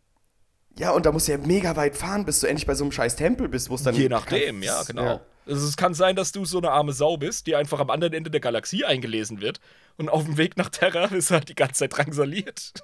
Ja, 0.78 0.92
und 0.92 1.06
da 1.06 1.12
musst 1.12 1.26
du 1.28 1.32
ja 1.32 1.38
mega 1.38 1.74
weit 1.76 1.96
fahren, 1.96 2.24
bis 2.24 2.40
du 2.40 2.46
endlich 2.46 2.66
bei 2.66 2.74
so 2.74 2.84
einem 2.84 2.92
scheiß 2.92 3.16
Tempel 3.16 3.48
bist, 3.48 3.68
wo 3.70 3.74
es 3.74 3.82
dann. 3.82 3.94
Je 3.94 4.08
nachdem, 4.08 4.62
ja, 4.62 4.82
genau. 4.84 5.02
Ja. 5.04 5.20
Also 5.46 5.66
es 5.66 5.76
kann 5.76 5.94
sein, 5.94 6.14
dass 6.14 6.30
du 6.32 6.44
so 6.44 6.58
eine 6.58 6.70
arme 6.70 6.92
Sau 6.92 7.16
bist, 7.16 7.46
die 7.46 7.56
einfach 7.56 7.80
am 7.80 7.90
anderen 7.90 8.12
Ende 8.12 8.30
der 8.30 8.40
Galaxie 8.40 8.84
eingelesen 8.84 9.40
wird 9.40 9.60
und 9.96 10.08
auf 10.10 10.24
dem 10.24 10.36
Weg 10.36 10.56
nach 10.56 10.68
Terra 10.68 11.04
ist 11.14 11.30
halt 11.30 11.48
die 11.48 11.54
ganze 11.54 11.74
Zeit 11.80 11.96
drangsaliert. 11.96 12.74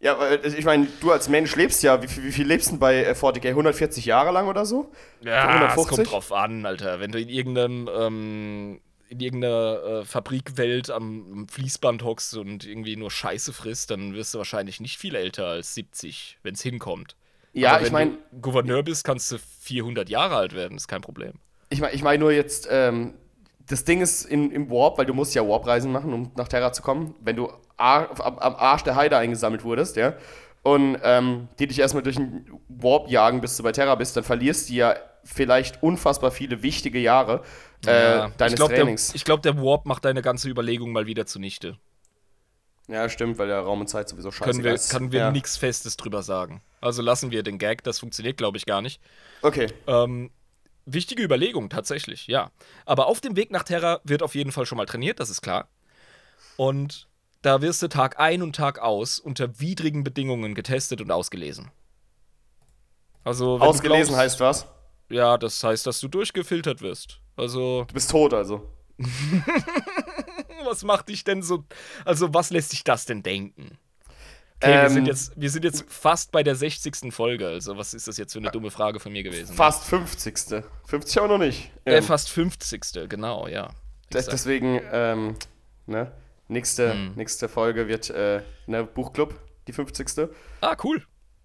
Ja, 0.00 0.18
weil 0.18 0.44
ich 0.44 0.64
meine, 0.66 0.86
du 1.00 1.12
als 1.12 1.28
Mensch 1.30 1.56
lebst 1.56 1.82
ja, 1.82 2.02
wie, 2.02 2.08
viel- 2.08 2.24
wie 2.24 2.32
viel 2.32 2.46
lebst 2.46 2.66
du 2.66 2.70
denn 2.72 2.80
bei 2.80 3.04
äh, 3.04 3.12
40k? 3.12 3.48
140 3.50 4.04
Jahre 4.04 4.32
lang 4.32 4.48
oder 4.48 4.66
so? 4.66 4.90
Ja, 5.22 5.44
es 5.44 5.54
150? 5.78 5.96
kommt 5.96 6.10
drauf 6.12 6.32
an, 6.32 6.66
Alter. 6.66 7.00
Wenn 7.00 7.10
du 7.12 7.18
in 7.20 7.28
irgendeinem, 7.30 7.88
ähm, 7.96 8.80
in 9.14 9.20
irgendeiner 9.20 9.82
äh, 9.84 10.04
Fabrikwelt 10.04 10.90
am, 10.90 11.32
am 11.32 11.48
Fließband 11.48 12.02
hockst 12.02 12.36
und 12.36 12.66
irgendwie 12.66 12.96
nur 12.96 13.10
Scheiße 13.10 13.52
frisst, 13.52 13.90
dann 13.90 14.14
wirst 14.14 14.34
du 14.34 14.38
wahrscheinlich 14.38 14.80
nicht 14.80 14.98
viel 14.98 15.14
älter 15.14 15.46
als 15.46 15.74
70, 15.74 16.38
wenn 16.42 16.54
es 16.54 16.62
hinkommt. 16.62 17.16
Ja, 17.52 17.70
Aber 17.70 17.80
ich 17.80 17.86
wenn 17.86 17.92
meine, 17.92 18.10
du 18.32 18.40
Gouverneur 18.40 18.82
bist, 18.82 19.04
kannst 19.04 19.30
du 19.30 19.38
400 19.60 20.08
Jahre 20.08 20.36
alt 20.36 20.54
werden, 20.54 20.76
ist 20.76 20.88
kein 20.88 21.00
Problem. 21.00 21.34
ich 21.70 21.80
meine 21.80 21.94
ich 21.94 22.02
mein 22.02 22.18
nur 22.18 22.32
jetzt, 22.32 22.66
ähm, 22.70 23.14
das 23.68 23.84
Ding 23.84 24.00
ist 24.00 24.24
in, 24.24 24.50
im 24.50 24.70
Warp, 24.70 24.98
weil 24.98 25.06
du 25.06 25.14
musst 25.14 25.34
ja 25.34 25.46
Warp-Reisen 25.46 25.92
machen, 25.92 26.12
um 26.12 26.32
nach 26.36 26.48
Terra 26.48 26.72
zu 26.72 26.82
kommen, 26.82 27.14
wenn 27.20 27.36
du 27.36 27.48
am, 27.76 28.06
am 28.18 28.56
Arsch 28.56 28.82
der 28.82 28.96
Heide 28.96 29.16
eingesammelt 29.16 29.64
wurdest, 29.64 29.96
ja, 29.96 30.14
und 30.62 30.98
ähm, 31.02 31.48
die 31.58 31.66
dich 31.66 31.78
erstmal 31.78 32.02
durch 32.02 32.16
den 32.16 32.46
Warp 32.68 33.08
jagen, 33.08 33.40
bis 33.40 33.56
du 33.56 33.62
bei 33.62 33.72
Terra 33.72 33.94
bist, 33.94 34.16
dann 34.16 34.24
verlierst 34.24 34.70
du 34.70 34.74
ja 34.74 34.96
vielleicht 35.24 35.82
unfassbar 35.82 36.30
viele 36.30 36.62
wichtige 36.62 36.98
Jahre 36.98 37.42
äh, 37.86 38.30
deines 38.36 38.52
ich 38.52 38.56
glaube, 38.56 38.74
der, 38.74 38.82
Trainings. 38.82 39.14
ich 39.14 39.24
glaub, 39.24 39.42
der 39.42 39.56
Warp 39.56 39.86
macht 39.86 40.04
deine 40.04 40.22
ganze 40.22 40.48
Überlegung 40.48 40.92
mal 40.92 41.06
wieder 41.06 41.26
zunichte. 41.26 41.78
ja, 42.88 43.08
stimmt, 43.08 43.38
weil 43.38 43.48
der 43.48 43.60
Raum 43.60 43.80
und 43.80 43.86
Zeit 43.88 44.08
sowieso 44.08 44.30
scheiße 44.30 44.50
Können 44.50 44.64
wir, 44.64 44.74
ist. 44.74 44.90
können 44.90 45.12
wir 45.12 45.20
ja. 45.20 45.30
nichts 45.30 45.56
Festes 45.56 45.96
drüber 45.96 46.22
sagen. 46.22 46.62
Also 46.80 47.00
lassen 47.02 47.30
wir 47.30 47.42
den 47.42 47.58
Gag, 47.58 47.82
das 47.84 47.98
funktioniert, 47.98 48.36
glaube 48.36 48.58
ich, 48.58 48.66
gar 48.66 48.82
nicht. 48.82 49.00
Okay. 49.42 49.68
Ähm, 49.86 50.30
wichtige 50.84 51.22
Überlegung, 51.22 51.70
tatsächlich, 51.70 52.26
ja. 52.26 52.50
Aber 52.84 53.06
auf 53.06 53.20
dem 53.20 53.36
Weg 53.36 53.50
nach 53.50 53.62
Terra 53.64 54.00
wird 54.04 54.22
auf 54.22 54.34
jeden 54.34 54.52
Fall 54.52 54.66
schon 54.66 54.76
mal 54.76 54.86
trainiert, 54.86 55.18
das 55.20 55.30
ist 55.30 55.40
klar. 55.40 55.68
Und 56.56 57.08
da 57.42 57.62
wirst 57.62 57.82
du 57.82 57.88
Tag 57.88 58.18
ein 58.20 58.42
und 58.42 58.54
Tag 58.56 58.78
aus 58.78 59.18
unter 59.18 59.58
widrigen 59.60 60.04
Bedingungen 60.04 60.54
getestet 60.54 61.00
und 61.00 61.10
ausgelesen. 61.10 61.70
Also, 63.22 63.58
Ausgelesen 63.58 64.14
glaubst- 64.14 64.20
heißt 64.20 64.40
was? 64.40 64.66
Ja, 65.08 65.38
das 65.38 65.62
heißt, 65.62 65.86
dass 65.86 66.00
du 66.00 66.08
durchgefiltert 66.08 66.80
wirst. 66.82 67.20
Also, 67.36 67.84
Du 67.88 67.94
bist 67.94 68.10
tot 68.10 68.32
also. 68.34 68.68
was 70.64 70.82
macht 70.84 71.08
dich 71.08 71.24
denn 71.24 71.42
so. 71.42 71.64
Also, 72.04 72.32
was 72.32 72.50
lässt 72.50 72.72
dich 72.72 72.84
das 72.84 73.04
denn 73.06 73.22
denken? 73.22 73.78
Okay, 74.62 74.72
wir, 74.72 74.82
Ähm, 74.84 74.92
sind 74.92 75.06
jetzt, 75.06 75.32
wir 75.36 75.50
sind 75.50 75.64
jetzt 75.64 75.84
fast 75.88 76.32
bei 76.32 76.42
der 76.42 76.54
60. 76.54 77.12
Folge. 77.12 77.48
Also, 77.48 77.76
was 77.76 77.92
ist 77.92 78.08
das 78.08 78.16
jetzt 78.16 78.32
für 78.32 78.38
eine 78.38 78.50
dumme 78.50 78.70
Frage 78.70 79.00
von 79.00 79.12
mir 79.12 79.22
gewesen? 79.22 79.54
Fast 79.54 79.84
50. 79.84 80.62
50 80.86 81.18
aber 81.18 81.28
noch 81.28 81.38
nicht. 81.38 81.70
Äh, 81.84 81.96
Ähm, 81.96 82.02
fast 82.04 82.30
50. 82.30 83.08
Genau, 83.08 83.46
ja. 83.48 83.70
Exakt. 84.10 84.32
deswegen, 84.32 84.80
ähm, 84.92 85.34
ne? 85.86 86.12
Nächste, 86.46 86.92
Hm. 86.92 87.14
nächste 87.16 87.48
Folge 87.48 87.88
wird 87.88 88.10
äh, 88.10 88.42
ne, 88.66 88.84
Buchclub, 88.84 89.34
die 89.66 89.72
50. 89.72 90.28
Ah, 90.60 90.76
cool. 90.84 91.02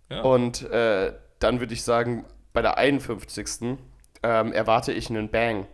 Ja. 0.09 0.21
Und 0.21 0.61
äh, 0.69 1.13
dann 1.39 1.59
würde 1.61 1.73
ich 1.73 1.83
sagen, 1.83 2.25
bei 2.53 2.61
der 2.61 2.77
51. 2.77 3.77
Ähm, 4.21 4.51
erwarte 4.51 4.91
ich 4.91 5.09
einen 5.09 5.29
Bang. 5.29 5.67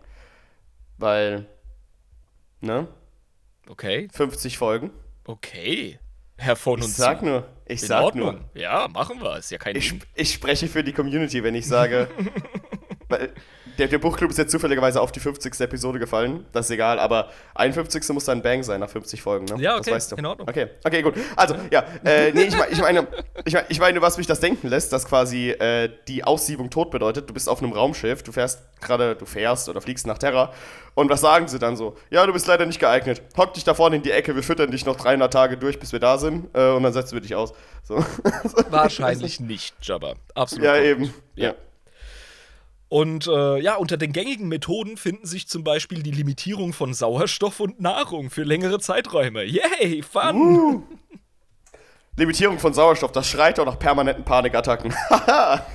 Weil, 0.98 1.46
ne? 2.60 2.88
Okay, 3.68 4.08
50 4.12 4.58
Folgen. 4.58 4.90
okay. 5.24 5.98
Herr 6.38 6.54
von 6.54 6.78
Ich 6.80 6.84
und 6.84 6.90
sag 6.90 7.20
zu. 7.20 7.24
nur, 7.24 7.48
ich 7.64 7.80
In 7.80 7.88
sag 7.88 8.02
Ordnung. 8.04 8.34
nur. 8.34 8.60
Ja, 8.60 8.88
machen 8.88 9.22
wir. 9.22 9.38
Ist 9.38 9.50
ja 9.50 9.56
kein 9.56 9.74
Ich, 9.74 9.88
Ding. 9.88 10.02
ich 10.14 10.34
spreche 10.34 10.68
für 10.68 10.84
die 10.84 10.92
Community, 10.92 11.42
wenn 11.42 11.54
ich 11.54 11.66
sage, 11.66 12.08
der, 13.78 13.88
der 13.88 13.98
Buchclub 13.98 14.30
ist 14.30 14.38
jetzt 14.38 14.50
zufälligerweise 14.50 15.00
auf 15.00 15.12
die 15.12 15.20
50. 15.20 15.60
Episode 15.60 15.98
gefallen. 15.98 16.44
Das 16.52 16.66
ist 16.66 16.70
egal, 16.70 16.98
aber 16.98 17.30
51. 17.54 18.08
muss 18.10 18.24
dann 18.24 18.42
Bang 18.42 18.62
sein 18.62 18.80
nach 18.80 18.88
50 18.90 19.22
Folgen, 19.22 19.44
ne? 19.44 19.62
Ja, 19.62 19.76
Das 19.76 19.86
okay, 19.86 19.96
weißt 19.96 20.12
du. 20.12 20.16
in 20.16 20.26
Ordnung. 20.26 20.48
Okay, 20.48 20.68
okay, 20.84 21.02
gut. 21.02 21.14
Also, 21.36 21.54
ja, 21.70 21.84
äh, 22.04 22.32
nee, 22.32 22.42
ich, 22.44 22.54
ich, 22.70 22.80
meine, 22.80 23.06
ich, 23.44 23.52
meine, 23.54 23.66
ich 23.68 23.78
meine, 23.80 24.02
was 24.02 24.18
mich 24.18 24.26
das 24.26 24.40
denken 24.40 24.68
lässt, 24.68 24.92
dass 24.92 25.06
quasi 25.06 25.50
äh, 25.50 25.90
die 26.08 26.24
Aussiebung 26.24 26.70
tot 26.70 26.90
bedeutet. 26.90 27.28
Du 27.28 27.34
bist 27.34 27.48
auf 27.48 27.62
einem 27.62 27.72
Raumschiff, 27.72 28.22
du 28.22 28.32
fährst 28.32 28.60
gerade, 28.80 29.14
du 29.14 29.26
fährst 29.26 29.68
oder 29.68 29.80
fliegst 29.80 30.06
nach 30.06 30.18
Terra. 30.18 30.52
Und 30.94 31.10
was 31.10 31.20
sagen 31.20 31.46
sie 31.46 31.58
dann 31.58 31.76
so? 31.76 31.94
Ja, 32.10 32.24
du 32.26 32.32
bist 32.32 32.46
leider 32.46 32.64
nicht 32.66 32.80
geeignet. 32.80 33.20
Hock 33.36 33.52
dich 33.54 33.64
da 33.64 33.74
vorne 33.74 33.96
in 33.96 34.02
die 34.02 34.10
Ecke, 34.10 34.34
wir 34.34 34.42
füttern 34.42 34.70
dich 34.70 34.86
noch 34.86 34.96
300 34.96 35.32
Tage 35.32 35.56
durch, 35.58 35.78
bis 35.78 35.92
wir 35.92 36.00
da 36.00 36.16
sind. 36.18 36.48
Äh, 36.54 36.70
und 36.70 36.82
dann 36.82 36.92
setzen 36.92 37.14
wir 37.14 37.20
dich 37.20 37.34
aus. 37.34 37.52
So. 37.82 38.02
Wahrscheinlich 38.70 39.38
nicht, 39.40 39.74
Jabba. 39.82 40.14
Absolut. 40.34 40.64
ja, 40.64 40.72
korrekt. 40.72 40.86
eben. 41.00 41.14
Ja. 41.34 41.54
Und 42.88 43.26
äh, 43.26 43.58
ja, 43.60 43.76
unter 43.76 43.96
den 43.96 44.12
gängigen 44.12 44.48
Methoden 44.48 44.96
finden 44.96 45.26
sich 45.26 45.48
zum 45.48 45.64
Beispiel 45.64 46.02
die 46.02 46.12
Limitierung 46.12 46.72
von 46.72 46.94
Sauerstoff 46.94 47.58
und 47.58 47.80
Nahrung 47.80 48.30
für 48.30 48.44
längere 48.44 48.78
Zeiträume. 48.78 49.44
Yay, 49.44 50.02
fun! 50.02 50.36
Uh. 50.36 50.82
Limitierung 52.18 52.58
von 52.58 52.72
Sauerstoff, 52.72 53.12
das 53.12 53.28
schreit 53.28 53.58
doch 53.58 53.66
nach 53.66 53.78
permanenten 53.78 54.24
Panikattacken. 54.24 54.94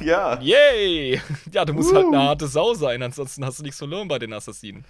Ja. 0.02 0.40
Yay! 0.42 1.22
Ja, 1.52 1.66
du 1.66 1.74
musst 1.74 1.94
halt 1.94 2.08
eine 2.08 2.20
harte 2.20 2.48
Sau 2.48 2.74
sein, 2.74 3.04
ansonsten 3.04 3.46
hast 3.46 3.60
du 3.60 3.64
nichts 3.64 3.78
verloren 3.78 4.08
bei 4.08 4.18
den 4.18 4.34
Assassinen. 4.34 4.86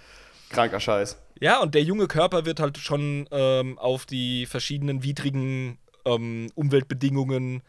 Kranker 0.48 0.80
Scheiß. 0.80 1.18
Ja, 1.40 1.60
und 1.60 1.74
der 1.74 1.82
junge 1.82 2.06
Körper 2.06 2.46
wird 2.46 2.60
halt 2.60 2.78
schon 2.78 3.26
ähm, 3.30 3.78
auf 3.78 4.06
die 4.06 4.46
verschiedenen 4.46 5.02
widrigen 5.02 5.78
ähm, 6.04 6.50
Umweltbedingungen 6.54 7.62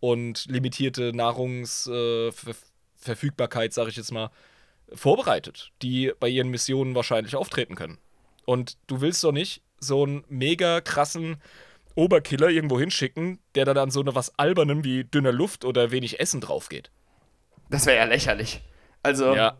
und 0.00 0.46
limitierte 0.46 1.12
Nahrungsverfügbarkeit, 3.00 3.72
sage 3.72 3.90
ich 3.90 3.96
jetzt 3.96 4.12
mal, 4.12 4.30
vorbereitet, 4.92 5.70
die 5.82 6.12
bei 6.18 6.28
ihren 6.28 6.48
Missionen 6.48 6.94
wahrscheinlich 6.94 7.36
auftreten 7.36 7.74
können. 7.74 7.98
Und 8.44 8.76
du 8.86 9.00
willst 9.00 9.22
doch 9.24 9.32
nicht 9.32 9.62
so 9.78 10.04
einen 10.04 10.24
mega 10.28 10.80
krassen 10.80 11.40
Oberkiller 11.94 12.48
irgendwo 12.48 12.78
hinschicken, 12.78 13.38
der 13.54 13.64
da 13.64 13.74
dann 13.74 13.90
so 13.90 14.00
eine 14.00 14.14
was 14.14 14.38
Albernem 14.38 14.84
wie 14.84 15.04
dünner 15.04 15.32
Luft 15.32 15.64
oder 15.64 15.90
wenig 15.90 16.20
Essen 16.20 16.40
drauf 16.40 16.68
geht. 16.68 16.90
Das 17.68 17.86
wäre 17.86 17.98
ja 17.98 18.04
lächerlich. 18.04 18.62
Also, 19.02 19.34
Ja. 19.34 19.56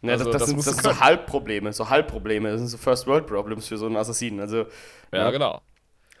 ne, 0.00 0.12
also 0.12 0.24
das, 0.24 0.32
das, 0.32 0.40
das 0.42 0.48
sind, 0.48 0.58
das 0.58 0.64
sind 0.76 0.82
so. 0.82 1.00
Halbprobleme, 1.00 1.72
so 1.72 1.88
Halbprobleme. 1.88 2.50
Das 2.50 2.60
sind 2.60 2.68
so 2.68 2.78
First-World-Problems 2.78 3.68
für 3.68 3.78
so 3.78 3.86
einen 3.86 3.96
Assassinen. 3.96 4.40
Also, 4.40 4.66
Ja, 5.12 5.30
genau. 5.30 5.62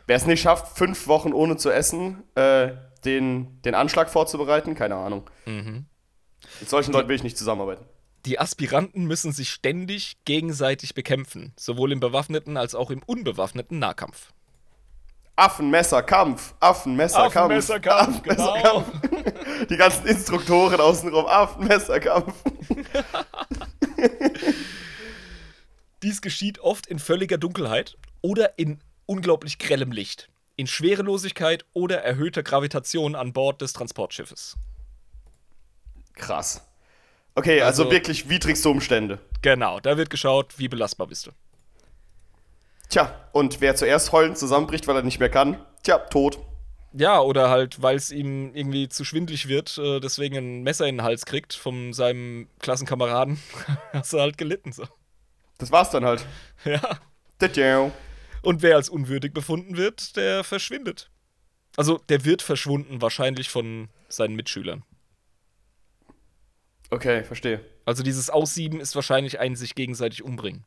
wer 0.06 0.16
es 0.16 0.26
nicht 0.26 0.40
schafft, 0.40 0.76
fünf 0.78 1.06
Wochen 1.08 1.32
ohne 1.32 1.56
zu 1.56 1.70
essen, 1.70 2.22
äh, 2.36 2.72
den, 3.04 3.60
den 3.62 3.74
Anschlag 3.74 4.08
vorzubereiten, 4.10 4.74
keine 4.74 4.96
Ahnung. 4.96 5.28
Mhm. 5.46 5.86
Mit 6.60 6.70
solchen 6.70 6.92
Leuten 6.92 7.08
will 7.08 7.16
ich 7.16 7.22
nicht 7.22 7.38
zusammenarbeiten. 7.38 7.84
Die 8.26 8.40
Aspiranten 8.40 9.04
müssen 9.04 9.30
sich 9.30 9.50
ständig 9.50 10.16
gegenseitig 10.24 10.94
bekämpfen, 10.94 11.52
sowohl 11.56 11.92
im 11.92 12.00
bewaffneten 12.00 12.56
als 12.56 12.74
auch 12.74 12.90
im 12.90 13.02
unbewaffneten 13.04 13.78
Nahkampf. 13.78 14.32
Affenmesserkampf, 15.36 16.54
Affenmesserkampf. 16.60 17.36
Affenmesserkampf, 17.36 18.22
genau. 18.22 18.54
Affenmesserkampf. 18.54 19.66
Die 19.68 19.76
ganzen 19.76 20.06
Instruktoren 20.06 20.80
außenrum, 20.80 21.26
Affenmesserkampf. 21.26 22.34
Dies 26.02 26.20
geschieht 26.20 26.58
oft 26.58 26.86
in 26.86 26.98
völliger 26.98 27.38
Dunkelheit 27.38 27.96
oder 28.22 28.58
in 28.58 28.80
unglaublich 29.06 29.58
grellem 29.58 29.92
Licht, 29.92 30.28
in 30.56 30.66
Schwerelosigkeit 30.66 31.64
oder 31.74 32.02
erhöhter 32.02 32.42
Gravitation 32.42 33.14
an 33.14 33.32
Bord 33.32 33.60
des 33.60 33.72
Transportschiffes. 33.72 34.56
Krass. 36.16 36.62
Okay, 37.34 37.60
also, 37.60 37.84
Also- 37.84 37.92
wirklich 37.92 38.28
widrigste 38.28 38.68
Umstände. 38.68 39.18
Genau, 39.42 39.78
da 39.80 39.96
wird 39.96 40.10
geschaut, 40.10 40.58
wie 40.58 40.68
belastbar 40.68 41.06
bist 41.06 41.26
du. 41.26 41.30
Tja, 42.88 43.28
und 43.32 43.60
wer 43.60 43.74
zuerst 43.76 44.12
heulend 44.12 44.38
zusammenbricht, 44.38 44.86
weil 44.86 44.96
er 44.96 45.02
nicht 45.02 45.18
mehr 45.20 45.28
kann, 45.28 45.58
tja, 45.82 45.98
tot. 45.98 46.38
Ja, 46.92 47.20
oder 47.20 47.50
halt, 47.50 47.82
weil 47.82 47.96
es 47.96 48.10
ihm 48.10 48.54
irgendwie 48.54 48.88
zu 48.88 49.04
schwindlig 49.04 49.48
wird, 49.48 49.76
äh, 49.76 50.00
deswegen 50.00 50.36
ein 50.36 50.62
Messer 50.62 50.86
in 50.86 50.96
den 50.96 51.02
Hals 51.04 51.26
kriegt 51.26 51.52
von 51.52 51.92
seinem 51.92 52.48
Klassenkameraden, 52.60 53.38
hast 53.92 54.12
du 54.12 54.20
halt 54.20 54.38
gelitten. 54.38 54.72
So. 54.72 54.84
Das 55.58 55.70
war's 55.70 55.90
dann 55.90 56.04
halt. 56.04 56.24
Ja. 56.64 56.98
Und 58.40 58.62
wer 58.62 58.76
als 58.76 58.88
unwürdig 58.88 59.34
befunden 59.34 59.76
wird, 59.76 60.16
der 60.16 60.42
verschwindet. 60.42 61.10
Also, 61.76 61.98
der 62.08 62.24
wird 62.24 62.40
verschwunden, 62.40 63.02
wahrscheinlich 63.02 63.50
von 63.50 63.90
seinen 64.08 64.36
Mitschülern. 64.36 64.84
Okay, 66.90 67.24
verstehe. 67.24 67.60
Also, 67.84 68.02
dieses 68.02 68.30
Aussieben 68.30 68.80
ist 68.80 68.94
wahrscheinlich 68.94 69.38
ein 69.40 69.56
sich 69.56 69.74
gegenseitig 69.74 70.22
umbringen. 70.22 70.64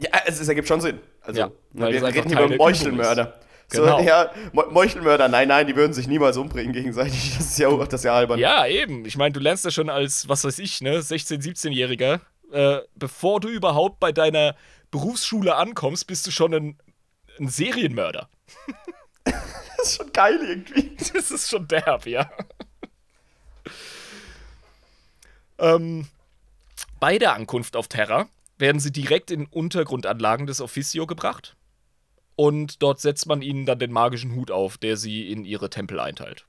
Ja, 0.00 0.10
es, 0.26 0.40
es 0.40 0.48
ergibt 0.48 0.68
schon 0.68 0.80
Sinn. 0.80 1.00
Also, 1.20 1.40
Ja, 1.40 1.50
weil 1.72 1.92
wir 1.92 2.02
reden 2.02 2.28
hier 2.28 2.38
über 2.38 2.48
der 2.48 2.56
Meuchelmörder. 2.58 3.40
So, 3.68 3.82
Genau. 3.82 4.00
ja, 4.00 4.30
Mo- 4.52 4.66
Meuchelmörder, 4.70 5.28
nein, 5.28 5.48
nein, 5.48 5.66
die 5.66 5.74
würden 5.76 5.92
sich 5.94 6.06
niemals 6.06 6.36
umbringen 6.36 6.72
gegenseitig. 6.72 7.36
Das 7.38 7.46
ist 7.46 7.58
ja, 7.58 7.70
das 7.84 8.00
ist 8.00 8.04
ja 8.04 8.14
albern. 8.14 8.38
Ja, 8.38 8.66
eben. 8.66 9.04
Ich 9.06 9.16
meine, 9.16 9.32
du 9.32 9.40
lernst 9.40 9.64
ja 9.64 9.70
schon 9.70 9.88
als, 9.88 10.28
was 10.28 10.44
weiß 10.44 10.58
ich, 10.58 10.80
ne, 10.82 10.98
16-, 11.00 11.40
17-Jähriger, 11.42 12.20
äh, 12.52 12.80
bevor 12.94 13.40
du 13.40 13.48
überhaupt 13.48 14.00
bei 14.00 14.12
deiner 14.12 14.54
Berufsschule 14.90 15.54
ankommst, 15.56 16.06
bist 16.06 16.26
du 16.26 16.30
schon 16.30 16.52
ein, 16.54 16.78
ein 17.38 17.48
Serienmörder. 17.48 18.28
Das 19.24 19.90
ist 19.92 19.96
schon 19.98 20.12
geil 20.14 20.38
irgendwie. 20.42 20.96
Das 21.12 21.30
ist 21.30 21.50
schon 21.50 21.68
derb, 21.68 22.06
ja. 22.06 22.30
Ähm, 25.58 26.06
bei 27.00 27.18
der 27.18 27.34
Ankunft 27.34 27.76
auf 27.76 27.88
Terra 27.88 28.28
werden 28.58 28.80
sie 28.80 28.92
direkt 28.92 29.30
in 29.30 29.46
Untergrundanlagen 29.46 30.46
des 30.46 30.60
Officio 30.60 31.06
gebracht. 31.06 31.56
Und 32.36 32.82
dort 32.82 33.00
setzt 33.00 33.26
man 33.26 33.42
ihnen 33.42 33.66
dann 33.66 33.78
den 33.78 33.92
magischen 33.92 34.34
Hut 34.34 34.50
auf, 34.50 34.76
der 34.78 34.96
sie 34.96 35.30
in 35.30 35.44
ihre 35.44 35.70
Tempel 35.70 36.00
einteilt. 36.00 36.46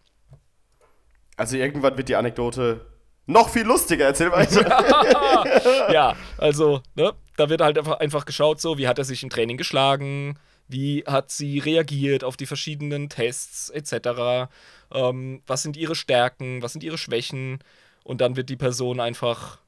Also 1.38 1.58
irgendwann 1.58 1.98
wird 1.98 2.10
die 2.10 2.16
Anekdote 2.16 2.86
noch 3.28 3.50
viel 3.50 3.64
lustiger. 3.64 4.06
Erzähl 4.06 4.32
weiter. 4.32 5.92
ja, 5.94 6.16
also, 6.38 6.82
ne, 6.96 7.14
da 7.38 7.50
wird 7.50 7.62
halt 7.62 7.78
einfach, 7.78 8.00
einfach 8.00 8.26
geschaut, 8.26 8.62
so, 8.62 8.78
wie 8.78 8.88
hat 8.88 8.98
er 8.98 9.04
sich 9.04 9.24
im 9.24 9.30
Training 9.30 9.58
geschlagen, 9.58 10.40
wie 10.68 11.04
hat 11.06 11.32
sie 11.32 11.60
reagiert 11.60 12.24
auf 12.24 12.38
die 12.38 12.46
verschiedenen 12.46 13.10
Tests, 13.10 13.70
etc. 13.70 14.50
Ähm, 14.92 15.42
was 15.46 15.64
sind 15.64 15.78
ihre 15.78 15.96
Stärken, 15.96 16.62
was 16.62 16.74
sind 16.74 16.84
ihre 16.84 16.98
Schwächen 16.98 17.60
und 18.06 18.22
dann 18.22 18.36
wird 18.36 18.50
die 18.50 18.56
Person 18.56 19.00
einfach 19.00 19.60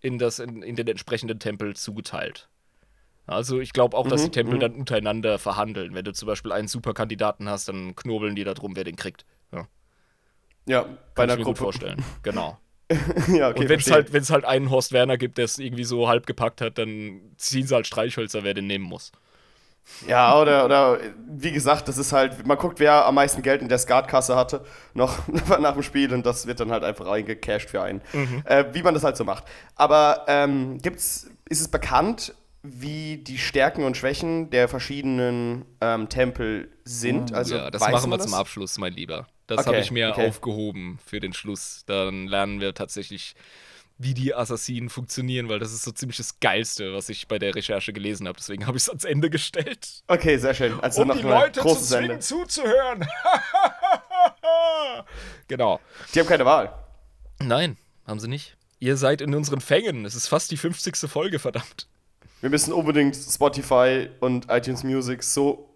in, 0.00 0.18
das, 0.18 0.38
in, 0.38 0.62
in 0.62 0.76
den 0.76 0.88
entsprechenden 0.88 1.38
Tempel 1.38 1.76
zugeteilt. 1.76 2.48
Also 3.26 3.60
ich 3.60 3.72
glaube 3.72 3.96
auch, 3.96 4.08
dass 4.08 4.24
die 4.24 4.30
Tempel 4.30 4.58
dann 4.58 4.74
untereinander 4.74 5.38
verhandeln. 5.38 5.94
Wenn 5.94 6.04
du 6.04 6.12
zum 6.12 6.26
Beispiel 6.26 6.52
einen 6.52 6.68
Superkandidaten 6.68 7.48
hast, 7.48 7.68
dann 7.68 7.94
knobeln 7.94 8.34
die 8.34 8.44
da 8.44 8.54
drum, 8.54 8.76
wer 8.76 8.84
den 8.84 8.96
kriegt. 8.96 9.26
Ja, 9.52 9.68
ja, 10.66 10.82
bei 10.82 10.88
kann 10.88 11.24
einer 11.24 11.32
ich 11.34 11.38
mir 11.40 11.44
gut 11.44 11.56
Gruppe. 11.56 11.64
vorstellen. 11.64 12.04
Genau. 12.22 12.58
ja, 13.28 13.50
okay, 13.50 13.60
Und 13.60 13.68
wenn 13.68 13.80
es 13.80 13.90
halt, 13.90 14.12
wenn's 14.12 14.30
halt 14.30 14.44
einen 14.44 14.70
Horst 14.70 14.92
Werner 14.92 15.18
gibt, 15.18 15.38
der 15.38 15.44
es 15.44 15.58
irgendwie 15.58 15.84
so 15.84 16.08
halb 16.08 16.26
gepackt 16.26 16.60
hat, 16.60 16.78
dann 16.78 17.20
ziehen 17.36 17.66
sie 17.66 17.74
halt 17.74 17.86
Streichhölzer, 17.86 18.42
wer 18.42 18.54
den 18.54 18.68
nehmen 18.68 18.84
muss. 18.84 19.12
Ja, 20.06 20.38
oder, 20.40 20.64
oder 20.64 20.98
wie 21.28 21.52
gesagt, 21.52 21.88
das 21.88 21.96
ist 21.98 22.12
halt, 22.12 22.46
man 22.46 22.58
guckt, 22.58 22.80
wer 22.80 23.06
am 23.06 23.14
meisten 23.14 23.42
Geld 23.42 23.62
in 23.62 23.68
der 23.68 23.78
Skatkasse 23.78 24.36
hatte, 24.36 24.64
noch 24.94 25.18
nach 25.60 25.74
dem 25.74 25.82
Spiel 25.82 26.12
und 26.12 26.26
das 26.26 26.46
wird 26.46 26.60
dann 26.60 26.70
halt 26.70 26.84
einfach 26.84 27.06
eingecashed 27.06 27.70
für 27.70 27.82
einen. 27.82 28.02
Äh, 28.44 28.66
wie 28.72 28.82
man 28.82 28.94
das 28.94 29.04
halt 29.04 29.16
so 29.16 29.24
macht. 29.24 29.44
Aber 29.74 30.24
ähm, 30.28 30.78
gibt's, 30.78 31.30
ist 31.48 31.60
es 31.60 31.68
bekannt, 31.68 32.34
wie 32.62 33.18
die 33.18 33.38
Stärken 33.38 33.84
und 33.84 33.96
Schwächen 33.96 34.50
der 34.50 34.68
verschiedenen 34.68 35.64
ähm, 35.80 36.08
Tempel 36.08 36.70
sind? 36.84 37.32
Also, 37.32 37.56
ja, 37.56 37.70
das 37.70 37.80
machen 37.80 38.04
wir 38.04 38.08
man 38.08 38.20
zum 38.20 38.32
das? 38.32 38.40
Abschluss, 38.40 38.78
mein 38.78 38.92
Lieber. 38.92 39.28
Das 39.46 39.60
Okay, 39.60 39.66
habe 39.68 39.78
ich 39.78 39.90
mir 39.92 40.10
okay. 40.10 40.28
aufgehoben 40.28 40.98
für 41.04 41.20
den 41.20 41.32
Schluss. 41.32 41.84
Dann 41.86 42.26
lernen 42.26 42.60
wir 42.60 42.74
tatsächlich, 42.74 43.34
wie 43.98 44.14
die 44.14 44.34
Assassinen 44.34 44.90
funktionieren, 44.90 45.48
weil 45.48 45.58
das 45.58 45.72
ist 45.72 45.82
so 45.82 45.90
ziemlich 45.90 46.18
das 46.18 46.38
Geilste, 46.40 46.92
was 46.92 47.08
ich 47.08 47.28
bei 47.28 47.38
der 47.38 47.54
Recherche 47.54 47.92
gelesen 47.92 48.28
habe. 48.28 48.36
Deswegen 48.38 48.66
habe 48.66 48.76
ich 48.76 48.84
es 48.84 48.88
ans 48.88 49.04
Ende 49.04 49.30
gestellt. 49.30 50.02
Okay, 50.06 50.36
sehr 50.36 50.54
schön. 50.54 50.78
Also 50.80 51.04
noch 51.04 51.16
ein 51.16 51.52
großes 51.52 51.92
Ende. 51.92 52.18
zuzuhören. 52.18 53.06
genau. 55.48 55.80
Die 56.14 56.20
haben 56.20 56.26
keine 56.26 56.44
Wahl. 56.44 56.74
Nein, 57.42 57.76
haben 58.06 58.20
sie 58.20 58.28
nicht. 58.28 58.56
Ihr 58.78 58.96
seid 58.96 59.22
in 59.22 59.34
unseren 59.34 59.60
Fängen. 59.60 60.04
Es 60.04 60.14
ist 60.14 60.28
fast 60.28 60.50
die 60.50 60.58
50. 60.58 61.10
Folge, 61.10 61.38
verdammt. 61.38 61.88
Wir 62.42 62.50
müssen 62.50 62.74
unbedingt 62.74 63.16
Spotify 63.16 64.10
und 64.20 64.50
iTunes 64.50 64.84
Music 64.84 65.22
so 65.22 65.75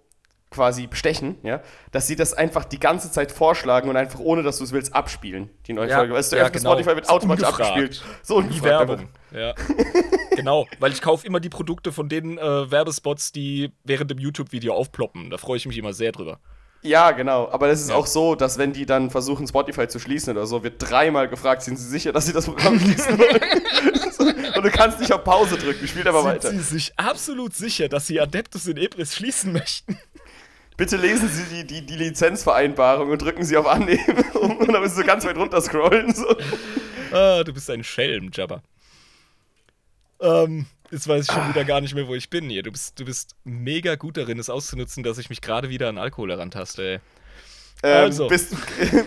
quasi 0.50 0.86
bestechen, 0.88 1.36
ja, 1.44 1.62
dass 1.92 2.06
sie 2.08 2.16
das 2.16 2.34
einfach 2.34 2.64
die 2.64 2.80
ganze 2.80 3.10
Zeit 3.12 3.30
vorschlagen 3.30 3.88
und 3.88 3.96
einfach 3.96 4.18
ohne, 4.18 4.42
dass 4.42 4.58
du 4.58 4.64
es 4.64 4.72
willst, 4.72 4.94
abspielen. 4.94 5.48
Die 5.66 5.72
neue 5.72 5.88
Ja, 5.88 5.98
Folge. 5.98 6.14
Weißt 6.14 6.32
du, 6.32 6.36
ja, 6.36 6.48
genau. 6.48 6.72
Spotify 6.72 6.96
wird 6.96 7.08
automatisch 7.08 7.44
abgespielt. 7.46 8.02
So 8.22 8.36
ungefragt 8.36 8.64
Werbung. 8.64 9.08
Ja. 9.32 9.54
genau, 10.36 10.66
weil 10.80 10.92
ich 10.92 11.00
kaufe 11.02 11.24
immer 11.26 11.38
die 11.40 11.50
Produkte 11.50 11.92
von 11.92 12.08
den 12.08 12.36
äh, 12.38 12.70
Werbespots, 12.70 13.30
die 13.32 13.70
während 13.84 14.10
dem 14.10 14.18
YouTube-Video 14.18 14.74
aufploppen. 14.74 15.30
Da 15.30 15.38
freue 15.38 15.56
ich 15.56 15.66
mich 15.66 15.78
immer 15.78 15.92
sehr 15.92 16.10
drüber. 16.12 16.40
Ja, 16.82 17.10
genau. 17.12 17.48
Aber 17.50 17.68
das 17.68 17.80
ist 17.82 17.90
Ja. 17.90 17.96
auch 17.96 18.06
so, 18.06 18.34
dass 18.34 18.56
wenn 18.58 18.72
die 18.72 18.86
dann 18.86 19.10
versuchen, 19.10 19.46
Spotify 19.46 19.86
zu 19.86 19.98
schließen 19.98 20.34
oder 20.36 20.46
so, 20.46 20.64
wird 20.64 20.76
dreimal 20.78 21.28
gefragt, 21.28 21.62
sind 21.62 21.76
sie 21.76 21.86
sicher, 21.86 22.10
dass 22.12 22.24
sie 22.26 22.32
das 22.32 22.46
Programm 22.46 22.80
schließen 22.80 23.18
wollen? 23.18 24.40
Und 24.56 24.62
du 24.64 24.70
kannst 24.70 24.98
nicht 25.00 25.12
auf 25.12 25.22
Pause 25.24 25.56
drücken, 25.56 25.86
spielt 25.86 26.06
aber 26.06 26.22
Sind 26.22 26.30
weiter. 26.30 26.50
Sie 26.50 26.58
sich 26.58 26.92
absolut 26.98 27.54
sicher, 27.54 27.88
dass 27.88 28.06
Sie 28.06 28.20
Adeptus 28.20 28.66
in 28.66 28.76
Ebris 28.76 29.14
schließen 29.14 29.52
möchten? 29.52 29.98
Bitte 30.80 30.96
lesen 30.96 31.28
Sie 31.28 31.44
die, 31.54 31.66
die, 31.66 31.84
die 31.84 31.96
Lizenzvereinbarung 31.96 33.10
und 33.10 33.20
drücken 33.20 33.44
Sie 33.44 33.54
auf 33.58 33.66
Annehmen. 33.66 34.24
Und 34.32 34.72
dann 34.72 34.80
müssen 34.80 34.96
Sie 34.96 35.04
ganz 35.04 35.26
weit 35.26 35.36
runter 35.36 35.60
scrollen. 35.60 36.14
So. 36.14 36.24
Ah, 37.12 37.44
du 37.44 37.52
bist 37.52 37.68
ein 37.68 37.84
Schelm, 37.84 38.30
Jabba. 38.32 38.62
Ähm, 40.22 40.64
jetzt 40.90 41.06
weiß 41.06 41.26
ich 41.28 41.34
schon 41.34 41.46
wieder 41.50 41.66
gar 41.66 41.82
nicht 41.82 41.94
mehr, 41.94 42.08
wo 42.08 42.14
ich 42.14 42.30
bin 42.30 42.48
hier. 42.48 42.62
Du 42.62 42.72
bist, 42.72 42.98
du 42.98 43.04
bist 43.04 43.34
mega 43.44 43.96
gut 43.96 44.16
darin, 44.16 44.38
es 44.38 44.48
auszunutzen, 44.48 45.02
dass 45.02 45.18
ich 45.18 45.28
mich 45.28 45.42
gerade 45.42 45.68
wieder 45.68 45.90
an 45.90 45.98
Alkohol 45.98 46.30
herantaste, 46.30 46.82
ey. 46.82 46.94
Ähm, 47.82 48.04
Also. 48.04 48.28
bist, 48.28 48.54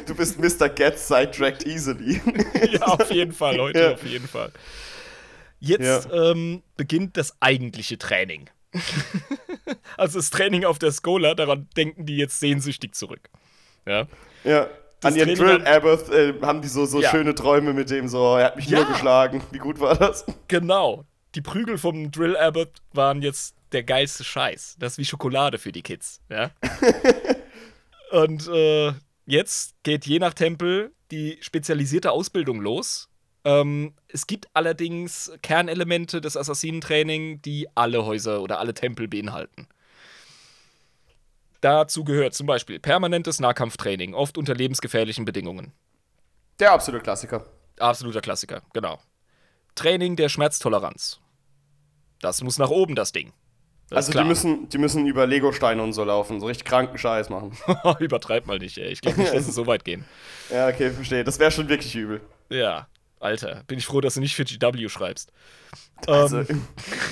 du 0.06 0.14
bist 0.16 0.38
Mr. 0.40 0.70
Get 0.70 1.00
Sidetracked 1.00 1.66
Easily. 1.66 2.22
Ja, 2.72 2.82
auf 2.84 3.10
jeden 3.12 3.32
Fall, 3.34 3.60
heute 3.60 3.80
Ja. 3.80 3.94
auf 3.94 4.06
jeden 4.06 4.28
Fall. 4.28 4.52
Jetzt 5.60 6.08
ähm, 6.14 6.62
beginnt 6.78 7.18
das 7.18 7.34
eigentliche 7.40 7.98
Training. 7.98 8.48
also 9.98 10.20
das 10.20 10.30
Training 10.30 10.66
auf 10.66 10.80
der 10.80 10.92
Skola, 10.92 11.34
daran 11.36 11.68
denken 11.78 12.06
die 12.06 12.18
jetzt 12.18 12.40
sehnsüchtig 12.40 12.96
zurück. 12.96 13.30
Ja. 13.86 14.08
Ja. 14.44 14.68
Das 15.00 15.12
An 15.14 15.18
ihren 15.20 15.36
Training 15.36 15.64
Drill 15.66 15.68
Abbott 15.76 16.10
äh, 16.10 16.34
haben 16.42 16.62
die 16.62 16.68
so, 16.70 16.86
so 16.86 17.02
Ja. 17.02 17.10
schöne 17.12 17.36
Träume 17.36 17.74
mit 17.74 17.90
dem, 17.90 18.08
so, 18.08 18.38
er 18.38 18.46
hat 18.46 18.56
mich 18.56 18.68
Ja. 18.68 18.80
nur 18.80 18.88
geschlagen. 18.94 19.44
Wie 19.52 19.58
gut 19.58 19.80
war 19.80 19.96
das? 19.98 20.26
Genau. 20.48 21.06
Die 21.36 21.42
Prügel 21.42 21.78
vom 21.78 22.12
Drill 22.12 22.38
Abbott 22.38 22.72
waren 22.94 23.22
jetzt 23.22 23.56
der 23.74 23.84
geilste 23.84 24.24
Scheiß. 24.24 24.76
Das 24.80 24.94
ist 24.94 24.98
wie 25.00 25.06
Schokolade 25.06 25.58
für 25.58 25.72
die 25.72 25.82
Kids. 25.82 26.22
Ja? 26.30 26.52
Und 28.12 28.48
äh, 28.48 28.94
jetzt 29.26 29.74
geht 29.84 30.06
je 30.06 30.20
nach 30.20 30.34
Tempel 30.34 30.94
die 31.12 31.38
spezialisierte 31.42 32.12
Ausbildung 32.12 32.62
los. 32.62 33.10
Ähm, 33.46 33.94
es 34.08 34.28
gibt 34.28 34.48
allerdings 34.54 35.32
Kernelemente 35.42 36.22
des 36.22 36.38
Assassinentraining, 36.38 37.42
die 37.42 37.68
alle 37.76 38.06
Häuser 38.06 38.42
oder 38.42 38.60
alle 38.60 38.74
Tempel 38.74 39.08
beinhalten. 39.08 39.68
Dazu 41.62 42.04
gehört 42.04 42.34
zum 42.34 42.46
Beispiel 42.48 42.80
permanentes 42.80 43.40
Nahkampftraining, 43.40 44.14
oft 44.14 44.38
unter 44.38 44.54
lebensgefährlichen 44.54 45.26
Bedingungen. 45.26 45.74
Der 46.60 46.72
absolute 46.72 47.04
Klassiker. 47.04 47.46
Absoluter 47.80 48.22
Klassiker, 48.22 48.62
genau. 48.74 49.00
Training 49.76 50.16
der 50.16 50.30
Schmerztoleranz. 50.30 51.20
Das 52.22 52.42
muss 52.44 52.58
nach 52.58 52.70
oben, 52.70 52.96
das 52.96 53.12
Ding. 53.12 53.34
Das 53.90 54.08
Also 54.08 54.20
die 54.20 54.26
müssen, 54.26 54.70
die 54.70 54.78
müssen 54.78 55.06
über 55.08 55.26
Lego-Steine 55.28 55.82
und 55.82 55.94
so 55.94 56.04
laufen, 56.04 56.40
so 56.40 56.46
richtig 56.48 56.66
kranken 56.66 56.98
Scheiß 56.98 57.30
machen. 57.30 57.58
Übertreib 58.00 58.46
mal 58.46 58.60
nicht, 58.60 58.78
ey. 58.78 58.90
Ich 58.90 59.02
glaube 59.02 59.20
nicht, 59.20 59.34
dass 59.34 59.48
es 59.48 59.56
so 59.56 59.68
weit 59.68 59.84
gehen. 59.84 60.06
ja, 60.50 60.68
okay, 60.68 60.92
verstehe. 60.92 61.24
Das 61.24 61.40
wäre 61.40 61.52
schon 61.52 61.68
wirklich 61.68 61.96
übel. 61.96 62.22
Ja, 62.50 62.88
Alter, 63.24 63.64
bin 63.68 63.78
ich 63.80 63.86
froh, 63.86 64.02
dass 64.02 64.16
du 64.16 64.20
nicht 64.20 64.36
für 64.36 64.44
GW 64.46 64.90
schreibst. 64.90 65.32
Also, 66.08 66.40
Ähm, 66.40 66.68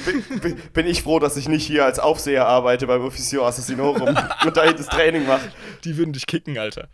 bin, 0.42 0.56
bin- 0.74 0.86
ich 0.88 1.02
froh, 1.04 1.20
dass 1.20 1.38
ich 1.38 1.48
nicht 1.48 1.66
hier 1.66 1.86
als 1.86 2.00
Aufseher 2.00 2.46
arbeite 2.48 2.88
beim 2.88 3.02
Officio 3.04 3.46
Assassinorum 3.46 4.10
und 4.46 4.58
da 4.58 4.66
das 4.80 4.88
Training 4.88 5.26
mache. 5.26 5.52
die 5.86 5.96
würden 5.98 6.12
dich 6.14 6.28
kicken, 6.28 6.58
Alter. 6.58 6.90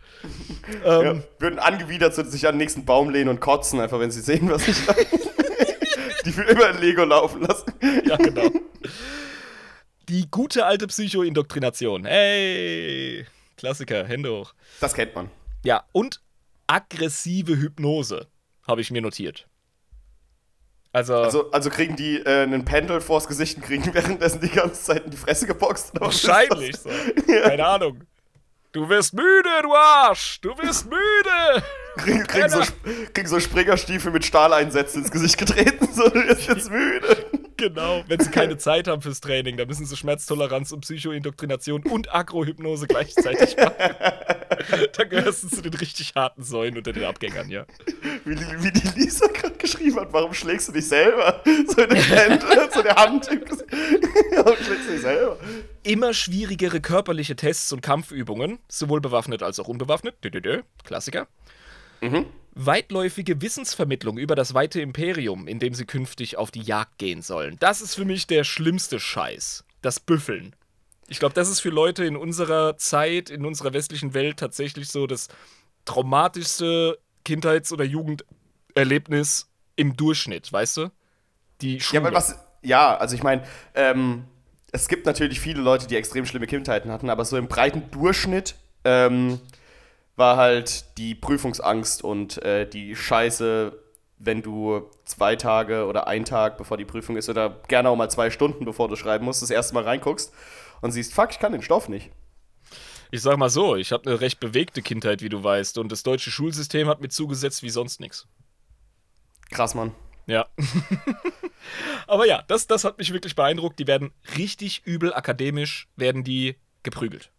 Ja, 0.84 1.02
Ähm, 1.02 1.24
würden 1.38 1.58
angewidert 1.58 2.14
sich 2.14 2.46
an 2.46 2.54
den 2.54 2.58
nächsten 2.58 2.84
Baum 2.84 3.10
lehnen 3.10 3.28
und 3.30 3.40
kotzen, 3.40 3.80
einfach 3.80 3.98
wenn 4.00 4.10
sie 4.10 4.20
sehen, 4.20 4.48
was 4.50 4.66
ich 4.68 4.86
mache. 4.86 5.04
Die 6.24 6.36
will 6.36 6.44
immer 6.44 6.70
in 6.70 6.78
Lego 6.78 7.04
laufen 7.04 7.42
lassen. 7.42 7.72
ja, 8.04 8.16
genau. 8.16 8.50
Die 10.08 10.30
gute 10.30 10.64
alte 10.64 10.86
Psycho-Indoktrination. 10.86 12.04
Hey, 12.06 13.26
Klassiker, 13.56 14.06
Hände 14.06 14.30
hoch. 14.32 14.54
Das 14.80 14.94
kennt 14.94 15.14
man. 15.14 15.30
Ja, 15.64 15.84
und 15.92 16.20
aggressive 16.66 17.56
Hypnose 17.56 18.26
habe 18.68 18.80
ich 18.80 18.90
mir 18.90 19.02
notiert. 19.02 19.48
Also, 20.92 21.16
Also, 21.16 21.50
also 21.50 21.70
kriegen 21.70 21.96
die 21.96 22.18
äh, 22.18 22.42
einen 22.42 22.64
Pendel 22.64 23.00
vors 23.00 23.26
Gesicht 23.26 23.56
und 23.56 23.64
kriegen 23.64 23.84
währenddessen 23.94 24.40
die 24.40 24.48
ganze 24.48 24.82
Zeit 24.82 25.04
in 25.04 25.10
die 25.10 25.16
Fresse 25.16 25.46
geboxt? 25.46 26.00
wahrscheinlich 26.00 26.76
so. 26.76 26.90
Keine 27.26 27.66
Ahnung. 27.66 28.02
Du 28.72 28.88
wirst 28.88 29.14
müde, 29.14 29.48
du 29.62 29.74
Arsch! 29.74 30.40
Du 30.42 30.50
wirst 30.58 30.84
müde! 30.86 31.64
Kriegen, 31.96 32.26
kriegen, 32.26 32.48
so, 32.50 32.60
kriegen 33.14 33.26
so 33.26 33.40
Springerstiefel 33.40 34.12
mit 34.12 34.24
Stahleinsätzen 34.24 35.02
ins 35.02 35.10
Gesicht 35.10 35.38
getreten, 35.38 35.88
so, 35.92 36.08
du 36.08 36.28
wirst 36.28 36.46
jetzt 36.46 36.70
müde. 36.70 37.16
Genau, 37.58 38.02
wenn 38.06 38.20
sie 38.20 38.30
keine 38.30 38.56
Zeit 38.56 38.88
haben 38.88 39.02
fürs 39.02 39.20
Training, 39.20 39.56
dann 39.56 39.68
müssen 39.68 39.84
sie 39.84 39.96
Schmerztoleranz 39.96 40.72
und 40.72 40.80
Psychoindoktrination 40.80 41.82
und 41.82 42.14
Agrohypnose 42.14 42.86
gleichzeitig 42.86 43.56
machen. 43.56 43.74
da 44.96 45.04
gehörst 45.04 45.42
du 45.44 45.48
zu 45.48 45.60
den 45.62 45.74
richtig 45.74 46.14
harten 46.14 46.42
Säulen 46.44 46.76
unter 46.78 46.92
den 46.92 47.04
Abgängern, 47.04 47.50
ja. 47.50 47.66
Wie, 48.24 48.34
die- 48.34 48.62
wie 48.62 48.70
die 48.70 48.98
Lisa 49.00 49.26
gerade 49.26 49.56
geschrieben 49.56 49.96
hat, 50.00 50.12
warum 50.12 50.32
schlägst 50.32 50.68
du 50.68 50.72
dich 50.72 50.86
selber? 50.88 51.42
So 51.44 51.82
in 51.82 51.90
den 51.90 52.02
Händen, 52.02 52.46
so 52.72 52.78
in 52.80 52.84
der 52.86 52.94
Hand. 52.96 53.28
warum 53.28 54.56
schlägst 54.56 54.88
du 54.88 54.92
dich 54.92 55.00
selber? 55.02 55.36
Immer 55.82 56.14
schwierigere 56.14 56.80
körperliche 56.80 57.34
Tests 57.36 57.72
und 57.72 57.80
Kampfübungen, 57.82 58.58
sowohl 58.68 59.00
bewaffnet 59.00 59.42
als 59.42 59.58
auch 59.58 59.68
unbewaffnet. 59.68 60.16
Dö, 60.22 60.30
dö, 60.30 60.40
dö. 60.40 60.62
Klassiker. 60.84 61.26
Weitläufige 62.60 63.40
Wissensvermittlung 63.40 64.18
über 64.18 64.34
das 64.34 64.52
weite 64.52 64.80
Imperium, 64.80 65.46
in 65.46 65.60
dem 65.60 65.74
sie 65.74 65.86
künftig 65.86 66.36
auf 66.36 66.50
die 66.50 66.60
Jagd 66.60 66.98
gehen 66.98 67.22
sollen. 67.22 67.56
Das 67.60 67.80
ist 67.80 67.94
für 67.94 68.04
mich 68.04 68.26
der 68.26 68.42
schlimmste 68.42 68.98
Scheiß. 68.98 69.64
Das 69.80 70.00
Büffeln. 70.00 70.56
Ich 71.06 71.20
glaube, 71.20 71.34
das 71.34 71.48
ist 71.48 71.60
für 71.60 71.70
Leute 71.70 72.04
in 72.04 72.16
unserer 72.16 72.76
Zeit, 72.76 73.30
in 73.30 73.46
unserer 73.46 73.72
westlichen 73.74 74.12
Welt 74.12 74.38
tatsächlich 74.38 74.88
so 74.88 75.06
das 75.06 75.28
traumatischste 75.84 76.98
Kindheits- 77.24 77.72
oder 77.72 77.84
Jugenderlebnis 77.84 79.48
im 79.76 79.96
Durchschnitt, 79.96 80.52
weißt 80.52 80.78
du? 80.78 80.90
Die 81.60 81.80
Schule. 81.80 82.02
Ja, 82.02 82.06
aber 82.08 82.16
was. 82.16 82.36
Ja, 82.62 82.96
also 82.96 83.14
ich 83.14 83.22
meine, 83.22 83.44
ähm, 83.76 84.24
es 84.72 84.88
gibt 84.88 85.06
natürlich 85.06 85.38
viele 85.38 85.62
Leute, 85.62 85.86
die 85.86 85.94
extrem 85.94 86.26
schlimme 86.26 86.48
Kindheiten 86.48 86.90
hatten, 86.90 87.08
aber 87.08 87.24
so 87.24 87.36
im 87.36 87.46
breiten 87.46 87.88
Durchschnitt 87.92 88.56
ähm, 88.84 89.38
war 90.18 90.36
halt 90.36 90.98
die 90.98 91.14
Prüfungsangst 91.14 92.02
und 92.02 92.42
äh, 92.42 92.68
die 92.68 92.96
Scheiße, 92.96 93.78
wenn 94.18 94.42
du 94.42 94.90
zwei 95.04 95.36
Tage 95.36 95.86
oder 95.86 96.06
einen 96.08 96.24
Tag 96.24 96.58
bevor 96.58 96.76
die 96.76 96.84
Prüfung 96.84 97.16
ist 97.16 97.28
oder 97.28 97.62
gerne 97.68 97.88
auch 97.88 97.96
mal 97.96 98.10
zwei 98.10 98.30
Stunden 98.30 98.64
bevor 98.64 98.88
du 98.88 98.96
schreiben 98.96 99.24
musst, 99.24 99.42
das 99.42 99.50
erste 99.50 99.74
Mal 99.74 99.84
reinguckst 99.84 100.32
und 100.80 100.90
siehst, 100.90 101.14
fuck, 101.14 101.30
ich 101.30 101.38
kann 101.38 101.52
den 101.52 101.62
Stoff 101.62 101.88
nicht. 101.88 102.10
Ich 103.10 103.22
sag 103.22 103.38
mal 103.38 103.48
so, 103.48 103.76
ich 103.76 103.92
habe 103.92 104.10
eine 104.10 104.20
recht 104.20 104.38
bewegte 104.40 104.82
Kindheit, 104.82 105.22
wie 105.22 105.30
du 105.30 105.42
weißt, 105.42 105.78
und 105.78 105.90
das 105.90 106.02
deutsche 106.02 106.30
Schulsystem 106.30 106.88
hat 106.88 107.00
mir 107.00 107.08
zugesetzt 107.08 107.62
wie 107.62 107.70
sonst 107.70 108.00
nichts. 108.00 108.26
Krass, 109.50 109.74
Mann. 109.74 109.94
Ja. 110.26 110.46
Aber 112.06 112.26
ja, 112.26 112.42
das, 112.48 112.66
das 112.66 112.84
hat 112.84 112.98
mich 112.98 113.12
wirklich 113.14 113.34
beeindruckt. 113.34 113.78
Die 113.78 113.86
werden 113.86 114.12
richtig 114.36 114.82
übel 114.84 115.14
akademisch, 115.14 115.88
werden 115.96 116.22
die 116.22 116.56
geprügelt. 116.82 117.30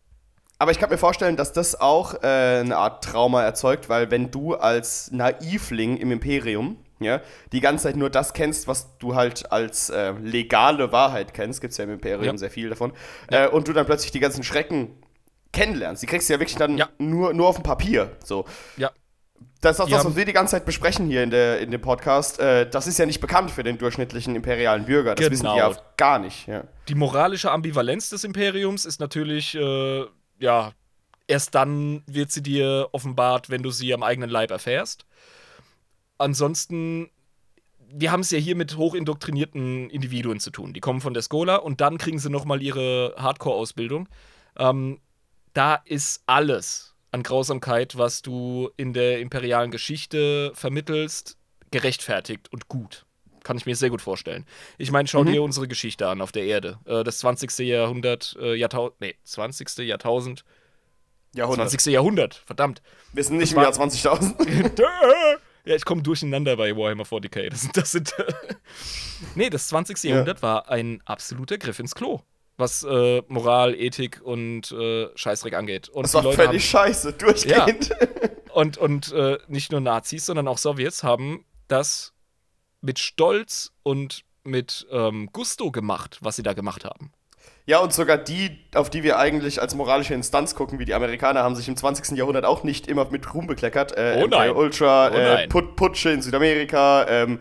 Aber 0.60 0.72
ich 0.72 0.77
kann 0.80 0.90
mir 0.90 0.98
vorstellen, 0.98 1.38
dass 1.38 1.53
das 1.53 1.80
auch 1.80 2.15
äh, 2.22 2.27
eine 2.60 2.76
Art 2.77 3.03
Trauma 3.03 3.44
erzeugt, 3.44 3.88
weil 3.90 4.11
wenn 4.11 4.30
du 4.30 4.56
als 4.56 5.10
Naivling 5.11 5.95
im 5.98 6.11
Imperium 6.11 6.77
ja, 6.99 7.22
die 7.53 7.61
ganze 7.61 7.84
Zeit 7.84 7.95
nur 7.95 8.10
das 8.10 8.34
kennst, 8.34 8.68
was 8.68 8.98
du 8.98 9.15
halt 9.15 9.53
als 9.53 9.90
äh, 9.90 10.11
legale 10.22 10.91
Wahrheit 10.91 11.34
kennst, 11.34 11.61
gibt 11.61 11.72
es 11.72 11.77
ja 11.77 11.86
im 11.86 11.91
Imperium 11.91 12.23
Ja. 12.36 12.38
sehr 12.38 12.52
viel 12.52 12.68
davon, 12.69 12.91
äh, 13.31 13.48
und 13.48 13.69
du 13.69 13.73
dann 13.73 13.86
plötzlich 13.86 14.11
die 14.11 14.19
ganzen 14.19 14.44
Schrecken 14.44 15.02
kennenlernst. 15.53 16.03
Die 16.03 16.07
kriegst 16.07 16.27
du 16.27 16.34
ja 16.34 16.40
wirklich 16.41 16.57
dann 16.57 16.77
Ja. 16.77 16.90
nur, 16.98 17.34
nur 17.34 17.48
auf 17.48 17.56
dem 17.56 17.64
Papier. 17.64 18.11
So. 18.26 18.44
Ja. 18.76 18.91
Das 19.61 19.72
ist 19.72 19.80
das, 19.80 19.91
was 19.91 20.03
haben- 20.06 20.15
wir 20.18 20.26
die 20.26 20.34
ganze 20.34 20.52
Zeit 20.52 20.65
besprechen 20.65 21.07
hier 21.07 21.23
in, 21.23 21.31
der, 21.31 21.60
in 21.61 21.72
dem 21.72 21.80
Podcast. 21.81 22.40
Äh, 22.40 22.69
das 22.69 22.86
ist 22.86 22.99
ja 22.99 23.06
nicht 23.06 23.22
bekannt 23.22 23.49
für 23.52 23.64
den 23.64 23.77
durchschnittlichen 23.77 24.36
imperialen 24.36 24.84
Bürger. 24.86 25.15
Das 25.15 25.31
wissen 25.31 25.45
die 25.45 25.52
Genau. 25.53 25.72
ja 25.72 25.77
gar 25.95 26.19
nicht. 26.19 26.48
Ja. 26.48 26.65
Die 26.90 26.95
moralische 26.95 27.49
Ambivalenz 27.49 28.10
des 28.10 28.26
Imperiums 28.26 28.84
ist 28.86 28.99
natürlich, 28.99 29.56
äh, 29.56 30.03
ja, 30.39 30.73
erst 31.27 31.55
dann 31.55 32.03
wird 32.07 32.31
sie 32.31 32.41
dir 32.41 32.89
offenbart, 32.91 33.49
wenn 33.49 33.63
du 33.63 33.71
sie 33.71 33.93
am 33.93 34.03
eigenen 34.03 34.29
Leib 34.29 34.51
erfährst. 34.51 35.05
Ansonsten, 36.17 37.09
wir 37.91 38.11
haben 38.11 38.21
es 38.21 38.31
ja 38.31 38.39
hier 38.39 38.55
mit 38.55 38.75
hochindoktrinierten 38.75 39.89
Individuen 39.89 40.39
zu 40.39 40.51
tun. 40.51 40.73
Die 40.73 40.79
kommen 40.79 41.01
von 41.01 41.13
der 41.13 41.23
Skola 41.23 41.57
und 41.57 41.81
dann 41.81 41.97
kriegen 41.97 42.19
sie 42.19 42.29
nochmal 42.29 42.61
ihre 42.61 43.15
Hardcore-Ausbildung. 43.17 44.09
Ähm, 44.57 44.99
da 45.53 45.75
ist 45.75 46.23
alles 46.25 46.95
an 47.11 47.23
Grausamkeit, 47.23 47.97
was 47.97 48.21
du 48.21 48.69
in 48.77 48.93
der 48.93 49.19
imperialen 49.19 49.71
Geschichte 49.71 50.51
vermittelst, 50.53 51.37
gerechtfertigt 51.71 52.51
und 52.51 52.67
gut. 52.67 53.05
Kann 53.49 53.57
ich 53.57 53.65
mir 53.65 53.76
sehr 53.76 53.89
gut 53.89 54.03
vorstellen. 54.03 54.45
Ich 54.77 54.91
meine, 54.91 55.07
schau 55.07 55.23
dir 55.23 55.41
unsere 55.41 55.67
Geschichte 55.67 56.07
an 56.07 56.21
auf 56.21 56.31
der 56.31 56.43
Erde. 56.43 56.77
Äh, 56.85 57.03
das 57.03 57.17
20. 57.17 57.57
Jahrhundert, 57.67 58.38
äh, 58.39 58.53
Jahrtausend, 58.53 59.01
nee, 59.01 59.15
20. 59.23 59.76
Jahrtausend, 59.88 60.45
Jahrhundert. 61.34 61.67
20. 61.71 61.91
Jahrhundert, 61.91 62.35
verdammt. 62.45 62.84
Wir 63.11 63.23
sind 63.23 63.38
nicht 63.38 63.55
Das 63.57 63.77
im 63.77 63.81
Jahr 63.81 64.19
20.000. 64.19 64.69
Dö. 64.76 64.84
ja, 65.65 65.76
ich 65.76 65.84
komme 65.84 66.03
durcheinander 66.03 66.57
bei 66.57 66.77
Warhammer 66.77 67.05
40k. 67.05 67.49
Das, 67.49 67.61
sind- 67.61 67.76
das 67.76 67.91
sind. 67.91 68.13
nee, 69.35 69.49
das 69.49 69.67
20. 69.69 70.03
Jahrhundert 70.03 70.43
war 70.43 70.69
ein 70.69 71.01
absoluter 71.05 71.57
Griff 71.57 71.80
ins 71.80 71.95
Klo. 71.95 72.21
was 72.57 72.84
äh, 72.84 73.23
Moral, 73.30 73.73
Ethik 73.73 74.21
und 74.23 74.71
äh, 74.73 75.07
Scheißdreck 75.15 75.55
angeht. 75.55 75.89
Und 75.89 76.03
Das 76.03 76.13
war 76.13 76.21
Leute 76.21 76.38
völlig 76.38 76.69
scheiße, 76.69 77.13
durchgehend. 77.13 77.89
Und, 78.53 78.77
und 78.77 79.11
äh, 79.11 79.39
nicht 79.47 79.71
nur 79.71 79.81
Nazis, 79.81 80.27
sondern 80.27 80.47
auch 80.47 80.59
Sowjets 80.59 81.01
haben 81.01 81.45
das 81.67 82.13
mit 82.81 82.99
Stolz 82.99 83.72
und 83.84 84.23
mit 84.43 84.88
ähm, 84.91 85.30
Gusto 85.31 85.72
gemacht, 85.72 86.18
was 86.22 86.35
sie 86.35 86.43
da 86.43 86.53
gemacht 86.53 86.85
haben. 86.85 87.11
Ja, 87.65 87.80
und 87.80 87.93
sogar 87.93 88.18
die, 88.18 88.65
auf 88.73 88.89
die 88.89 89.03
wir 89.03 89.19
eigentlich 89.19 89.61
als 89.61 89.76
moralische 89.76 90.15
Instanz 90.15 90.56
gucken, 90.56 90.80
wie 90.80 90.85
die 90.85 90.93
Amerikaner, 90.95 91.43
haben 91.43 91.56
sich 91.56 91.68
im 91.68 91.77
20. 91.77 92.18
Jahrhundert 92.18 92.43
auch 92.45 92.64
nicht 92.64 92.88
immer 92.88 93.10
mit 93.11 93.31
Ruhm 93.34 93.45
bekleckert. 93.45 93.95
Äh, 93.95 94.22
Oh 94.23 94.27
nein. 94.27 94.51
Ultra, 94.51 95.11
Oh 95.11 95.15
äh, 95.15 95.34
nein. 95.35 95.49
Put 95.49 95.76
Putsche 95.76 96.10
in 96.10 96.22
Südamerika, 96.23 97.06
ähm, 97.07 97.39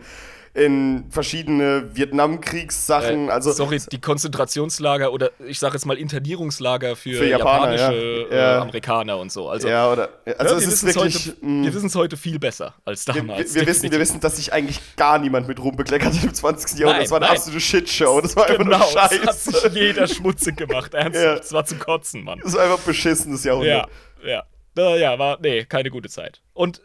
in 0.53 1.05
verschiedene 1.09 1.89
Vietnamkriegssachen. 1.95 3.29
Äh, 3.29 3.31
also, 3.31 3.51
sorry, 3.51 3.79
die 3.91 4.01
Konzentrationslager 4.01 5.11
oder 5.13 5.31
ich 5.45 5.59
sage 5.59 5.75
jetzt 5.75 5.85
mal 5.85 5.97
Internierungslager 5.97 6.95
für, 6.95 7.13
Für 7.17 7.25
Japaner, 7.27 7.75
japanische 7.75 8.27
ja. 8.31 8.57
Äh, 8.57 8.61
Amerikaner 8.61 9.17
und 9.17 9.31
so. 9.31 9.49
Also 9.49 9.67
ja, 9.67 9.91
oder. 9.91 10.09
Also, 10.25 10.33
ja, 10.37 10.43
es 10.43 10.49
wir 10.49 10.57
ist 10.57 10.67
wissen's 10.67 10.95
wirklich. 10.95 11.27
heute, 11.27 11.37
mh, 11.45 11.65
wir 11.65 11.73
wissen 11.73 11.87
es 11.87 11.95
heute 11.95 12.17
viel 12.17 12.39
besser 12.39 12.73
als 12.85 13.05
damals. 13.05 13.53
wir, 13.53 13.61
wir, 13.61 13.67
wissen, 13.67 13.91
wir 13.91 13.99
wissen, 13.99 14.19
dass 14.19 14.37
sich 14.37 14.53
eigentlich 14.53 14.79
gar 14.95 15.19
niemand 15.19 15.47
mit 15.47 15.59
Ruhm 15.59 15.75
bekleckert 15.75 16.13
hat 16.13 16.23
im 16.23 16.33
20. 16.33 16.79
Jahrhundert. 16.79 17.03
Das 17.03 17.11
war 17.11 17.17
eine 17.17 17.27
nein. 17.27 17.35
absolute 17.37 17.61
Shitshow. 17.61 18.21
Das 18.21 18.35
war 18.35 18.45
einfach 18.47 18.57
Genau, 18.63 18.77
nur 18.77 18.87
das 18.93 18.95
hat 18.95 19.11
Scheiße. 19.13 19.51
sich 19.51 19.73
jeder 19.73 20.07
schmutzig 20.07 20.57
gemacht. 20.57 20.93
Ernsthaft, 20.99 21.25
Ja. 21.25 21.35
das 21.37 21.53
war 21.53 21.65
zum 21.65 21.79
Kotzen, 21.79 22.23
Mann. 22.23 22.39
Das 22.43 22.53
war 22.53 22.63
einfach 22.63 22.79
beschissenes 22.79 23.43
Jahrhundert. 23.43 23.87
Ja, 24.23 24.29
ja. 24.29 24.43
Na, 24.75 24.95
ja, 24.95 25.17
war, 25.17 25.37
nee, 25.41 25.65
keine 25.65 25.89
gute 25.89 26.09
Zeit. 26.09 26.41
Und 26.53 26.81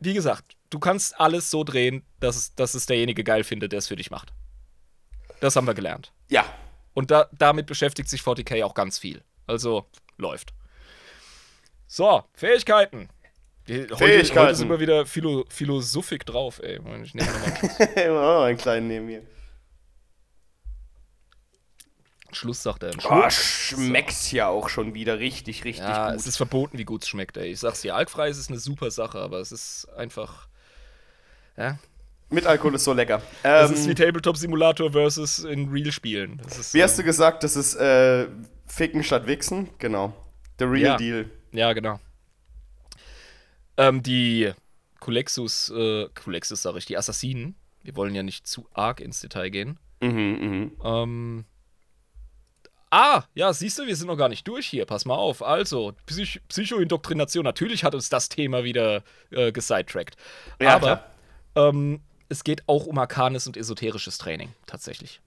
wie 0.00 0.14
gesagt, 0.14 0.56
du 0.70 0.78
kannst 0.78 1.18
alles 1.20 1.50
so 1.50 1.64
drehen, 1.64 2.04
dass 2.20 2.36
es, 2.36 2.54
dass 2.54 2.74
es 2.74 2.86
derjenige 2.86 3.24
geil 3.24 3.44
findet, 3.44 3.72
der 3.72 3.78
es 3.78 3.88
für 3.88 3.96
dich 3.96 4.10
macht. 4.10 4.32
Das 5.40 5.56
haben 5.56 5.66
wir 5.66 5.74
gelernt. 5.74 6.12
ja. 6.28 6.44
Und 6.94 7.12
da, 7.12 7.28
damit 7.32 7.66
beschäftigt 7.66 8.08
sich 8.08 8.22
40k 8.22 8.64
auch 8.64 8.74
ganz 8.74 8.98
viel. 8.98 9.22
Also 9.46 9.86
läuft. 10.16 10.52
So, 11.86 12.24
Fähigkeiten. 12.34 13.08
Heute, 13.68 13.96
Fähigkeiten. 13.96 14.40
heute 14.40 14.54
sind 14.56 14.68
wir 14.68 14.80
wieder 14.80 15.06
philo 15.06 15.44
philosophisch 15.48 16.24
drauf, 16.24 16.58
ey. 16.60 16.80
Ich 17.04 17.14
nehme 17.14 17.30
nochmal 17.30 18.48
einen 18.48 18.58
kleinen 18.58 18.88
neben 18.88 19.06
mir. 19.06 19.22
Schluss, 22.32 22.62
sagt 22.62 22.82
er. 22.82 22.90
Oh, 23.04 23.30
Schluck. 23.30 23.32
schmeckt 23.32 24.32
ja 24.32 24.48
auch 24.48 24.68
schon 24.68 24.92
wieder 24.94 25.18
richtig, 25.20 25.64
richtig 25.64 25.84
Ja, 25.84 26.10
gut. 26.10 26.18
es 26.20 26.26
ist 26.26 26.36
verboten, 26.36 26.78
wie 26.78 26.84
gut 26.84 27.02
es 27.04 27.08
schmeckt, 27.08 27.36
ey. 27.36 27.52
Ich 27.52 27.60
sag's 27.60 27.80
dir, 27.82 27.94
alkfrei 27.94 28.28
ist 28.28 28.48
eine 28.48 28.58
super 28.58 28.90
Sache, 28.90 29.18
aber 29.20 29.38
es 29.38 29.52
ist 29.52 29.86
einfach. 29.96 30.47
Ja. 31.58 31.78
Mit 32.30 32.46
Alkohol 32.46 32.74
ist 32.74 32.84
so 32.84 32.92
lecker. 32.92 33.22
Das 33.42 33.70
Ähm, 33.70 33.76
ist 33.76 33.88
wie 33.88 33.94
Tabletop 33.94 34.36
Simulator 34.36 34.92
versus 34.92 35.40
in 35.40 35.70
Real 35.70 35.90
Spielen. 35.90 36.40
Das 36.44 36.58
ist, 36.58 36.74
wie 36.74 36.82
hast 36.82 36.98
du 36.98 37.02
gesagt, 37.02 37.42
das 37.42 37.56
ist 37.56 37.74
äh, 37.76 38.28
Ficken 38.66 39.02
statt 39.02 39.26
Wichsen? 39.26 39.70
Genau. 39.78 40.14
The 40.58 40.64
Real 40.66 40.82
Ja. 40.82 40.96
Deal. 40.96 41.30
Ja, 41.52 41.72
genau. 41.72 41.98
Ähm, 43.78 44.02
die 44.02 44.52
Kulexus, 45.00 45.70
äh, 45.70 46.08
Kulexus 46.14 46.62
sag 46.62 46.76
ich, 46.76 46.84
die 46.84 46.98
Assassinen, 46.98 47.54
wir 47.82 47.96
wollen 47.96 48.14
ja 48.14 48.22
nicht 48.22 48.46
zu 48.46 48.68
arg 48.74 49.00
ins 49.00 49.20
Detail 49.20 49.48
gehen. 49.50 49.78
Mhm, 50.00 50.10
mhm. 50.10 50.72
Ähm. 50.84 51.44
Ah, 52.90 53.24
ja, 53.34 53.52
siehst 53.52 53.78
du, 53.78 53.86
wir 53.86 53.96
sind 53.96 54.06
noch 54.06 54.16
gar 54.16 54.28
nicht 54.30 54.48
durch 54.48 54.66
hier. 54.66 54.86
Pass 54.86 55.04
mal 55.04 55.14
auf. 55.14 55.42
Also, 55.42 55.92
Psych 56.06 56.40
Psychoindoktrination. 56.48 57.44
Natürlich 57.44 57.84
hat 57.84 57.94
uns 57.94 58.08
das 58.08 58.28
Thema 58.28 58.64
wieder 58.64 59.02
äh, 59.30 59.52
gesidetrackt. 59.52 60.16
Ja, 60.60 60.76
Aber 60.76 60.86
klar. 60.86 61.10
Ähm, 61.58 62.00
es 62.28 62.44
geht 62.44 62.68
auch 62.68 62.86
um 62.86 62.98
arkanes 62.98 63.46
und 63.46 63.56
esoterisches 63.56 64.18
Training, 64.18 64.50
tatsächlich. 64.66 65.20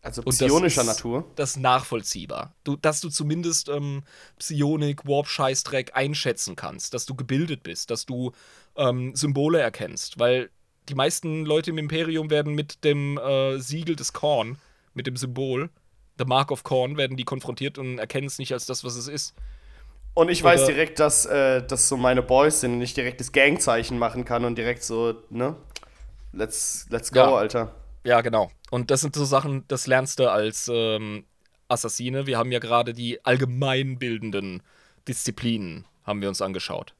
Also 0.00 0.22
psionischer 0.22 0.82
Natur. 0.82 1.30
Das 1.36 1.50
ist 1.50 1.56
nachvollziehbar. 1.58 2.54
Du, 2.64 2.74
dass 2.74 3.00
du 3.00 3.08
zumindest 3.08 3.68
ähm, 3.68 4.02
Psionik, 4.36 5.06
Warp-Scheißdreck 5.06 5.94
einschätzen 5.94 6.56
kannst, 6.56 6.92
dass 6.92 7.06
du 7.06 7.14
gebildet 7.14 7.62
bist, 7.62 7.90
dass 7.90 8.04
du 8.04 8.32
ähm, 8.76 9.14
Symbole 9.14 9.60
erkennst, 9.60 10.18
weil 10.18 10.50
die 10.88 10.96
meisten 10.96 11.44
Leute 11.44 11.70
im 11.70 11.78
Imperium 11.78 12.30
werden 12.30 12.54
mit 12.54 12.82
dem 12.82 13.16
äh, 13.16 13.60
Siegel 13.60 13.94
des 13.94 14.12
Korn, 14.12 14.58
mit 14.92 15.06
dem 15.06 15.16
Symbol, 15.16 15.70
The 16.18 16.24
Mark 16.24 16.50
of 16.50 16.64
Korn, 16.64 16.96
werden 16.96 17.16
die 17.16 17.24
konfrontiert 17.24 17.78
und 17.78 17.98
erkennen 17.98 18.26
es 18.26 18.38
nicht 18.38 18.52
als 18.52 18.66
das, 18.66 18.82
was 18.82 18.96
es 18.96 19.06
ist. 19.06 19.34
Und 20.14 20.28
ich 20.30 20.42
weiß 20.42 20.64
Oder- 20.64 20.72
direkt, 20.72 20.98
dass 20.98 21.24
äh, 21.26 21.62
das 21.66 21.88
so 21.88 21.96
meine 21.96 22.22
Boys 22.22 22.60
sind 22.60 22.74
und 22.74 22.82
ich 22.82 22.94
direkt 22.94 23.20
das 23.20 23.32
Gangzeichen 23.32 23.98
machen 23.98 24.24
kann 24.24 24.44
und 24.44 24.56
direkt 24.56 24.82
so, 24.82 25.14
ne? 25.30 25.56
Let's, 26.32 26.86
let's 26.90 27.10
go, 27.12 27.18
Ja. 27.20 27.34
Alter. 27.34 27.74
Ja, 28.04 28.20
genau. 28.20 28.50
Und 28.70 28.90
das 28.90 29.00
sind 29.00 29.14
so 29.14 29.24
Sachen, 29.24 29.64
das 29.68 29.86
lernst 29.86 30.18
du 30.18 30.30
als 30.30 30.68
ähm, 30.72 31.24
Assassine. 31.68 32.26
Wir 32.26 32.36
haben 32.38 32.50
ja 32.52 32.58
gerade 32.58 32.92
die 32.92 33.24
allgemeinbildenden 33.24 34.62
Disziplinen, 35.08 35.86
haben 36.04 36.20
wir 36.20 36.28
uns 36.28 36.42
angeschaut. 36.42 36.94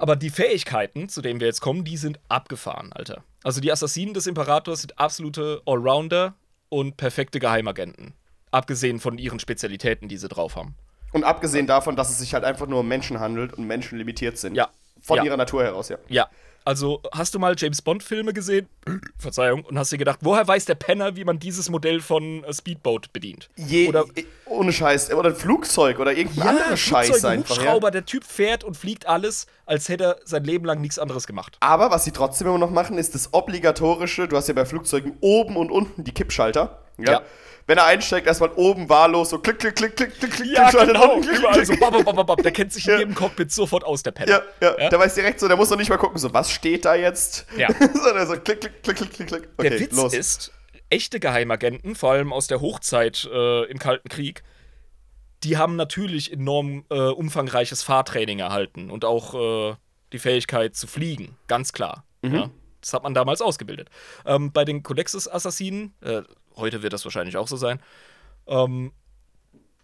Aber 0.00 0.16
die 0.16 0.30
Fähigkeiten, 0.30 1.10
zu 1.10 1.20
denen 1.20 1.38
wir 1.38 1.46
jetzt 1.46 1.60
kommen, 1.60 1.84
die 1.84 1.98
sind 1.98 2.18
abgefahren, 2.30 2.90
Alter. 2.94 3.22
Also 3.44 3.60
die 3.60 3.70
Assassinen 3.70 4.14
des 4.14 4.26
Imperators 4.26 4.80
sind 4.80 4.98
absolute 4.98 5.60
Allrounder 5.66 6.34
und 6.70 6.96
perfekte 6.96 7.38
Geheimagenten. 7.38 8.14
Abgesehen 8.50 8.98
von 8.98 9.18
ihren 9.18 9.40
Spezialitäten, 9.40 10.08
die 10.08 10.16
sie 10.16 10.28
drauf 10.28 10.56
haben. 10.56 10.74
Und 11.12 11.24
abgesehen 11.24 11.66
davon, 11.66 11.96
dass 11.96 12.10
es 12.10 12.18
sich 12.18 12.34
halt 12.34 12.44
einfach 12.44 12.66
nur 12.66 12.80
um 12.80 12.88
Menschen 12.88 13.20
handelt 13.20 13.52
und 13.54 13.66
Menschen 13.66 13.98
limitiert 13.98 14.38
sind. 14.38 14.54
Ja. 14.54 14.68
Von 15.02 15.18
Ja. 15.18 15.24
ihrer 15.24 15.36
Natur 15.36 15.62
heraus, 15.64 15.88
ja. 15.88 15.98
Ja. 16.08 16.28
Also, 16.64 17.02
hast 17.12 17.34
du 17.34 17.40
mal 17.40 17.56
James 17.58 17.82
Bond-Filme 17.82 18.32
gesehen? 18.32 18.68
Verzeihung. 19.18 19.64
Und 19.64 19.76
hast 19.76 19.90
dir 19.90 19.98
gedacht, 19.98 20.20
woher 20.22 20.46
weiß 20.46 20.64
der 20.64 20.76
Penner, 20.76 21.16
wie 21.16 21.24
man 21.24 21.40
dieses 21.40 21.68
Modell 21.70 22.00
von 22.00 22.44
äh, 22.44 22.54
Speedboat 22.54 23.12
bedient? 23.12 23.50
Je, 23.56 23.88
Oder- 23.88 24.04
ohne 24.46 24.72
Scheiß. 24.72 25.12
Oder 25.12 25.30
ein 25.30 25.34
Flugzeug 25.34 25.98
oder 25.98 26.12
irgendein 26.12 26.48
anderer 26.50 26.76
Scheiß 26.76 27.06
Flugzeuge, 27.08 27.28
einfach. 27.32 27.56
Ja. 27.56 27.62
Hubschrauber, 27.62 27.90
der 27.90 28.04
Typ 28.06 28.22
fährt 28.22 28.62
und 28.62 28.76
fliegt 28.76 29.06
alles, 29.08 29.48
als 29.66 29.88
hätte 29.88 30.04
er 30.04 30.16
sein 30.24 30.44
Leben 30.44 30.64
lang 30.64 30.80
nichts 30.80 31.00
anderes 31.00 31.26
gemacht. 31.26 31.56
Aber 31.58 31.90
was 31.90 32.04
sie 32.04 32.12
trotzdem 32.12 32.46
immer 32.46 32.58
noch 32.58 32.70
machen, 32.70 32.96
ist 32.96 33.16
das 33.16 33.34
obligatorische, 33.34 34.28
du 34.28 34.36
hast 34.36 34.46
ja 34.46 34.54
bei 34.54 34.64
Flugzeugen 34.64 35.16
oben 35.20 35.56
und 35.56 35.72
unten 35.72 36.04
die 36.04 36.12
Kippschalter. 36.12 36.78
Ja. 36.98 37.12
Ja. 37.12 37.22
Wenn 37.66 37.78
er 37.78 37.84
einsteigt, 37.86 38.26
erstmal 38.26 38.50
oben 38.56 38.88
wahllos 38.88 39.30
so 39.30 39.38
klick, 39.38 39.58
klick, 39.58 39.76
klick, 39.76 39.96
klick, 39.96 40.18
klick, 40.18 40.30
klick, 40.32 40.54
Kippschalter 40.54 41.12
unten, 41.14 41.26
klick, 41.28 41.38
Überall 41.38 41.54
klick, 41.62 41.66
so, 41.66 41.90
bab, 41.90 42.04
bab, 42.16 42.26
bab. 42.26 42.42
Der 42.42 42.52
kennt 42.52 42.72
sich 42.72 42.86
in 42.86 42.92
Ja. 42.94 42.98
jedem 42.98 43.14
Cockpit 43.14 43.52
sofort 43.52 43.84
aus, 43.84 44.02
der 44.02 44.10
Penner. 44.12 44.30
Ja, 44.30 44.42
ja, 44.68 44.78
Ja? 44.80 44.88
der 44.90 44.98
weiß 44.98 45.14
direkt 45.14 45.40
so, 45.40 45.48
der 45.48 45.56
muss 45.56 45.70
noch 45.70 45.78
nicht 45.78 45.88
mal 45.90 45.96
gucken, 45.96 46.18
so, 46.18 46.32
was 46.34 46.50
steht 46.50 46.84
da 46.84 46.94
jetzt? 46.94 47.46
Ja. 47.56 47.68
Sondern 47.94 48.26
so, 48.26 48.34
klick, 48.34 48.60
klick, 48.60 48.82
klick, 48.82 48.96
klick, 48.96 49.12
klick, 49.12 49.28
klick. 49.28 49.48
Okay, 49.56 49.70
Der 49.70 49.80
Witz 49.80 49.96
los. 49.96 50.12
ist, 50.14 50.52
echte 50.90 51.20
Geheimagenten, 51.20 51.94
vor 51.94 52.12
allem 52.12 52.32
aus 52.32 52.46
der 52.48 52.60
Hochzeit 52.60 53.28
äh, 53.32 53.64
im 53.64 53.78
Kalten 53.78 54.08
Krieg, 54.08 54.42
die 55.44 55.56
haben 55.56 55.76
natürlich 55.76 56.32
enorm 56.32 56.84
äh, 56.90 56.94
umfangreiches 56.94 57.82
Fahrtraining 57.82 58.38
erhalten 58.38 58.90
und 58.90 59.04
auch 59.04 59.34
äh, 59.72 59.74
die 60.12 60.18
Fähigkeit 60.18 60.76
zu 60.76 60.86
fliegen, 60.86 61.36
ganz 61.48 61.72
klar. 61.72 62.04
Mhm. 62.22 62.34
Ja, 62.34 62.50
das 62.80 62.92
hat 62.92 63.02
man 63.02 63.14
damals 63.14 63.40
ausgebildet. 63.40 63.88
Ähm, 64.26 64.52
bei 64.52 64.64
den 64.64 64.82
Colexus-Assassinen, 64.82 65.94
äh, 66.02 66.22
heute 66.56 66.82
wird 66.82 66.92
das 66.92 67.04
wahrscheinlich 67.04 67.36
auch 67.36 67.48
so 67.48 67.56
sein, 67.56 67.80
ähm, 68.46 68.92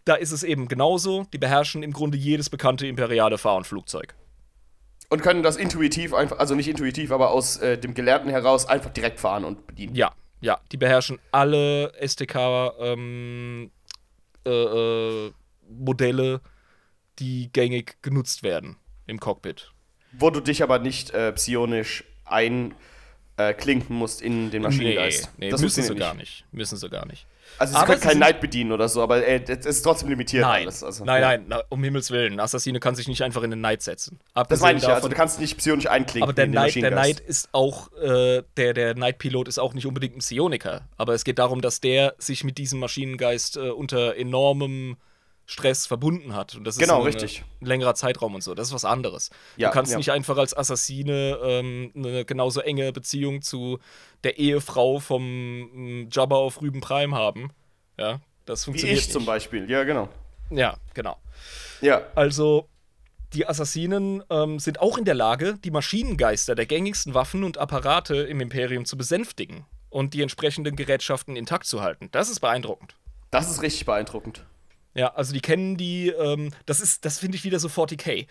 da 0.05 0.15
ist 0.15 0.33
es 0.33 0.43
eben 0.43 0.69
genauso. 0.69 1.27
Die 1.33 1.39
beherrschen 1.39 1.83
im 1.83 1.93
Grunde 1.93 2.17
jedes 2.17 2.49
bekannte 2.49 2.87
imperiale 2.87 3.39
Fahr- 3.39 3.57
und 3.57 3.67
Flugzeug. 3.67 4.15
Und 5.11 5.23
können 5.23 5.43
das 5.43 5.57
intuitiv 5.57 6.13
einfach, 6.15 6.39
also 6.39 6.55
nicht 6.55 6.69
intuitiv, 6.69 7.13
aber 7.13 7.31
aus 7.31 7.59
äh, 7.59 7.79
dem 7.79 7.95
Gelernten 7.95 8.31
heraus 8.31 8.67
einfach 8.67 8.91
direkt 8.91 9.21
fahren 9.21 9.45
und 9.45 9.67
bedienen. 9.67 9.95
Ja, 9.95 10.13
ja, 10.41 10.61
die 10.71 10.77
beherrschen 10.77 11.19
alle 11.33 11.93
STK 12.07 12.73
ähm, 12.79 13.71
äh, 14.45 14.51
äh, 14.51 15.33
Modelle, 15.69 16.41
die 17.19 17.51
gängig 17.53 17.97
genutzt 18.03 18.43
werden 18.43 18.77
im 19.07 19.19
Cockpit. 19.19 19.73
Wo 20.13 20.31
du 20.31 20.41
dich 20.41 20.63
aber 20.63 20.79
nicht 20.79 21.11
äh, 21.11 21.33
psionisch 21.33 22.05
einklinken 23.39 23.95
musst 23.97 24.21
in 24.21 24.51
den 24.51 24.63
Maschinengeist. 24.63 25.31
nee, 25.39 25.51
das 25.51 25.61
müssen 25.61 25.83
sie 25.83 25.89
funktioniert 25.89 26.07
gar 26.13 26.15
nicht. 26.15 26.45
Müssen 26.53 26.77
sie 26.77 26.89
gar 26.89 27.07
nicht. 27.07 27.27
Also 27.59 27.73
sie 27.73 27.79
Aber 27.79 27.87
können 27.87 28.01
keinen 28.01 28.17
Knight 28.19 28.41
bedienen 28.41 28.73
oder 28.73 28.89
so, 28.89 29.03
aber 29.03 29.25
äh, 29.27 29.43
es 29.47 29.65
ist 29.65 29.83
trotzdem 29.83 30.11
limitiert 30.11 30.43
Nein, 30.43 30.63
alles. 30.65 30.83
Also, 30.85 31.05
nein, 31.05 31.23
ja. 31.23 31.29
nein, 31.29 31.45
na, 31.49 31.63
um 31.71 31.83
Himmels 31.83 32.11
Willen. 32.11 32.39
Assassine 32.41 32.79
kann 32.79 32.95
sich 32.95 33.09
nicht 33.09 33.23
einfach 33.23 33.43
in 33.43 33.51
den 33.51 33.59
Knight 33.61 33.83
setzen. 33.83 34.19
Das 34.35 34.43
Abgesehen 34.43 34.63
meine 34.67 34.79
ich 34.79 34.83
ja, 34.85 34.91
also 34.91 35.01
davon- 35.01 35.11
du 35.11 35.17
kannst 35.17 35.41
nicht 35.41 35.57
psionisch 35.57 35.87
einklinken 35.87 36.25
aber 36.25 36.35
der 36.35 36.47
Knight, 36.47 36.75
der. 36.77 36.91
Knight 36.91 37.21
ist 37.21 37.49
auch, 37.53 37.91
äh, 37.95 38.43
der, 38.57 38.75
der 38.75 38.95
Knight-Pilot 38.95 39.49
ist 39.49 39.59
auch 39.59 39.73
nicht 39.75 39.87
unbedingt 39.87 40.17
ein 40.17 40.21
Psioniker. 40.21 40.83
Aber 40.99 41.15
es 41.15 41.25
geht 41.25 41.39
darum, 41.39 41.61
dass 41.63 41.81
der 41.81 42.15
sich 42.19 42.45
mit 42.45 42.59
diesem 42.59 42.81
Maschinengeist 42.81 43.57
äh, 43.57 43.71
unter 43.71 44.17
enormem 44.17 44.97
Stress 45.51 45.87
verbunden 45.87 46.35
hat. 46.37 46.55
Und 46.55 46.65
das 46.65 46.75
ist 46.77 46.81
Genau, 46.81 47.01
richtig. 47.03 47.43
ein 47.63 47.67
längerer 47.67 47.95
Zeitraum 47.95 48.35
und 48.35 48.43
so. 48.43 48.55
Das 48.55 48.69
ist 48.69 48.75
was 48.75 48.85
anderes. 48.85 49.31
Ja, 49.57 49.69
du 49.71 49.75
kannst 49.75 49.93
ja. 49.93 49.97
nicht 49.99 50.13
einfach 50.13 50.37
als 50.37 50.55
Assassine 50.57 51.39
ähm, 51.43 51.91
eine 51.97 52.25
genauso 52.27 52.61
enge 52.61 52.93
Beziehung 52.93 53.41
zu 53.41 53.79
der 54.25 54.39
Ehefrau 54.39 54.99
vom 55.01 55.23
ähm, 55.25 56.09
Jabba 56.13 56.37
auf 56.37 56.61
Rüben 56.61 56.81
Prime 56.83 57.17
haben. 57.17 57.51
Ja, 57.99 58.21
das 58.45 58.63
Wie 58.63 58.65
funktioniert 58.73 58.99
ich 59.01 59.11
zum 59.11 59.23
nicht. 59.23 59.27
Beispiel, 59.27 59.71
ja, 59.71 59.85
genau. 59.85 60.11
Ja, 60.51 60.77
genau. 60.93 61.17
Ja, 61.81 62.03
Also, 62.15 62.69
die 63.33 63.47
Assassinen 63.47 64.23
ähm, 64.31 64.59
sind 64.59 64.81
auch 64.81 64.99
in 64.99 65.05
der 65.05 65.15
Lage, 65.15 65.59
die 65.63 65.71
Maschinengeister 65.71 66.55
der 66.55 66.67
gängigsten 66.67 67.15
Waffen 67.15 67.43
und 67.45 67.57
Apparate 67.59 68.17
im 68.17 68.41
Imperium 68.41 68.85
zu 68.85 68.97
besänftigen. 68.97 69.65
und 69.91 70.13
die 70.13 70.21
entsprechenden 70.21 70.77
Gerätschaften 70.77 71.35
intakt 71.37 71.65
zu 71.65 71.81
halten. 71.81 72.11
Das 72.13 72.29
ist 72.29 72.41
beeindruckend. 72.41 72.95
Das 73.31 73.51
ist 73.51 73.63
richtig 73.63 73.87
beeindruckend. 73.87 74.45
Ja, 74.99 75.15
also 75.15 75.33
die 75.33 75.41
kennen 75.41 75.77
die, 75.77 76.09
ähm, 76.09 76.51
das 76.67 76.81
ist, 76.81 77.05
das 77.05 77.21
finde 77.21 77.37
ich 77.37 77.45
wieder 77.45 77.61
so 77.61 77.69
40k. 77.69 78.27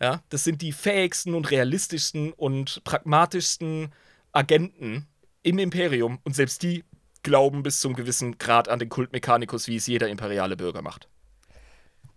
Ja, 0.00 0.22
das 0.28 0.44
sind 0.44 0.62
die 0.62 0.70
fähigsten 0.70 1.34
und 1.34 1.50
realistischsten 1.50 2.32
und 2.32 2.82
pragmatischsten 2.84 3.92
Agenten 4.30 5.08
im 5.42 5.58
Imperium 5.58 6.20
und 6.22 6.36
selbst 6.36 6.62
die 6.62 6.84
glauben 7.24 7.64
bis 7.64 7.80
zum 7.80 7.94
gewissen 7.94 8.38
Grad 8.38 8.68
an 8.68 8.78
den 8.78 8.88
Kult 8.88 9.12
Mechanicus, 9.12 9.66
wie 9.66 9.74
es 9.74 9.88
jeder 9.88 10.08
imperiale 10.08 10.56
Bürger 10.56 10.82
macht. 10.82 11.08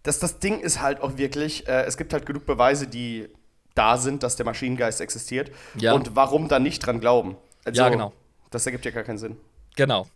Das, 0.04 0.20
das 0.20 0.38
Ding 0.38 0.60
ist 0.60 0.80
halt 0.80 1.02
auch 1.02 1.18
wirklich, 1.18 1.68
äh, 1.68 1.84
es 1.86 1.98
gibt 1.98 2.14
halt 2.14 2.28
genug 2.28 2.46
Beweise, 2.46 2.88
die 2.88 3.28
da 3.74 3.98
sind, 3.98 4.22
dass 4.22 4.36
der 4.36 4.46
Maschinengeist 4.46 5.02
existiert. 5.02 5.52
Ja. 5.76 5.94
Und 5.94 6.16
warum 6.16 6.50
dann 6.50 6.62
nicht 6.62 6.86
dran 6.86 7.00
glauben? 7.00 7.36
Also, 7.66 7.82
Ja, 7.82 7.90
genau. 7.90 8.14
Das 8.52 8.66
ergibt 8.68 8.86
ja 8.86 8.92
gar 8.92 9.04
keinen 9.04 9.18
Sinn. 9.18 9.38
Genau. 9.76 10.08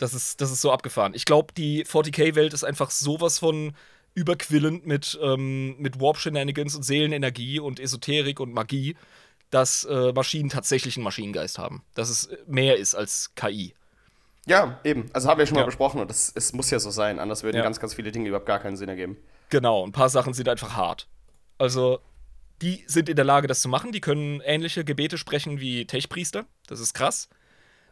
Das 0.00 0.14
ist, 0.14 0.40
das 0.40 0.50
ist 0.50 0.62
so 0.62 0.72
abgefahren. 0.72 1.12
Ich 1.14 1.26
glaube, 1.26 1.52
die 1.54 1.84
40k-Welt 1.84 2.54
ist 2.54 2.64
einfach 2.64 2.90
sowas 2.90 3.38
von 3.38 3.74
überquillend 4.14 4.86
mit, 4.86 5.18
ähm, 5.22 5.76
mit 5.78 6.00
Warp-Shenanigans 6.00 6.74
und 6.74 6.82
Seelenenergie 6.84 7.60
und 7.60 7.78
Esoterik 7.78 8.40
und 8.40 8.52
Magie, 8.54 8.96
dass 9.50 9.84
äh, 9.84 10.12
Maschinen 10.12 10.48
tatsächlich 10.48 10.96
einen 10.96 11.04
Maschinengeist 11.04 11.58
haben. 11.58 11.82
Dass 11.94 12.08
es 12.08 12.30
mehr 12.46 12.76
ist 12.78 12.94
als 12.94 13.34
KI. 13.34 13.74
Ja, 14.46 14.80
eben. 14.84 15.10
Also 15.12 15.28
haben 15.28 15.38
wir 15.38 15.46
schon 15.46 15.54
mal 15.56 15.60
Ja. 15.60 15.66
besprochen 15.66 16.00
und 16.00 16.08
das, 16.08 16.32
es 16.34 16.54
muss 16.54 16.70
ja 16.70 16.80
so 16.80 16.90
sein. 16.90 17.18
Anders 17.18 17.42
würden 17.42 17.58
Ja. 17.58 17.62
ganz, 17.62 17.78
ganz 17.78 17.92
viele 17.94 18.10
Dinge 18.10 18.28
überhaupt 18.28 18.46
gar 18.46 18.58
keinen 18.58 18.76
Sinn 18.78 18.88
ergeben. 18.88 19.18
Genau, 19.50 19.86
ein 19.86 19.92
paar 19.92 20.08
Sachen 20.08 20.32
sind 20.32 20.48
einfach 20.48 20.76
hart. 20.76 21.08
Also, 21.58 22.00
die 22.62 22.84
sind 22.86 23.10
in 23.10 23.16
der 23.16 23.24
Lage, 23.26 23.48
das 23.48 23.60
zu 23.60 23.68
machen. 23.68 23.92
Die 23.92 24.00
können 24.00 24.40
ähnliche 24.40 24.82
Gebete 24.84 25.18
sprechen 25.18 25.60
wie 25.60 25.84
Techpriester. 25.86 26.46
Das 26.66 26.80
ist 26.80 26.94
krass. 26.94 27.28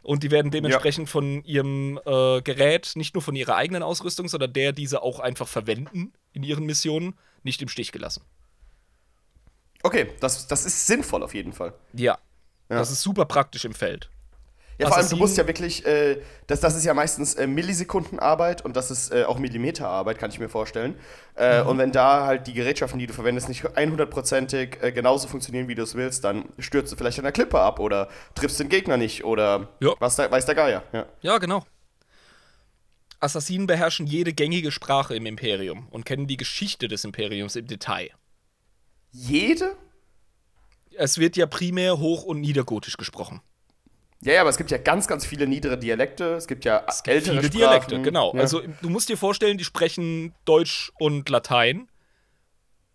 Und 0.03 0.23
die 0.23 0.31
werden 0.31 0.51
dementsprechend 0.51 1.09
von 1.09 1.43
ihrem 1.45 1.99
äh, 2.05 2.41
Gerät, 2.43 2.93
nicht 2.95 3.15
nur 3.15 3.23
von 3.23 3.37
ihrer 3.37 3.57
eigenen 3.57 3.83
Ausrüstung, 3.83 4.29
sondern 4.29 4.53
der 4.53 4.73
diese 4.73 5.03
auch 5.03 5.21
einfach 5.21 5.49
verwenden 5.49 6.13
in 6.33 6.43
ihren 6.43 6.65
Missionen, 6.65 7.19
nicht 7.43 7.63
im 7.63 7.69
Stich 7.69 7.93
gelassen. 7.93 8.23
Okay, 9.83 10.09
das, 10.21 10.47
das 10.47 10.65
ist 10.65 10.87
sinnvoll 10.87 11.23
auf 11.23 11.35
jeden 11.35 11.53
Fall. 11.53 11.75
Ja. 11.93 12.19
Ja. 12.69 12.77
Das 12.77 12.91
ist 12.91 13.03
super 13.03 13.25
praktisch 13.25 13.65
im 13.65 13.75
Feld. 13.75 14.11
Ja, 14.81 14.87
vor 14.87 14.97
allem, 14.97 15.09
du 15.09 15.17
musst 15.17 15.37
ja 15.37 15.45
wirklich, 15.47 15.85
äh, 15.87 16.23
das, 16.47 16.61
das 16.61 16.77
ist 16.77 16.85
ja 16.85 16.95
meistens 16.95 17.35
äh, 17.35 17.49
Millisekundenarbeit 17.49 18.65
und 18.65 18.77
das 18.77 18.91
ist 18.93 19.13
äh, 19.13 19.25
auch 19.25 19.39
Millimeterarbeit, 19.41 20.19
kann 20.19 20.31
ich 20.31 20.39
mir 20.39 20.49
vorstellen. 20.49 20.95
Äh, 21.35 21.63
Mhm. 21.63 21.69
Und 21.69 21.79
wenn 21.79 21.93
da 21.93 22.27
halt 22.27 22.47
die 22.47 22.53
Gerätschaften, 22.55 22.99
die 23.01 23.07
du 23.09 23.13
verwendest, 23.13 23.49
nicht 23.49 23.65
100%ig 23.65 24.79
äh, 24.81 24.93
genauso 24.93 25.27
funktionieren, 25.27 25.67
wie 25.67 25.75
du 25.75 25.83
es 25.83 25.95
willst, 25.97 26.23
dann 26.25 26.45
stürzt 26.61 26.93
du 26.93 26.97
vielleicht 26.97 27.19
an 27.19 27.25
der 27.25 27.33
Klippe 27.33 27.59
ab 27.61 27.81
oder 27.81 28.09
triffst 28.37 28.61
den 28.61 28.69
Gegner 28.69 28.97
nicht 28.97 29.25
oder 29.25 29.69
Ja. 29.81 29.95
was 29.99 30.15
da, 30.17 30.31
weiß 30.31 30.47
der 30.47 30.55
Geier. 30.55 30.83
Ja. 30.93 31.07
Ja, 31.23 31.39
genau. 31.39 31.65
Assassinen 33.21 33.67
beherrschen 33.67 34.07
jede 34.07 34.33
gängige 34.33 34.71
Sprache 34.71 35.17
im 35.17 35.27
Imperium 35.27 35.89
und 35.91 36.05
kennen 36.05 36.29
die 36.29 36.37
Geschichte 36.37 36.87
des 36.87 37.05
Imperiums 37.05 37.57
im 37.57 37.67
Detail. 37.67 38.11
Jede? 39.11 39.75
Es 40.97 41.19
wird 41.19 41.37
ja 41.37 41.47
primär 41.47 41.99
hoch- 41.99 42.23
und 42.25 42.41
niedergotisch 42.41 42.97
gesprochen. 42.97 43.41
Ja, 44.23 44.33
ja, 44.35 44.41
aber 44.41 44.51
es 44.51 44.57
gibt 44.57 44.71
ja 44.73 44.79
ganz, 44.79 45.07
ganz 45.07 45.25
viele 45.25 45.47
niedere 45.47 45.79
Dialekte. 45.79 46.35
Es 46.35 46.49
gibt 46.49 46.65
ja 46.65 46.79
ältere 47.05 47.37
Viele 47.37 47.43
Sprachen. 47.45 47.51
Dialekte, 47.51 48.03
genau. 48.03 48.35
Ja. 48.35 48.41
Also 48.41 48.63
du 48.83 48.89
musst 48.89 49.09
dir 49.09 49.17
vorstellen, 49.17 49.59
die 49.59 49.65
sprechen 49.65 50.35
Deutsch 50.45 50.91
und 50.99 51.29
Latein 51.29 51.89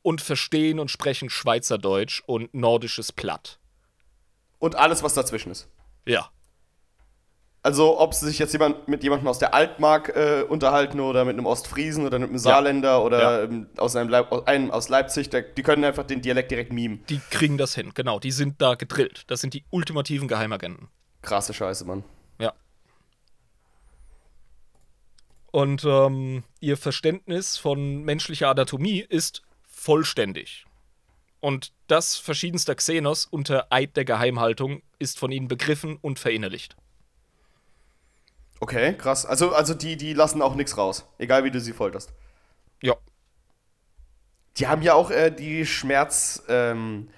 und 0.02 0.20
verstehen 0.22 0.80
und 0.80 0.92
sprechen 0.92 1.30
Schweizerdeutsch 1.30 2.22
und 2.26 2.54
nordisches 2.54 3.12
Platt. 3.14 3.60
und 4.60 4.76
alles, 4.76 5.02
was 5.04 5.14
dazwischen 5.14 5.52
ist. 5.52 5.68
Ja. 6.06 6.30
Also, 7.66 7.98
ob 8.00 8.14
sich 8.14 8.40
jetzt 8.40 8.52
jemand 8.52 8.90
mit 8.90 9.04
jemandem 9.04 9.30
aus 9.30 9.40
der 9.40 9.54
Altmark 9.54 10.10
äh, 10.16 10.44
unterhalten 10.44 11.00
oder 11.00 11.24
mit 11.24 11.34
einem 11.38 11.46
Ostfriesen 11.46 12.06
oder 12.06 12.20
mit 12.20 12.28
einem 12.30 12.38
Saarländer 12.38 13.02
oder 13.06 13.22
Ja. 13.22 13.44
ähm, 13.44 13.68
aus 13.78 13.96
einem, 13.96 14.14
aus 14.14 14.46
einem 14.48 14.70
aus 14.72 14.90
Leipzig, 14.90 15.30
der, 15.30 15.44
die 15.44 15.64
können 15.64 15.86
einfach 15.86 16.04
den 16.04 16.22
Dialekt 16.22 16.52
direkt 16.52 16.74
mimen. 16.74 17.06
Die 17.08 17.22
kriegen 17.30 17.58
das 17.58 17.74
hin, 17.76 17.92
genau. 17.94 18.20
Die 18.20 18.32
sind 18.32 18.62
da 18.62 18.76
gedrillt. 18.76 19.24
Das 19.28 19.40
sind 19.40 19.54
die 19.54 19.64
ultimativen 19.70 20.28
Geheimagenten. 20.28 20.90
Krasse 21.24 21.54
Scheiße, 21.54 21.86
Mann. 21.86 22.04
Ja. 22.38 22.54
Und 25.52 25.84
ähm, 25.86 26.44
ihr 26.60 26.78
Verständnis 26.78 27.58
von 27.58 28.04
menschlicher 28.04 28.50
Anatomie 28.50 29.00
ist 29.00 29.42
vollständig. 29.64 30.66
Und 31.40 31.74
das 31.88 32.16
verschiedenster 32.16 32.76
Xenos 32.76 33.26
unter 33.26 33.68
Eid 33.70 33.98
der 33.98 34.06
Geheimhaltung 34.06 34.82
ist 35.00 35.20
von 35.20 35.32
ihnen 35.32 35.48
begriffen 35.48 35.98
und 36.02 36.20
verinnerlicht. 36.20 36.78
Okay, 38.60 38.94
krass. 38.94 39.26
Also, 39.26 39.54
also 39.54 39.74
die, 39.74 39.98
die 39.98 40.14
lassen 40.14 40.42
auch 40.42 40.56
nichts 40.56 40.78
raus, 40.78 41.06
egal 41.18 41.44
wie 41.44 41.52
du 41.52 41.60
sie 41.60 41.74
folterst. 41.74 42.14
Ja. 42.82 42.96
Die 44.58 44.68
haben 44.68 44.82
ja 44.82 44.94
auch 44.94 45.12
äh, 45.12 45.32
die 45.32 45.66
Schmerz, 45.66 46.44
ähm, 46.48 47.10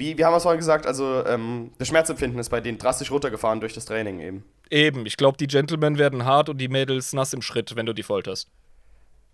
wie, 0.00 0.18
wie 0.18 0.24
haben 0.24 0.32
wir 0.32 0.38
es 0.38 0.42
vorhin 0.42 0.58
gesagt, 0.58 0.84
also 0.86 1.24
ähm, 1.24 1.70
das 1.78 1.86
Schmerzempfinden 1.86 2.40
ist 2.40 2.48
bei 2.48 2.60
denen 2.60 2.78
drastisch 2.78 3.10
runtergefahren 3.12 3.60
durch 3.60 3.74
das 3.74 3.84
Training 3.84 4.18
eben. 4.20 4.44
Eben, 4.70 5.06
ich 5.06 5.16
glaube, 5.16 5.36
die 5.38 5.46
Gentlemen 5.46 5.96
werden 5.98 6.24
hart 6.24 6.48
und 6.48 6.58
die 6.58 6.68
Mädels 6.68 7.12
nass 7.12 7.32
im 7.32 7.42
Schritt, 7.42 7.76
wenn 7.76 7.86
du 7.86 7.92
die 7.92 8.02
folterst. 8.02 8.48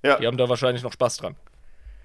Ja, 0.02 0.18
Die 0.18 0.26
haben 0.26 0.36
da 0.36 0.48
wahrscheinlich 0.48 0.82
noch 0.82 0.93
Spaß 0.93 1.16
dran. 1.16 1.36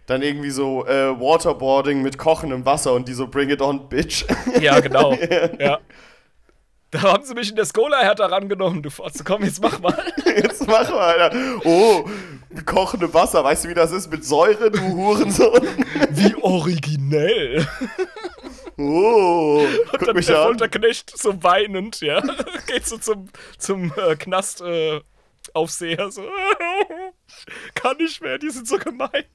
dann 0.06 0.22
irgendwie 0.22 0.50
so 0.50 0.86
äh, 0.88 1.20
Waterboarding 1.20 2.02
mit 2.02 2.18
kochendem 2.18 2.66
Wasser 2.66 2.94
und 2.94 3.08
die 3.08 3.14
so 3.14 3.28
Bring 3.28 3.50
it 3.50 3.62
on, 3.62 3.90
Bitch. 3.90 4.26
Ja, 4.62 4.80
genau. 4.80 5.14
ja. 5.60 5.80
Da 6.92 7.02
haben 7.04 7.24
sie 7.24 7.34
mich 7.34 7.50
in 7.50 7.56
der 7.56 7.64
Skola 7.66 8.00
härter 8.00 8.30
rangenommen, 8.30 8.84
du 8.84 8.90
Fotze. 8.90 9.24
Komm, 9.24 9.44
jetzt 9.46 9.62
mach 9.62 9.80
mal. 9.80 9.98
Jetzt 10.26 10.66
mach 10.68 10.90
mal, 10.90 11.20
Alter. 11.22 11.38
Oh, 11.66 12.06
kochendem 12.66 13.14
Wasser, 13.14 13.44
weißt 13.44 13.64
du, 13.66 13.70
wie 13.70 13.74
das 13.74 13.92
ist 13.92 14.10
mit 14.12 14.24
Säure, 14.26 14.72
du 14.72 14.80
Hurensohn? 14.82 15.68
Wie 16.12 16.36
originell. 16.42 17.66
Oh, 18.82 19.66
guck 19.90 20.06
Dann 20.06 20.16
mich 20.16 20.26
der. 20.26 20.44
Folterknecht 20.44 21.16
so 21.18 21.42
weinend, 21.44 22.02
ja. 22.02 22.22
Geht 22.68 22.88
so 22.88 22.98
zum, 22.98 23.30
zum 23.58 23.94
äh, 23.96 24.16
Knast 24.16 24.62
äh, 24.62 25.02
Aufseher 25.54 26.12
so. 26.12 26.24
Kann 27.76 27.98
nicht 27.98 28.22
mehr, 28.22 28.38
die 28.38 28.50
sind 28.50 28.68
so 28.68 28.78
gemein. 28.78 29.26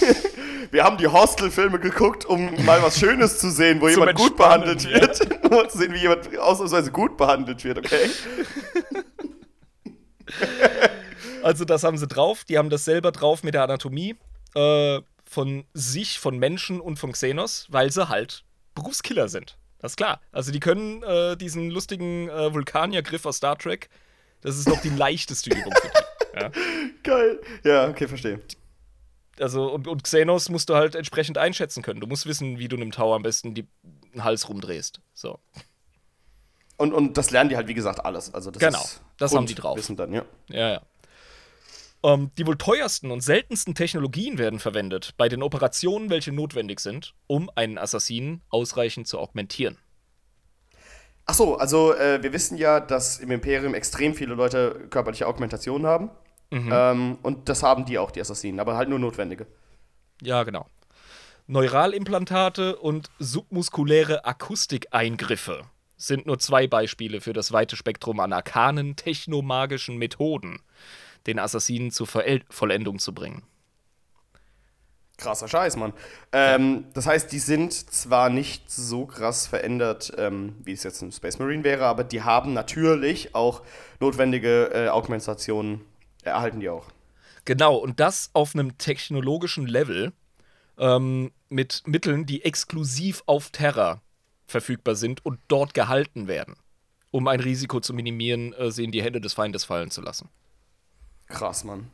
Wir 0.70 0.84
haben 0.84 0.96
die 0.96 1.06
Hostel-Filme 1.06 1.78
geguckt, 1.78 2.24
um 2.24 2.64
mal 2.64 2.82
was 2.82 2.98
Schönes 2.98 3.38
zu 3.38 3.50
sehen, 3.50 3.80
wo 3.80 3.88
Zum 3.88 4.00
jemand 4.00 4.18
gut 4.18 4.36
behandelt 4.36 4.84
ja. 4.84 5.00
wird. 5.00 5.44
Um 5.44 5.68
zu 5.68 5.78
sehen, 5.78 5.92
wie 5.92 5.98
jemand 5.98 6.36
ausnahmsweise 6.38 6.90
gut 6.90 7.16
behandelt 7.16 7.62
wird, 7.64 7.78
okay? 7.78 8.10
Also, 11.42 11.64
das 11.64 11.84
haben 11.84 11.98
sie 11.98 12.06
drauf. 12.06 12.44
Die 12.44 12.58
haben 12.58 12.70
das 12.70 12.84
selber 12.84 13.12
drauf 13.12 13.42
mit 13.42 13.54
der 13.54 13.64
Anatomie 13.64 14.16
äh, 14.54 15.00
von 15.24 15.64
sich, 15.74 16.18
von 16.18 16.38
Menschen 16.38 16.80
und 16.80 16.98
von 16.98 17.12
Xenos, 17.12 17.66
weil 17.70 17.90
sie 17.92 18.08
halt 18.08 18.44
Berufskiller 18.74 19.28
sind. 19.28 19.56
Das 19.78 19.92
ist 19.92 19.96
klar. 19.96 20.20
Also, 20.32 20.52
die 20.52 20.60
können 20.60 21.02
äh, 21.02 21.36
diesen 21.36 21.70
lustigen 21.70 22.28
äh, 22.28 22.52
Vulkaniergriff 22.52 23.24
aus 23.26 23.36
Star 23.38 23.56
Trek. 23.58 23.88
Das 24.42 24.56
ist 24.58 24.68
noch 24.68 24.80
die 24.80 24.90
leichteste 24.90 25.50
Übung 25.50 25.72
für 25.80 25.88
die. 25.88 25.94
Ja. 26.40 26.52
Geil. 27.02 27.40
Ja, 27.64 27.88
okay, 27.88 28.06
verstehe. 28.06 28.40
Also, 29.40 29.68
und, 29.72 29.88
und 29.88 30.04
Xenos 30.04 30.48
musst 30.48 30.68
du 30.68 30.76
halt 30.76 30.94
entsprechend 30.94 31.38
einschätzen 31.38 31.82
können. 31.82 31.98
Du 31.98 32.06
musst 32.06 32.24
wissen, 32.26 32.60
wie 32.60 32.68
du 32.68 32.76
einem 32.76 32.92
Tower 32.92 33.16
am 33.16 33.22
besten 33.22 33.52
die, 33.52 33.66
den 34.14 34.22
Hals 34.22 34.48
rumdrehst. 34.48 35.00
So. 35.12 35.40
Und, 36.76 36.92
und 36.94 37.16
das 37.18 37.32
lernen 37.32 37.50
die 37.50 37.56
halt, 37.56 37.66
wie 37.66 37.74
gesagt, 37.74 38.04
alles. 38.04 38.32
Also 38.32 38.52
das 38.52 38.60
Genau, 38.60 38.80
ist 38.80 39.02
das 39.18 39.34
haben 39.34 39.46
die 39.46 39.56
drauf. 39.56 39.76
Wissen 39.76 39.96
dann, 39.96 40.12
ja. 40.12 40.24
Ja, 40.48 40.68
ja. 40.74 40.82
Ähm, 42.02 42.30
die 42.38 42.46
wohl 42.46 42.56
teuersten 42.56 43.10
und 43.10 43.20
seltensten 43.20 43.74
Technologien 43.74 44.38
werden 44.38 44.58
verwendet 44.58 45.14
bei 45.18 45.28
den 45.28 45.42
Operationen, 45.42 46.08
welche 46.08 46.32
notwendig 46.32 46.80
sind, 46.80 47.14
um 47.26 47.50
einen 47.54 47.76
Assassinen 47.76 48.42
ausreichend 48.48 49.06
zu 49.06 49.18
augmentieren. 49.18 49.76
Ach 51.26 51.34
so, 51.34 51.56
also 51.58 51.94
äh, 51.94 52.22
wir 52.22 52.32
wissen 52.32 52.56
ja, 52.56 52.80
dass 52.80 53.18
im 53.18 53.30
Imperium 53.30 53.74
extrem 53.74 54.14
viele 54.14 54.34
Leute 54.34 54.86
körperliche 54.90 55.26
Augmentationen 55.26 55.86
haben. 55.86 56.10
Mhm. 56.50 56.70
Ähm, 56.72 57.18
und 57.22 57.48
das 57.48 57.62
haben 57.62 57.84
die 57.84 57.98
auch, 57.98 58.10
die 58.10 58.20
Assassinen, 58.20 58.60
aber 58.60 58.76
halt 58.76 58.88
nur 58.88 58.98
notwendige. 58.98 59.46
Ja, 60.22 60.42
genau. 60.42 60.66
Neuralimplantate 61.46 62.76
und 62.76 63.10
submuskuläre 63.18 64.24
Akustikeingriffe 64.24 65.64
sind 65.96 66.26
nur 66.26 66.38
zwei 66.38 66.66
Beispiele 66.66 67.20
für 67.20 67.32
das 67.32 67.52
weite 67.52 67.76
Spektrum 67.76 68.20
an 68.20 68.32
arkanen, 68.32 68.96
technomagischen 68.96 69.98
Methoden, 69.98 70.60
den 71.26 71.38
Assassinen 71.38 71.90
zur 71.90 72.06
Verel 72.06 72.42
Vollendung 72.50 72.98
zu 72.98 73.12
bringen. 73.14 73.42
Krasser 75.18 75.48
Scheiß, 75.48 75.76
Mann. 75.76 75.92
Ähm, 76.32 76.86
das 76.94 77.06
heißt, 77.06 77.30
die 77.30 77.40
sind 77.40 77.74
zwar 77.74 78.30
nicht 78.30 78.70
so 78.70 79.04
krass 79.04 79.46
verändert, 79.46 80.12
ähm, 80.16 80.56
wie 80.64 80.72
es 80.72 80.82
jetzt 80.82 81.02
ein 81.02 81.12
Space 81.12 81.38
Marine 81.38 81.62
wäre, 81.62 81.84
aber 81.84 82.04
die 82.04 82.22
haben 82.22 82.54
natürlich 82.54 83.34
auch 83.34 83.62
notwendige 84.00 84.70
äh, 84.72 84.88
Augmentationen, 84.88 85.82
erhalten 86.22 86.60
die 86.60 86.70
auch. 86.70 86.86
Genau, 87.44 87.76
und 87.76 88.00
das 88.00 88.30
auf 88.32 88.54
einem 88.54 88.78
technologischen 88.78 89.66
Level 89.66 90.12
ähm, 90.78 91.32
mit 91.50 91.82
Mitteln, 91.86 92.24
die 92.24 92.42
exklusiv 92.44 93.22
auf 93.26 93.50
Terra 93.50 94.00
verfügbar 94.46 94.94
sind 94.94 95.24
und 95.26 95.38
dort 95.48 95.74
gehalten 95.74 96.28
werden. 96.28 96.56
um 97.10 97.28
ein 97.28 97.40
Risiko 97.40 97.80
zu 97.80 97.92
minimieren, 97.92 98.52
äh, 98.54 98.70
sie 98.70 98.84
in 98.84 98.92
die 98.92 99.02
Hände 99.02 99.20
des 99.20 99.34
Feindes 99.34 99.64
fallen 99.64 99.90
zu 99.90 100.00
lassen. 100.00 100.28
Krass, 101.30 101.64
Mann. 101.64 101.90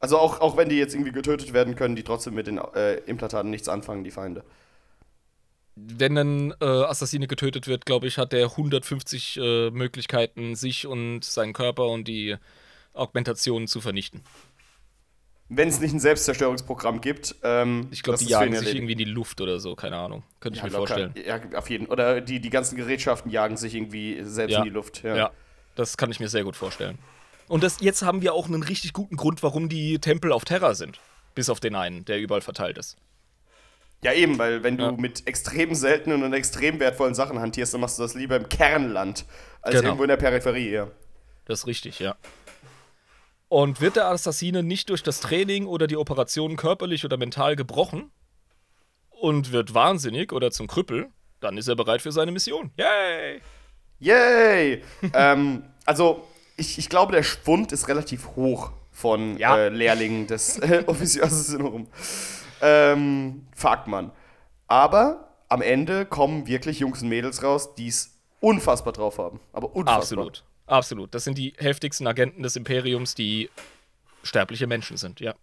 Also 0.00 0.18
auch, 0.18 0.40
auch 0.40 0.56
wenn 0.56 0.68
die 0.68 0.76
jetzt 0.76 0.94
irgendwie 0.94 1.12
getötet 1.12 1.52
werden, 1.52 1.76
können 1.76 1.94
die 1.94 2.02
trotzdem 2.02 2.34
mit 2.34 2.46
den 2.46 2.58
äh, 2.58 2.94
Implantaten 3.06 3.50
nichts 3.50 3.68
anfangen, 3.68 4.02
die 4.02 4.10
Feinde. 4.10 4.42
Wenn 5.76 6.18
ein 6.18 6.54
äh, 6.60 6.64
Assassine 6.64 7.26
getötet 7.28 7.66
wird, 7.66 7.86
glaube 7.86 8.06
ich, 8.06 8.18
hat 8.18 8.32
er 8.34 8.46
150 8.50 9.38
äh, 9.38 9.70
Möglichkeiten, 9.70 10.54
sich 10.54 10.86
und 10.86 11.24
seinen 11.24 11.52
Körper 11.52 11.86
und 11.88 12.08
die 12.08 12.36
Augmentationen 12.94 13.68
zu 13.68 13.80
vernichten. 13.80 14.22
Wenn 15.48 15.68
es 15.68 15.80
nicht 15.80 15.92
ein 15.92 16.00
Selbstzerstörungsprogramm 16.00 17.00
gibt, 17.00 17.34
ähm, 17.42 17.88
Ich 17.90 18.02
glaube, 18.02 18.18
die 18.18 18.26
jagen 18.26 18.56
sich 18.56 18.74
irgendwie 18.74 18.92
in 18.92 18.98
die 18.98 19.04
Luft 19.04 19.40
oder 19.40 19.60
so, 19.60 19.74
keine 19.76 19.96
Ahnung. 19.96 20.22
Könnte 20.40 20.56
ich 20.58 20.62
Ja, 20.64 20.68
mir 20.70 20.76
locker. 20.76 20.94
vorstellen. 20.94 21.14
Ja, 21.26 21.58
auf 21.58 21.70
jeden 21.70 21.86
Oder 21.86 22.20
die, 22.20 22.40
die 22.40 22.50
ganzen 22.50 22.76
Gerätschaften 22.76 23.30
jagen 23.30 23.56
sich 23.56 23.74
irgendwie 23.74 24.20
selbst 24.24 24.52
Ja. 24.54 24.58
in 24.60 24.64
die 24.64 24.70
Luft. 24.70 25.02
Ja. 25.02 25.16
Ja. 25.16 25.30
das 25.74 25.96
kann 25.96 26.10
ich 26.10 26.20
mir 26.20 26.28
sehr 26.28 26.44
gut 26.44 26.56
vorstellen. 26.56 26.98
Und 27.52 27.62
das, 27.62 27.80
jetzt 27.80 28.00
haben 28.00 28.22
wir 28.22 28.32
auch 28.32 28.46
einen 28.46 28.62
richtig 28.62 28.94
guten 28.94 29.16
Grund, 29.16 29.42
warum 29.42 29.68
die 29.68 29.98
Tempel 29.98 30.32
auf 30.32 30.46
Terra 30.46 30.74
sind. 30.74 30.98
Bis 31.34 31.50
auf 31.50 31.60
den 31.60 31.74
einen, 31.74 32.02
der 32.06 32.18
überall 32.18 32.40
verteilt 32.40 32.78
ist. 32.78 32.96
Ja, 34.02 34.14
eben, 34.14 34.38
weil 34.38 34.62
wenn 34.62 34.78
du 34.78 34.84
Ja. 34.84 34.92
mit 34.92 35.26
extrem 35.26 35.74
seltenen 35.74 36.22
und 36.22 36.32
extrem 36.32 36.80
wertvollen 36.80 37.14
Sachen 37.14 37.40
hantierst, 37.40 37.74
dann 37.74 37.82
machst 37.82 37.98
du 37.98 38.04
das 38.04 38.14
lieber 38.14 38.36
im 38.36 38.48
Kernland 38.48 39.26
als 39.60 39.74
Genau. 39.74 39.88
irgendwo 39.88 40.04
in 40.04 40.08
der 40.08 40.16
Peripherie, 40.16 40.70
ja. 40.70 40.88
Das 41.44 41.60
ist 41.60 41.66
richtig, 41.66 41.98
ja. 41.98 42.16
Und 43.50 43.82
wird 43.82 43.96
der 43.96 44.06
Assassine 44.06 44.62
nicht 44.62 44.88
durch 44.88 45.02
das 45.02 45.20
Training 45.20 45.66
oder 45.66 45.86
die 45.86 45.98
Operation 45.98 46.56
körperlich 46.56 47.04
oder 47.04 47.18
mental 47.18 47.54
gebrochen 47.54 48.10
und 49.10 49.52
wird 49.52 49.74
wahnsinnig 49.74 50.32
oder 50.32 50.52
zum 50.52 50.68
Krüppel, 50.68 51.10
dann 51.40 51.58
ist 51.58 51.68
er 51.68 51.76
bereit 51.76 52.00
für 52.00 52.12
seine 52.12 52.32
Mission. 52.32 52.70
Yay! 52.78 53.42
Yay! 53.98 54.82
ähm, 55.12 55.64
also, 55.84 56.26
ich, 56.62 56.78
ich 56.78 56.88
glaube, 56.88 57.12
der 57.12 57.22
Schwund 57.22 57.72
ist 57.72 57.88
relativ 57.88 58.28
hoch 58.36 58.70
von 58.90 59.36
Ja. 59.36 59.56
äh, 59.56 59.68
Lehrlingen 59.68 60.26
des 60.26 60.58
äh, 60.60 60.84
Officiorum. 60.86 61.88
Ähm, 62.60 63.46
fuck, 63.54 63.86
man. 63.86 64.12
Aber 64.68 65.28
am 65.48 65.60
Ende 65.62 66.06
kommen 66.06 66.46
wirklich 66.46 66.78
Jungs 66.80 67.02
und 67.02 67.08
Mädels 67.08 67.42
raus, 67.42 67.74
die 67.74 67.88
es 67.88 68.14
unfassbar 68.40 68.92
drauf 68.92 69.18
haben. 69.18 69.40
Aber 69.52 69.74
unfassbar. 69.74 69.98
Absolut. 70.02 70.44
Absolut. 70.66 71.14
Das 71.14 71.24
sind 71.24 71.36
die 71.36 71.52
heftigsten 71.58 72.06
Agenten 72.06 72.42
des 72.42 72.56
Imperiums, 72.56 73.14
die 73.14 73.50
sterbliche 74.22 74.66
Menschen 74.66 74.96
sind, 74.96 75.20
ja. 75.20 75.34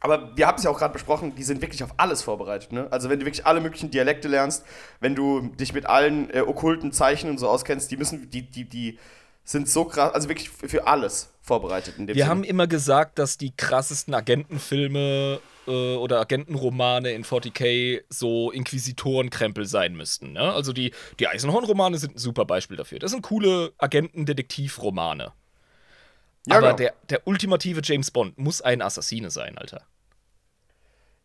Aber 0.00 0.36
wir 0.36 0.46
haben 0.46 0.58
es 0.58 0.64
ja 0.64 0.70
auch 0.70 0.78
gerade 0.78 0.92
besprochen, 0.92 1.34
die 1.34 1.42
sind 1.42 1.60
wirklich 1.60 1.82
auf 1.82 1.94
alles 1.96 2.22
vorbereitet. 2.22 2.72
Ne? 2.72 2.86
Also 2.90 3.08
wenn 3.08 3.18
du 3.18 3.26
wirklich 3.26 3.46
alle 3.46 3.60
möglichen 3.60 3.90
Dialekte 3.90 4.28
lernst, 4.28 4.64
wenn 5.00 5.14
du 5.14 5.48
dich 5.58 5.72
mit 5.72 5.86
allen 5.86 6.30
äh, 6.30 6.40
okkulten 6.40 6.92
Zeichen 6.92 7.30
und 7.30 7.38
so 7.38 7.48
auskennst, 7.48 7.90
die 7.90 7.96
müssen, 7.96 8.30
die, 8.30 8.42
die, 8.42 8.64
die 8.64 8.98
sind 9.44 9.68
so 9.68 9.86
krass, 9.86 10.12
also 10.14 10.28
wirklich 10.28 10.50
für 10.50 10.86
alles 10.86 11.32
vorbereitet. 11.40 11.94
In 11.98 12.06
dem 12.06 12.14
Wir 12.14 12.24
Sinne. 12.24 12.30
haben 12.30 12.44
immer 12.44 12.66
gesagt, 12.66 13.18
dass 13.18 13.38
die 13.38 13.56
krassesten 13.56 14.14
Agentenfilme 14.14 15.40
äh, 15.66 15.94
oder 15.96 16.20
Agentenromane 16.20 17.12
in 17.12 17.24
40k 17.24 18.02
so 18.08 18.50
Inquisitorenkrempel 18.50 19.64
sein 19.64 19.96
müssten. 19.96 20.32
Ne? 20.32 20.52
Also 20.52 20.72
die, 20.72 20.92
die 21.18 21.26
Eisenhorn-Romane 21.26 21.98
sind 21.98 22.16
ein 22.16 22.18
super 22.18 22.44
Beispiel 22.44 22.76
dafür. 22.76 22.98
Das 22.98 23.10
sind 23.10 23.22
coole 23.22 23.72
Agenten-Detektiv-Romane. 23.78 25.32
Ja, 26.48 26.56
Aber 26.58 26.68
genau. 26.68 26.76
der, 26.76 26.94
der 27.10 27.26
ultimative 27.26 27.80
James 27.82 28.10
Bond 28.10 28.38
muss 28.38 28.62
ein 28.62 28.82
Assassine 28.82 29.30
sein, 29.30 29.58
Alter. 29.58 29.82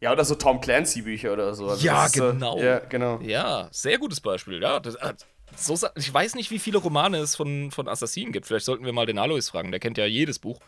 Ja, 0.01 0.11
oder 0.11 0.25
so 0.25 0.35
Tom 0.35 0.59
Clancy-Bücher 0.59 1.31
oder 1.31 1.53
so. 1.53 1.69
Also 1.69 1.85
Ja, 1.85 2.05
ist, 2.05 2.17
äh, 2.17 2.19
genau. 2.19 2.59
ja, 2.59 2.79
genau. 2.79 3.19
Ja, 3.21 3.69
sehr 3.71 3.97
gutes 3.97 4.19
Beispiel. 4.19 4.61
Ja, 4.61 4.79
das, 4.81 4.95
äh, 4.95 5.13
so, 5.55 5.77
ich 5.95 6.13
weiß 6.13 6.35
nicht, 6.35 6.51
wie 6.51 6.59
viele 6.59 6.79
Romane 6.79 7.17
es 7.19 7.35
von, 7.35 7.71
von 7.71 7.87
Assassinen 7.87 8.31
gibt. 8.33 8.45
Vielleicht 8.47 8.65
sollten 8.65 8.85
wir 8.85 8.91
mal 8.91 9.05
den 9.05 9.17
Alois 9.17 9.43
fragen. 9.49 9.71
Der 9.71 9.79
kennt 9.79 9.97
ja 9.97 10.05
jedes 10.05 10.39
Buch. 10.39 10.59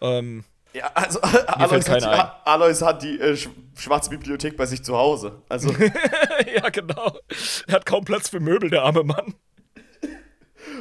Ähm, 0.00 0.44
Ja, 0.72 0.90
also 0.94 1.20
Alois 1.20 1.86
hat, 1.90 2.02
die, 2.02 2.48
Alois 2.48 2.80
hat 2.80 3.02
die 3.02 3.20
äh, 3.20 3.36
sch 3.36 3.50
schwarze 3.76 4.08
Bibliothek 4.08 4.56
bei 4.56 4.64
sich 4.64 4.82
zu 4.82 4.96
Hause. 4.96 5.42
Also, 5.50 5.70
ja, 6.56 6.68
genau. 6.70 7.18
Er 7.66 7.74
hat 7.74 7.84
kaum 7.86 8.04
Platz 8.04 8.30
für 8.30 8.40
Möbel, 8.40 8.70
der 8.70 8.82
arme 8.82 9.02
Mann. 9.04 9.34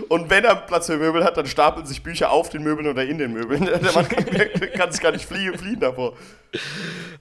Und 0.10 0.30
wenn 0.30 0.44
er 0.44 0.56
Platz 0.56 0.88
für 0.88 0.98
Möbel 0.98 1.24
hat, 1.24 1.38
dann 1.38 1.48
stapeln 1.48 1.86
sich 1.86 2.04
Bücher 2.04 2.32
auf 2.32 2.50
den 2.50 2.64
Möbeln 2.64 2.88
oder 2.88 3.04
in 3.06 3.18
den 3.18 3.34
Möbeln. 3.34 3.66
Der 3.66 3.92
Mann 3.94 4.08
kann, 4.08 4.26
kann 4.74 4.92
sich 4.92 5.02
gar 5.02 5.12
nicht 5.12 5.26
fliehen, 5.26 5.58
fliehen 5.58 5.80
davor. 5.80 6.18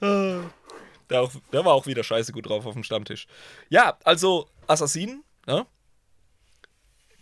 Der, 0.01 1.23
auch, 1.23 1.33
der 1.53 1.65
war 1.65 1.73
auch 1.73 1.87
wieder 1.87 2.05
scheiße 2.05 2.33
gut 2.33 2.49
drauf 2.49 2.67
auf 2.67 2.75
dem 2.75 2.85
Stammtisch. 2.85 3.27
Ja, 3.69 3.99
also 4.05 4.47
Assassinen, 4.67 5.25
ne? 5.47 5.67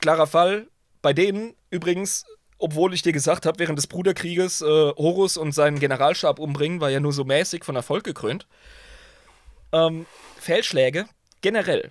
Klarer 0.00 0.26
Fall. 0.26 0.68
Bei 1.02 1.12
denen 1.12 1.54
übrigens, 1.70 2.24
obwohl 2.58 2.94
ich 2.94 3.02
dir 3.02 3.12
gesagt 3.12 3.46
habe, 3.46 3.58
während 3.58 3.78
des 3.78 3.86
Bruderkrieges 3.86 4.60
äh, 4.60 4.64
Horus 4.64 5.36
und 5.36 5.52
seinen 5.52 5.78
Generalstab 5.78 6.38
umbringen, 6.38 6.80
war 6.80 6.90
ja 6.90 7.00
nur 7.00 7.12
so 7.12 7.24
mäßig 7.24 7.64
von 7.64 7.76
Erfolg 7.76 8.04
gekrönt. 8.04 8.46
Ähm, 9.72 10.06
Fehlschläge 10.38 11.06
generell 11.40 11.90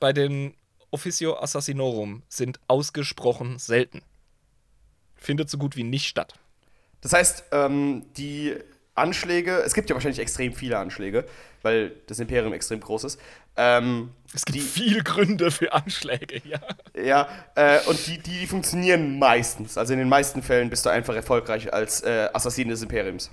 bei 0.00 0.12
den 0.12 0.54
Officio 0.90 1.38
Assassinorum 1.38 2.22
sind 2.28 2.60
ausgesprochen 2.66 3.58
selten. 3.58 4.02
Findet 5.14 5.50
so 5.50 5.58
gut 5.58 5.76
wie 5.76 5.84
nicht 5.84 6.06
statt. 6.06 6.34
Das 7.00 7.12
heißt, 7.12 7.44
ähm, 7.52 8.06
die 8.16 8.56
Anschläge, 8.94 9.58
es 9.58 9.74
gibt 9.74 9.88
ja 9.90 9.94
wahrscheinlich 9.94 10.18
extrem 10.18 10.52
viele 10.52 10.78
Anschläge, 10.78 11.24
weil 11.62 11.92
das 12.06 12.18
Imperium 12.18 12.52
extrem 12.52 12.80
groß 12.80 13.04
ist. 13.04 13.20
Ähm, 13.56 14.10
Es 14.32 14.44
gibt 14.44 14.56
die, 14.56 14.60
viel 14.60 15.02
Gründe 15.02 15.50
für 15.50 15.72
Anschläge, 15.72 16.40
ja. 16.44 16.60
ja, 17.00 17.28
äh, 17.54 17.80
und 17.86 18.06
die, 18.06 18.18
die 18.18 18.46
funktionieren 18.46 19.18
meistens. 19.18 19.78
Also 19.78 19.92
in 19.92 19.98
den 19.98 20.08
meisten 20.08 20.42
Fällen 20.42 20.70
bist 20.70 20.84
du 20.86 20.90
einfach 20.90 21.14
erfolgreich 21.14 21.72
als 21.72 22.02
äh, 22.02 22.28
Assassin 22.32 22.68
des 22.68 22.82
Imperiums. 22.82 23.30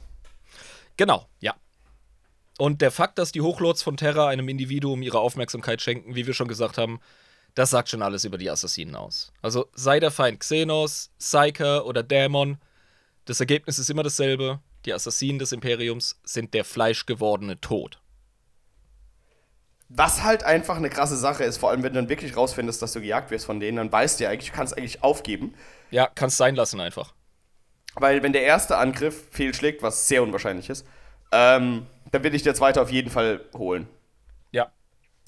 Genau, 0.98 1.28
ja. 1.40 1.56
Und 2.58 2.82
der 2.82 2.92
Fakt, 2.92 3.18
dass 3.18 3.32
die 3.32 3.42
Hochlords 3.42 3.84
von 3.84 3.98
Terra 3.98 4.30
einem 4.30 4.48
Individuum 4.48 5.02
ihre 5.02 5.20
Aufmerksamkeit 5.20 5.82
schenken, 5.82 6.16
wie 6.16 6.26
wir 6.26 6.34
schon 6.34 6.48
gesagt 6.48 6.78
haben, 6.78 7.02
das 7.56 7.70
sagt 7.70 7.90
schon 7.90 8.02
alles 8.02 8.26
über 8.26 8.38
die 8.38 8.50
Assassinen 8.50 8.96
aus. 8.96 9.32
Also 9.42 9.68
sei 9.74 10.00
der 10.00 10.12
Feind 10.12 10.42
Xenos, 10.42 11.10
Psyker 11.18 11.86
oder 11.86 12.04
Dämon, 12.04 12.58
das 13.26 13.40
Ergebnis 13.40 13.80
ist 13.80 13.90
immer 13.90 14.04
dasselbe. 14.04 14.60
Die 14.86 14.94
Assassinen 14.94 15.40
des 15.40 15.52
Imperiums 15.52 16.20
sind 16.24 16.54
der 16.54 16.64
fleischgewordene 16.64 17.60
Tod. 17.60 18.00
Was 19.90 20.24
halt 20.24 20.44
einfach 20.44 20.78
eine 20.78 20.90
krasse 20.90 21.18
Sache 21.18 21.44
ist, 21.44 21.58
vor 21.58 21.70
allem 21.72 21.82
wenn 21.82 21.94
du 21.94 22.00
dann 22.00 22.10
wirklich 22.10 22.36
rausfindest, 22.36 22.82
dass 22.82 22.94
du 22.94 23.02
gejagt 23.02 23.32
wirst 23.32 23.46
von 23.46 23.60
denen, 23.60 23.78
dann 23.78 23.92
weißt 23.92 24.20
du 24.20 24.26
ja 24.26 24.30
eigentlich, 24.30 24.52
du 24.52 24.56
kannst 24.56 24.78
eigentlich 24.78 25.04
aufgeben. 25.04 25.56
Ja, 25.92 26.10
kannst 26.14 26.38
sein 26.38 26.56
lassen 26.56 26.80
einfach. 26.80 27.14
Weil 27.96 28.22
wenn 28.22 28.34
der 28.34 28.44
erste 28.44 28.78
Angriff 28.78 29.28
fehlschlägt, 29.32 29.82
was 29.82 30.08
sehr 30.08 30.22
unwahrscheinlich 30.22 30.70
ist, 30.70 30.86
ähm, 31.32 31.88
dann 32.12 32.24
will 32.24 32.36
ich 32.36 32.44
der 32.44 32.56
zweite 32.56 32.82
auf 32.82 32.92
jeden 32.92 33.10
Fall 33.10 33.42
holen. 33.54 33.88
Ja, 34.52 34.72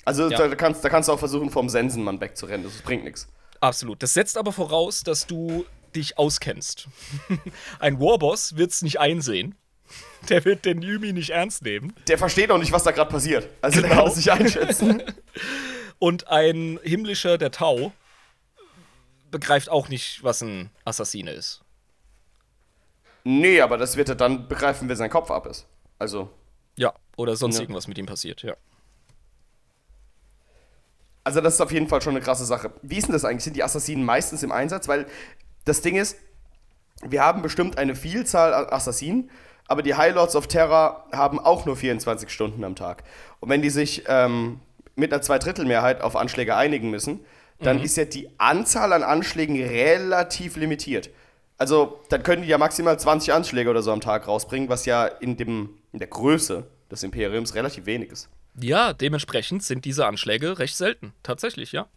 Also 0.08 0.30
Ja. 0.30 0.38
da, 0.38 0.56
kannst, 0.56 0.84
da 0.86 0.90
kannst 0.90 1.10
du 1.10 1.14
auch 1.14 1.20
versuchen, 1.20 1.50
vom 1.50 1.68
Sensenmann 1.70 2.22
wegzurennen. 2.22 2.64
Das 2.66 2.82
bringt 2.82 3.04
nichts. 3.04 3.28
absolut. 3.60 4.02
Das 4.02 4.14
setzt 4.14 4.38
aber 4.38 4.54
voraus, 4.54 5.04
dass 5.04 5.28
du 5.28 5.66
dich 5.96 6.18
auskennst. 6.18 6.88
Ein 7.80 8.00
Warboss 8.00 8.56
wird 8.56 8.72
es 8.72 8.82
nicht 8.82 9.00
einsehen. 9.00 9.56
Der 10.30 10.46
wird 10.46 10.64
den 10.66 10.82
Yumi 10.82 11.12
nicht 11.14 11.32
ernst 11.32 11.64
nehmen. 11.64 11.94
Der 12.08 12.18
versteht 12.18 12.52
auch 12.52 12.58
nicht, 12.58 12.72
was 12.72 12.84
da 12.84 12.92
gerade 12.92 13.12
passiert. 13.12 13.50
Also 13.62 13.82
der 13.82 13.90
Genau. 13.90 14.04
kann 14.04 14.12
es 14.12 14.18
nicht 14.18 14.32
einschätzen. 14.32 15.04
Und 16.00 16.28
ein 16.28 16.80
himmlischer 16.84 17.38
der 17.38 17.52
Tau 17.52 17.92
begreift 19.32 19.68
auch 19.70 19.90
nicht, 19.90 20.24
was 20.24 20.42
ein 20.42 20.70
Assassine 20.86 21.32
ist. 21.32 21.62
nee, 23.24 23.60
aber 23.62 23.78
das 23.78 23.98
wird 23.98 24.08
er 24.10 24.16
dann 24.16 24.48
begreifen, 24.48 24.88
wenn 24.88 24.96
sein 24.96 25.10
Kopf 25.10 25.32
ab 25.32 25.46
ist. 25.48 25.68
Also, 26.00 26.30
Ja. 26.78 26.94
Oder 27.18 27.36
sonst 27.36 27.56
Ja. 27.56 27.62
irgendwas 27.64 27.88
mit 27.88 27.98
ihm 27.98 28.06
passiert, 28.06 28.44
ja. 28.44 28.56
Also 31.28 31.42
das 31.42 31.56
ist 31.56 31.62
auf 31.62 31.74
jeden 31.74 31.90
Fall 31.90 32.02
schon 32.02 32.16
eine 32.16 32.24
krasse 32.24 32.46
Sache. 32.46 32.72
Wie 32.84 32.96
ist 32.96 33.08
denn 33.08 33.12
das 33.12 33.26
eigentlich? 33.26 33.44
Sind 33.44 33.58
die 33.58 33.64
Assassinen 33.64 34.06
meistens 34.06 34.44
im 34.44 34.52
Einsatz? 34.54 34.88
Weil 34.88 35.08
das 35.66 35.82
Ding 35.82 35.98
ist, 35.98 36.16
wir 37.06 37.22
haben 37.22 37.42
bestimmt 37.42 37.78
eine 37.78 37.96
Vielzahl 37.96 38.54
an 38.54 38.68
Assassinen, 38.70 39.30
aber 39.68 39.82
die 39.82 39.96
High 39.96 40.16
Lords 40.16 40.38
of 40.38 40.48
Terror 40.48 41.06
haben 41.12 41.38
auch 41.38 41.66
nur 41.66 41.76
24 41.76 42.30
Stunden 42.30 42.64
am 42.64 42.78
Tag. 42.78 43.04
Und 43.42 43.50
wenn 43.50 43.62
die 43.62 43.70
sich 43.70 44.06
ähm, 44.08 44.62
mit 44.96 45.12
einer 45.12 45.22
Zweidrittelmehrheit 45.22 46.00
auf 46.00 46.16
Anschläge 46.16 46.56
einigen 46.56 46.90
müssen, 46.92 47.20
dann 47.60 47.82
ist 47.82 47.98
ja 47.98 48.06
die 48.06 48.30
Anzahl 48.38 48.94
an 48.94 49.04
Anschlägen 49.04 49.62
relativ 49.62 50.56
limitiert. 50.56 51.10
Also, 51.58 52.00
dann 52.08 52.24
können 52.24 52.44
die 52.44 52.48
ja 52.48 52.58
maximal 52.58 52.98
20 52.98 53.34
Anschläge 53.34 53.70
oder 53.70 53.82
so 53.82 53.92
am 53.92 54.00
Tag 54.00 54.30
rausbringen, 54.30 54.70
was 54.70 54.86
ja 54.86 55.06
in, 55.06 55.36
dem, 55.36 55.72
in 55.92 56.00
der 56.00 56.08
Größe 56.08 56.68
des 56.90 57.04
Imperiums 57.04 57.54
relativ 57.54 57.86
wenig 57.86 58.12
ist. 58.12 58.30
Ja, 58.60 58.94
dementsprechend 58.94 59.64
sind 59.64 59.86
diese 59.86 60.06
Anschläge 60.06 60.60
recht 60.60 60.76
selten. 60.78 61.14
Tatsächlich, 61.24 61.72
ja. 61.72 61.88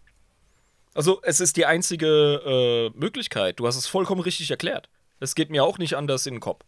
Also, 0.94 1.20
es 1.22 1.40
ist 1.40 1.56
die 1.56 1.66
einzige 1.66 2.90
äh, 2.94 2.98
Möglichkeit. 2.98 3.60
Du 3.60 3.66
hast 3.66 3.76
es 3.76 3.86
vollkommen 3.86 4.20
richtig 4.20 4.50
erklärt. 4.50 4.88
Es 5.20 5.34
geht 5.34 5.50
mir 5.50 5.64
auch 5.64 5.78
nicht 5.78 5.94
anders 5.96 6.26
in 6.26 6.34
den 6.34 6.40
Kopf. 6.40 6.64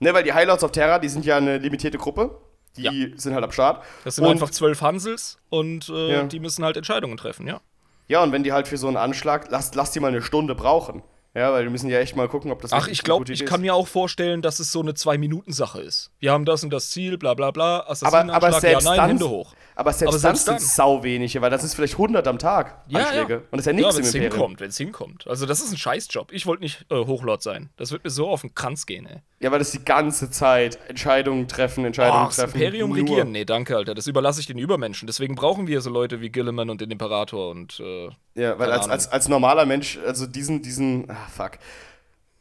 Ne, 0.00 0.12
weil 0.14 0.24
die 0.24 0.32
High 0.32 0.46
Lords 0.46 0.64
of 0.64 0.72
Terror, 0.72 0.98
die 0.98 1.08
sind 1.08 1.24
ja 1.24 1.36
eine 1.36 1.58
limitierte 1.58 1.98
Gruppe. 1.98 2.36
Die 2.76 2.82
Ja. 2.82 2.92
sind 3.18 3.34
halt 3.34 3.44
am 3.44 3.52
Start. 3.52 3.84
Das 4.04 4.16
sind 4.16 4.24
Und- 4.24 4.30
einfach 4.32 4.50
zwölf 4.50 4.80
Hansels 4.80 5.38
und 5.50 5.88
äh, 5.88 6.12
Ja. 6.12 6.22
die 6.24 6.40
müssen 6.40 6.64
halt 6.64 6.76
Entscheidungen 6.76 7.16
treffen, 7.16 7.46
ja. 7.46 7.60
Ja, 8.08 8.22
und 8.22 8.32
wenn 8.32 8.42
die 8.42 8.52
halt 8.52 8.66
für 8.68 8.76
so 8.76 8.88
einen 8.88 8.96
Anschlag, 8.96 9.48
lass, 9.50 9.74
lass 9.74 9.92
die 9.92 10.00
mal 10.00 10.08
eine 10.08 10.22
Stunde 10.22 10.54
brauchen. 10.54 11.02
Ja, 11.34 11.50
weil 11.52 11.62
wir 11.64 11.70
müssen 11.70 11.88
ja 11.88 11.98
echt 11.98 12.14
mal 12.14 12.28
gucken, 12.28 12.50
ob 12.50 12.60
das 12.60 12.72
Ach, 12.72 12.82
wirklich 12.82 12.98
ich 12.98 13.04
glaube, 13.04 13.24
ich 13.24 13.40
Idee 13.40 13.46
kann 13.46 13.60
ist. 13.60 13.62
mir 13.62 13.74
auch 13.74 13.88
vorstellen, 13.88 14.42
dass 14.42 14.58
es 14.58 14.70
so 14.70 14.80
eine 14.80 14.92
Zwei-Minuten-Sache 14.92 15.80
ist. 15.80 16.10
Wir 16.18 16.30
haben 16.30 16.44
das 16.44 16.62
und 16.62 16.70
das 16.70 16.90
Ziel, 16.90 17.16
bla 17.16 17.32
bla 17.32 17.50
bla, 17.50 17.86
aber, 18.02 18.32
aber 18.34 18.52
selbst 18.60 18.84
ja, 18.84 18.90
nein, 18.90 18.96
dann, 18.98 19.08
Hände 19.08 19.28
hoch. 19.28 19.54
Aber 19.74 19.92
selbst, 19.94 20.12
Aber 20.12 20.18
selbst 20.18 20.46
dann 20.46 20.58
sind 20.58 20.68
es 20.68 20.76
sau 20.76 21.02
wenige, 21.02 21.40
weil 21.40 21.50
das 21.50 21.64
ist 21.64 21.74
vielleicht 21.74 21.94
100 21.94 22.26
am 22.28 22.38
Tag 22.38 22.84
Anschläge. 22.92 23.38
Und 23.50 23.52
das 23.52 23.60
ist 23.60 23.66
ja 23.66 23.72
nichts 23.72 23.96
ja, 23.96 23.98
wenn 23.98 24.04
es 24.04 24.12
hinkommt, 24.12 24.60
wenn 24.60 24.68
es 24.68 24.76
hinkommt. 24.76 25.26
Also 25.26 25.46
das 25.46 25.62
ist 25.62 25.72
ein 25.72 25.78
Scheißjob. 25.78 26.32
Ich 26.32 26.44
wollte 26.44 26.62
nicht 26.62 26.84
äh, 26.90 26.96
Hochlord 26.96 27.42
sein. 27.42 27.70
Das 27.76 27.92
wird 27.92 28.04
mir 28.04 28.10
so 28.10 28.28
auf 28.28 28.42
den 28.42 28.54
Kranz 28.54 28.84
gehen, 28.84 29.06
ey. 29.06 29.22
Ja, 29.42 29.50
weil 29.50 29.58
das 29.58 29.72
die 29.72 29.84
ganze 29.84 30.30
Zeit 30.30 30.78
Entscheidungen 30.88 31.48
treffen, 31.48 31.84
Entscheidungen 31.84 32.22
Oh, 32.22 32.26
das 32.26 32.36
treffen. 32.36 32.54
Imperium 32.60 32.90
nur. 32.90 32.98
regieren? 32.98 33.32
Nee, 33.32 33.44
danke, 33.44 33.76
Alter. 33.76 33.94
Das 33.94 34.06
überlasse 34.06 34.40
ich 34.40 34.46
den 34.46 34.56
Übermenschen. 34.58 35.06
Deswegen 35.06 35.34
brauchen 35.34 35.66
wir 35.66 35.80
so 35.80 35.90
Leute 35.90 36.20
wie 36.20 36.30
Gilliman 36.30 36.70
und 36.70 36.80
den 36.80 36.90
Imperator 36.92 37.50
und 37.50 37.80
äh, 37.80 38.08
Ja, 38.34 38.58
weil 38.58 38.70
als, 38.70 38.88
als, 38.88 39.08
als 39.08 39.28
normaler 39.28 39.66
Mensch, 39.66 39.98
also 40.06 40.26
diesen, 40.26 40.62
diesen, 40.62 41.10
ah, 41.10 41.16
fuck. 41.34 41.52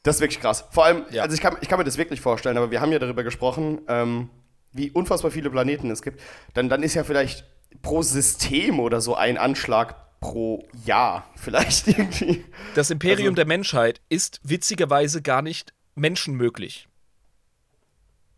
Das 0.03 0.15
ist 0.17 0.21
wirklich 0.21 0.39
krass. 0.41 0.63
Vor 0.71 0.85
allem, 0.85 1.03
Ja. 1.11 1.23
also 1.23 1.33
ich 1.35 1.41
kann, 1.41 1.57
ich 1.61 1.67
kann 1.67 1.79
mir 1.79 1.85
das 1.85 1.97
wirklich 1.97 2.21
vorstellen, 2.21 2.57
aber 2.57 2.69
wir 2.71 2.81
haben 2.81 2.91
ja 2.91 2.99
darüber 2.99 3.23
gesprochen, 3.23 3.81
ähm, 3.87 4.29
wie 4.71 4.91
unfassbar 4.91 5.31
viele 5.31 5.49
Planeten 5.49 5.89
es 5.91 6.01
gibt. 6.03 6.21
Dann, 6.53 6.69
dann 6.69 6.83
ist 6.83 6.93
ja 6.93 7.03
vielleicht 7.03 7.45
pro 7.81 8.01
System 8.03 8.79
oder 8.79 9.01
so 9.01 9.15
ein 9.15 9.37
Anschlag 9.39 9.95
pro 10.21 10.63
Jahr 10.85 11.25
vielleicht 11.35 11.87
irgendwie. 11.87 12.45
Das 12.75 12.91
Imperium 12.91 13.29
Also- 13.29 13.35
der 13.37 13.45
Menschheit 13.47 14.01
ist 14.07 14.39
witzigerweise 14.43 15.23
gar 15.23 15.41
nicht 15.41 15.73
menschenmöglich. 15.95 16.87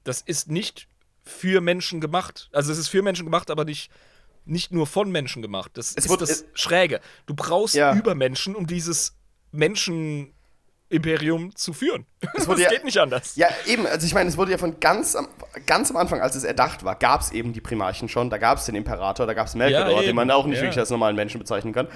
Das 0.03 0.21
ist 0.21 0.49
nicht 0.49 0.88
für 1.23 1.61
Menschen 1.61 2.01
gemacht. 2.01 2.49
Also 2.51 2.71
es 2.71 2.77
ist 2.77 2.89
für 2.89 3.01
Menschen 3.01 3.25
gemacht, 3.25 3.49
aber 3.49 3.63
nicht, 3.65 3.89
nicht 4.45 4.71
nur 4.71 4.88
von 4.88 5.11
Menschen 5.11 5.41
gemacht. 5.41 5.71
Das 5.75 5.91
Es 5.91 6.05
ist 6.05 6.09
wurde- 6.09 6.21
das 6.25 6.30
es- 6.31 6.45
Schräge. 6.53 6.99
Du 7.25 7.34
brauchst 7.34 7.75
Ja. 7.75 7.95
Übermenschen, 7.95 8.55
um 8.55 8.67
dieses 8.67 9.15
Menschen-Imperium 10.94 11.56
zu 11.56 11.74
führen. 11.74 12.06
Das 12.34 12.48
wurde 12.48 12.61
ja- 12.61 12.70
geht 12.70 12.84
nicht 12.86 12.98
anders. 12.98 13.36
Ja, 13.36 13.48
eben, 13.68 13.86
also 13.86 14.06
ich 14.07 14.14
meine, 14.14 14.30
es 14.30 14.38
wurde 14.38 14.52
ja 14.52 14.57
von 14.57 14.80
ganz 14.80 15.15
am, 15.15 15.28
ganz 15.65 15.90
am 15.91 15.98
Anfang, 15.98 16.22
als 16.22 16.36
es 16.36 16.44
erdacht 16.44 16.84
war, 16.84 16.95
gab 16.95 17.22
es 17.22 17.32
eben 17.32 17.53
die 17.53 17.61
Primarchen 17.61 18.07
schon, 18.10 18.30
da 18.30 18.38
gab 18.38 18.57
es 18.57 18.65
den 18.65 18.76
Imperator, 18.76 19.28
da 19.28 19.34
gab 19.34 19.48
es 19.48 19.56
Melkador, 19.56 20.02
Ja, 20.02 20.07
den 20.07 20.15
man 20.15 20.32
auch 20.32 20.45
nicht 20.45 20.57
Ja. 20.57 20.64
wirklich 20.64 20.80
als 20.80 20.90
normalen 20.90 21.15
Menschen 21.15 21.40
bezeichnen 21.40 21.74
kann. 21.74 21.88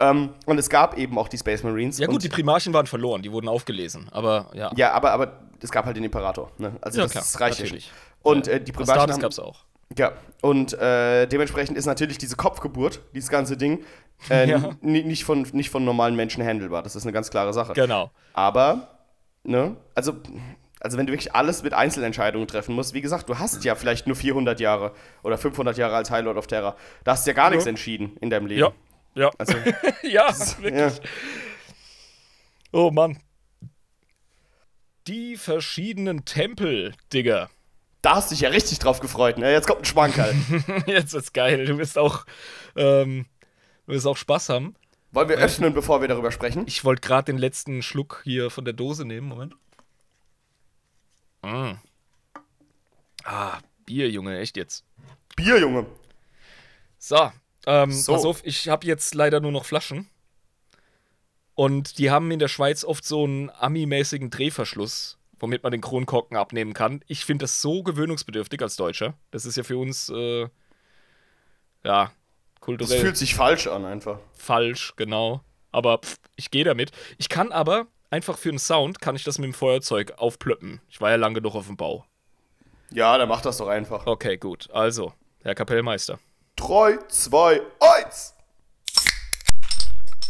Ähm, 0.00 0.30
und 0.44 0.58
es 0.58 0.68
gab 0.68 0.98
eben 0.98 1.16
auch 1.18 1.28
die 1.28 1.38
Space 1.38 1.62
Marines. 1.62 1.98
Ja 1.98 2.08
gut, 2.08 2.22
die 2.22 2.28
Primarchen 2.28 2.72
waren 2.74 2.86
verloren, 2.86 3.22
die 3.22 3.30
wurden 3.32 3.48
aufgelesen. 3.48 4.08
Aber 4.10 4.50
ja, 4.54 4.70
Ja, 4.76 4.92
aber, 4.92 5.12
aber 5.12 5.40
es 5.62 5.70
gab 5.70 5.86
halt 5.86 5.96
den 5.96 6.04
Imperator. 6.04 6.50
Ne? 6.58 6.72
Also 6.80 7.00
das, 7.02 7.12
klar, 7.12 7.22
das 7.24 7.40
reicht 7.40 7.60
natürlich. 7.60 7.90
Und 8.22 8.48
äh, 8.48 8.60
die 8.60 8.72
Primarchen 8.72 9.12
haben, 9.12 9.20
gab's 9.22 9.38
auch. 9.38 9.64
Ja, 9.96 10.12
und 10.42 10.72
äh, 10.74 11.26
dementsprechend 11.26 11.76
ist 11.78 11.86
natürlich 11.86 12.18
diese 12.18 12.36
Kopfgeburt, 12.36 13.00
dieses 13.14 13.30
ganze 13.30 13.56
Ding, 13.56 13.84
äh, 14.30 14.48
Ja. 14.50 14.70
nicht, 14.80 15.24
von, 15.24 15.42
nicht 15.52 15.70
von 15.70 15.84
normalen 15.84 16.16
Menschen 16.16 16.44
handelbar. 16.44 16.82
Das 16.82 16.96
ist 16.96 17.04
eine 17.04 17.12
ganz 17.12 17.30
klare 17.30 17.52
Sache. 17.52 17.72
Genau. 17.74 18.10
Aber, 18.32 18.98
ne, 19.44 19.76
also, 19.94 20.16
also 20.80 20.98
wenn 20.98 21.06
du 21.06 21.12
wirklich 21.12 21.34
alles 21.34 21.62
mit 21.62 21.72
Einzelentscheidungen 21.72 22.48
treffen 22.48 22.74
musst, 22.74 22.94
wie 22.94 23.00
gesagt, 23.00 23.28
du 23.28 23.38
hast 23.38 23.64
ja 23.64 23.74
vielleicht 23.74 24.06
nur 24.06 24.16
400 24.16 24.58
Jahre 24.60 24.92
oder 25.22 25.38
500 25.38 25.76
Jahre 25.78 25.96
als 25.96 26.10
High 26.10 26.24
Lord 26.24 26.36
of 26.36 26.46
Terror. 26.46 26.76
Da 27.04 27.12
hast 27.12 27.26
du 27.26 27.30
ja 27.30 27.34
gar 27.34 27.50
nichts 27.50 27.66
entschieden 27.66 28.16
in 28.20 28.30
deinem 28.30 28.46
Leben. 28.46 28.60
Ja, 28.60 28.72
ja. 29.14 29.30
Also, 29.38 29.54
ja, 30.02 30.28
wirklich. 30.60 30.74
ja. 30.74 30.92
Oh 32.72 32.90
Mann. 32.90 33.18
Die 35.06 35.36
verschiedenen 35.36 36.24
Tempel, 36.24 36.92
Digga. 37.12 37.48
Da 38.06 38.14
hast 38.14 38.30
du 38.30 38.36
dich 38.36 38.42
ja 38.42 38.50
richtig 38.50 38.78
drauf 38.78 39.00
gefreut. 39.00 39.36
Ne? 39.36 39.50
Jetzt 39.50 39.66
kommt 39.66 39.80
ein 39.80 39.84
Schmankerl. 39.84 40.32
Jetzt 40.86 41.12
ist 41.12 41.34
geil. 41.34 41.66
Du 41.66 41.76
wirst 41.76 41.98
auch, 41.98 42.24
ähm, 42.76 43.26
du 43.84 43.94
wirst 43.94 44.06
auch 44.06 44.16
Spaß 44.16 44.48
haben. 44.48 44.76
Wollen 45.10 45.28
wir 45.28 45.38
öffnen, 45.38 45.74
bevor 45.74 46.00
wir 46.00 46.06
darüber 46.06 46.30
sprechen? 46.30 46.62
Ich 46.68 46.84
wollte 46.84 47.00
gerade 47.00 47.32
den 47.32 47.36
letzten 47.36 47.82
Schluck 47.82 48.20
hier 48.22 48.48
von 48.48 48.64
der 48.64 48.74
Dose 48.74 49.04
nehmen. 49.04 49.26
Moment. 49.26 49.54
Mm. 51.42 51.72
Ah, 53.24 53.58
Bier, 53.86 54.08
Junge, 54.08 54.38
echt 54.38 54.56
jetzt. 54.56 54.84
Bier, 55.34 55.58
Junge. 55.58 55.86
So, 56.98 57.32
ähm, 57.66 57.90
So. 57.90 58.12
pass 58.12 58.24
auf, 58.24 58.40
ich 58.44 58.68
habe 58.68 58.86
jetzt 58.86 59.16
leider 59.16 59.40
nur 59.40 59.50
noch 59.50 59.64
Flaschen. 59.64 60.08
Und 61.56 61.98
die 61.98 62.12
haben 62.12 62.30
in 62.30 62.38
der 62.38 62.46
Schweiz 62.46 62.84
oft 62.84 63.04
so 63.04 63.24
einen 63.24 63.50
Ami-mäßigen 63.50 64.30
Drehverschluss, 64.30 65.18
womit 65.38 65.62
man 65.62 65.72
den 65.72 65.80
Kronkorken 65.80 66.36
abnehmen 66.36 66.72
kann. 66.72 67.02
Ich 67.06 67.24
finde 67.24 67.44
das 67.44 67.60
so 67.62 67.82
gewöhnungsbedürftig 67.82 68.60
als 68.62 68.76
Deutscher. 68.76 69.14
Das 69.30 69.44
ist 69.44 69.56
ja 69.56 69.62
für 69.62 69.76
uns, 69.78 70.08
äh, 70.08 70.48
ja, 71.84 72.04
Das 72.04 72.12
kulturell 72.60 73.00
fühlt 73.00 73.16
sich 73.16 73.34
falsch 73.34 73.66
an, 73.66 73.84
einfach. 73.84 74.18
falsch, 74.32 74.94
genau. 74.96 75.42
Aber 75.72 75.98
pff, 75.98 76.16
ich 76.36 76.50
gehe 76.50 76.64
damit. 76.64 76.90
Ich 77.18 77.28
kann 77.28 77.52
aber 77.52 77.86
einfach 78.10 78.38
für 78.38 78.50
den 78.50 78.58
Sound, 78.58 79.00
kann 79.00 79.16
ich 79.16 79.24
das 79.24 79.38
mit 79.38 79.44
dem 79.46 79.54
Feuerzeug 79.54 80.12
aufplöppen. 80.16 80.80
Ich 80.88 81.00
war 81.00 81.10
ja 81.10 81.16
lang 81.16 81.34
genug 81.34 81.54
auf 81.54 81.66
dem 81.66 81.76
Bau. 81.76 82.04
Ja, 82.90 83.18
dann 83.18 83.28
mach 83.28 83.42
das 83.42 83.58
doch 83.58 83.68
einfach. 83.68 84.06
Okay, 84.06 84.36
gut. 84.36 84.70
Also, 84.70 85.12
Herr 85.42 85.54
Kapellmeister. 85.54 86.18
3, 86.56 86.98
2, 87.08 87.60
1. 88.04 88.34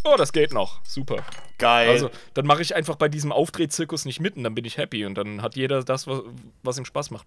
Oh, 0.07 0.17
das 0.17 0.33
geht 0.33 0.53
noch. 0.53 0.81
Super. 0.85 1.25
Geil. 1.59 1.91
Also, 1.91 2.11
dann 2.35 2.47
mache 2.47 2.63
ich 2.63 2.77
einfach 2.77 2.97
bei 2.97 3.09
diesem 3.09 3.33
Aufdrehzirkus 3.33 4.05
nicht 4.05 4.21
mitten, 4.21 4.45
dann 4.45 4.55
bin 4.55 4.65
ich 4.65 4.79
happy 4.79 5.05
und 5.05 5.17
dann 5.17 5.43
hat 5.43 5.57
jeder 5.57 5.83
das, 5.83 6.07
was, 6.07 6.21
was 6.63 6.79
ihm 6.79 6.85
Spaß 6.85 7.11
macht. 7.11 7.27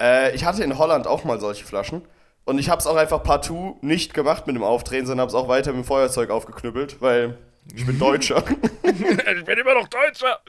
Äh, 0.00 0.34
ich 0.34 0.44
hatte 0.44 0.64
in 0.64 0.78
Holland 0.78 1.06
auch 1.06 1.24
mal 1.24 1.38
solche 1.38 1.64
Flaschen. 1.64 2.02
Und 2.44 2.58
ich 2.58 2.70
habe 2.70 2.80
es 2.80 2.86
auch 2.86 2.96
einfach 2.96 3.22
partout 3.22 3.78
nicht 3.82 4.14
gemacht 4.14 4.46
mit 4.46 4.56
dem 4.56 4.64
Aufdrehen, 4.64 5.06
sondern 5.06 5.22
habe 5.22 5.28
es 5.28 5.34
auch 5.34 5.48
weiter 5.48 5.72
mit 5.72 5.84
dem 5.84 5.86
Feuerzeug 5.86 6.30
aufgeknüppelt, 6.30 7.00
weil 7.00 7.38
ich 7.74 7.86
bin 7.86 7.98
Deutscher. 8.00 8.42
ich 8.82 9.44
bin 9.44 9.58
immer 9.58 9.74
noch 9.74 9.88
Deutscher. 9.88 10.40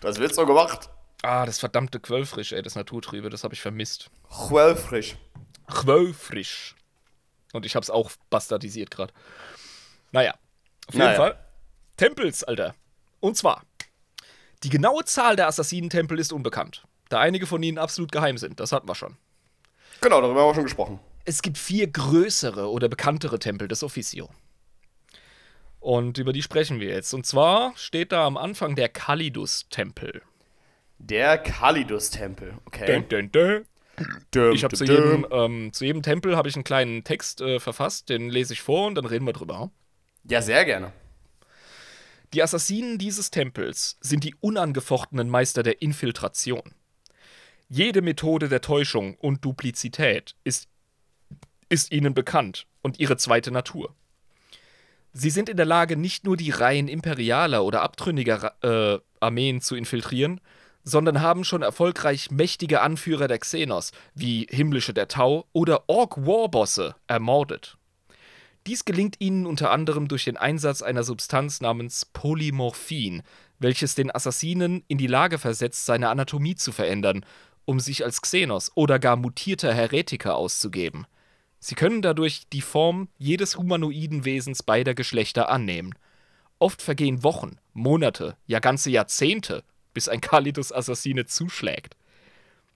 das 0.00 0.18
wird 0.18 0.34
so 0.34 0.46
gemacht. 0.46 0.88
Ah, 1.22 1.46
das 1.46 1.58
verdammte 1.58 2.00
Quellfrisch, 2.00 2.52
ey, 2.52 2.62
das 2.62 2.74
Naturtrübe, 2.74 3.28
das 3.28 3.44
habe 3.44 3.54
ich 3.54 3.60
vermisst. 3.60 4.10
Quellfrisch. 4.48 5.16
Quellfrisch. 5.68 6.74
Und 7.52 7.66
ich 7.66 7.76
habe 7.76 7.82
es 7.82 7.90
auch 7.90 8.10
bastardisiert 8.30 8.90
gerade. 8.90 9.12
Naja, 10.12 10.34
auf 10.86 10.94
jeden 10.94 11.04
Naja. 11.06 11.16
Fall. 11.16 11.38
Tempels, 11.96 12.44
Alter. 12.44 12.74
Und 13.20 13.36
zwar, 13.36 13.62
die 14.62 14.68
genaue 14.68 15.04
Zahl 15.04 15.36
der 15.36 15.48
Assassinentempel 15.48 16.18
ist 16.18 16.32
unbekannt, 16.32 16.84
da 17.08 17.20
einige 17.20 17.46
von 17.46 17.62
ihnen 17.62 17.78
absolut 17.78 18.12
geheim 18.12 18.38
sind. 18.38 18.60
Das 18.60 18.72
hatten 18.72 18.88
wir 18.88 18.94
schon. 18.94 19.16
Genau, 20.00 20.20
darüber 20.20 20.40
haben 20.40 20.48
wir 20.50 20.54
schon 20.54 20.64
gesprochen. 20.64 21.00
Es 21.24 21.42
gibt 21.42 21.58
vier 21.58 21.86
größere 21.86 22.68
oder 22.70 22.88
bekanntere 22.88 23.38
Tempel 23.38 23.68
des 23.68 23.82
Officio. 23.82 24.28
Und 25.78 26.18
über 26.18 26.32
die 26.32 26.42
sprechen 26.42 26.80
wir 26.80 26.88
jetzt. 26.88 27.12
Und 27.12 27.26
zwar 27.26 27.72
steht 27.76 28.12
da 28.12 28.26
am 28.26 28.36
Anfang 28.36 28.74
der 28.76 28.88
Kalidus-Tempel. 28.88 30.22
Der 30.98 31.38
Kalidus-Tempel. 31.38 32.54
Okay. 32.66 32.86
Dun, 32.86 33.08
dun, 33.08 33.32
dun. 33.32 33.66
Dum, 34.30 34.52
Ich 34.52 34.64
habe 34.64 34.74
zu, 34.74 34.84
jedem, 34.84 35.26
ähm, 35.30 35.72
zu 35.72 35.84
jedem 35.84 36.02
Tempel 36.02 36.36
habe 36.36 36.48
ich 36.48 36.54
einen 36.54 36.64
kleinen 36.64 37.04
Text 37.04 37.40
äh, 37.40 37.60
verfasst, 37.60 38.08
den 38.08 38.30
lese 38.30 38.52
ich 38.54 38.62
vor 38.62 38.86
und 38.86 38.94
dann 38.94 39.04
reden 39.04 39.26
wir 39.26 39.32
drüber. 39.32 39.70
Ja, 40.24 40.42
sehr 40.42 40.64
gerne. 40.64 40.92
Die 42.32 42.42
Assassinen 42.42 42.98
dieses 42.98 43.30
Tempels 43.30 43.98
sind 44.00 44.24
die 44.24 44.34
unangefochtenen 44.40 45.28
Meister 45.28 45.62
der 45.62 45.82
Infiltration. 45.82 46.74
Jede 47.68 48.02
Methode 48.02 48.48
der 48.48 48.60
Täuschung 48.60 49.16
und 49.16 49.44
Duplizität 49.44 50.34
ist, 50.44 50.68
ist 51.68 51.92
ihnen 51.92 52.14
bekannt 52.14 52.66
und 52.82 53.00
ihre 53.00 53.16
zweite 53.16 53.50
Natur. 53.50 53.94
Sie 55.12 55.30
sind 55.30 55.50
in 55.50 55.58
der 55.58 55.66
Lage, 55.66 55.96
nicht 55.96 56.24
nur 56.24 56.38
die 56.38 56.50
Reihen 56.50 56.88
imperialer 56.88 57.64
oder 57.64 57.82
abtrünniger 57.82 58.54
äh, 58.62 58.98
Armeen 59.20 59.60
zu 59.60 59.76
infiltrieren, 59.76 60.40
sondern 60.84 61.20
haben 61.20 61.44
schon 61.44 61.62
erfolgreich 61.62 62.30
mächtige 62.30 62.80
Anführer 62.80 63.28
der 63.28 63.38
Xenos, 63.38 63.92
wie 64.14 64.46
Himmlische 64.50 64.94
der 64.94 65.08
Tau 65.08 65.46
oder 65.52 65.88
Ork-Warbosse, 65.88 66.94
ermordet. 67.06 67.76
Dies 68.66 68.84
gelingt 68.84 69.16
ihnen 69.18 69.46
unter 69.46 69.70
anderem 69.72 70.06
durch 70.06 70.24
den 70.24 70.36
Einsatz 70.36 70.82
einer 70.82 71.02
Substanz 71.02 71.60
namens 71.60 72.04
Polymorphin, 72.04 73.22
welches 73.58 73.94
den 73.94 74.14
Assassinen 74.14 74.84
in 74.86 74.98
die 74.98 75.08
Lage 75.08 75.38
versetzt, 75.38 75.84
seine 75.84 76.08
Anatomie 76.10 76.54
zu 76.54 76.70
verändern, 76.70 77.24
um 77.64 77.80
sich 77.80 78.04
als 78.04 78.22
Xenos 78.22 78.70
oder 78.76 78.98
gar 78.98 79.16
mutierter 79.16 79.74
Heretiker 79.74 80.36
auszugeben. 80.36 81.06
Sie 81.58 81.74
können 81.74 82.02
dadurch 82.02 82.48
die 82.52 82.60
Form 82.60 83.08
jedes 83.18 83.56
humanoiden 83.56 84.24
Wesens 84.24 84.62
beider 84.62 84.94
Geschlechter 84.94 85.48
annehmen. 85.48 85.94
Oft 86.58 86.82
vergehen 86.82 87.22
Wochen, 87.22 87.58
Monate, 87.72 88.36
ja 88.46 88.60
ganze 88.60 88.90
Jahrzehnte, 88.90 89.64
bis 89.94 90.08
ein 90.08 90.20
Kalidus-Assassine 90.20 91.26
zuschlägt. 91.26 91.96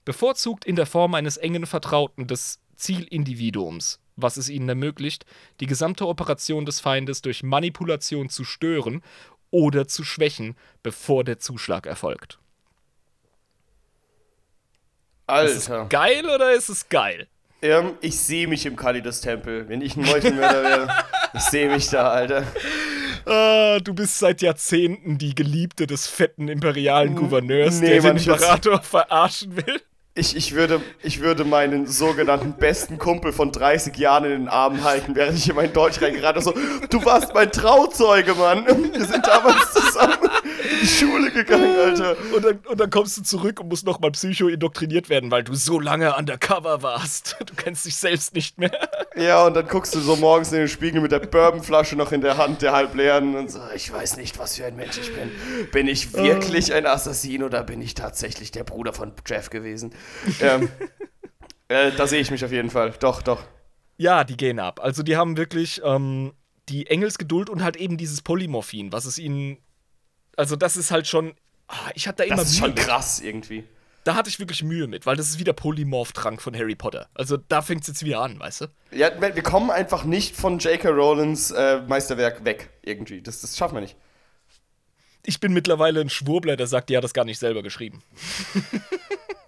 Bevorzugt 0.05 0.65
in 0.65 0.75
der 0.75 0.85
Form 0.85 1.15
eines 1.15 1.37
engen 1.37 1.65
Vertrauten 1.65 2.27
des 2.27 2.59
Zielindividuums, 2.75 3.99
was 4.17 4.35
es 4.35 4.49
ihnen 4.49 4.67
ermöglicht, 4.67 5.25
die 5.61 5.67
gesamte 5.67 6.07
Operation 6.07 6.65
des 6.65 6.79
Feindes 6.81 7.21
durch 7.21 7.43
Manipulation 7.43 8.29
zu 8.29 8.43
stören 8.43 9.01
oder 9.51 9.87
zu 9.87 10.03
schwächen, 10.03 10.55
bevor 10.83 11.23
der 11.23 11.39
Zuschlag 11.39 11.85
erfolgt. 11.85 12.39
Alter. 15.27 15.51
Ist 15.51 15.69
es 15.69 15.89
geil 15.89 16.25
oder 16.25 16.53
ist 16.53 16.69
es 16.69 16.89
geil? 16.89 17.27
Ähm, 17.61 17.93
ich 18.01 18.17
sehe 18.19 18.47
mich 18.47 18.65
im 18.65 18.75
Kalidas-Tempel. 18.75 19.67
Wenn 19.67 19.81
ich 19.81 19.95
ein 19.97 20.03
Meuchelmörder 20.03 20.63
wäre, 20.63 21.05
ich 21.33 21.41
sehe 21.41 21.69
mich 21.69 21.89
da, 21.89 22.09
Alter. 22.11 22.43
Ah, 23.25 23.79
du 23.79 23.93
bist 23.93 24.19
seit 24.19 24.41
Jahrzehnten 24.41 25.17
die 25.17 25.35
Geliebte 25.35 25.85
des 25.87 26.07
fetten 26.07 26.47
imperialen 26.47 27.15
Gouverneurs, 27.15 27.81
nee, 27.81 27.99
der 27.99 28.01
den 28.01 28.17
Imperator 28.17 28.81
verarschen 28.81 29.57
will 29.57 29.81
ich, 30.17 30.35
ich, 30.35 30.55
würde, 30.55 30.81
ich 31.03 31.21
würde 31.21 31.45
meinen 31.45 31.85
sogenannten 31.85 32.53
besten 32.53 32.97
Kumpel 32.97 33.31
von 33.31 33.51
30 33.51 33.95
Jahren 33.97 34.25
in 34.25 34.31
den 34.31 34.47
Armen 34.47 34.83
halten, 34.83 35.15
während 35.15 35.37
ich 35.37 35.47
in 35.49 35.55
mein 35.55 35.71
Deutsch 35.71 36.01
reingerate. 36.01 36.41
So, 36.41 36.53
du 36.89 37.05
warst 37.05 37.33
mein 37.33 37.51
Trauzeuge, 37.51 38.33
Mann. 38.33 38.65
Wir 38.65 39.05
sind 39.05 39.25
damals 39.25 39.73
zusammen 39.73 40.26
in 40.67 40.79
die 40.81 40.87
Schule 40.87 41.31
gegangen, 41.31 41.75
Alter. 41.75 42.15
Und 42.35 42.45
dann, 42.45 42.59
und 42.67 42.79
dann 42.79 42.89
kommst 42.89 43.17
du 43.17 43.23
zurück 43.23 43.59
und 43.59 43.69
musst 43.69 43.85
nochmal 43.85 44.11
psycho 44.11 44.47
indoktriniert 44.47 45.09
werden, 45.09 45.31
weil 45.31 45.43
du 45.43 45.55
so 45.55 45.79
lange 45.79 46.15
undercover 46.15 46.81
warst. 46.81 47.37
Du 47.45 47.53
kennst 47.55 47.85
dich 47.85 47.95
selbst 47.95 48.33
nicht 48.33 48.57
mehr. 48.57 48.71
Ja, 49.15 49.45
und 49.45 49.55
dann 49.55 49.67
guckst 49.67 49.95
du 49.95 49.99
so 49.99 50.15
morgens 50.15 50.51
in 50.51 50.59
den 50.59 50.67
Spiegel 50.67 51.01
mit 51.01 51.11
der 51.11 51.19
Bourbonflasche 51.19 51.95
noch 51.95 52.11
in 52.11 52.21
der 52.21 52.37
Hand, 52.37 52.61
der 52.61 52.73
halb 52.73 52.93
leeren 52.95 53.35
und 53.35 53.49
so, 53.49 53.59
ich 53.73 53.91
weiß 53.91 54.17
nicht, 54.17 54.37
was 54.37 54.57
für 54.57 54.65
ein 54.65 54.75
Mensch 54.75 54.97
ich 54.97 55.13
bin. 55.13 55.31
Bin 55.71 55.87
ich 55.87 56.13
wirklich 56.13 56.73
ein 56.73 56.85
Assassin 56.85 57.43
oder 57.43 57.63
bin 57.63 57.81
ich 57.81 57.93
tatsächlich 57.93 58.51
der 58.51 58.63
Bruder 58.63 58.93
von 58.93 59.13
Jeff 59.25 59.49
gewesen? 59.49 59.93
ähm, 60.41 60.69
äh, 61.67 61.91
da 61.91 62.07
sehe 62.07 62.21
ich 62.21 62.31
mich 62.31 62.43
auf 62.43 62.51
jeden 62.51 62.69
Fall. 62.69 62.93
Doch, 62.99 63.21
doch. 63.21 63.43
Ja, 63.97 64.23
die 64.23 64.37
gehen 64.37 64.59
ab. 64.59 64.79
Also 64.81 65.03
die 65.03 65.17
haben 65.17 65.37
wirklich 65.37 65.81
ähm, 65.83 66.33
die 66.69 66.87
Engelsgeduld 66.87 67.49
und 67.49 67.63
halt 67.63 67.77
eben 67.77 67.97
dieses 67.97 68.21
Polymorphin, 68.21 68.91
was 68.91 69.05
es 69.05 69.17
ihnen. 69.17 69.57
Also 70.37 70.55
das 70.55 70.77
ist 70.77 70.91
halt 70.91 71.07
schon. 71.07 71.33
Ah, 71.67 71.91
ich 71.95 72.07
hatte 72.07 72.17
da 72.17 72.23
immer. 72.23 72.37
Das 72.37 72.51
ist 72.51 72.57
schon 72.57 72.73
krass 72.75 73.19
irgendwie. 73.19 73.65
Da 74.05 74.15
hatte 74.15 74.29
ich 74.29 74.39
wirklich 74.39 74.63
Mühe 74.63 74.87
mit, 74.87 75.05
weil 75.05 75.17
das 75.17 75.27
ist 75.27 75.37
wieder 75.37 75.51
Polymorph-Trank 75.51 76.41
von 76.41 76.55
Harry 76.55 76.75
Potter. 76.75 77.09
Also 77.13 77.35
da 77.35 77.61
fängt 77.61 77.81
es 77.81 77.87
jetzt 77.87 78.05
wieder 78.05 78.21
an, 78.21 78.39
weißt 78.39 78.61
du? 78.61 78.65
Ja, 78.91 79.11
wir 79.19 79.43
kommen 79.43 79.69
einfach 79.69 80.05
nicht 80.05 80.33
von 80.33 80.59
J.K. 80.59 80.87
Rowlands 80.87 81.51
äh, 81.51 81.81
Meisterwerk 81.81 82.45
weg, 82.45 82.69
irgendwie. 82.83 83.21
Das, 83.21 83.41
das 83.41 83.57
schaffen 83.57 83.75
wir 83.75 83.81
nicht. 83.81 83.97
Ich 85.25 85.41
bin 85.41 85.51
mittlerweile 85.51 85.99
ein 85.99 86.09
Schwurbler, 86.09 86.55
der 86.55 86.67
sagt, 86.67 86.89
die 86.89 86.95
hat 86.95 87.03
das 87.03 87.13
gar 87.13 87.25
nicht 87.25 87.39
selber 87.39 87.63
geschrieben. 87.63 88.01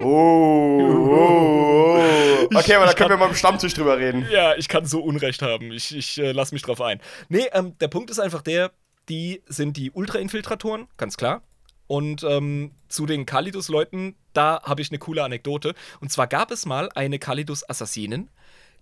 Oh, 0.01 0.79
oh, 0.81 1.99
oh. 1.99 2.55
Okay, 2.55 2.75
aber 2.75 2.85
da 2.85 2.93
können 2.93 3.09
wir 3.09 3.17
mal 3.17 3.27
im 3.27 3.35
Stammtisch 3.35 3.73
drüber 3.73 3.97
reden. 3.97 4.25
Ja, 4.31 4.55
ich 4.55 4.69
kann 4.69 4.85
so 4.85 5.01
Unrecht 5.01 5.41
haben. 5.41 5.73
Ich, 5.73 5.93
ich 5.93 6.17
äh, 6.17 6.31
lass 6.31 6.53
mich 6.53 6.61
drauf 6.61 6.79
ein. 6.79 7.01
Nee, 7.27 7.49
ähm, 7.51 7.77
der 7.79 7.89
Punkt 7.89 8.09
ist 8.09 8.17
einfach 8.17 8.41
der, 8.41 8.71
die 9.09 9.41
sind 9.47 9.77
die 9.77 9.91
Ultra-Infiltratoren, 9.91 10.87
ganz 10.97 11.17
klar. 11.17 11.41
Und 11.87 12.23
ähm, 12.23 12.71
zu 12.87 13.07
den 13.07 13.25
Kalidus-Leuten, 13.25 14.15
da 14.33 14.61
habe 14.63 14.81
ich 14.81 14.91
eine 14.91 14.99
coole 14.99 15.23
Anekdote. 15.23 15.73
Und 15.99 16.11
zwar 16.11 16.27
gab 16.27 16.51
es 16.51 16.65
mal 16.65 16.89
eine 16.93 17.17
Kalidus-Assassinin. 17.17 18.29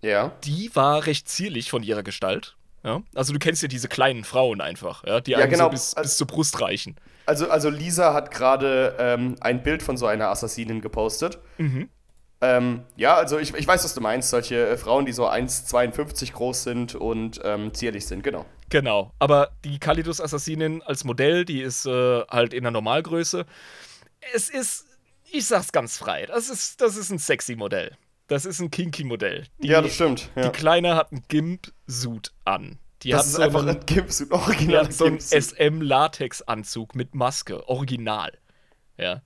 Ja. 0.01 0.33
Die 0.43 0.69
war 0.75 1.05
recht 1.05 1.29
zierlich 1.29 1.69
von 1.69 1.83
ihrer 1.83 2.03
Gestalt. 2.03 2.57
Ja? 2.83 3.01
Also 3.15 3.33
du 3.33 3.39
kennst 3.39 3.61
ja 3.61 3.67
diese 3.67 3.87
kleinen 3.87 4.23
Frauen 4.23 4.61
einfach, 4.61 5.05
ja, 5.05 5.21
die 5.21 5.31
ja, 5.31 5.39
einem 5.39 5.49
genau. 5.49 5.65
so 5.65 5.69
bis, 5.71 5.95
bis, 5.95 6.17
zur 6.17 6.27
Brust 6.27 6.59
reichen. 6.61 6.95
Also, 7.25 7.49
also 7.49 7.69
Lisa 7.69 8.13
hat 8.13 8.31
gerade 8.31 8.95
ähm, 8.99 9.35
ein 9.41 9.63
Bild 9.63 9.83
von 9.83 9.97
so 9.97 10.05
einer 10.05 10.29
Assassinin 10.29 10.81
gepostet. 10.81 11.39
Mhm. 11.57 11.89
Ähm, 12.39 12.83
ja, 12.95 13.15
also 13.15 13.39
ich, 13.39 13.53
ich 13.53 13.67
weiß, 13.67 13.83
was 13.83 13.93
du 13.95 14.01
meinst. 14.01 14.29
Solche 14.29 14.67
äh, 14.67 14.77
Frauen, 14.77 15.05
die 15.05 15.13
so 15.13 15.27
1,52 15.27 16.33
groß 16.33 16.63
sind 16.63 16.95
und 16.95 17.41
ähm, 17.43 17.73
zierlich 17.73 18.05
sind, 18.05 18.23
genau. 18.23 18.45
Genau, 18.69 19.13
aber 19.17 19.51
die 19.63 19.79
Kalidus-Assassinin 19.79 20.81
als 20.83 21.03
Modell, 21.03 21.45
die 21.45 21.61
ist 21.61 21.85
äh, 21.85 22.21
halt 22.29 22.53
in 22.53 22.63
der 22.63 22.71
Normalgröße. 22.71 23.45
Es 24.33 24.49
ist, 24.49 24.85
ich 25.31 25.47
sag's 25.47 25.71
ganz 25.71 25.97
frei, 25.97 26.25
das 26.25 26.49
ist, 26.49 26.81
das 26.81 26.97
ist 26.97 27.09
ein 27.09 27.19
sexy 27.19 27.55
Modell. 27.55 27.95
Das 28.27 28.45
ist 28.45 28.59
ein 28.59 28.69
Kinky-Modell. 28.69 29.45
Ja, 29.59 29.81
das 29.81 29.95
stimmt. 29.95 30.29
Ja. 30.35 30.49
Die 30.49 30.49
Kleine 30.49 30.95
hat 30.95 31.11
einen 31.11 31.23
Gimp-Suit 31.29 32.33
an. 32.43 32.77
Die 33.03 33.11
das 33.11 33.19
hat 33.19 33.25
ist 33.27 33.33
so 33.35 33.41
einfach 33.41 33.61
einen, 33.61 33.77
ein 33.77 33.85
Gimp-Suit, 33.85 34.31
original. 34.31 34.67
Die 34.67 34.77
hat 34.77 34.93
so 34.93 35.05
einen 35.05 35.21
SM-Latex-Anzug 35.21 36.93
mit 36.93 37.15
Maske, 37.15 37.67
original. 37.69 38.33
Ja. 38.97 39.21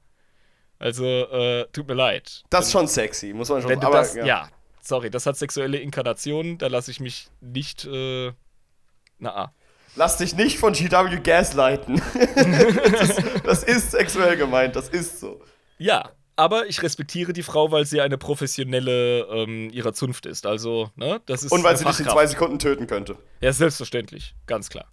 Also, 0.81 1.05
äh, 1.05 1.67
tut 1.71 1.87
mir 1.87 1.93
leid. 1.93 2.43
Das 2.49 2.65
ist 2.65 2.71
schon 2.71 2.87
sexy, 2.87 3.33
muss 3.33 3.49
man 3.49 3.61
schon 3.61 3.69
sagen. 3.69 3.91
Das, 3.91 4.15
ja. 4.15 4.25
ja. 4.25 4.49
sorry, 4.81 5.11
das 5.11 5.27
hat 5.27 5.37
sexuelle 5.37 5.77
Inkarnationen, 5.77 6.57
da 6.57 6.67
lasse 6.67 6.89
ich 6.89 6.99
mich 6.99 7.29
nicht, 7.39 7.85
äh, 7.85 8.31
na. 9.19 9.35
Ah. 9.35 9.53
Lass 9.95 10.17
dich 10.17 10.35
nicht 10.35 10.57
von 10.57 10.73
GW 10.73 11.19
gaslighten. 11.19 12.01
das, 12.91 13.15
das 13.43 13.63
ist 13.63 13.91
sexuell 13.91 14.37
gemeint, 14.37 14.75
das 14.75 14.89
ist 14.89 15.19
so. 15.19 15.43
Ja, 15.77 16.09
aber 16.35 16.65
ich 16.65 16.81
respektiere 16.81 17.31
die 17.31 17.43
Frau, 17.43 17.71
weil 17.71 17.85
sie 17.85 18.01
eine 18.01 18.17
professionelle 18.17 19.27
ähm, 19.29 19.69
ihrer 19.69 19.93
Zunft 19.93 20.25
ist. 20.25 20.47
Also, 20.47 20.89
ne, 20.95 21.21
das 21.27 21.43
ist. 21.43 21.51
Und 21.51 21.63
weil 21.63 21.77
sie 21.77 21.85
dich 21.85 21.99
in 21.99 22.07
zwei 22.07 22.25
Sekunden 22.25 22.57
töten 22.57 22.87
könnte. 22.87 23.17
Ja, 23.39 23.53
selbstverständlich, 23.53 24.33
ganz 24.47 24.69
klar. 24.69 24.91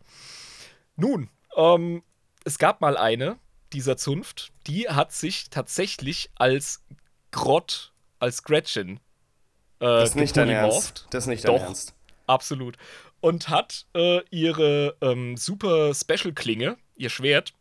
Nun, 0.97 1.31
ähm, 1.56 2.02
es 2.44 2.59
gab 2.59 2.82
mal 2.82 2.98
eine 2.98 3.39
dieser 3.73 3.97
Zunft, 3.97 4.53
die 4.66 4.89
hat 4.89 5.12
sich 5.12 5.51
tatsächlich 5.51 6.31
als 6.36 6.82
Grott, 7.31 7.93
als 8.19 8.43
Gretchen 8.43 9.01
äh, 9.81 9.85
das 9.85 10.11
ist 10.11 10.16
nicht 10.16 10.36
dein 10.36 10.49
Ernst. 10.49 11.07
Das 11.11 11.24
ist 11.24 11.28
nicht 11.28 11.45
dein 11.45 11.57
Doch, 11.57 11.62
Ernst. 11.62 11.95
Absolut. 12.27 12.77
Und 13.20 13.49
hat 13.49 13.86
äh, 13.95 14.20
ihre 14.31 14.97
ähm, 15.01 15.36
super 15.36 15.95
Special-Klinge, 15.95 16.77
ihr 16.97 17.11
Schwert 17.11 17.53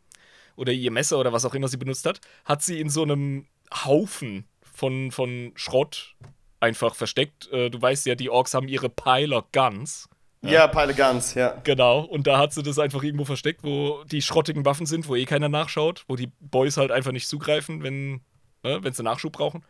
oder 0.56 0.72
ihr 0.72 0.90
Messer 0.90 1.18
oder 1.18 1.32
was 1.32 1.44
auch 1.44 1.54
immer 1.54 1.68
sie 1.68 1.76
benutzt 1.76 2.06
hat, 2.06 2.20
hat 2.44 2.62
sie 2.62 2.80
in 2.80 2.90
so 2.90 3.02
einem 3.02 3.46
Haufen 3.72 4.46
von, 4.62 5.10
von 5.10 5.52
Schrott 5.54 6.14
einfach 6.60 6.94
versteckt. 6.94 7.50
Äh, 7.52 7.70
du 7.70 7.80
weißt 7.80 8.06
ja, 8.06 8.14
die 8.14 8.30
Orks 8.30 8.54
haben 8.54 8.68
ihre 8.68 8.88
Pile 8.88 9.44
Guns. 9.52 10.08
Ja, 10.42 10.50
ja 10.50 10.66
Pile 10.68 10.94
Guns, 10.94 11.34
ja. 11.34 11.60
Genau, 11.64 12.00
und 12.00 12.26
da 12.26 12.38
hat 12.38 12.52
sie 12.52 12.62
das 12.62 12.78
einfach 12.78 13.02
irgendwo 13.02 13.24
versteckt, 13.24 13.64
wo 13.64 14.04
die 14.04 14.22
schrottigen 14.22 14.64
Waffen 14.64 14.86
sind, 14.86 15.08
wo 15.08 15.16
eh 15.16 15.24
keiner 15.24 15.48
nachschaut, 15.48 16.04
wo 16.06 16.16
die 16.16 16.30
Boys 16.40 16.76
halt 16.76 16.90
einfach 16.90 17.12
nicht 17.12 17.28
zugreifen, 17.28 17.82
wenn, 17.82 18.20
ne, 18.62 18.78
wenn 18.82 18.92
sie 18.92 19.02
Nachschub 19.02 19.32
brauchen. 19.32 19.64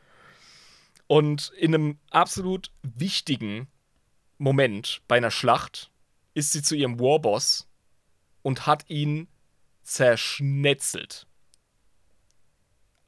Und 1.06 1.52
in 1.56 1.74
einem 1.74 1.98
absolut 2.10 2.70
wichtigen 2.82 3.68
Moment 4.36 5.00
bei 5.08 5.16
einer 5.16 5.30
Schlacht 5.30 5.90
ist 6.34 6.52
sie 6.52 6.62
zu 6.62 6.76
ihrem 6.76 7.00
Warboss 7.00 7.66
und 8.42 8.66
hat 8.66 8.84
ihn 8.88 9.26
zerschnetzelt 9.82 11.26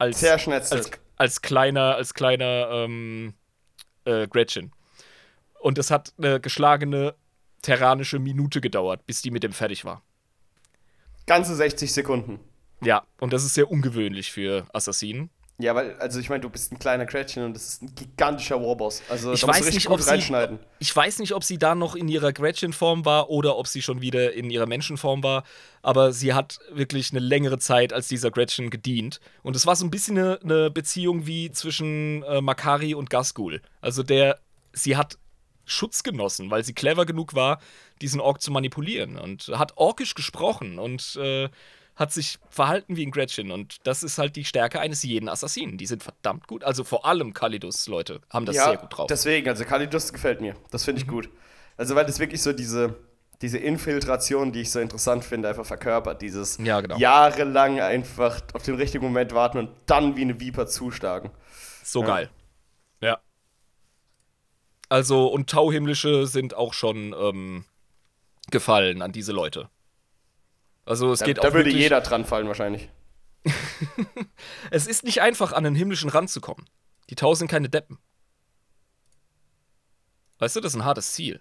als, 0.01 0.19
Sehr 0.19 0.39
schnetzelt. 0.39 0.85
Als, 0.85 0.99
als 1.17 1.41
kleiner, 1.43 1.95
als 1.95 2.15
kleiner 2.15 2.69
ähm, 2.71 3.35
äh, 4.05 4.27
Gretchen. 4.27 4.71
Und 5.59 5.77
es 5.77 5.91
hat 5.91 6.13
eine 6.17 6.39
geschlagene 6.39 7.13
terranische 7.61 8.19
Minute 8.19 8.61
gedauert, 8.61 9.05
bis 9.05 9.21
die 9.21 9.31
mit 9.31 9.43
dem 9.43 9.53
fertig 9.53 9.85
war. 9.85 10.01
Ganze 11.27 11.55
60 11.55 11.91
Sekunden. 11.91 12.39
Ja, 12.83 13.03
und 13.19 13.31
das 13.31 13.43
ist 13.43 13.53
sehr 13.53 13.69
ungewöhnlich 13.69 14.31
für 14.31 14.65
Assassinen. 14.73 15.29
Ja, 15.61 15.75
weil, 15.75 15.95
also 15.99 16.19
ich 16.19 16.29
meine, 16.29 16.41
du 16.41 16.49
bist 16.49 16.71
ein 16.71 16.79
kleiner 16.79 17.05
Gretchen 17.05 17.43
und 17.43 17.53
das 17.53 17.67
ist 17.67 17.83
ein 17.83 17.93
gigantischer 17.93 18.59
Warboss. 18.61 19.03
Also 19.09 19.31
ich 19.33 19.45
weiß 19.45 19.71
nicht, 19.73 19.89
ob 19.89 20.01
sie, 20.01 20.57
Ich 20.79 20.95
weiß 20.95 21.19
nicht, 21.19 21.33
ob 21.35 21.43
sie 21.43 21.59
da 21.59 21.75
noch 21.75 21.95
in 21.95 22.07
ihrer 22.07 22.33
Gretchen-Form 22.33 23.05
war 23.05 23.29
oder 23.29 23.57
ob 23.57 23.67
sie 23.67 23.81
schon 23.83 24.01
wieder 24.01 24.33
in 24.33 24.49
ihrer 24.49 24.65
Menschenform 24.65 25.21
war. 25.21 25.43
Aber 25.83 26.13
sie 26.13 26.33
hat 26.33 26.59
wirklich 26.71 27.11
eine 27.11 27.19
längere 27.19 27.59
Zeit 27.59 27.93
als 27.93 28.07
dieser 28.07 28.31
Gretchen 28.31 28.71
gedient. 28.71 29.19
Und 29.43 29.55
es 29.55 29.67
war 29.67 29.75
so 29.75 29.85
ein 29.85 29.91
bisschen 29.91 30.17
eine, 30.17 30.39
eine 30.43 30.71
Beziehung 30.71 31.27
wie 31.27 31.51
zwischen 31.51 32.23
äh, 32.23 32.41
Makari 32.41 32.95
und 32.95 33.11
Gasgul. 33.11 33.61
Also 33.81 34.01
der, 34.01 34.39
sie 34.73 34.97
hat 34.97 35.17
Schutz 35.65 36.03
genossen, 36.03 36.51
weil 36.51 36.63
sie 36.63 36.73
clever 36.73 37.05
genug 37.05 37.33
war, 37.33 37.59
diesen 38.01 38.19
Ork 38.19 38.41
zu 38.41 38.51
manipulieren 38.51 39.17
und 39.17 39.47
hat 39.49 39.73
orkisch 39.77 40.15
gesprochen 40.15 40.79
und 40.79 41.15
äh, 41.17 41.49
hat 41.95 42.11
sich 42.11 42.39
verhalten 42.49 42.95
wie 42.95 43.05
ein 43.05 43.11
Gretchen. 43.11 43.51
Und 43.51 43.77
das 43.85 44.03
ist 44.03 44.17
halt 44.17 44.35
die 44.35 44.45
Stärke 44.45 44.79
eines 44.79 45.03
jeden 45.03 45.29
Assassinen. 45.29 45.77
Die 45.77 45.85
sind 45.85 46.03
verdammt 46.03 46.47
gut. 46.47 46.63
Also 46.63 46.83
vor 46.83 47.05
allem 47.05 47.33
Kalidus-Leute 47.33 48.21
haben 48.29 48.45
das 48.45 48.55
ja, 48.55 48.65
sehr 48.65 48.77
gut 48.77 48.97
drauf. 48.97 49.07
Deswegen, 49.07 49.47
also 49.47 49.63
Kalidus 49.65 50.11
gefällt 50.11 50.41
mir. 50.41 50.55
Das 50.71 50.83
finde 50.83 51.01
ich 51.01 51.07
mhm. 51.07 51.11
gut. 51.11 51.29
Also, 51.77 51.95
weil 51.95 52.05
das 52.05 52.19
wirklich 52.19 52.41
so 52.41 52.53
diese, 52.53 52.95
diese 53.41 53.57
Infiltration, 53.57 54.51
die 54.51 54.61
ich 54.61 54.71
so 54.71 54.79
interessant 54.79 55.23
finde, 55.23 55.49
einfach 55.49 55.65
verkörpert. 55.65 56.21
Dieses 56.21 56.57
ja, 56.57 56.81
genau. 56.81 56.97
jahrelang 56.97 57.79
einfach 57.79 58.41
auf 58.53 58.63
den 58.63 58.75
richtigen 58.75 59.03
Moment 59.03 59.33
warten 59.33 59.57
und 59.57 59.69
dann 59.85 60.15
wie 60.15 60.21
eine 60.21 60.39
Viper 60.39 60.67
zuschlagen. 60.67 61.31
So 61.83 62.01
ja. 62.01 62.07
geil. 62.07 62.29
Ja. 63.01 63.19
Also, 64.91 65.27
und 65.27 65.49
Tauhimmlische 65.49 66.27
sind 66.27 66.53
auch 66.53 66.73
schon 66.73 67.15
ähm, 67.17 67.63
gefallen 68.49 69.01
an 69.01 69.13
diese 69.13 69.31
Leute. 69.31 69.69
Also 70.83 71.13
es 71.13 71.19
da, 71.19 71.27
geht 71.27 71.37
da 71.37 71.43
auch. 71.43 71.45
Da 71.45 71.53
würde 71.53 71.69
jeder 71.69 72.01
dran 72.01 72.25
fallen 72.25 72.45
wahrscheinlich. 72.47 72.89
es 74.69 74.87
ist 74.87 75.05
nicht 75.05 75.21
einfach, 75.21 75.53
an 75.53 75.63
den 75.63 75.75
himmlischen 75.75 76.09
Rand 76.09 76.29
zu 76.29 76.41
kommen. 76.41 76.65
Die 77.09 77.15
Tau 77.15 77.33
sind 77.35 77.47
keine 77.47 77.69
Deppen. 77.69 77.99
Weißt 80.39 80.57
du, 80.57 80.59
das 80.59 80.73
ist 80.73 80.81
ein 80.81 80.83
hartes 80.83 81.13
Ziel. 81.13 81.39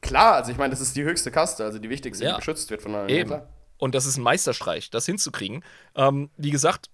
Klar, 0.00 0.34
also 0.34 0.50
ich 0.50 0.58
meine, 0.58 0.70
das 0.70 0.80
ist 0.80 0.96
die 0.96 1.04
höchste 1.04 1.30
Kaste, 1.30 1.62
also 1.62 1.78
die 1.78 1.90
wichtigste, 1.90 2.24
ja. 2.24 2.32
die 2.32 2.36
geschützt 2.38 2.68
wird 2.70 2.82
von 2.82 2.96
allen. 2.96 3.08
Eben. 3.08 3.40
Und 3.78 3.94
das 3.94 4.04
ist 4.04 4.16
ein 4.16 4.24
Meisterstreich, 4.24 4.90
das 4.90 5.06
hinzukriegen. 5.06 5.62
Ähm, 5.94 6.30
wie 6.36 6.50
gesagt, 6.50 6.90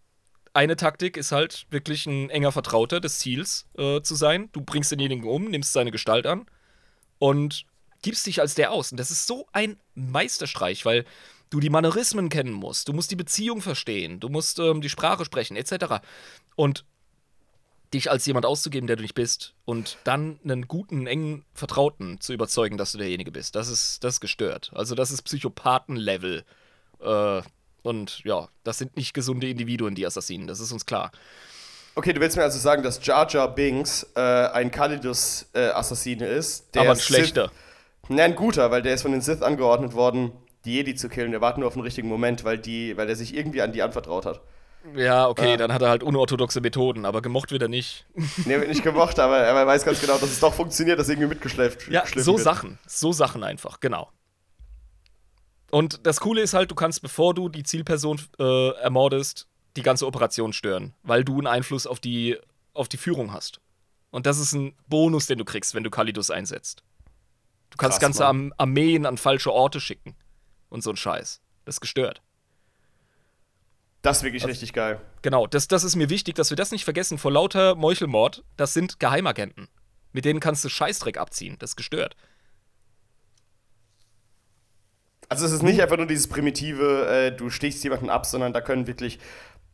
eine 0.55 0.77
Taktik 0.77 1.17
ist 1.17 1.33
halt 1.33 1.67
wirklich 1.71 2.07
ein 2.07 2.31
enger 2.31 2.53
Vertrauter 2.53 3.01
des 3.01 3.19
Ziels 3.19 3.67
äh, 3.77 4.03
zu 4.03 4.15
sein. 4.15 4.51
Du 4.53 4.61
bringst 4.61 4.91
denjenigen 4.91 5.25
um, 5.25 5.45
nimmst 5.45 5.73
seine 5.73 5.91
Gestalt 5.91 6.27
an 6.27 6.47
und 7.19 7.65
gibst 8.03 8.27
dich 8.27 8.41
als 8.41 8.55
der 8.55 8.73
aus. 8.73 8.93
Und 8.93 8.99
das 8.99 9.11
ist 9.11 9.27
so 9.27 9.47
ein 9.53 9.79
Meisterstreich, 9.95 10.85
weil 10.85 11.05
du 11.51 11.61
die 11.61 11.71
Manierismen 11.71 12.29
kennen 12.29 12.53
musst, 12.53 12.89
du 12.89 12.93
musst 12.93 13.11
die 13.11 13.17
Beziehung 13.17 13.61
verstehen, 13.61 14.21
du 14.21 14.29
musst 14.29 14.59
ähm, 14.59 14.81
die 14.81 14.89
Sprache 14.89 15.25
sprechen, 15.25 15.57
etc. 15.57 16.03
Und 16.57 16.85
dich 17.93 18.11
als 18.11 18.25
jemand 18.25 18.47
auszugeben, 18.47 18.87
der 18.87 18.97
du 18.97 19.03
nicht 19.03 19.15
bist, 19.15 19.55
und 19.67 19.99
dann 20.05 20.41
einen 20.43 20.67
guten, 20.67 21.07
engen 21.07 21.45
Vertrauten 21.53 22.21
zu 22.21 22.33
überzeugen, 22.33 22.79
dass 22.79 22.93
du 22.93 22.99
derjenige 22.99 23.31
bist, 23.31 23.55
das 23.55 23.69
ist, 23.69 24.03
das 24.03 24.15
ist 24.15 24.21
gestört. 24.21 24.71
Also 24.75 24.95
das 24.95 25.11
ist 25.11 25.23
Psychopathen-Level. 25.23 26.45
Äh, 27.01 27.43
und 27.83 28.21
ja, 28.25 28.49
das 28.65 28.79
sind 28.79 28.97
nicht 28.97 29.15
gesunde 29.15 29.49
Individuen, 29.49 29.95
die 29.95 30.07
Assassinen, 30.07 30.47
das 30.47 30.61
ist 30.61 30.73
uns 30.73 30.87
klar. 30.87 31.13
Okay, 31.95 32.13
du 32.15 32.21
willst 32.21 32.37
mir 32.37 32.43
also 32.43 32.59
sagen, 32.59 32.83
dass 32.83 33.05
Jar 33.05 33.29
Jar 33.29 33.55
Binks 33.55 34.07
äh, 34.17 34.21
ein 34.21 34.71
Kalidus-Assassine 34.71 36.27
äh, 36.27 36.39
ist. 36.39 36.77
Aber 36.77 36.93
ein 36.93 36.97
schlechter. 36.97 37.53
Nein, 38.09 38.33
ein 38.33 38.35
guter, 38.35 38.71
weil 38.71 38.81
der 38.83 38.95
ist 38.95 39.03
von 39.03 39.13
den 39.13 39.21
Sith 39.21 39.43
angeordnet 39.43 39.93
worden, 39.93 40.33
die 40.65 40.75
Jedi 40.75 40.95
zu 40.95 41.11
killen. 41.11 41.33
Der 41.33 41.43
wartet 41.43 41.59
nur 41.59 41.69
auf 41.69 41.75
den 41.75 41.83
richtigen 41.83 42.09
Moment, 42.09 42.45
weil, 42.45 42.59
die, 42.59 42.97
weil 42.97 43.07
der 43.07 43.17
sich 43.17 43.37
irgendwie 43.37 43.61
an 43.61 43.73
die 43.73 43.83
anvertraut 43.83 44.25
hat. 44.25 44.41
Ja, 44.97 45.29
okay, 45.29 45.55
ah. 45.55 45.57
dann 45.57 45.73
hat 45.73 45.83
er 45.83 45.91
halt 45.91 46.03
unorthodoxe 46.03 46.61
Methoden, 46.61 47.05
aber 47.05 47.23
gemocht 47.23 47.53
wird 47.53 47.63
er 47.63 47.69
nicht. 47.69 48.07
Nee, 48.47 48.59
wird 48.59 48.69
nicht 48.69 48.83
gemocht, 48.83 49.19
aber 49.19 49.39
er 49.39 49.67
weiß 49.67 49.85
ganz 49.85 50.01
genau, 50.01 50.15
dass 50.15 50.31
es 50.31 50.41
doch 50.41 50.55
funktioniert, 50.55 50.99
dass 50.99 51.09
irgendwie 51.09 51.29
mitgeschleift 51.29 51.89
Ja, 51.89 52.05
so 52.17 52.33
wird. 52.33 52.43
Sachen. 52.43 52.79
So 52.87 53.13
Sachen 53.13 53.45
einfach, 53.45 53.81
genau. 53.81 54.11
Und 55.73 56.07
das 56.07 56.21
Coole 56.21 56.43
ist 56.43 56.53
halt, 56.53 56.71
du 56.71 56.75
kannst, 56.75 57.01
bevor 57.01 57.33
du 57.33 57.49
die 57.49 57.63
Zielperson 57.63 58.21
äh, 58.39 58.73
ermordest, 58.75 59.49
die 59.77 59.83
ganze 59.83 60.07
Operation 60.07 60.53
stören, 60.53 60.93
weil 61.03 61.25
du 61.25 61.39
einen 61.39 61.47
Einfluss 61.47 61.87
auf 61.87 61.99
die, 61.99 62.37
auf 62.75 62.89
die 62.89 62.99
Führung 62.99 63.33
hast. 63.33 63.59
Und 64.11 64.27
das 64.27 64.39
ist 64.39 64.53
ein 64.53 64.75
Bonus, 64.87 65.29
den 65.29 65.39
du 65.39 65.47
kriegst, 65.47 65.75
wenn 65.75 65.83
du 65.83 65.89
Kalidus 65.89 66.31
einsetzt. 66.31 66.83
Du 67.71 67.79
kannst 67.79 68.01
Krass, 68.01 68.01
ganze 68.03 68.23
Mann. 68.25 68.53
Armeen 68.59 69.07
an 69.07 69.17
falsche 69.17 69.51
Orte 69.51 69.81
schicken. 69.81 70.15
Und 70.69 70.83
so 70.83 70.91
ein 70.91 70.97
Scheiß. 70.97 71.41
Das 71.65 71.77
ist 71.77 71.81
gestört. 71.81 72.21
Das 74.03 74.19
ist 74.19 74.25
wirklich 74.25 74.43
also, 74.43 74.51
richtig 74.51 74.75
geil. 74.75 75.01
Genau, 75.23 75.47
das, 75.47 75.69
das 75.69 75.85
ist 75.85 75.97
mir 75.97 76.11
wichtig, 76.11 76.35
dass 76.35 76.51
wir 76.51 76.57
das 76.57 76.71
nicht 76.71 76.85
vergessen. 76.85 77.17
Vor 77.17 77.33
lauter 77.33 77.77
Meuchelmord, 77.77 78.45
das 78.59 78.75
sind 78.75 79.01
Geheimagenten. 79.01 79.69
Mit 80.13 80.27
denen 80.27 80.41
kannst 80.41 80.63
du 80.67 80.69
Scheißdreck 80.69 81.17
abziehen. 81.17 81.57
Das 81.61 81.71
ist 81.71 81.77
gestört. 81.77 82.15
Also 85.33 85.47
es 85.47 85.53
ist 85.53 85.63
nicht 85.63 85.81
einfach 85.81 85.97
nur 85.97 86.05
dieses 86.05 86.29
primitive, 86.29 87.07
äh, 87.09 87.33
du 87.35 87.49
stichst 87.49 87.83
jemanden 87.85 88.11
ab, 88.11 88.27
sondern 88.27 88.53
da 88.53 88.61
können 88.61 88.87
wirklich 88.87 89.19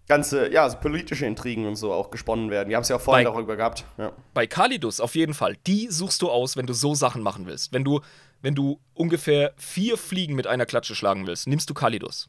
ganze, 0.06 0.52
ja, 0.52 0.62
also 0.62 0.78
politische 0.78 1.26
Intrigen 1.26 1.66
und 1.66 1.74
so 1.74 1.92
auch 1.92 2.12
gesponnen 2.12 2.48
werden. 2.48 2.68
Wir 2.68 2.76
haben 2.76 2.82
es 2.82 2.88
ja 2.90 2.94
auch 2.94 3.00
vorhin 3.00 3.24
bei, 3.24 3.30
darüber 3.32 3.56
gehabt. 3.56 3.84
Ja. 3.96 4.12
Bei 4.34 4.46
Kalidus 4.46 5.00
auf 5.00 5.16
jeden 5.16 5.34
Fall. 5.34 5.56
Die 5.66 5.88
suchst 5.88 6.22
du 6.22 6.30
aus, 6.30 6.56
wenn 6.56 6.66
du 6.66 6.74
so 6.74 6.94
Sachen 6.94 7.24
machen 7.24 7.46
willst. 7.46 7.72
Wenn 7.72 7.82
du, 7.82 8.00
wenn 8.40 8.54
du 8.54 8.78
ungefähr 8.94 9.52
vier 9.56 9.98
Fliegen 9.98 10.36
mit 10.36 10.46
einer 10.46 10.64
Klatsche 10.64 10.94
schlagen 10.94 11.26
willst, 11.26 11.48
nimmst 11.48 11.68
du 11.68 11.74
Kalidus. 11.74 12.28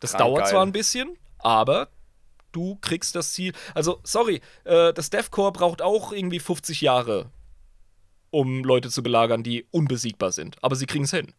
Das 0.00 0.10
Krank 0.10 0.24
dauert 0.24 0.40
geil. 0.40 0.50
zwar 0.50 0.66
ein 0.66 0.72
bisschen, 0.72 1.16
aber 1.38 1.86
du 2.50 2.78
kriegst 2.80 3.14
das 3.14 3.32
Ziel. 3.32 3.52
Also, 3.76 4.00
sorry, 4.02 4.40
äh, 4.64 4.92
das 4.92 5.08
DevCore 5.08 5.52
braucht 5.52 5.82
auch 5.82 6.10
irgendwie 6.10 6.40
50 6.40 6.80
Jahre, 6.80 7.30
um 8.30 8.64
Leute 8.64 8.90
zu 8.90 9.04
belagern, 9.04 9.44
die 9.44 9.68
unbesiegbar 9.70 10.32
sind. 10.32 10.56
Aber 10.62 10.74
sie 10.74 10.86
kriegen 10.86 11.04
es 11.04 11.12
hin. 11.12 11.32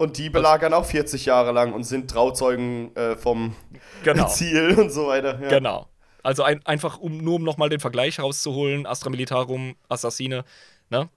Und 0.00 0.16
die 0.16 0.30
belagern 0.30 0.72
auch 0.72 0.86
40 0.86 1.26
Jahre 1.26 1.52
lang 1.52 1.74
und 1.74 1.84
sind 1.84 2.10
Trauzeugen 2.10 2.96
äh, 2.96 3.16
vom 3.16 3.54
genau. 4.02 4.26
Ziel 4.28 4.74
und 4.78 4.88
so 4.88 5.08
weiter. 5.08 5.38
Ja. 5.42 5.50
Genau. 5.50 5.90
Also 6.22 6.42
ein, 6.42 6.64
einfach, 6.64 6.96
um 6.96 7.18
nur 7.18 7.34
um 7.34 7.42
nochmal 7.44 7.68
den 7.68 7.80
Vergleich 7.80 8.18
rauszuholen, 8.18 8.86
Astra 8.86 9.10
Militarum, 9.10 9.76
Assassine, 9.90 10.46
ne? 10.88 11.10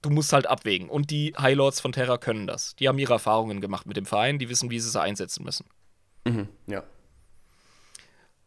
Du 0.00 0.08
musst 0.08 0.32
halt 0.32 0.46
abwägen. 0.46 0.88
Und 0.88 1.10
die 1.10 1.34
High 1.38 1.56
Lords 1.56 1.82
von 1.82 1.92
Terra 1.92 2.16
können 2.16 2.46
das. 2.46 2.74
Die 2.76 2.88
haben 2.88 2.98
ihre 2.98 3.12
Erfahrungen 3.12 3.60
gemacht 3.60 3.86
mit 3.86 3.98
dem 3.98 4.06
Verein, 4.06 4.38
die 4.38 4.48
wissen, 4.48 4.70
wie 4.70 4.80
sie 4.80 4.88
es 4.88 4.96
einsetzen 4.96 5.44
müssen. 5.44 5.66
Mhm, 6.24 6.48
ja. 6.66 6.84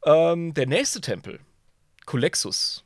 Ähm, 0.03 0.55
der 0.55 0.65
nächste 0.65 1.01
Tempel, 1.01 1.39
Colexus. 2.07 2.83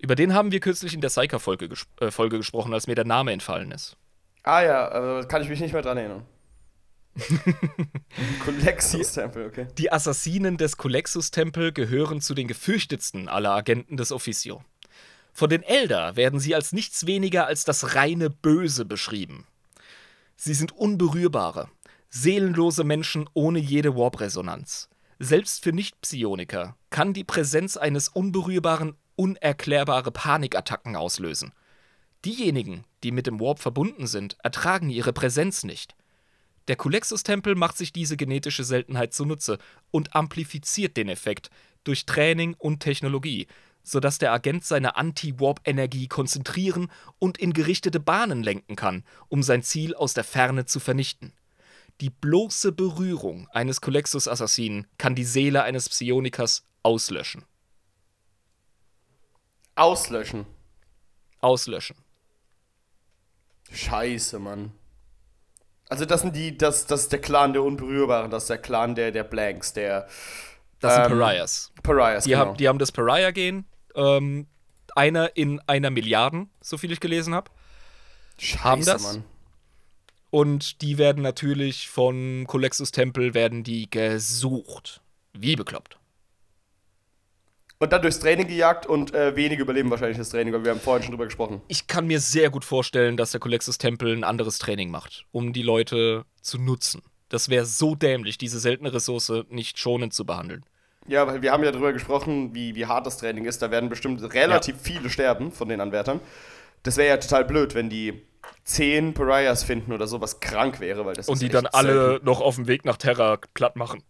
Über 0.00 0.16
den 0.16 0.34
haben 0.34 0.50
wir 0.50 0.58
kürzlich 0.58 0.92
in 0.92 1.02
der 1.02 1.10
Psyker-Folge 1.10 1.68
ges 1.68 1.86
äh, 2.00 2.10
Folge 2.10 2.38
gesprochen, 2.38 2.74
als 2.74 2.88
mir 2.88 2.96
der 2.96 3.04
Name 3.04 3.30
entfallen 3.30 3.70
ist. 3.70 3.96
Ah 4.42 4.62
ja, 4.62 4.88
also 4.88 5.28
kann 5.28 5.42
ich 5.42 5.48
mich 5.48 5.60
nicht 5.60 5.72
mehr 5.72 5.82
dran 5.82 5.98
erinnern. 5.98 6.26
Colexus-Tempel, 8.44 9.46
okay. 9.46 9.66
Die 9.76 9.92
Assassinen 9.92 10.56
des 10.56 10.76
Colexus-Tempel 10.76 11.72
gehören 11.72 12.20
zu 12.20 12.34
den 12.34 12.48
gefürchtetsten 12.48 13.28
aller 13.28 13.50
Agenten 13.50 13.96
des 13.96 14.12
Officio. 14.12 14.62
Von 15.32 15.50
den 15.50 15.62
Elder 15.62 16.16
werden 16.16 16.40
sie 16.40 16.54
als 16.54 16.72
nichts 16.72 17.06
weniger 17.06 17.46
als 17.46 17.64
das 17.64 17.94
reine 17.94 18.30
Böse 18.30 18.84
beschrieben. 18.84 19.46
Sie 20.36 20.54
sind 20.54 20.72
unberührbare, 20.72 21.68
seelenlose 22.08 22.84
Menschen 22.84 23.28
ohne 23.34 23.58
jede 23.58 23.94
Warp-Resonanz. 23.94 24.88
Selbst 25.18 25.62
für 25.62 25.72
Nicht-Psioniker 25.72 26.76
kann 26.88 27.12
die 27.12 27.24
Präsenz 27.24 27.76
eines 27.76 28.08
Unberührbaren 28.08 28.96
unerklärbare 29.16 30.10
Panikattacken 30.10 30.96
auslösen. 30.96 31.52
Diejenigen, 32.24 32.84
die 33.02 33.12
mit 33.12 33.26
dem 33.26 33.40
Warp 33.40 33.60
verbunden 33.60 34.06
sind, 34.06 34.36
ertragen 34.42 34.90
ihre 34.90 35.12
Präsenz 35.12 35.64
nicht. 35.64 35.94
Der 36.68 36.76
Kulexus-Tempel 36.76 37.54
macht 37.54 37.78
sich 37.78 37.92
diese 37.92 38.16
genetische 38.16 38.62
Seltenheit 38.62 39.14
zunutze 39.14 39.58
und 39.90 40.14
amplifiziert 40.14 40.96
den 40.96 41.08
Effekt 41.08 41.50
durch 41.82 42.04
Training 42.04 42.54
und 42.58 42.80
Technologie, 42.80 43.46
sodass 43.82 44.18
der 44.18 44.32
Agent 44.32 44.64
seine 44.64 44.96
Anti-Warp-Energie 44.96 46.08
konzentrieren 46.08 46.90
und 47.18 47.38
in 47.38 47.54
gerichtete 47.54 48.00
Bahnen 48.00 48.42
lenken 48.42 48.76
kann, 48.76 49.04
um 49.28 49.42
sein 49.42 49.62
Ziel 49.62 49.94
aus 49.94 50.12
der 50.12 50.24
Ferne 50.24 50.66
zu 50.66 50.78
vernichten. 50.78 51.32
Die 52.00 52.10
bloße 52.10 52.72
Berührung 52.72 53.48
eines 53.48 53.80
Kulexus-Assassinen 53.80 54.86
kann 54.98 55.14
die 55.14 55.24
Seele 55.24 55.62
eines 55.62 55.88
Psionikers 55.88 56.64
auslöschen. 56.82 57.44
Auslöschen. 59.74 60.46
Auslöschen. 61.40 61.96
Scheiße, 63.72 64.38
Mann. 64.38 64.72
Also 65.88 66.04
das 66.04 66.20
sind 66.20 66.36
die, 66.36 66.56
das, 66.56 66.86
das 66.86 67.02
ist 67.02 67.12
der 67.12 67.20
Clan 67.20 67.52
der 67.52 67.62
Unberührbaren, 67.62 68.30
das 68.30 68.44
ist 68.44 68.50
der 68.50 68.58
Clan 68.58 68.94
der, 68.94 69.10
der 69.10 69.24
Blanks, 69.24 69.72
der. 69.72 70.06
Das 70.78 70.94
sind 70.94 71.04
ähm, 71.04 71.18
Pariahs. 71.18 71.72
Pariahs, 71.82 72.24
die, 72.24 72.30
genau. 72.30 72.46
haben, 72.46 72.56
die 72.56 72.68
haben 72.68 72.78
das 72.78 72.92
Pariah-Gen. 72.92 73.64
Ähm, 73.94 74.46
einer 74.94 75.36
in 75.36 75.60
einer 75.66 75.90
Milliarden, 75.90 76.50
so 76.60 76.78
viel 76.78 76.92
ich 76.92 77.00
gelesen 77.00 77.34
habe. 77.34 77.50
Haben 78.58 78.84
das. 78.84 79.02
Mann. 79.02 79.24
Und 80.30 80.80
die 80.80 80.96
werden 80.96 81.22
natürlich 81.22 81.88
von 81.88 82.44
Colexus 82.46 82.92
Tempel 82.92 83.34
werden 83.34 83.64
die 83.64 83.90
gesucht. 83.90 85.02
Wie 85.32 85.56
bekloppt. 85.56 85.99
Und 87.82 87.94
dann 87.94 88.02
durchs 88.02 88.18
Training 88.18 88.46
gejagt 88.46 88.84
und 88.84 89.14
äh, 89.14 89.34
wenige 89.36 89.62
überleben 89.62 89.88
wahrscheinlich 89.88 90.18
das 90.18 90.28
Training, 90.28 90.52
weil 90.52 90.64
wir 90.64 90.72
haben 90.72 90.80
vorhin 90.80 91.02
schon 91.02 91.12
drüber 91.12 91.24
gesprochen. 91.24 91.62
Ich 91.66 91.86
kann 91.86 92.06
mir 92.06 92.20
sehr 92.20 92.50
gut 92.50 92.62
vorstellen, 92.62 93.16
dass 93.16 93.30
der 93.30 93.40
Colexus-Tempel 93.40 94.14
ein 94.14 94.22
anderes 94.22 94.58
Training 94.58 94.90
macht, 94.90 95.24
um 95.32 95.54
die 95.54 95.62
Leute 95.62 96.26
zu 96.42 96.58
nutzen. 96.58 97.00
Das 97.30 97.48
wäre 97.48 97.64
so 97.64 97.94
dämlich, 97.94 98.36
diese 98.36 98.60
seltene 98.60 98.92
Ressource 98.92 99.32
nicht 99.48 99.78
schonend 99.78 100.12
zu 100.12 100.26
behandeln. 100.26 100.66
Ja, 101.06 101.26
weil 101.26 101.40
wir 101.40 101.52
haben 101.52 101.64
ja 101.64 101.72
darüber 101.72 101.94
gesprochen, 101.94 102.54
wie, 102.54 102.74
wie 102.74 102.84
hart 102.84 103.06
das 103.06 103.16
Training 103.16 103.46
ist. 103.46 103.62
Da 103.62 103.70
werden 103.70 103.88
bestimmt 103.88 104.22
relativ 104.34 104.74
ja. 104.74 104.80
viele 104.82 105.08
sterben 105.08 105.50
von 105.50 105.70
den 105.70 105.80
Anwärtern. 105.80 106.20
Das 106.82 106.98
wäre 106.98 107.08
ja 107.08 107.16
total 107.16 107.46
blöd, 107.46 107.74
wenn 107.74 107.88
die 107.88 108.20
zehn 108.64 109.14
Pariahs 109.14 109.64
finden 109.64 109.92
oder 109.92 110.06
so, 110.06 110.20
was 110.20 110.40
krank 110.40 110.80
wäre, 110.80 111.06
weil 111.06 111.14
das 111.14 111.30
Und 111.30 111.40
die 111.40 111.48
dann 111.48 111.64
alle 111.66 112.08
selten. 112.10 112.26
noch 112.26 112.42
auf 112.42 112.56
dem 112.56 112.68
Weg 112.68 112.84
nach 112.84 112.98
Terra 112.98 113.38
platt 113.54 113.76
machen. 113.76 114.02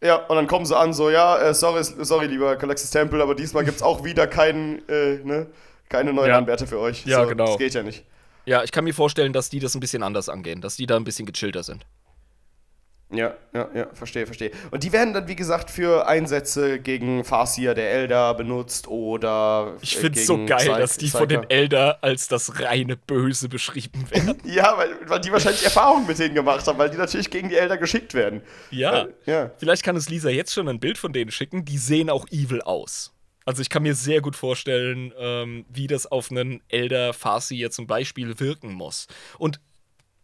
Ja, 0.00 0.16
und 0.16 0.36
dann 0.36 0.46
kommen 0.46 0.64
sie 0.64 0.76
an, 0.76 0.92
so, 0.92 1.10
ja, 1.10 1.38
äh, 1.38 1.54
sorry, 1.54 1.82
sorry, 1.82 2.26
lieber 2.26 2.56
Calexis 2.56 2.90
Temple, 2.90 3.20
aber 3.20 3.34
diesmal 3.34 3.64
gibt 3.64 3.78
es 3.78 3.82
auch 3.82 4.04
wieder 4.04 4.26
keinen, 4.28 4.88
äh, 4.88 5.18
ne, 5.24 5.46
keine 5.88 6.12
neuen 6.12 6.28
ja. 6.28 6.38
Anwärter 6.38 6.66
für 6.66 6.78
euch. 6.78 7.04
Ja, 7.04 7.22
so, 7.22 7.28
genau. 7.28 7.46
Das 7.46 7.58
geht 7.58 7.74
ja 7.74 7.82
nicht. 7.82 8.04
Ja, 8.44 8.62
ich 8.62 8.70
kann 8.70 8.84
mir 8.84 8.94
vorstellen, 8.94 9.32
dass 9.32 9.50
die 9.50 9.58
das 9.58 9.74
ein 9.74 9.80
bisschen 9.80 10.02
anders 10.02 10.28
angehen, 10.28 10.60
dass 10.60 10.76
die 10.76 10.86
da 10.86 10.96
ein 10.96 11.04
bisschen 11.04 11.26
gechillter 11.26 11.62
sind. 11.62 11.84
Ja, 13.10 13.34
ja, 13.54 13.68
ja, 13.74 13.86
verstehe, 13.94 14.26
verstehe. 14.26 14.50
Und 14.70 14.84
die 14.84 14.92
werden 14.92 15.14
dann, 15.14 15.26
wie 15.28 15.36
gesagt, 15.36 15.70
für 15.70 16.06
Einsätze 16.06 16.78
gegen 16.78 17.24
Farsier 17.24 17.72
der 17.72 17.90
Elder 17.90 18.34
benutzt 18.34 18.86
oder. 18.86 19.76
Ich 19.80 19.96
finde 19.96 20.20
es 20.20 20.26
so 20.26 20.44
geil, 20.44 20.66
Zeit, 20.66 20.82
dass 20.82 20.98
die 20.98 21.08
von 21.08 21.26
den 21.26 21.48
Elder 21.48 21.98
als 22.02 22.28
das 22.28 22.60
reine 22.60 22.96
Böse 22.96 23.48
beschrieben 23.48 24.04
werden. 24.10 24.36
ja, 24.44 24.76
weil, 24.76 24.90
weil 25.06 25.20
die 25.20 25.32
wahrscheinlich 25.32 25.64
Erfahrungen 25.64 26.06
mit 26.06 26.18
denen 26.18 26.34
gemacht 26.34 26.66
haben, 26.66 26.78
weil 26.78 26.90
die 26.90 26.98
natürlich 26.98 27.30
gegen 27.30 27.48
die 27.48 27.56
Elder 27.56 27.78
geschickt 27.78 28.12
werden. 28.12 28.42
Ja. 28.70 29.04
Äh, 29.04 29.08
ja. 29.24 29.50
Vielleicht 29.56 29.84
kann 29.84 29.96
es 29.96 30.10
Lisa 30.10 30.28
jetzt 30.28 30.52
schon 30.52 30.68
ein 30.68 30.78
Bild 30.78 30.98
von 30.98 31.14
denen 31.14 31.30
schicken. 31.30 31.64
Die 31.64 31.78
sehen 31.78 32.10
auch 32.10 32.26
evil 32.28 32.60
aus. 32.60 33.14
Also 33.46 33.62
ich 33.62 33.70
kann 33.70 33.84
mir 33.84 33.94
sehr 33.94 34.20
gut 34.20 34.36
vorstellen, 34.36 35.14
ähm, 35.18 35.64
wie 35.70 35.86
das 35.86 36.04
auf 36.04 36.30
einen 36.30 36.60
Elder 36.68 37.14
Farsier 37.14 37.70
zum 37.70 37.86
Beispiel 37.86 38.38
wirken 38.38 38.74
muss. 38.74 39.06
Und 39.38 39.60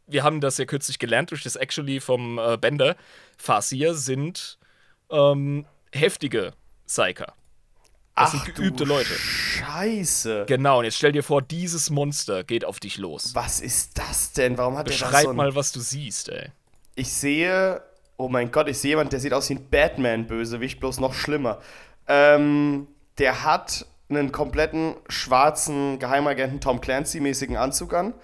wir 0.06 0.22
haben 0.22 0.40
das 0.40 0.58
ja 0.58 0.64
kürzlich 0.64 0.98
gelernt 0.98 1.30
durch 1.30 1.42
das 1.42 1.56
Actually 1.56 2.00
vom 2.00 2.38
äh, 2.38 2.56
Bender. 2.56 2.96
Fasir 3.36 3.94
sind 3.94 4.58
ähm, 5.10 5.66
heftige 5.92 6.52
Psyker. 6.86 7.34
Das 8.16 8.30
sind 8.30 8.54
geübte 8.54 8.84
du 8.84 8.90
Leute. 8.90 9.12
Scheiße. 9.12 10.44
Genau, 10.46 10.78
und 10.78 10.84
jetzt 10.84 10.96
stell 10.96 11.10
dir 11.10 11.24
vor, 11.24 11.42
dieses 11.42 11.90
Monster 11.90 12.44
geht 12.44 12.64
auf 12.64 12.78
dich 12.78 12.96
los. 12.96 13.34
Was 13.34 13.60
ist 13.60 13.98
das 13.98 14.32
denn? 14.32 14.56
Warum 14.56 14.76
hat 14.76 14.88
der 14.88 14.96
da 14.96 15.06
Beschreib 15.06 15.24
so 15.24 15.30
ein 15.30 15.36
mal, 15.36 15.54
was 15.56 15.72
du 15.72 15.80
siehst, 15.80 16.28
ey. 16.28 16.52
Ich 16.94 17.12
sehe, 17.12 17.82
oh 18.16 18.28
mein 18.28 18.52
Gott, 18.52 18.68
ich 18.68 18.78
sehe 18.78 18.90
jemanden, 18.90 19.10
der 19.10 19.20
sieht 19.20 19.32
aus 19.32 19.50
wie 19.50 19.54
ein 19.54 19.68
Batman-Bösewicht, 19.68 20.78
bloß 20.78 21.00
noch 21.00 21.12
schlimmer. 21.12 21.60
Ähm, 22.06 22.86
der 23.18 23.42
hat 23.42 23.84
einen 24.08 24.30
kompletten 24.30 24.94
schwarzen 25.08 25.98
Geheimagenten 25.98 26.60
Tom 26.60 26.80
Clancy-mäßigen 26.80 27.56
Anzug 27.56 27.94
an. 27.94 28.14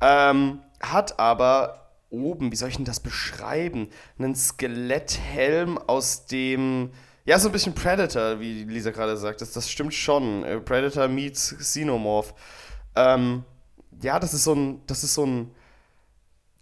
Ähm, 0.00 0.60
hat 0.80 1.18
aber 1.18 1.92
oben, 2.10 2.52
wie 2.52 2.56
soll 2.56 2.68
ich 2.68 2.76
denn 2.76 2.84
das 2.84 3.00
beschreiben? 3.00 3.88
Einen 4.18 4.34
Skeletthelm 4.34 5.78
aus 5.78 6.26
dem. 6.26 6.90
Ja, 7.24 7.38
so 7.38 7.48
ein 7.48 7.52
bisschen 7.52 7.74
Predator, 7.74 8.38
wie 8.40 8.64
Lisa 8.64 8.90
gerade 8.90 9.16
sagt. 9.16 9.40
Das, 9.40 9.52
das 9.52 9.70
stimmt 9.70 9.94
schon. 9.94 10.44
Äh, 10.44 10.60
Predator 10.60 11.08
meets 11.08 11.56
Xenomorph. 11.58 12.34
Ähm, 12.94 13.44
ja, 14.02 14.20
das 14.20 14.32
ist 14.34 14.44
so 14.44 14.54
ein. 14.54 14.80
Das 14.86 15.02
ist 15.04 15.14
so 15.14 15.26
ein. 15.26 15.50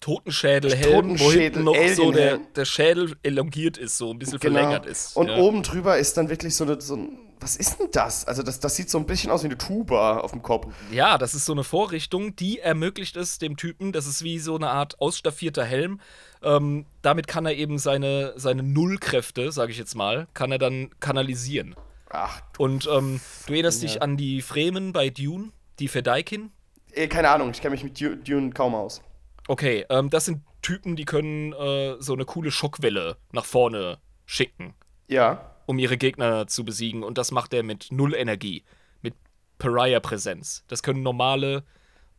Totenschädelhelm, 0.00 1.18
wo 1.18 1.24
Totenschädel- 1.24 1.40
hinten 1.40 1.64
noch 1.64 1.88
so 1.94 2.12
der, 2.12 2.36
der 2.54 2.66
Schädel 2.66 3.16
elongiert 3.22 3.78
ist, 3.78 3.96
so 3.96 4.10
ein 4.10 4.18
bisschen 4.18 4.38
verlängert 4.38 4.84
ist. 4.84 5.14
Genau. 5.14 5.20
Und 5.20 5.28
ja. 5.38 5.42
oben 5.42 5.62
drüber 5.62 5.96
ist 5.96 6.18
dann 6.18 6.28
wirklich 6.28 6.54
so, 6.54 6.64
eine, 6.64 6.78
so 6.78 6.96
ein. 6.96 7.18
Was 7.44 7.56
ist 7.56 7.78
denn 7.78 7.88
das? 7.92 8.24
Also, 8.26 8.42
das, 8.42 8.58
das 8.58 8.74
sieht 8.74 8.88
so 8.88 8.96
ein 8.96 9.04
bisschen 9.04 9.30
aus 9.30 9.42
wie 9.42 9.48
eine 9.48 9.58
Tuba 9.58 10.16
auf 10.20 10.30
dem 10.30 10.40
Kopf. 10.40 10.72
Ja, 10.90 11.18
das 11.18 11.34
ist 11.34 11.44
so 11.44 11.52
eine 11.52 11.62
Vorrichtung, 11.62 12.34
die 12.36 12.58
ermöglicht 12.58 13.16
es 13.18 13.38
dem 13.38 13.58
Typen, 13.58 13.92
das 13.92 14.06
ist 14.06 14.24
wie 14.24 14.38
so 14.38 14.56
eine 14.56 14.70
Art 14.70 14.98
ausstaffierter 14.98 15.62
Helm. 15.64 16.00
Ähm, 16.42 16.86
damit 17.02 17.26
kann 17.26 17.44
er 17.44 17.54
eben 17.54 17.76
seine, 17.78 18.32
seine 18.36 18.62
Nullkräfte, 18.62 19.52
sage 19.52 19.72
ich 19.72 19.78
jetzt 19.78 19.94
mal, 19.94 20.26
kann 20.32 20.52
er 20.52 20.58
dann 20.58 20.88
kanalisieren. 21.00 21.74
Ach, 22.08 22.40
Und 22.56 22.88
ähm, 22.90 23.20
du 23.46 23.52
erinnerst 23.52 23.82
dich 23.82 24.00
an 24.00 24.16
die 24.16 24.40
Fremen 24.40 24.94
bei 24.94 25.10
Dune, 25.10 25.50
die 25.80 25.88
Fedaikin? 25.88 26.50
eh, 26.92 27.08
keine 27.08 27.28
Ahnung, 27.28 27.50
ich 27.50 27.60
kenne 27.60 27.72
mich 27.72 27.84
mit 27.84 28.00
Du- 28.00 28.16
Dune 28.16 28.50
kaum 28.52 28.74
aus. 28.74 29.02
Okay, 29.48 29.84
ähm, 29.90 30.08
das 30.08 30.24
sind 30.24 30.40
Typen, 30.62 30.96
die 30.96 31.04
können 31.04 31.52
äh, 31.52 31.96
so 31.98 32.14
eine 32.14 32.24
coole 32.24 32.50
Schockwelle 32.50 33.18
nach 33.32 33.44
vorne 33.44 33.98
schicken, 34.24 34.72
Ja. 35.08 35.50
Um 35.66 35.78
ihre 35.78 35.96
Gegner 35.96 36.46
zu 36.46 36.64
besiegen. 36.64 37.02
Und 37.02 37.18
das 37.18 37.30
macht 37.30 37.54
er 37.54 37.62
mit 37.62 37.88
Null 37.90 38.14
Energie, 38.14 38.64
mit 39.02 39.14
Pariah-Präsenz. 39.58 40.64
Das 40.68 40.82
können 40.82 41.02
normale 41.02 41.64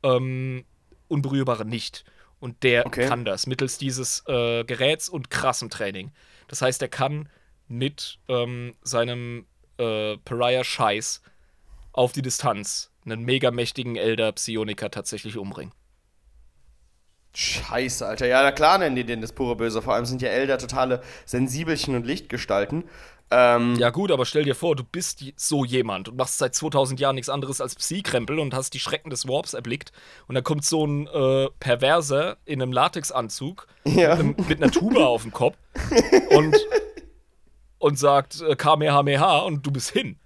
ähm, 0.04 0.66
Unberührbare 1.08 1.66
nicht. 1.66 2.06
Und 2.40 2.64
der 2.64 2.86
Okay. 2.86 3.08
kann 3.08 3.26
das 3.26 3.48
mittels 3.48 3.78
dieses 3.78 4.24
äh, 4.28 4.64
Geräts 4.66 5.10
und 5.10 5.30
krassem 5.30 5.70
Training. 5.70 6.12
Das 6.48 6.62
heißt, 6.62 6.82
er 6.82 6.90
kann 6.90 7.30
mit 7.68 8.20
ähm, 8.28 8.76
seinem 8.82 9.48
äh, 9.78 10.18
Pariah-Scheiß 10.18 11.22
auf 11.94 12.12
die 12.12 12.22
Distanz 12.22 12.92
einen 13.06 13.24
mega 13.24 13.52
mächtigen 13.52 13.96
Elder 13.96 14.32
Psioniker 14.34 14.92
tatsächlich 14.92 15.38
umbringen. 15.38 15.74
Scheiße, 17.34 18.06
Alter. 18.08 18.28
Ja, 18.28 18.44
na 18.44 18.52
klar 18.54 18.78
nennen 18.78 18.96
die 18.96 19.04
den 19.04 19.20
das 19.22 19.34
pure 19.34 19.58
Böse. 19.58 19.82
Vor 19.82 19.94
allem 19.94 20.06
sind 20.06 20.22
ja 20.22 20.30
Elder 20.30 20.58
totale 20.58 21.02
Sensibelchen 21.26 21.96
und 21.96 22.06
Lichtgestalten. 22.06 22.86
Ähm, 23.32 23.76
Ja, 23.76 23.90
gut, 23.90 24.12
aber 24.12 24.26
stell 24.26 24.44
dir 24.44 24.56
vor, 24.56 24.76
du 24.76 24.84
bist 24.84 25.24
so 25.36 25.66
jemand 25.66 26.10
und 26.10 26.18
machst 26.18 26.38
seit 26.38 26.54
2000 26.54 27.00
Jahren 27.00 27.16
nichts 27.16 27.30
anderes 27.30 27.60
als 27.62 27.76
Psy-Krempel 27.76 28.38
und 28.40 28.54
hast 28.54 28.74
die 28.74 28.80
Schrecken 28.80 29.10
des 29.10 29.28
Warps 29.28 29.54
erblickt. 29.54 29.92
Und 30.28 30.36
dann 30.36 30.44
kommt 30.44 30.64
so 30.64 30.86
ein 30.86 31.08
äh, 31.08 31.48
Perverser 31.60 32.38
in 32.46 32.62
einem 32.62 32.72
Latexanzug 32.72 33.68
Ja. 33.86 34.16
mit, 34.16 34.48
mit 34.48 34.62
einer 34.64 34.72
Tuba 34.72 35.06
auf 35.06 35.24
dem 35.24 35.32
Kopf 35.32 35.58
und, 36.30 36.56
und 37.80 37.98
sagt 38.00 38.42
äh, 38.42 38.56
Kamehameha 38.56 39.40
und 39.40 39.66
du 39.66 39.72
bist 39.72 39.92
hin. 39.92 40.18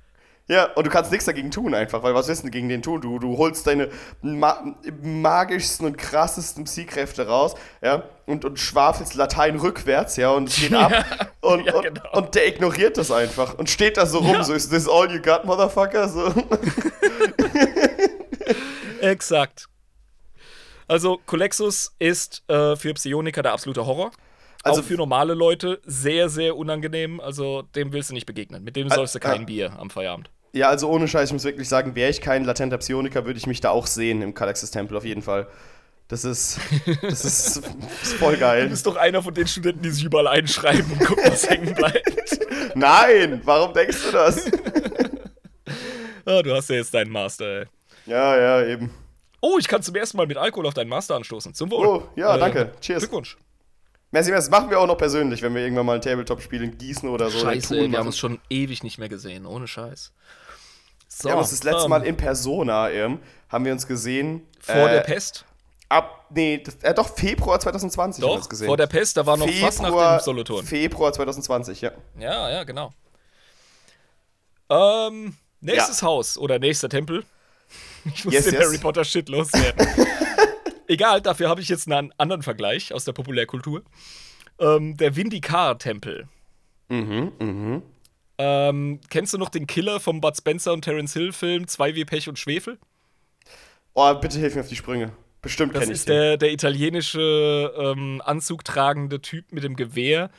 Ja, 0.51 0.65
und 0.73 0.87
du 0.87 0.89
kannst 0.89 1.11
nichts 1.11 1.25
dagegen 1.25 1.51
tun 1.51 1.75
einfach, 1.75 2.01
weil 2.01 2.15
was 2.15 2.27
willst 2.27 2.43
du 2.43 2.49
gegen 2.49 2.69
den 2.69 2.81
tun? 2.81 2.99
Du, 3.01 3.19
du 3.19 3.37
holst 3.37 3.67
deine 3.67 3.89
ma 4.23 4.75
magischsten 4.99 5.85
und 5.85 5.95
krassesten 5.95 6.63
Psy-Kräfte 6.63 7.27
raus, 7.27 7.53
ja, 7.83 8.01
und, 8.25 8.45
und 8.45 8.57
schwafelst 8.59 9.13
Latein 9.13 9.59
rückwärts, 9.59 10.15
ja, 10.17 10.31
und 10.31 10.49
es 10.49 10.55
geht 10.55 10.73
ab. 10.73 10.91
und, 11.41 11.65
ja, 11.67 11.75
und, 11.75 11.83
genau. 11.83 12.11
und 12.13 12.33
der 12.33 12.47
ignoriert 12.47 12.97
das 12.97 13.11
einfach 13.11 13.59
und 13.59 13.69
steht 13.69 13.97
da 13.97 14.07
so 14.07 14.17
rum, 14.17 14.33
Ja. 14.33 14.43
so 14.43 14.53
ist 14.53 14.71
this 14.71 14.89
all 14.89 15.11
you 15.11 15.21
got, 15.21 15.45
Motherfucker? 15.45 16.09
So. 16.09 16.33
Exakt. 19.01 19.67
Also, 20.87 21.19
Colexus 21.27 21.93
ist 21.99 22.43
äh, 22.49 22.75
für 22.75 22.95
Psioniker 22.95 23.43
der 23.43 23.53
absolute 23.53 23.85
Horror. 23.85 24.09
Also- 24.63 24.81
auch 24.81 24.83
für 24.85 24.95
normale 24.95 25.35
Leute 25.35 25.79
sehr, 25.85 26.27
sehr 26.27 26.57
unangenehm. 26.57 27.19
Also, 27.19 27.61
dem 27.75 27.93
willst 27.93 28.09
du 28.09 28.15
nicht 28.15 28.25
begegnen. 28.25 28.63
Mit 28.63 28.75
dem 28.75 28.89
säufst 28.89 29.13
du 29.13 29.19
kein 29.19 29.43
äh. 29.43 29.45
Bier 29.45 29.73
am 29.77 29.91
Feierabend. 29.91 30.31
Ja, 30.53 30.69
also 30.69 30.89
ohne 30.89 31.07
Scheiß, 31.07 31.29
ich 31.29 31.33
muss 31.33 31.43
wirklich 31.43 31.69
sagen, 31.69 31.95
wäre 31.95 32.09
ich 32.09 32.21
kein 32.21 32.43
latenter 32.43 32.77
Psioniker, 32.79 33.25
würde 33.25 33.37
ich 33.37 33.45
mich 33.47 33.61
da 33.61 33.69
auch 33.69 33.85
sehen 33.87 34.21
im 34.21 34.33
Kalaxis-Tempel 34.33 34.97
auf 34.97 35.05
jeden 35.05 35.21
Fall. 35.21 35.47
Das 36.07 36.25
ist, 36.25 36.59
das 37.03 37.23
ist, 37.23 37.57
ist 38.01 38.13
voll 38.15 38.33
Du 38.33 38.39
geil. 38.39 38.67
bist 38.67 38.85
doch 38.87 38.95
einer 38.95 39.21
von 39.21 39.33
den 39.33 39.45
Studenten, 39.45 39.83
die 39.83 39.91
sich 39.91 40.03
überall 40.03 40.27
einschreiben 40.27 40.91
und 40.91 41.05
gucken, 41.05 41.23
was 41.27 41.47
hängen 41.47 41.75
bleibt. 41.75 42.39
Nein, 42.75 43.41
warum 43.43 43.73
denkst 43.73 43.97
du 44.07 44.11
das? 44.11 44.49
Ah, 46.25 46.43
du 46.43 46.53
hast 46.53 46.69
ja 46.69 46.75
jetzt 46.75 46.93
deinen 46.93 47.11
Master, 47.11 47.45
ey. 47.61 47.65
Ja, 48.05 48.37
ja, 48.37 48.67
eben. 48.67 48.91
Oh, 49.41 49.57
ich 49.57 49.67
kann 49.67 49.81
zum 49.81 49.95
ersten 49.95 50.17
Mal 50.17 50.27
mit 50.27 50.37
Alkohol 50.37 50.67
auf 50.67 50.73
deinen 50.75 50.89
Master 50.89 51.15
anstoßen. 51.15 51.55
Zum 51.55 51.71
Wohl. 51.71 51.87
Oh, 51.87 52.03
ja, 52.15 52.37
danke. 52.37 52.71
Cheers. 52.81 52.99
Glückwunsch. 52.99 53.35
Merci, 54.11 54.31
das 54.31 54.49
machen 54.49 54.69
wir 54.69 54.79
auch 54.79 54.87
noch 54.87 54.97
persönlich, 54.97 55.41
wenn 55.41 55.53
wir 55.53 55.61
irgendwann 55.61 55.85
mal 55.85 55.95
ein 55.95 56.01
Tabletop-Spiel 56.01 56.63
in 56.63 56.77
Gießen 56.77 57.07
oder 57.07 57.29
so 57.29 57.39
oder 57.41 57.53
Scheiße, 57.53 57.75
ey, 57.75 57.81
wir 57.81 57.87
machen. 57.89 57.99
haben 57.99 58.07
uns 58.07 58.17
schon 58.17 58.39
ewig 58.49 58.81
nicht 58.83 58.97
mehr 58.97 59.09
gesehen. 59.09 59.45
Ohne 59.45 59.67
Scheiß. 59.67 60.11
So, 61.07 61.25
Wir 61.27 61.31
haben 61.33 61.39
uns 61.39 61.51
das 61.51 61.63
letzte 61.63 61.83
ähm, 61.83 61.89
Mal 61.89 62.03
in 62.05 62.17
Persona, 62.17 62.89
ähm, 62.89 63.19
haben 63.49 63.65
wir 63.65 63.71
uns 63.71 63.85
gesehen. 63.85 64.47
Vor 64.61 64.75
äh, 64.75 64.93
der 64.93 65.01
Pest. 65.01 65.45
Ab, 65.89 66.27
nee, 66.29 66.61
das, 66.63 66.75
äh, 66.81 66.93
doch, 66.93 67.15
Februar 67.15 67.59
2020 67.59 68.21
haben 68.23 68.29
wir 68.29 68.33
Doch, 68.33 68.37
uns 68.41 68.49
gesehen. 68.49 68.67
vor 68.67 68.77
der 68.77 68.85
Pest, 68.87 69.17
da 69.17 69.25
war 69.25 69.37
noch 69.37 69.49
fast 69.49 69.81
nach 69.81 70.17
dem 70.17 70.23
Solothurn. 70.23 70.65
Februar 70.65 71.11
2020, 71.11 71.81
ja. 71.81 71.91
Ja, 72.19 72.49
ja, 72.51 72.63
genau. 72.63 72.93
Ähm, 74.69 75.35
nächstes 75.61 76.03
Haus 76.03 76.37
oder 76.37 76.59
nächster 76.59 76.89
Tempel. 76.89 77.23
Ich 78.15 78.23
muss 78.23 78.33
Yes, 78.33 78.45
den 78.45 78.53
yes. 78.53 78.63
Harry 78.63 78.77
Potter 78.77 79.03
Shit 79.03 79.27
loswerden. 79.29 79.85
Egal, 80.89 81.21
dafür 81.21 81.49
habe 81.49 81.61
ich 81.61 81.69
jetzt 81.69 81.89
einen 81.91 82.11
anderen 82.17 82.41
Vergleich 82.41 82.93
aus 82.95 83.05
der 83.05 83.13
Populärkultur. 83.13 83.83
Ähm, 84.59 84.97
der 84.97 85.15
Vindikar-Tempel. 85.15 86.27
Mhm, 86.89 87.31
mhm. 87.39 87.81
Ähm, 88.39 88.99
kennst 89.09 89.33
du 89.33 89.37
noch 89.37 89.49
den 89.49 89.67
Killer 89.67 89.99
vom 89.99 90.19
Bud 90.19 90.35
Spencer 90.35 90.73
und 90.73 90.81
Terence 90.81 91.13
Hill 91.13 91.31
Film 91.31 91.67
2 91.67 91.93
wie 91.93 92.05
Pech 92.05 92.27
und 92.27 92.39
Schwefel? 92.39 92.79
Oh, 93.93 94.13
bitte 94.15 94.39
hilf 94.39 94.55
mir 94.55 94.61
auf 94.61 94.67
die 94.67 94.75
Sprünge. 94.75 95.11
Bestimmt 95.43 95.75
Das 95.75 95.81
kenne 95.81 95.91
ich 95.93 95.99
ist 95.99 96.07
den. 96.09 96.15
der, 96.15 96.37
der 96.37 96.51
italienische 96.53 97.71
ähm, 97.77 98.21
anzugtragende 98.25 99.21
Typ 99.21 99.51
mit 99.51 99.63
dem 99.63 99.75
Gewehr, 99.75 100.31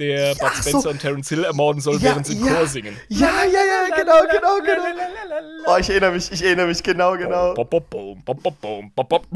der 0.00 0.32
Ja, 0.32 0.34
Bud 0.34 0.50
Spencer 0.56 0.80
so. 0.80 0.90
und 0.90 0.98
Terence 1.00 1.28
Hill 1.28 1.44
ermorden 1.44 1.80
soll, 1.80 1.96
Ja, 1.96 2.02
während 2.02 2.26
sie 2.26 2.38
ja. 2.40 2.52
Chor 2.54 2.66
singen. 2.66 2.96
Ja, 3.08 3.44
ja, 3.44 3.60
ja, 3.64 3.96
genau, 3.96 4.20
genau, 4.30 4.58
genau. 4.58 5.68
Oh, 5.68 5.76
ich 5.78 5.88
erinnere 5.90 6.12
mich, 6.12 6.32
ich 6.32 6.42
erinnere 6.42 6.66
mich, 6.66 6.82
genau, 6.82 7.16
genau. 7.16 7.54
Bop, 7.54 7.70
bop, 7.70 7.88
bom, 7.88 8.20
bop, 8.24 8.42
bop, 8.42 8.60
bom, 8.60 8.90
bop, 8.94 9.08
bop, 9.08 9.26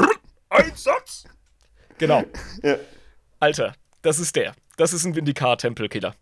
brr, 0.56 0.64
Einsatz! 0.64 1.24
Genau. 1.98 2.24
Ja. 2.62 2.76
Alter, 3.40 3.74
das 4.02 4.18
ist 4.18 4.36
der. 4.36 4.54
Das 4.76 4.92
ist 4.92 5.04
ein 5.04 5.14
Vindikar-Tempelkiller. 5.16 6.14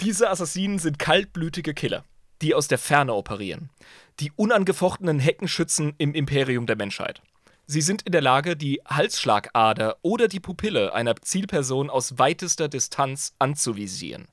Diese 0.00 0.30
Assassinen 0.30 0.78
sind 0.78 0.98
kaltblütige 0.98 1.74
Killer, 1.74 2.04
die 2.40 2.54
aus 2.54 2.68
der 2.68 2.78
Ferne 2.78 3.14
operieren. 3.14 3.70
Die 4.20 4.32
unangefochtenen 4.36 5.18
Heckenschützen 5.18 5.94
im 5.98 6.14
Imperium 6.14 6.66
der 6.66 6.76
Menschheit. 6.76 7.20
Sie 7.66 7.80
sind 7.80 8.02
in 8.02 8.12
der 8.12 8.22
Lage, 8.22 8.56
die 8.56 8.80
Halsschlagader 8.86 9.96
oder 10.02 10.28
die 10.28 10.40
Pupille 10.40 10.92
einer 10.94 11.16
Zielperson 11.16 11.90
aus 11.90 12.18
weitester 12.18 12.68
Distanz 12.68 13.34
anzuvisieren. 13.38 14.28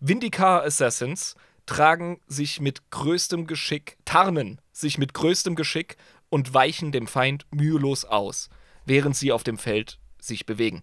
Vindikar 0.00 0.64
Assassins 0.64 1.34
tragen 1.66 2.20
sich 2.26 2.60
mit 2.60 2.90
größtem 2.90 3.46
Geschick, 3.46 3.96
tarnen 4.04 4.60
sich 4.72 4.98
mit 4.98 5.14
größtem 5.14 5.54
Geschick 5.54 5.96
und 6.28 6.54
weichen 6.54 6.92
dem 6.92 7.06
Feind 7.06 7.46
mühelos 7.50 8.04
aus, 8.04 8.48
während 8.86 9.16
sie 9.16 9.32
auf 9.32 9.44
dem 9.44 9.58
Feld 9.58 9.98
sich 10.18 10.46
bewegen. 10.46 10.82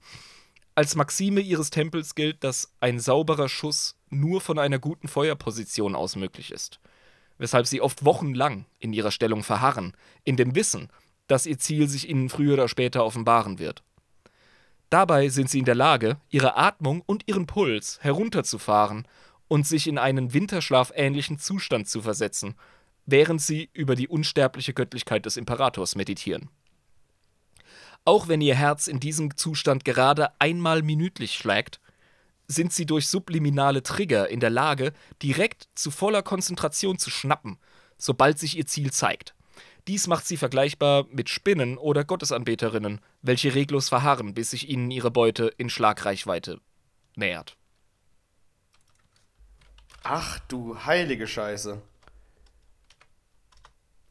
Als 0.76 0.96
Maxime 0.96 1.42
ihres 1.42 1.72
Tempels 1.72 2.16
gilt, 2.16 2.44
dass 2.44 2.72
ein 2.80 3.00
sauberer 3.00 3.50
Schuss 3.50 3.98
nur 4.10 4.42
von 4.42 4.60
einer 4.60 4.80
guten 4.80 5.08
Feuerposition 5.08 5.96
aus 5.96 6.16
möglich 6.16 6.52
ist, 6.52 6.80
weshalb 7.38 7.68
sie 7.68 7.82
oft 7.82 8.06
wochenlang 8.06 8.66
in 8.80 8.94
ihrer 8.94 9.12
Stellung 9.12 9.44
verharren, 9.44 9.94
in 10.24 10.38
dem 10.38 10.56
Wissen, 10.56 10.90
dass 11.28 11.46
ihr 11.46 11.58
Ziel 11.58 11.88
sich 11.88 12.10
ihnen 12.10 12.30
früher 12.30 12.54
oder 12.54 12.68
später 12.68 13.04
offenbaren 13.04 13.60
wird. 13.60 13.84
Dabei 14.90 15.30
sind 15.30 15.50
sie 15.50 15.60
in 15.60 15.66
der 15.66 15.76
Lage, 15.76 16.18
ihre 16.30 16.58
Atmung 16.58 17.02
und 17.06 17.28
ihren 17.28 17.46
Puls 17.46 18.00
herunterzufahren 18.02 19.08
und 19.48 19.68
sich 19.68 19.88
in 19.88 19.98
einen 19.98 20.34
winterschlafähnlichen 20.34 21.38
Zustand 21.38 21.88
zu 21.88 22.02
versetzen, 22.02 22.56
während 23.12 23.42
sie 23.42 23.70
über 23.74 23.96
die 23.96 24.08
unsterbliche 24.08 24.74
Göttlichkeit 24.74 25.26
des 25.26 25.38
Imperators 25.38 25.96
meditieren. 25.96 26.50
Auch 28.06 28.28
wenn 28.28 28.42
ihr 28.42 28.56
Herz 28.56 28.88
in 28.88 29.00
diesem 29.00 29.36
Zustand 29.36 29.86
gerade 29.86 30.30
einmal 30.40 30.82
minütlich 30.82 31.34
schlägt, 31.34 31.80
sind 32.48 32.74
sie 32.74 32.86
durch 32.86 33.08
subliminale 33.08 33.84
Trigger 33.84 34.30
in 34.30 34.40
der 34.40 34.50
Lage, 34.50 34.94
direkt 35.22 35.70
zu 35.76 35.92
voller 35.92 36.24
Konzentration 36.24 36.98
zu 36.98 37.12
schnappen, 37.12 37.60
sobald 37.98 38.40
sich 38.40 38.58
ihr 38.58 38.66
Ziel 38.66 38.92
zeigt. 38.92 39.36
Dies 39.88 40.08
macht 40.08 40.28
sie 40.28 40.38
vergleichbar 40.38 41.06
mit 41.12 41.30
Spinnen 41.30 41.78
oder 41.78 42.04
Gottesanbeterinnen, 42.04 43.02
welche 43.22 43.54
reglos 43.54 43.90
verharren, 43.90 44.34
bis 44.34 44.52
sich 44.52 44.70
ihnen 44.70 44.92
ihre 44.92 45.12
Beute 45.12 45.54
in 45.58 45.70
Schlagreichweite 45.70 46.60
nähert. 47.16 47.56
Ach 50.04 50.40
du 50.48 50.78
heilige 50.86 51.28
Scheiße. 51.28 51.82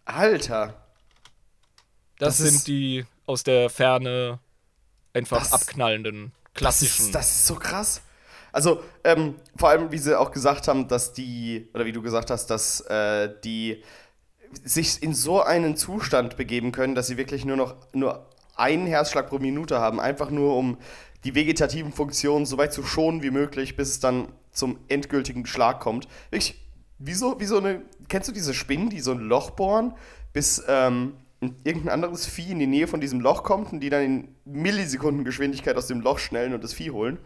Alter. 0.09 0.75
Das, 2.19 2.39
Das 2.39 2.49
sind 2.49 2.67
die 2.67 3.05
aus 3.27 3.43
der 3.45 3.71
Ferne 3.71 4.41
einfach 5.13 5.39
Das- 5.39 5.53
abknallenden 5.53 6.33
Das 6.45 6.55
klassischen. 6.55 7.07
ist, 7.07 7.15
das 7.15 7.29
ist 7.31 7.47
so 7.47 7.55
krass. 7.57 8.01
Also, 8.51 8.83
ähm, 9.05 9.35
vor 9.57 9.69
allem, 9.69 9.93
wie 9.93 9.99
sie 9.99 10.19
auch 10.19 10.31
gesagt 10.31 10.67
haben, 10.69 10.89
dass 10.89 11.13
die, 11.13 11.69
oder 11.75 11.85
wie 11.85 11.93
du 11.93 12.01
gesagt 12.03 12.31
hast, 12.31 12.47
dass 12.47 12.81
äh, 12.83 13.33
die 13.45 13.85
sich 14.65 15.03
in 15.03 15.15
so 15.15 15.43
einen 15.43 15.77
Zustand 15.77 16.37
begeben 16.39 16.73
können, 16.73 16.95
dass 16.95 17.07
sie 17.07 17.19
wirklich 17.19 17.45
nur 17.45 17.57
noch 17.59 17.77
nur 17.93 18.27
einen 18.57 18.87
Herzschlag 18.87 19.29
pro 19.29 19.39
Minute 19.39 19.79
haben, 19.79 20.01
einfach 20.01 20.31
nur 20.31 20.57
um 20.57 20.79
die 21.25 21.35
vegetativen 21.35 21.93
Funktionen 21.93 22.47
so 22.47 22.57
weit 22.57 22.73
zu 22.73 22.83
schonen 22.83 23.23
wie 23.23 23.31
möglich, 23.31 23.77
bis 23.77 23.91
es 23.91 24.01
dann 24.01 24.33
zum 24.51 24.79
endgültigen 24.89 25.45
Schlag 25.47 25.81
kommt. 25.81 26.09
Wirklich, 26.31 26.59
wie 26.99 27.13
so, 27.15 27.39
wie 27.39 27.45
so 27.45 27.59
eine, 27.59 27.83
kennst 28.09 28.29
du 28.29 28.33
diese 28.33 28.55
Spinnen, 28.55 28.91
die 28.91 29.01
so 29.01 29.13
ein 29.13 29.21
Loch 29.21 29.51
bohren, 29.51 29.95
bis 30.33 30.63
ähm, 30.69 31.15
ein- 31.41 31.55
irgendein 31.65 31.93
anderes 31.95 32.27
Vieh 32.27 32.51
in 32.53 32.59
die 32.59 32.67
Nähe 32.67 32.87
von 32.89 33.01
diesem 33.01 33.21
Loch 33.21 33.43
kommt 33.45 33.73
und 33.73 33.81
die 33.81 33.91
dann 33.91 34.03
in 34.05 34.29
Millisekundengeschwindigkeit 34.45 35.77
aus 35.77 35.87
dem 35.87 36.01
Loch 36.01 36.19
schnellen 36.19 36.55
und 36.55 36.63
das 36.65 36.73
Vieh 36.73 36.91
holen? 36.91 37.19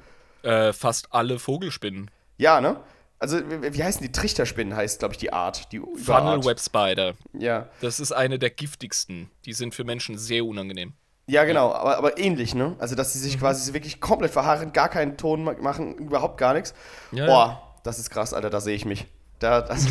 äh, 0.43 0.73
fast 0.73 1.13
alle 1.15 1.39
Vogelspinnen. 1.39 2.11
Ja, 2.37 2.61
ne? 2.61 2.81
Also, 3.21 3.39
wie 3.49 3.85
heißen 3.85 4.03
die? 4.03 4.11
Trichterspinnen 4.11 4.75
heißt, 4.75 4.99
glaube 4.99 5.15
ich, 5.15 5.19
die 5.19 5.33
Art. 5.33 5.71
Die 5.71 5.79
Funnel. 5.79 6.45
Web 6.45 6.59
Spider. 6.59 7.15
Ja. 7.33 7.69
Das 7.81 8.01
ist 8.01 8.11
eine 8.11 8.41
der 8.41 8.51
giftigsten. 8.51 9.31
Die 9.45 9.53
sind 9.53 9.73
für 9.77 9.85
Menschen 9.85 10.19
sehr 10.19 10.45
unangenehm. 10.45 10.95
Ja, 11.29 11.45
genau, 11.45 11.73
aber, 11.73 11.97
aber 11.97 12.19
ähnlich, 12.19 12.57
ne? 12.57 12.75
Also, 12.81 12.97
dass 12.97 13.13
sie 13.13 13.21
Mhm. 13.21 13.23
sich 13.23 13.39
quasi 13.39 13.73
wirklich 13.73 14.01
komplett 14.01 14.33
verharren, 14.33 14.73
gar 14.73 14.89
keinen 14.89 15.17
Ton 15.17 15.45
ma- 15.45 15.55
machen, 15.61 15.95
überhaupt 15.95 16.37
gar 16.39 16.55
nichts. 16.55 16.75
Ja, 17.13 17.27
Boah, 17.27 17.75
das 17.85 18.01
ist 18.01 18.11
krass, 18.11 18.35
Alter, 18.35 18.51
da 18.51 18.61
sehe 18.61 18.75
ich 18.75 18.85
mich. 18.85 19.07
Da, 19.43 19.61
das, 19.61 19.87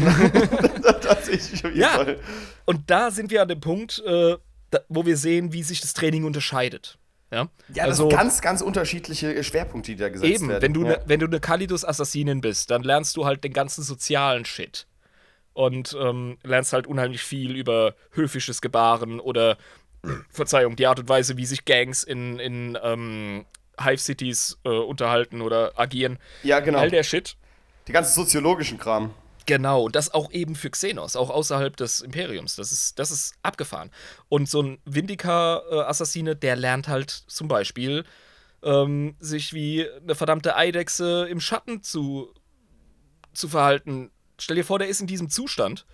da, 0.82 0.92
da 0.94 1.16
sehe 1.22 1.36
ich 1.36 1.52
jeden 1.62 1.78
Ja. 1.78 1.90
Fall. 1.90 2.20
Und 2.66 2.90
da 2.90 3.12
sind 3.12 3.32
wir 3.32 3.42
an 3.42 3.48
dem 3.48 3.60
Punkt, 3.60 4.02
äh, 4.06 4.38
da, 4.70 4.80
wo 4.88 5.06
wir 5.06 5.18
sehen, 5.18 5.54
wie 5.54 5.64
sich 5.64 5.82
das 5.82 5.94
Training 5.94 6.24
unterscheidet. 6.24 6.98
Ja, 7.32 7.48
Ja, 7.74 7.88
das 7.88 7.98
sind 7.98 8.12
ganz, 8.12 8.42
ganz 8.42 8.62
unterschiedliche 8.62 9.42
Schwerpunkte, 9.44 9.92
die 9.92 9.98
da 9.98 10.10
gesetzt 10.10 10.32
Eben, 10.34 10.50
werden. 10.50 10.62
wenn 10.62 10.74
du, 10.74 10.84
ja. 10.84 10.90
ne, 10.90 11.02
wenn 11.06 11.20
du 11.20 11.28
eine 11.28 11.40
Kalidus-Assassinin 11.40 12.42
bist, 12.42 12.72
dann 12.72 12.84
lernst 12.84 13.16
du 13.16 13.26
halt 13.26 13.44
den 13.44 13.54
ganzen 13.54 13.84
sozialen 13.84 14.44
Shit. 14.46 14.88
Und 15.54 15.96
ähm, 16.00 16.38
lernst 16.44 16.72
halt 16.74 16.88
unheimlich 16.88 17.22
viel 17.24 17.56
über 17.56 17.96
höfisches 18.12 18.62
Gebaren 18.62 19.20
oder, 19.20 19.58
Verzeihung, 20.30 20.76
die 20.76 20.88
Art 20.88 21.00
und 21.00 21.10
Weise, 21.10 21.38
wie 21.38 21.46
sich 21.46 21.66
Gangs 21.66 22.04
in, 22.04 22.40
in 22.40 22.78
ähm, 22.82 23.46
Hive-Cities 23.80 24.58
äh, 24.64 24.70
unterhalten 24.70 25.42
oder 25.42 25.74
agieren. 25.80 26.18
ja, 26.44 26.60
genau. 26.60 26.80
All 26.80 26.90
der 26.90 27.04
Shit. 27.04 27.36
Die 27.88 27.92
ganzen 27.92 28.14
soziologischen 28.14 28.78
Kram. 28.78 29.14
Genau, 29.52 29.84
und 29.84 29.98
das 29.98 30.14
auch 30.14 30.32
eben 30.32 30.56
für 30.56 30.70
Xenos, 30.70 31.18
auch 31.18 31.30
außerhalb 31.30 31.76
des 31.76 32.00
Imperiums. 32.00 32.56
Das 32.56 32.72
ist, 32.72 32.98
das 32.98 33.12
ist 33.12 33.34
abgefahren. 33.44 33.92
Und 34.30 34.48
so 34.48 34.62
ein 34.62 34.80
Vindica-Assassine, 34.86 36.38
der 36.38 36.56
lernt 36.56 36.88
halt 36.88 37.10
zum 37.10 37.50
Beispiel, 37.50 38.06
ähm, 38.64 39.18
sich 39.20 39.52
wie 39.52 39.86
eine 39.90 40.16
verdammte 40.16 40.56
Eidechse 40.56 41.28
im 41.30 41.42
Schatten 41.42 41.84
zu, 41.84 42.34
zu 43.34 43.50
verhalten. 43.50 44.12
Stell 44.40 44.56
dir 44.56 44.64
vor, 44.64 44.80
der 44.80 44.88
ist 44.88 45.02
in 45.02 45.08
diesem 45.08 45.30
Zustand. 45.30 45.86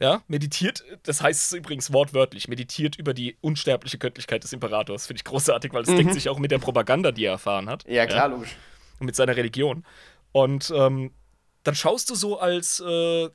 Ja, 0.00 0.24
meditiert, 0.26 0.82
das 1.04 1.22
heißt 1.22 1.52
übrigens 1.52 1.92
wortwörtlich, 1.92 2.48
meditiert 2.48 2.96
über 2.96 3.14
die 3.14 3.36
unsterbliche 3.40 3.98
Göttlichkeit 3.98 4.42
des 4.42 4.52
Imperators. 4.52 5.06
Finde 5.06 5.18
ich 5.18 5.24
großartig, 5.24 5.72
weil 5.72 5.82
es 5.82 5.94
deckt 5.94 6.12
sich 6.12 6.28
auch 6.28 6.40
mit 6.40 6.50
der 6.50 6.58
Propaganda, 6.58 7.12
die 7.12 7.24
er 7.24 7.32
erfahren 7.32 7.70
hat. 7.70 7.84
Ja, 7.86 8.04
klar, 8.06 8.30
logisch. 8.30 8.56
und 8.98 9.06
mit 9.06 9.14
seiner 9.14 9.36
Religion. 9.36 9.84
Und 10.32 10.72
ähm, 10.74 11.12
dann 11.68 11.74
schaust 11.74 12.08
du 12.08 12.14
so 12.14 12.40
als, 12.40 12.80
äh, 12.80 13.28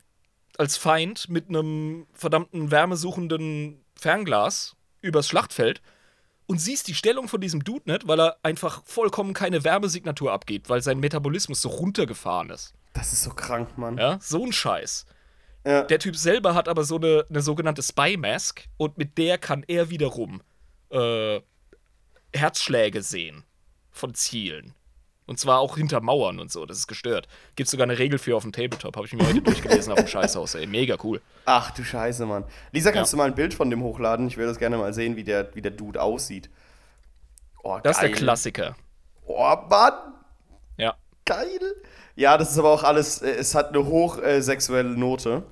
als 0.58 0.76
Feind 0.76 1.28
mit 1.28 1.48
einem 1.48 2.08
verdammten 2.14 2.72
wärmesuchenden 2.72 3.84
Fernglas 3.94 4.74
übers 5.02 5.28
Schlachtfeld 5.28 5.80
und 6.46 6.60
siehst 6.60 6.88
die 6.88 6.96
Stellung 6.96 7.28
von 7.28 7.40
diesem 7.40 7.62
Dude 7.62 7.92
nicht, 7.92 8.08
weil 8.08 8.18
er 8.18 8.38
einfach 8.42 8.82
vollkommen 8.86 9.34
keine 9.34 9.62
Wärmesignatur 9.62 10.32
abgeht, 10.32 10.68
weil 10.68 10.82
sein 10.82 10.98
Metabolismus 10.98 11.62
so 11.62 11.68
runtergefahren 11.68 12.50
ist. 12.50 12.74
Das 12.92 13.12
ist 13.12 13.22
so 13.22 13.30
krank, 13.30 13.78
Mann. 13.78 13.98
Ja, 13.98 14.18
so 14.20 14.44
ein 14.44 14.52
Scheiß. 14.52 15.06
Ja. 15.64 15.84
Der 15.84 16.00
Typ 16.00 16.16
selber 16.16 16.56
hat 16.56 16.68
aber 16.68 16.82
so 16.82 16.96
eine, 16.96 17.26
eine 17.30 17.40
sogenannte 17.40 17.84
Spy 17.84 18.16
Mask 18.16 18.64
und 18.78 18.98
mit 18.98 19.16
der 19.16 19.38
kann 19.38 19.62
er 19.68 19.90
wiederum 19.90 20.42
äh, 20.90 21.40
Herzschläge 22.34 23.00
sehen 23.00 23.44
von 23.92 24.12
Zielen. 24.12 24.74
Und 25.26 25.40
zwar 25.40 25.60
auch 25.60 25.76
hinter 25.76 26.00
Mauern 26.02 26.38
und 26.38 26.52
so, 26.52 26.66
das 26.66 26.76
ist 26.78 26.86
gestört. 26.86 27.28
Gibt 27.56 27.70
sogar 27.70 27.84
eine 27.84 27.98
Regel 27.98 28.18
für 28.18 28.36
auf 28.36 28.42
dem 28.42 28.52
Tabletop, 28.52 28.94
habe 28.96 29.06
ich 29.06 29.12
mir 29.14 29.26
heute 29.26 29.40
durchgelesen 29.40 29.92
auf 29.92 29.98
dem 29.98 30.06
Scheißhaus, 30.08 30.54
ey. 30.54 30.66
Mega 30.66 30.96
cool. 31.02 31.22
Ach 31.46 31.70
du 31.70 31.82
Scheiße, 31.82 32.26
Mann. 32.26 32.44
Lisa, 32.72 32.92
kannst 32.92 33.12
Ja. 33.12 33.16
du 33.16 33.22
mal 33.22 33.28
ein 33.28 33.34
Bild 33.34 33.54
von 33.54 33.70
dem 33.70 33.82
hochladen? 33.82 34.26
Ich 34.28 34.36
will 34.36 34.46
das 34.46 34.58
gerne 34.58 34.76
mal 34.76 34.92
sehen, 34.92 35.16
wie 35.16 35.24
der, 35.24 35.54
wie 35.54 35.62
der 35.62 35.70
Dude 35.70 36.02
aussieht. 36.02 36.50
Oh, 37.62 37.78
Das 37.82 37.96
ist 37.96 38.02
geil. 38.02 38.10
der 38.10 38.18
Klassiker. 38.18 38.76
Oh, 39.26 39.56
Mann. 39.70 39.92
Ja. 40.76 40.94
Geil. 41.24 41.58
Ja, 42.16 42.36
das 42.36 42.50
ist 42.52 42.58
aber 42.58 42.70
auch 42.70 42.82
alles, 42.82 43.22
äh, 43.22 43.30
es 43.30 43.54
hat 43.54 43.70
eine 43.70 43.86
hochsexuelle 43.86 44.90
Note. 44.90 45.42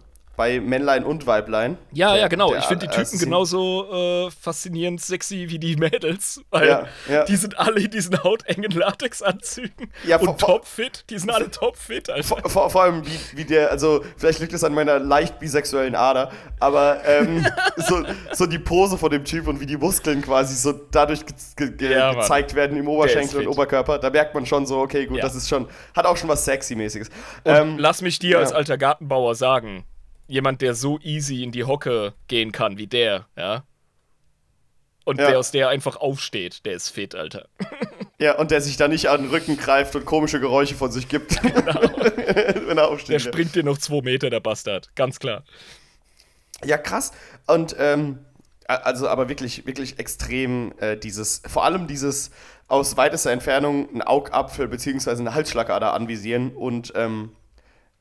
Bei 0.43 0.59
Männlein 0.59 1.05
und 1.05 1.29
Weiblein. 1.29 1.79
Ja, 1.93 2.13
Der- 2.15 2.23
ja, 2.23 2.27
genau. 2.29 2.53
Ich 2.53 2.65
finde 2.65 2.87
die 2.87 2.91
Typen 2.91 3.03
Assassin- 3.03 3.21
genauso 3.27 4.27
äh, 4.27 4.31
faszinierend 4.33 5.01
sexy 5.01 5.47
wie 5.51 5.61
die 5.61 5.77
Mädels. 5.77 6.41
Weil 6.51 6.67
Ja, 6.69 6.87
ja. 7.09 7.25
die 7.27 7.37
sind 7.37 7.57
alle 7.61 7.79
in 7.81 7.91
diesen 7.93 8.21
hautengen 8.25 8.73
Latexanzügen. 8.73 9.93
Ja, 10.05 10.17
und 10.19 10.41
topfit. 10.41 11.05
Die 11.11 11.19
sind 11.19 11.31
alle 11.31 11.49
topfit, 11.49 12.11
Alter. 12.11 12.25
Vor, 12.27 12.41
vor, 12.51 12.71
vor 12.71 12.83
allem, 12.83 13.07
wie, 13.07 13.37
wie 13.39 13.45
der, 13.45 13.71
also 13.71 14.03
vielleicht 14.17 14.41
liegt 14.41 14.53
es 14.53 14.65
an 14.65 14.75
meiner 14.75 14.99
leicht 14.99 15.39
bisexuellen 15.39 15.95
Ader, 15.95 16.33
aber 16.59 17.05
ähm, 17.07 17.47
so, 17.77 18.03
so 18.33 18.47
die 18.47 18.59
Pose 18.59 18.99
von 18.99 19.11
dem 19.13 19.25
Typ 19.25 19.47
und 19.47 19.61
wie 19.61 19.67
die 19.67 19.77
Muskeln 19.77 20.23
quasi 20.23 20.57
so 20.57 20.73
dadurch 20.73 21.25
ge 21.25 21.37
ge 21.57 21.71
ge 21.77 21.93
Ja, 21.93 22.09
Mann. 22.13 22.21
gezeigt 22.23 22.55
werden 22.57 22.77
im 22.77 22.89
Oberschenkel 22.89 23.47
und. 23.47 23.53
Oberkörper, 23.53 23.99
da 24.01 24.11
merkt 24.11 24.35
man 24.35 24.45
schon 24.45 24.67
so, 24.67 24.81
okay, 24.81 25.07
gut, 25.07 25.19
Ja. 25.19 25.23
das 25.23 25.37
ist 25.37 25.49
schon, 25.49 25.69
hat 25.95 26.05
auch 26.05 26.17
schon 26.17 26.29
was 26.29 26.45
Sexy-mäßiges. 26.45 27.11
Ähm, 27.45 27.77
lass 27.79 28.03
mich 28.03 28.19
dir 28.19 28.41
als 28.41 28.53
alter 28.53 28.77
Gartenbauer 28.77 29.37
sagen, 29.37 29.85
jemand, 30.27 30.61
der 30.63 30.75
so 30.75 30.99
easy 31.01 31.43
in 31.43 31.53
die 31.53 31.65
Hocke 31.65 32.15
gehen 32.29 32.53
kann 32.53 32.79
wie 32.79 32.87
der, 32.87 33.27
ja. 33.37 33.65
Und 35.05 35.19
Ja. 35.19 35.29
der 35.31 35.39
aus 35.39 35.51
der 35.51 35.69
einfach 35.69 35.97
aufsteht, 35.97 36.65
der 36.65 36.75
ist 36.75 36.89
fit, 36.91 37.15
Alter. 37.15 37.49
ja, 38.21 38.37
und 38.39 38.51
der 38.53 38.61
sich 38.61 38.77
da 38.77 38.87
nicht 38.87 39.09
an 39.09 39.23
den 39.23 39.31
Rücken 39.31 39.57
greift 39.57 39.97
und 39.97 40.05
komische 40.05 40.39
Geräusche 40.41 40.77
von 40.77 40.93
sich 40.93 41.09
gibt, 41.09 41.33
wenn 41.45 42.79
er 42.79 42.89
aufsteht. 42.89 43.15
Der 43.15 43.19
springt 43.19 43.55
dir 43.55 43.65
noch 43.65 43.79
zwei 43.79 44.01
Meter, 44.01 44.31
der 44.31 44.41
Bastard. 44.41 44.95
Ganz 44.95 45.19
klar. 45.19 45.45
Ja, 46.65 46.79
krass. 46.79 47.11
Und 47.49 47.75
ähm, 47.79 48.21
also 48.67 49.09
aber 49.09 49.29
wirklich, 49.29 49.67
wirklich 49.67 49.99
extrem 49.99 50.73
äh, 50.79 50.97
dieses, 50.97 51.43
vor 51.49 51.65
allem 51.65 51.89
dieses 51.89 52.31
aus 52.69 52.97
weitester 52.97 53.33
Entfernung 53.33 53.89
einen 53.91 54.03
Augapfel 54.03 54.69
bzw. 54.69 55.11
eine 55.11 55.35
Halsschlagader 55.35 55.93
anvisieren 55.93 56.55
und 56.55 56.93
ähm, 56.95 57.33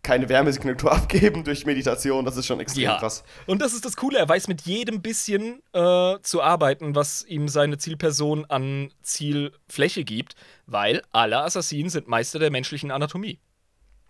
keine 0.03 0.29
Wärmesignatur 0.29 0.91
abgeben 0.93 1.43
durch 1.43 1.65
Meditation, 1.65 2.25
das 2.25 2.37
ist 2.37 2.45
schon 2.47 2.59
extrem 2.59 2.83
Ja. 2.83 2.97
krass. 2.97 3.23
Und 3.45 3.61
das 3.61 3.73
ist 3.73 3.85
das 3.85 3.95
Coole, 3.95 4.17
er 4.17 4.27
weiß 4.27 4.47
mit 4.47 4.61
jedem 4.61 5.01
bisschen 5.01 5.61
äh, 5.73 6.17
zu 6.21 6.41
arbeiten, 6.41 6.95
was 6.95 7.23
ihm 7.23 7.47
seine 7.47 7.77
Zielperson 7.77 8.45
an 8.45 8.91
Zielfläche 9.01 10.03
gibt, 10.03 10.35
weil 10.65 11.01
alle 11.11 11.39
Assassinen 11.43 11.89
sind 11.89 12.07
Meister 12.07 12.39
der 12.39 12.51
menschlichen 12.51 12.91
Anatomie. 12.91 13.39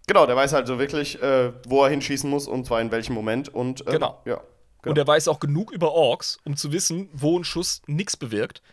Genau, 0.08 0.26
der 0.26 0.36
weiß 0.36 0.54
halt 0.54 0.68
so 0.68 0.80
wirklich, 0.80 1.22
äh, 1.22 1.54
wo 1.68 1.84
er 1.84 1.90
hinschießen 1.90 2.30
muss 2.30 2.48
und 2.48 2.66
zwar 2.66 2.82
in 2.82 2.92
welchem 2.92 3.14
Moment 3.14 3.50
und 3.50 3.82
äh, 3.88 3.92
Genau. 3.92 4.22
ja. 4.26 4.42
Und 4.84 4.98
er 4.98 5.06
weiß 5.06 5.28
auch 5.28 5.40
genug 5.40 5.72
über 5.72 5.92
Orks, 5.92 6.40
um 6.44 6.58
zu 6.58 6.72
wissen, 6.72 7.08
wo 7.14 7.38
ein 7.38 7.44
Schuss 7.44 7.84
nichts 7.86 8.18
bewirkt. 8.18 8.64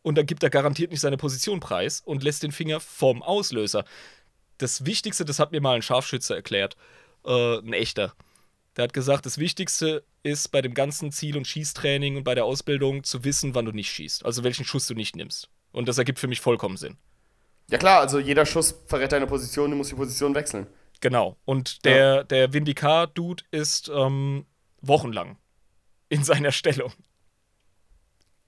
Und 0.00 0.16
dann 0.16 0.24
gibt 0.24 0.42
er 0.42 0.48
garantiert 0.48 0.90
nicht 0.90 1.00
seine 1.00 1.18
Position 1.18 1.60
preis 1.60 2.00
und 2.02 2.22
lässt 2.22 2.42
den 2.42 2.52
Finger 2.52 2.80
vom 2.80 3.22
Auslöser. 3.22 3.84
Das 4.58 4.84
Wichtigste, 4.84 5.24
das 5.24 5.38
hat 5.38 5.52
mir 5.52 5.60
mal 5.60 5.76
ein 5.76 5.82
Scharfschütze 5.82 6.34
erklärt, 6.34 6.76
äh, 7.24 7.58
ein 7.58 7.72
echter. 7.72 8.12
Der 8.76 8.84
hat 8.84 8.92
gesagt, 8.92 9.26
das 9.26 9.38
Wichtigste 9.38 10.04
ist 10.22 10.48
bei 10.52 10.62
dem 10.62 10.74
ganzen 10.74 11.10
Ziel- 11.10 11.36
und 11.36 11.46
Schießtraining 11.46 12.16
und 12.16 12.24
bei 12.24 12.34
der 12.34 12.44
Ausbildung 12.44 13.02
zu 13.04 13.24
wissen, 13.24 13.54
wann 13.54 13.64
du 13.64 13.72
nicht 13.72 13.90
schießt. 13.90 14.24
Also 14.24 14.44
welchen 14.44 14.64
Schuss 14.64 14.86
du 14.86 14.94
nicht 14.94 15.16
nimmst. 15.16 15.48
Und 15.72 15.88
das 15.88 15.98
ergibt 15.98 16.18
für 16.18 16.28
mich 16.28 16.40
vollkommen 16.40 16.76
Sinn. 16.76 16.96
ja 17.70 17.78
klar, 17.78 18.00
also 18.00 18.18
jeder 18.18 18.46
Schuss 18.46 18.74
verrät 18.86 19.12
deine 19.12 19.26
Position, 19.26 19.70
du 19.70 19.76
musst 19.76 19.90
die 19.90 19.96
Position 19.96 20.34
wechseln. 20.34 20.66
Genau. 21.00 21.36
Und 21.44 21.84
der, 21.84 22.24
der 22.24 22.52
Vindicar-Dude 22.52 23.44
ist 23.50 23.88
ähm, 23.94 24.46
wochenlang 24.80 25.38
in 26.08 26.24
seiner 26.24 26.52
Stellung. 26.52 26.92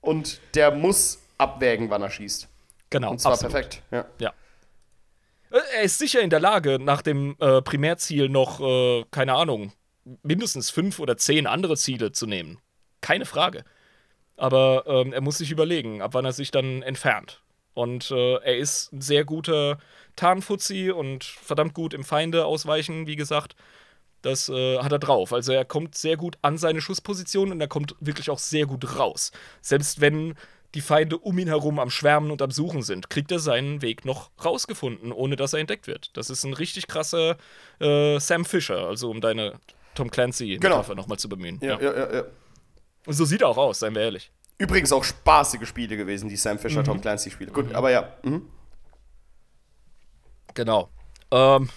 und 0.01 0.41
der 0.55 0.71
muss 0.71 1.19
abwägen, 1.37 1.89
wann 1.89 2.01
er 2.01 2.09
schießt. 2.09 2.47
Genau. 2.89 3.11
Und 3.11 3.19
zwar 3.21 3.33
absolut. 3.33 3.53
perfekt. 3.53 3.83
Ja. 3.91 4.05
Ja. 4.19 4.33
Äh, 5.51 5.59
Er 5.75 5.83
ist 5.83 5.99
sicher 5.99 6.21
in 6.21 6.29
der 6.29 6.39
Lage, 6.39 6.79
nach 6.79 7.01
dem 7.01 7.35
äh, 7.39 7.61
Primärziel 7.61 8.29
noch, 8.29 8.59
äh, 8.61 9.05
keine 9.11 9.33
Ahnung, 9.35 9.73
mindestens 10.23 10.69
fünf 10.69 10.99
oder 10.99 11.17
zehn 11.17 11.47
andere 11.47 11.77
Ziele 11.77 12.11
zu 12.11 12.25
nehmen. 12.27 12.59
Keine 13.01 13.25
Frage. 13.25 13.63
Aber 14.37 14.85
ähm, 14.87 15.13
er 15.13 15.21
muss 15.21 15.37
sich 15.37 15.51
überlegen, 15.51 16.01
ab 16.01 16.13
wann 16.13 16.25
er 16.25 16.33
sich 16.33 16.51
dann 16.51 16.81
entfernt. 16.81 17.41
Und 17.73 18.11
äh, 18.11 18.35
er 18.37 18.57
ist 18.57 18.91
ein 18.93 19.01
sehr 19.01 19.23
guter 19.25 19.77
Tarnfuzzi 20.15 20.91
und 20.91 21.23
verdammt 21.23 21.73
gut 21.73 21.93
im 21.93 22.03
Feinde 22.03 22.45
ausweichen, 22.45 23.07
wie 23.07 23.15
gesagt. 23.15 23.55
Das 24.23 24.49
äh, 24.49 24.79
hat 24.79 24.91
er 24.91 24.99
drauf. 24.99 25.33
Also 25.33 25.51
er 25.53 25.65
kommt 25.65 25.95
sehr 25.95 26.17
gut 26.17 26.37
an 26.41 26.57
seine 26.57 26.81
Schussposition 26.81 27.51
und 27.51 27.61
er 27.61 27.67
kommt 27.67 27.95
wirklich 27.99 28.29
auch 28.29 28.39
sehr 28.39 28.65
gut 28.67 28.97
raus. 28.99 29.31
Selbst 29.61 30.01
wenn 30.01 30.35
die 30.75 30.81
Feinde 30.81 31.17
um 31.17 31.37
ihn 31.37 31.47
herum 31.47 31.79
am 31.79 31.89
Schwärmen 31.89 32.31
und 32.31 32.41
am 32.41 32.51
Suchen 32.51 32.81
sind, 32.81 33.09
kriegt 33.09 33.31
er 33.31 33.39
seinen 33.39 33.81
Weg 33.81 34.05
noch 34.05 34.31
rausgefunden, 34.43 35.11
ohne 35.11 35.35
dass 35.35 35.53
er 35.53 35.59
entdeckt 35.59 35.87
wird. 35.87 36.15
Das 36.15 36.29
ist 36.29 36.43
ein 36.43 36.53
richtig 36.53 36.87
krasser 36.87 37.37
äh, 37.79 38.19
Sam 38.19 38.45
Fisher, 38.45 38.87
also 38.87 39.09
um 39.09 39.19
deine 39.21 39.59
Tom 39.95 40.09
Clancy-Metapher 40.09 40.89
Genau. 40.91 41.01
nochmal 41.01 41.19
zu 41.19 41.27
bemühen. 41.27 41.59
Ja, 41.61 41.79
ja, 41.79 41.93
ja, 41.97 42.13
ja. 42.15 42.23
Und 43.05 43.13
so 43.13 43.25
sieht 43.25 43.41
er 43.41 43.49
auch 43.49 43.57
aus, 43.57 43.79
seien 43.79 43.93
wir 43.95 44.01
ehrlich. 44.03 44.31
Übrigens 44.57 44.93
auch 44.93 45.03
spaßige 45.03 45.67
Spiele 45.67 45.97
gewesen, 45.97 46.29
die 46.29 46.35
Sam 46.37 46.59
Fisher, 46.59 46.79
Mhm. 46.81 46.85
Tom 46.85 47.01
Clancy-Spiele. 47.01 47.51
Gut, 47.51 47.73
aber 47.73 47.91
ja. 47.91 48.13
Mhm. 48.23 48.47
Genau. 50.53 50.89
Ähm. 51.31 51.69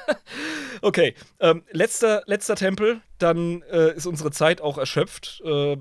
okay. 0.82 1.14
Ähm, 1.40 1.62
letzter, 1.70 2.22
letzter 2.26 2.56
Tempel, 2.56 3.00
dann 3.18 3.62
äh, 3.62 3.94
ist 3.94 4.06
unsere 4.06 4.30
Zeit 4.30 4.60
auch 4.60 4.76
erschöpft. 4.78 5.40
Äh, 5.44 5.76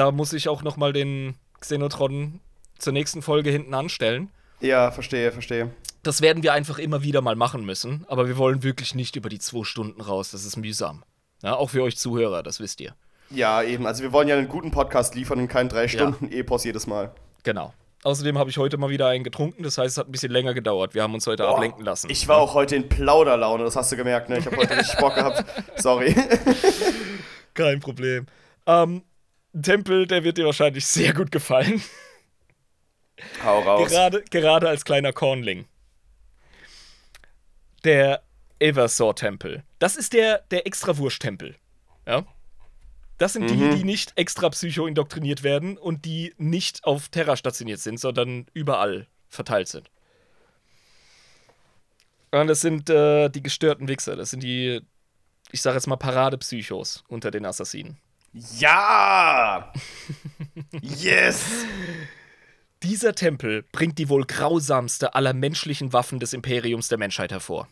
da 0.00 0.10
muss 0.12 0.32
ich 0.32 0.48
auch 0.48 0.62
noch 0.62 0.78
mal 0.78 0.94
den 0.94 1.34
Xenotron 1.60 2.40
zur 2.78 2.94
nächsten 2.94 3.20
Folge 3.20 3.50
hinten 3.50 3.74
anstellen. 3.74 4.30
Ja, 4.60 4.90
verstehe, 4.90 5.30
verstehe. 5.30 5.68
Das 6.02 6.22
werden 6.22 6.42
wir 6.42 6.54
einfach 6.54 6.78
immer 6.78 7.02
wieder 7.02 7.20
mal 7.20 7.36
machen 7.36 7.66
müssen, 7.66 8.06
aber 8.08 8.26
wir 8.26 8.38
wollen 8.38 8.62
wirklich 8.62 8.94
nicht 8.94 9.16
über 9.16 9.28
die 9.28 9.38
zwei 9.38 9.62
Stunden 9.62 10.00
raus. 10.00 10.30
Das 10.30 10.46
ist 10.46 10.56
mühsam. 10.56 11.04
Ja, 11.42 11.56
auch 11.56 11.68
für 11.68 11.82
euch 11.82 11.98
Zuhörer, 11.98 12.42
das 12.42 12.60
wisst 12.60 12.80
ihr. 12.80 12.94
Ja, 13.28 13.62
eben. 13.62 13.86
Also 13.86 14.02
wir 14.02 14.10
wollen 14.10 14.26
ja 14.26 14.38
einen 14.38 14.48
guten 14.48 14.70
Podcast 14.70 15.14
liefern 15.16 15.38
und 15.38 15.48
keinen 15.48 15.68
drei 15.68 15.86
Stunden 15.86 16.32
Epos 16.32 16.64
jedes 16.64 16.86
Mal. 16.86 17.12
Genau. 17.42 17.74
Außerdem 18.02 18.38
habe 18.38 18.48
ich 18.48 18.56
heute 18.56 18.78
mal 18.78 18.88
wieder 18.88 19.08
einen 19.08 19.22
getrunken, 19.22 19.62
das 19.62 19.76
heißt, 19.76 19.90
es 19.90 19.98
hat 19.98 20.08
ein 20.08 20.12
bisschen 20.12 20.32
länger 20.32 20.54
gedauert. 20.54 20.94
Wir 20.94 21.02
haben 21.02 21.12
uns 21.12 21.26
heute 21.26 21.46
ablenken 21.46 21.84
lassen. 21.84 22.08
Ich 22.08 22.26
war 22.26 22.38
auch 22.38 22.54
heute 22.54 22.74
in 22.74 22.88
Plauderlaune, 22.88 23.64
das 23.64 23.76
hast 23.76 23.92
du 23.92 23.96
gemerkt, 23.96 24.30
ne? 24.30 24.38
Ich 24.38 24.46
habe 24.46 24.56
heute 24.56 24.74
richtig 24.78 24.98
Bock 24.98 25.14
gehabt. 25.14 25.44
Sorry. 25.76 26.16
Kein 27.52 27.80
Problem. 27.80 28.24
Ähm, 28.66 29.02
Tempel, 29.60 30.06
der 30.06 30.24
wird 30.24 30.38
dir 30.38 30.46
wahrscheinlich 30.46 30.86
sehr 30.86 31.12
gut 31.12 31.30
gefallen. 31.30 31.82
Hau 33.44 33.60
raus. 33.60 33.90
Gerade, 33.90 34.22
gerade 34.30 34.68
als 34.68 34.84
kleiner 34.84 35.12
Kornling. 35.12 35.66
Der 37.84 38.22
Eversor-Tempel. 38.58 39.64
Das 39.78 39.96
ist 39.96 40.12
der, 40.12 40.38
der 40.50 40.66
Extrawurst-Tempel. 40.66 41.56
Ja? 42.06 42.24
Das 43.18 43.34
sind 43.34 43.50
die, 43.50 43.56
die 43.76 43.84
nicht 43.84 44.12
extra 44.16 44.48
psycho-indoktriniert 44.48 45.42
werden 45.42 45.76
und 45.76 46.04
die 46.04 46.34
nicht 46.38 46.84
auf 46.84 47.08
Terra 47.10 47.36
stationiert 47.36 47.80
sind, 47.80 48.00
sondern 48.00 48.46
überall 48.54 49.08
verteilt 49.28 49.68
sind. 49.68 49.90
Und 52.30 52.46
das 52.46 52.60
sind 52.60 52.88
äh, 52.88 53.28
die 53.28 53.42
gestörten 53.42 53.88
Wichser. 53.88 54.16
Das 54.16 54.30
sind 54.30 54.42
die, 54.42 54.80
ich 55.50 55.62
sag 55.62 55.74
jetzt 55.74 55.86
mal, 55.86 55.96
Paradepsychos 55.96 57.04
unter 57.08 57.30
den 57.30 57.44
Assassinen. 57.44 57.98
Ja! 58.32 59.72
Yes! 60.82 61.64
Dieser 62.82 63.14
Tempel 63.14 63.64
bringt 63.72 63.98
die 63.98 64.08
wohl 64.08 64.24
grausamste 64.24 65.14
aller 65.14 65.32
menschlichen 65.34 65.92
Waffen 65.92 66.18
des 66.18 66.32
Imperiums 66.32 66.88
der 66.88 66.98
Menschheit 66.98 67.30
hervor. 67.32 67.68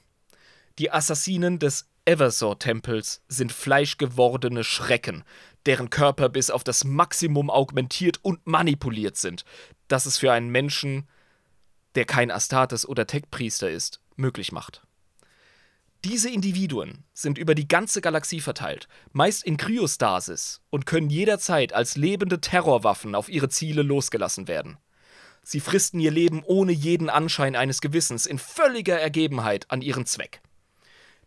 Die 0.78 0.90
Assassinen 0.90 1.58
des 1.58 1.88
Eversor-Tempels 2.04 3.22
sind 3.28 3.52
fleischgewordene 3.52 4.64
Schrecken, 4.64 5.24
deren 5.66 5.90
Körper 5.90 6.28
bis 6.28 6.50
auf 6.50 6.64
das 6.64 6.84
Maximum 6.84 7.50
augmentiert 7.50 8.18
und 8.22 8.46
manipuliert 8.46 9.16
sind, 9.16 9.44
dass 9.88 10.06
es 10.06 10.18
für 10.18 10.32
einen 10.32 10.50
Menschen, 10.50 11.08
der 11.94 12.04
kein 12.04 12.30
Astartes 12.30 12.86
oder 12.88 13.06
Tech-Priester 13.06 13.70
ist, 13.70 14.00
möglich 14.16 14.52
macht. 14.52 14.82
Diese 16.04 16.30
Individuen 16.30 17.04
sind 17.12 17.38
über 17.38 17.56
die 17.56 17.66
ganze 17.66 18.00
Galaxie 18.00 18.40
verteilt, 18.40 18.86
meist 19.12 19.44
in 19.44 19.56
Kryostasis 19.56 20.60
und 20.70 20.86
können 20.86 21.10
jederzeit 21.10 21.72
als 21.72 21.96
lebende 21.96 22.40
Terrorwaffen 22.40 23.16
auf 23.16 23.28
ihre 23.28 23.48
Ziele 23.48 23.82
losgelassen 23.82 24.46
werden. 24.46 24.78
Sie 25.42 25.58
fristen 25.58 25.98
ihr 25.98 26.12
Leben 26.12 26.44
ohne 26.44 26.72
jeden 26.72 27.10
Anschein 27.10 27.56
eines 27.56 27.80
Gewissens 27.80 28.26
in 28.26 28.38
völliger 28.38 29.00
Ergebenheit 29.00 29.70
an 29.70 29.82
ihren 29.82 30.06
Zweck. 30.06 30.40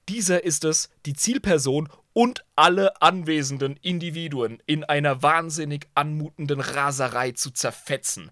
Dieser 0.07 0.43
ist 0.43 0.64
es, 0.64 0.89
die 1.06 1.14
Zielperson 1.14 1.89
und 2.14 2.45
alle 2.56 3.02
anwesenden 3.02 3.77
Individuen 3.81 4.61
in 4.65 4.84
einer 4.84 5.22
wahnsinnig 5.22 5.88
anmutenden 5.95 6.61
Raserei 6.61 7.31
zu 7.31 7.52
zerfetzen, 7.52 8.31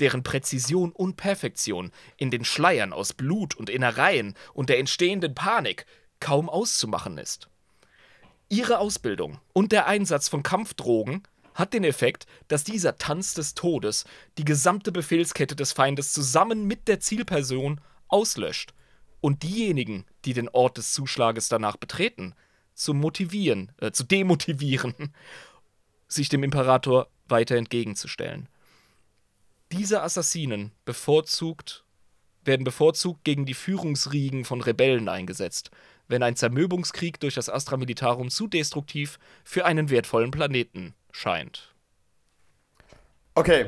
deren 0.00 0.22
Präzision 0.22 0.92
und 0.92 1.16
Perfektion 1.16 1.92
in 2.16 2.30
den 2.30 2.44
Schleiern 2.44 2.92
aus 2.92 3.12
Blut 3.12 3.54
und 3.54 3.70
Innereien 3.70 4.34
und 4.54 4.68
der 4.68 4.78
entstehenden 4.78 5.34
Panik 5.34 5.86
kaum 6.18 6.48
auszumachen 6.48 7.18
ist. 7.18 7.48
Ihre 8.48 8.78
Ausbildung 8.78 9.38
und 9.52 9.72
der 9.72 9.86
Einsatz 9.86 10.28
von 10.28 10.42
Kampfdrogen 10.42 11.22
hat 11.54 11.72
den 11.72 11.84
Effekt, 11.84 12.26
dass 12.48 12.64
dieser 12.64 12.96
Tanz 12.96 13.34
des 13.34 13.54
Todes 13.54 14.04
die 14.38 14.44
gesamte 14.44 14.92
Befehlskette 14.92 15.54
des 15.54 15.72
Feindes 15.72 16.12
zusammen 16.12 16.66
mit 16.66 16.88
der 16.88 17.00
Zielperson 17.00 17.80
auslöscht 18.08 18.74
und 19.20 19.42
diejenigen, 19.42 20.04
die 20.24 20.32
den 20.32 20.48
Ort 20.48 20.78
des 20.78 20.92
Zuschlages 20.92 21.48
danach 21.48 21.76
betreten, 21.76 22.34
zu 22.74 22.94
motivieren, 22.94 23.72
äh, 23.80 23.92
zu 23.92 24.04
demotivieren, 24.04 25.14
sich 26.08 26.28
dem 26.28 26.42
Imperator 26.42 27.08
weiter 27.28 27.56
entgegenzustellen. 27.56 28.48
Diese 29.72 30.02
Assassinen 30.02 30.72
bevorzugt, 30.84 31.84
werden 32.44 32.64
bevorzugt 32.64 33.24
gegen 33.24 33.46
die 33.46 33.54
Führungsriegen 33.54 34.44
von 34.44 34.60
Rebellen 34.60 35.08
eingesetzt, 35.08 35.70
wenn 36.08 36.22
ein 36.22 36.36
Zermürbungskrieg 36.36 37.20
durch 37.20 37.34
das 37.34 37.48
Astra 37.48 37.76
Militarum 37.76 38.30
zu 38.30 38.48
destruktiv 38.48 39.18
für 39.44 39.64
einen 39.64 39.90
wertvollen 39.90 40.32
Planeten 40.32 40.94
scheint. 41.12 41.72
Okay. 43.34 43.66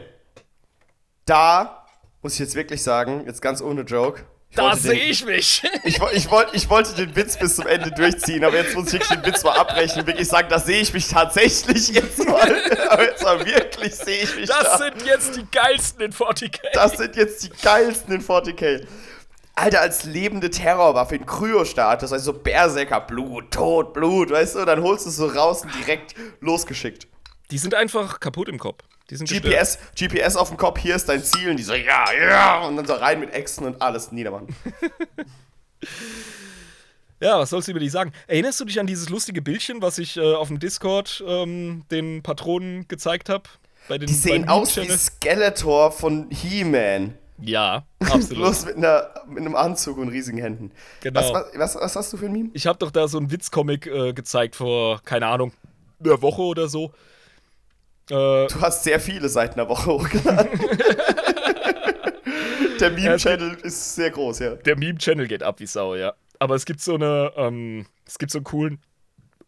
Da 1.24 1.86
muss 2.20 2.34
ich 2.34 2.40
jetzt 2.40 2.56
wirklich 2.56 2.82
sagen, 2.82 3.24
jetzt 3.26 3.40
ganz 3.40 3.62
ohne 3.62 3.82
Joke. 3.82 4.24
Da 4.54 4.76
sehe 4.76 5.04
ich 5.04 5.24
mich! 5.24 5.62
Ich, 5.84 6.00
ich, 6.12 6.30
wollt, 6.30 6.48
ich 6.52 6.68
wollte 6.70 6.94
den 6.94 7.16
Witz 7.16 7.36
bis 7.36 7.56
zum 7.56 7.66
Ende 7.66 7.90
durchziehen, 7.90 8.44
aber 8.44 8.56
jetzt 8.56 8.74
muss 8.74 8.86
ich 8.88 8.92
wirklich 8.94 9.08
den 9.20 9.26
Witz 9.26 9.42
mal 9.42 9.58
abbrechen 9.58 10.00
und 10.00 10.06
wirklich 10.06 10.28
sagen, 10.28 10.48
da 10.48 10.58
sehe 10.58 10.80
ich 10.80 10.92
mich 10.92 11.08
tatsächlich 11.08 11.88
jetzt 11.88 12.24
mal. 12.24 12.62
aber 12.90 13.04
jetzt 13.04 13.22
mal 13.24 13.44
wirklich 13.44 13.94
sehe 13.94 14.22
ich 14.22 14.36
mich 14.36 14.48
Das 14.48 14.62
da. 14.62 14.78
sind 14.78 15.02
jetzt 15.04 15.36
die 15.36 15.46
geilsten 15.50 16.02
in 16.02 16.12
40k. 16.12 16.60
Das 16.74 16.92
sind 16.98 17.16
jetzt 17.16 17.42
die 17.44 17.50
geilsten 17.62 18.14
in 18.14 18.22
40k. 18.22 18.86
Alter, 19.54 19.80
als 19.80 20.04
lebende 20.04 20.50
Terrorwaffe 20.50 21.16
in 21.16 21.26
Kryostatus, 21.26 22.12
also 22.12 22.32
so 22.32 22.38
Berserker, 22.38 23.00
Blut, 23.00 23.50
Tod, 23.50 23.92
Blut, 23.92 24.30
weißt 24.30 24.54
du, 24.56 24.64
dann 24.64 24.82
holst 24.82 25.04
du 25.04 25.10
es 25.10 25.16
so 25.16 25.26
raus 25.26 25.62
und 25.62 25.74
direkt 25.74 26.14
losgeschickt. 26.40 27.06
Die 27.52 27.58
sind 27.58 27.74
einfach 27.74 28.18
kaputt 28.18 28.48
im 28.48 28.58
Kopf. 28.58 28.82
Die 29.10 29.16
sind 29.16 29.28
gestört. 29.28 29.54
GPS, 29.54 29.78
GPS 29.94 30.36
auf 30.36 30.48
dem 30.48 30.56
Kopf, 30.56 30.80
hier 30.80 30.96
ist 30.96 31.06
dein 31.06 31.22
Ziel 31.22 31.50
und 31.50 31.58
die 31.58 31.62
so, 31.62 31.74
ja, 31.74 32.06
ja, 32.12 32.60
und 32.62 32.76
dann 32.76 32.86
so 32.86 32.94
rein 32.94 33.20
mit 33.20 33.32
Äxten 33.34 33.66
und 33.66 33.80
alles 33.80 34.10
niedermachen. 34.10 34.48
Ja, 37.20 37.38
was 37.38 37.50
sollst 37.50 37.68
du 37.68 37.70
über 37.70 37.78
die 37.78 37.88
sagen? 37.88 38.12
Erinnerst 38.26 38.58
du 38.58 38.64
dich 38.64 38.80
an 38.80 38.86
dieses 38.88 39.08
lustige 39.08 39.42
Bildchen, 39.42 39.80
was 39.80 39.98
ich 39.98 40.16
äh, 40.16 40.34
auf 40.34 40.48
dem 40.48 40.58
Discord 40.58 41.22
ähm, 41.24 41.84
den 41.88 42.20
Patronen 42.24 42.88
gezeigt 42.88 43.28
habe? 43.28 43.44
Die 43.88 44.12
sehen 44.12 44.48
aus 44.48 44.76
wie 44.76 44.88
Skeletor 44.88 45.92
von 45.92 46.28
He-Man. 46.30 47.14
Ja, 47.40 47.84
absolut. 48.00 48.28
Bloß 48.30 48.64
mit, 48.64 48.76
einer, 48.76 49.08
mit 49.28 49.38
einem 49.38 49.54
Anzug 49.54 49.98
und 49.98 50.08
riesigen 50.08 50.38
Händen. 50.38 50.72
Genau. 51.00 51.20
Was, 51.20 51.32
was, 51.32 51.54
was, 51.54 51.74
was 51.76 51.96
hast 51.96 52.12
du 52.12 52.16
für 52.16 52.26
ein 52.26 52.32
Meme? 52.32 52.50
Ich 52.54 52.66
habe 52.66 52.80
doch 52.80 52.90
da 52.90 53.06
so 53.06 53.18
einen 53.18 53.30
Witzcomic 53.30 53.86
äh, 53.86 54.12
gezeigt 54.12 54.56
vor, 54.56 55.00
keine 55.04 55.28
Ahnung, 55.28 55.52
einer 56.02 56.22
Woche 56.22 56.42
oder 56.42 56.66
so. 56.68 56.92
Äh, 58.12 58.46
Du 58.46 58.60
hast 58.60 58.84
sehr 58.84 59.00
viele 59.00 59.28
seit 59.28 59.54
einer 59.54 59.68
Woche 59.68 59.90
hochgeladen. 59.90 60.60
Der 62.80 62.90
Meme-Channel 62.90 63.58
ist 63.62 63.94
sehr 63.94 64.10
groß, 64.10 64.40
ja. 64.40 64.54
der 64.56 64.76
Meme-Channel 64.76 65.28
geht 65.28 65.44
ab 65.44 65.60
wie 65.60 65.66
Sau, 65.66 65.94
ja. 65.94 66.14
Aber 66.40 66.56
es 66.56 66.64
gibt 66.64 66.80
so 66.80 66.96
eine, 66.96 67.32
ähm, 67.36 67.86
es 68.04 68.18
gibt 68.18 68.32
so 68.32 68.38
einen 68.38 68.44
coolen 68.44 68.80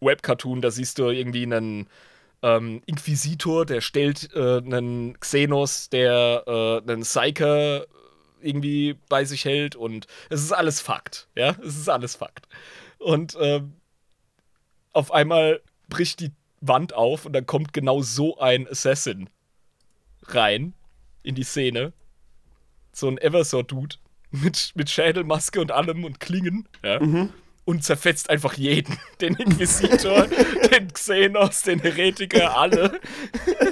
Webcartoon, 0.01 0.61
da 0.61 0.71
siehst 0.71 0.99
du 1.01 1.09
irgendwie 1.09 1.43
einen 1.43 1.89
ähm, 2.43 2.81
Inquisitor, 2.87 3.67
der 3.67 3.81
stellt 3.81 4.31
äh, 4.37 4.59
einen 4.59 5.19
Xenos, 5.19 5.91
der 5.91 6.45
äh, 6.47 6.89
einen 6.89 7.03
Psyker 7.03 7.87
irgendwie 8.41 8.97
bei 9.09 9.25
sich 9.25 9.45
hält 9.45 9.75
und 9.75 10.07
es 10.31 10.41
ist 10.41 10.53
alles 10.53 10.81
Fakt, 10.81 11.29
ja, 11.35 11.57
es 11.65 11.77
ist 11.77 11.89
alles 11.89 12.15
Fakt. 12.15 12.47
Und 12.99 13.37
ähm, 13.41 13.73
auf 14.93 15.11
einmal 15.11 15.61
bricht 15.89 16.21
die 16.21 16.31
Wand 16.69 16.95
auf 16.95 17.27
und 17.27 17.33
dann 17.33 17.47
kommt 17.47 17.73
genau 17.73 18.03
so 18.03 18.39
ein 18.39 18.69
Assassin 18.69 19.29
rein 20.23 20.75
in 21.23 21.35
die 21.35 21.45
Szene. 21.45 21.93
So 22.93 23.09
ein 23.09 23.19
Eversor-Dude 23.19 23.97
mit, 24.31 24.73
mit 24.75 24.91
Schädelmaske 24.91 25.61
und 25.61 25.73
allem 25.73 26.05
und 26.05 26.21
Klingen. 26.21 26.69
Ja. 26.83 27.01
Mhm. 27.01 27.31
Und 27.65 27.83
zerfetzt 27.83 28.29
einfach 28.29 28.55
jeden. 28.55 28.99
Den 29.21 29.35
Inquisitor, 29.37 30.27
den 30.27 30.93
Xenos, 30.93 31.63
den 31.63 31.81
Heretiker, 31.81 32.59
alle. 32.59 33.01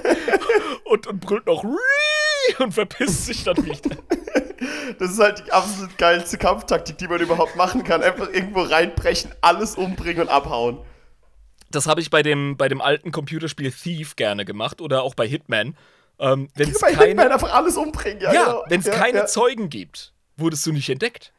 und, 0.86 1.06
und 1.06 1.20
brüllt 1.20 1.46
noch 1.46 1.62
und 2.58 2.72
verpisst 2.72 3.26
sich 3.26 3.44
dann 3.44 3.62
wieder. 3.64 3.96
Das 4.98 5.10
ist 5.10 5.18
halt 5.18 5.44
die 5.46 5.52
absolut 5.52 5.98
geilste 5.98 6.38
Kampftaktik, 6.38 6.96
die 6.98 7.08
man 7.08 7.20
überhaupt 7.20 7.56
machen 7.56 7.84
kann. 7.84 8.02
Einfach 8.02 8.32
irgendwo 8.32 8.62
reinbrechen, 8.62 9.32
alles 9.42 9.74
umbringen 9.74 10.22
und 10.22 10.28
abhauen. 10.28 10.78
Das 11.74 11.86
habe 11.86 12.00
ich 12.00 12.10
bei 12.10 12.22
dem, 12.22 12.56
bei 12.56 12.68
dem 12.68 12.80
alten 12.80 13.10
Computerspiel 13.12 13.72
Thief 13.72 14.16
gerne 14.16 14.44
gemacht 14.44 14.80
oder 14.80 15.02
auch 15.02 15.14
bei 15.14 15.26
Hitman. 15.26 15.76
Ähm, 16.18 16.48
wenn 16.54 16.70
es 16.70 16.80
Bei 16.80 16.92
keine, 16.92 17.06
Hitman 17.06 17.32
einfach 17.32 17.52
alles 17.52 17.76
umbringen. 17.76 18.20
Ja, 18.20 18.32
ja, 18.32 18.44
genau. 18.44 18.64
wenn 18.68 18.80
es 18.80 18.86
Ja, 18.86 18.92
keine 18.92 19.18
ja. 19.18 19.26
Zeugen 19.26 19.70
gibt, 19.70 20.12
wurdest 20.36 20.64
du 20.66 20.72
nicht 20.72 20.88
entdeckt. 20.88 21.32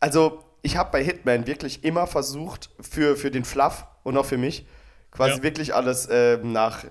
Also, 0.00 0.44
ich 0.62 0.76
habe 0.76 0.90
bei 0.90 1.02
Hitman 1.02 1.46
wirklich 1.46 1.84
immer 1.84 2.06
versucht, 2.06 2.70
für, 2.80 3.16
für 3.16 3.30
den 3.30 3.44
Fluff 3.44 3.86
und 4.02 4.16
auch 4.16 4.26
für 4.26 4.38
mich, 4.38 4.66
quasi 5.10 5.42
wirklich 5.42 5.74
alles 5.74 6.08
ähm, 6.10 6.52
nach 6.52 6.84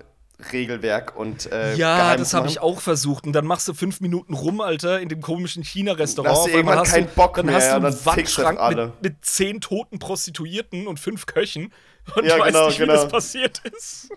Regelwerk 0.52 1.16
und 1.16 1.50
äh, 1.52 1.74
Ja, 1.74 1.96
geheim 1.96 2.18
das 2.18 2.34
habe 2.34 2.48
ich 2.48 2.60
auch 2.60 2.80
versucht. 2.80 3.26
Und 3.26 3.32
dann 3.32 3.46
machst 3.46 3.68
du 3.68 3.74
fünf 3.74 4.00
Minuten 4.00 4.34
rum, 4.34 4.60
Alter, 4.60 5.00
in 5.00 5.08
dem 5.08 5.20
komischen 5.20 5.62
China-Restaurant. 5.62 6.34
Dann 6.34 6.42
hast 6.42 6.46
du 6.46 6.56
irgendwann 6.56 6.84
keinen 6.84 7.08
Bock 7.14 7.36
dann 7.36 7.46
mehr, 7.46 7.56
hast 7.56 7.68
du 7.68 7.74
einen 7.74 7.82
dann 7.84 8.06
Wandschrank 8.06 8.76
mit, 8.76 9.02
mit 9.02 9.24
zehn 9.24 9.60
toten 9.60 9.98
Prostituierten 9.98 10.86
und 10.86 10.98
fünf 10.98 11.26
Köchen. 11.26 11.72
Und 12.16 12.24
Ja, 12.24 12.36
ich 12.36 12.42
weiß 12.42 12.52
genau, 12.52 12.66
nicht, 12.66 12.78
wie 12.78 12.82
genau. 12.82 12.94
das 12.94 13.08
passiert 13.08 13.60
ist. 13.64 14.08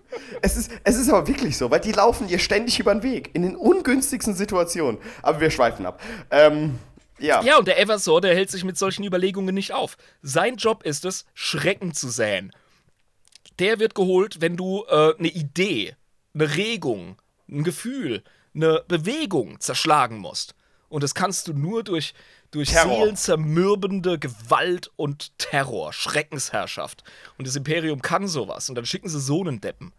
Es 0.42 0.56
ist, 0.56 0.70
es 0.82 0.96
ist 0.96 1.08
aber 1.08 1.26
wirklich 1.26 1.56
so, 1.56 1.70
weil 1.70 1.80
die 1.80 1.92
laufen 1.92 2.26
dir 2.26 2.38
ständig 2.38 2.78
über 2.80 2.94
den 2.94 3.02
Weg, 3.02 3.30
in 3.34 3.42
den 3.42 3.56
ungünstigsten 3.56 4.34
Situationen. 4.34 4.98
Aber 5.22 5.40
wir 5.40 5.50
schweifen 5.50 5.86
ab. 5.86 6.00
Ähm, 6.30 6.78
ja. 7.18 7.42
Ja, 7.42 7.58
und 7.58 7.68
der 7.68 7.80
Eversor, 7.80 8.20
der 8.20 8.34
hält 8.34 8.50
sich 8.50 8.64
mit 8.64 8.76
solchen 8.76 9.04
Überlegungen 9.04 9.54
nicht 9.54 9.72
auf. 9.72 9.96
Sein 10.22 10.56
Job 10.56 10.82
ist 10.82 11.04
es, 11.04 11.24
Schrecken 11.34 11.94
zu 11.94 12.08
säen. 12.08 12.52
Der 13.58 13.78
wird 13.78 13.94
geholt, 13.94 14.40
wenn 14.40 14.56
du 14.56 14.84
äh, 14.88 15.14
eine 15.16 15.28
Idee, 15.28 15.94
eine 16.34 16.56
Regung, 16.56 17.16
ein 17.48 17.62
Gefühl, 17.62 18.24
eine 18.54 18.82
Bewegung 18.88 19.60
zerschlagen 19.60 20.18
musst. 20.18 20.54
Und 20.88 21.02
das 21.02 21.14
kannst 21.14 21.48
du 21.48 21.52
nur 21.52 21.82
durch, 21.82 22.14
durch 22.54 22.70
Terror. 22.70 22.96
seelenzermürbende 22.96 24.18
Gewalt 24.18 24.90
und 24.96 25.36
Terror, 25.38 25.92
Schreckensherrschaft. 25.92 27.02
Und 27.36 27.46
das 27.46 27.56
Imperium 27.56 28.00
kann 28.00 28.28
sowas. 28.28 28.68
Und 28.68 28.76
dann 28.76 28.86
schicken 28.86 29.08
sie 29.08 29.20
so 29.20 29.40
einen 29.40 29.60
Deppen. 29.60 29.92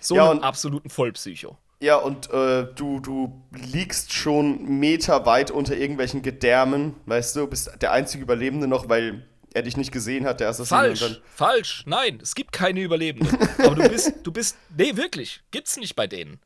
So 0.00 0.16
Ja, 0.16 0.30
einen 0.30 0.42
absoluten 0.42 0.90
Vollpsycho. 0.90 1.56
Ja, 1.80 1.96
und 1.96 2.30
äh, 2.30 2.66
du, 2.74 3.00
du 3.00 3.42
liegst 3.52 4.12
schon 4.12 4.78
meterweit 4.78 5.50
unter 5.50 5.76
irgendwelchen 5.76 6.22
Gedärmen, 6.22 6.94
weißt 7.06 7.36
du, 7.36 7.46
bist 7.46 7.70
der 7.80 7.92
einzige 7.92 8.22
Überlebende 8.22 8.66
noch, 8.68 8.88
weil 8.88 9.26
er 9.54 9.62
dich 9.62 9.76
nicht 9.76 9.92
gesehen 9.92 10.26
hat, 10.26 10.40
der 10.40 10.48
Assassin. 10.48 10.76
Falsch, 10.76 11.20
falsch. 11.34 11.82
Nein, 11.86 12.18
es 12.22 12.34
gibt 12.34 12.52
keine 12.52 12.80
Überlebenden. 12.80 13.38
Aber 13.58 13.74
du 13.74 13.88
bist, 13.88 14.14
du 14.22 14.32
bist, 14.32 14.56
nee, 14.76 14.96
wirklich, 14.96 15.42
gibt's 15.50 15.76
nicht 15.76 15.94
bei 15.96 16.06
denen. 16.06 16.40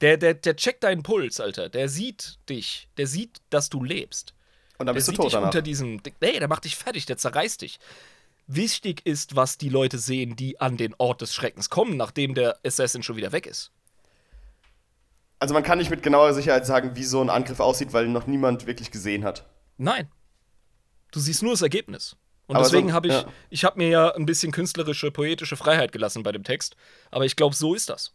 Der, 0.00 0.16
der, 0.16 0.34
der 0.34 0.56
checkt 0.56 0.84
deinen 0.84 1.02
Puls, 1.02 1.40
Alter. 1.40 1.68
Der 1.68 1.88
sieht 1.88 2.38
dich. 2.48 2.88
Der 2.98 3.06
sieht, 3.06 3.38
dass 3.50 3.70
du 3.70 3.82
lebst. 3.82 4.33
Und 4.78 4.86
dann 4.86 4.94
bist 4.94 5.08
du 5.08 5.12
tot 5.12 5.26
dich 5.26 5.32
danach. 5.32 5.48
unter 5.48 5.62
diesem. 5.62 6.00
Nee, 6.20 6.38
der 6.38 6.48
macht 6.48 6.64
dich 6.64 6.76
fertig, 6.76 7.06
der 7.06 7.16
zerreißt 7.16 7.62
dich. 7.62 7.78
Wichtig 8.46 9.00
ist, 9.06 9.36
was 9.36 9.56
die 9.56 9.68
Leute 9.70 9.98
sehen, 9.98 10.36
die 10.36 10.60
an 10.60 10.76
den 10.76 10.94
Ort 10.98 11.20
des 11.22 11.34
Schreckens 11.34 11.70
kommen, 11.70 11.96
nachdem 11.96 12.34
der 12.34 12.58
Assassin 12.64 13.02
schon 13.02 13.16
wieder 13.16 13.32
weg 13.32 13.46
ist. 13.46 13.70
Also 15.38 15.54
man 15.54 15.62
kann 15.62 15.78
nicht 15.78 15.90
mit 15.90 16.02
genauer 16.02 16.32
Sicherheit 16.34 16.66
sagen, 16.66 16.94
wie 16.96 17.04
so 17.04 17.20
ein 17.20 17.30
Angriff 17.30 17.60
aussieht, 17.60 17.92
weil 17.92 18.06
ihn 18.06 18.12
noch 18.12 18.26
niemand 18.26 18.66
wirklich 18.66 18.90
gesehen 18.90 19.24
hat. 19.24 19.44
Nein. 19.76 20.08
Du 21.10 21.20
siehst 21.20 21.42
nur 21.42 21.52
das 21.52 21.62
Ergebnis. 21.62 22.16
Und 22.46 22.56
Aber 22.56 22.64
deswegen 22.64 22.88
so- 22.88 22.94
habe 22.94 23.08
ich, 23.08 23.14
ja. 23.14 23.24
ich 23.50 23.64
habe 23.64 23.78
mir 23.78 23.88
ja 23.88 24.14
ein 24.14 24.26
bisschen 24.26 24.52
künstlerische, 24.52 25.10
poetische 25.10 25.56
Freiheit 25.56 25.92
gelassen 25.92 26.22
bei 26.22 26.32
dem 26.32 26.44
Text. 26.44 26.76
Aber 27.10 27.24
ich 27.24 27.36
glaube, 27.36 27.54
so 27.54 27.74
ist 27.74 27.88
das. 27.88 28.12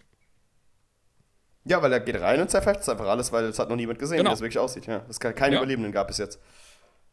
Ja, 1.69 1.81
weil 1.83 1.93
er 1.93 1.99
geht 1.99 2.19
rein 2.19 2.41
und 2.41 2.49
zerfetzt 2.49 2.89
einfach 2.89 3.05
alles, 3.07 3.31
weil 3.31 3.45
es 3.45 3.59
hat 3.59 3.69
noch 3.69 3.75
niemand 3.75 3.99
gesehen, 3.99 4.17
Genau. 4.17 4.31
wie 4.31 4.33
das 4.33 4.41
wirklich 4.41 4.57
aussieht. 4.59 4.87
Ja, 4.87 5.05
es 5.07 5.19
kann 5.19 5.35
keine 5.35 5.55
Ja. 5.55 5.61
Überlebenden 5.61 5.91
gab 5.93 6.07
bis 6.07 6.17
jetzt. 6.17 6.39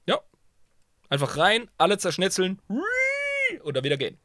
Ja. 0.07 0.19
Einfach 1.11 1.37
rein, 1.37 1.69
alle 1.77 1.99
zerschnetzeln 1.99 2.61
oder 3.65 3.85
wieder 3.85 3.97
gehen. 3.99 4.19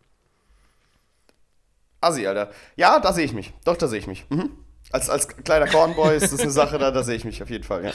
Assi, 1.99 2.26
Alter. 2.26 2.52
Ja, 2.78 2.99
da 2.99 3.14
sehe 3.14 3.26
ich 3.26 3.34
mich. 3.34 3.53
Doch, 3.66 3.76
da 3.78 3.88
sehe 3.88 3.99
ich 3.99 4.08
mich. 4.08 4.26
Mhm. 4.30 4.58
Als, 4.91 5.10
als 5.10 5.28
kleiner 5.28 5.68
Cornboy 5.68 6.16
ist 6.16 6.32
das 6.34 6.40
eine 6.40 6.49
Sache, 6.52 6.78
da, 6.80 6.91
da 6.91 7.03
sehe 7.03 7.16
ich 7.16 7.26
mich 7.26 7.44
auf 7.44 7.49
jeden 7.49 7.64
Fall, 7.64 7.84
ja. 7.86 7.94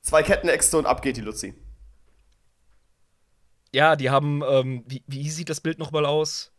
Zwei 0.00 0.22
Kettenäxte 0.22 0.78
und 0.78 0.86
ab 0.86 1.02
geht 1.02 1.16
die 1.16 1.20
Luzi. 1.20 1.54
Ja, 3.74 3.96
die 3.96 4.10
haben, 4.10 4.42
ähm, 4.48 4.84
wie, 4.86 5.02
wie 5.06 5.28
sieht 5.28 5.50
das 5.50 5.60
Bild 5.60 5.78
nochmal 5.78 6.06
aus? 6.06 6.52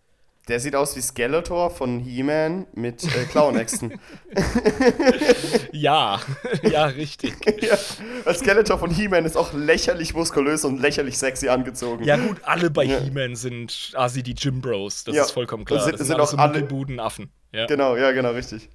Der 0.47 0.59
sieht 0.61 0.75
aus 0.75 0.95
wie 0.95 1.01
Skeletor 1.01 1.69
von 1.71 1.99
He-Man 1.99 2.67
mit 2.73 3.03
äh, 3.03 3.25
Klauenäxten. 3.25 3.99
Ja, 5.71 6.19
ja, 6.63 6.85
richtig. 6.85 7.33
ja, 7.61 7.77
weil 8.23 8.35
Skeletor 8.35 8.79
von 8.79 8.89
He-Man 8.89 9.25
ist 9.25 9.35
auch 9.37 9.53
lächerlich 9.53 10.13
muskulös 10.13 10.65
und 10.65 10.79
lächerlich 10.81 11.17
sexy 11.17 11.49
angezogen. 11.49 12.03
Ja, 12.03 12.17
gut, 12.17 12.37
alle 12.43 12.69
bei 12.71 12.83
Ja. 12.85 12.99
He-Man 12.99 13.35
sind 13.35 13.91
Asi 13.95 14.23
die 14.23 14.31
Jim 14.33 14.61
Bros. 14.61 15.03
Das 15.03 15.15
Ja, 15.15 15.23
ist 15.23 15.31
vollkommen 15.31 15.65
klar. 15.65 15.77
das 15.79 15.85
sind- 15.85 15.93
das 15.99 16.07
sind, 16.07 16.15
sind 16.15 16.21
auch 16.21 16.27
so 16.27 16.37
alle- 16.37 16.63
Budenaffen. 16.63 17.29
Ja. 17.51 17.65
Genau, 17.67 17.95
ja, 17.95 18.11
genau, 18.11 18.31
richtig. 18.31 18.69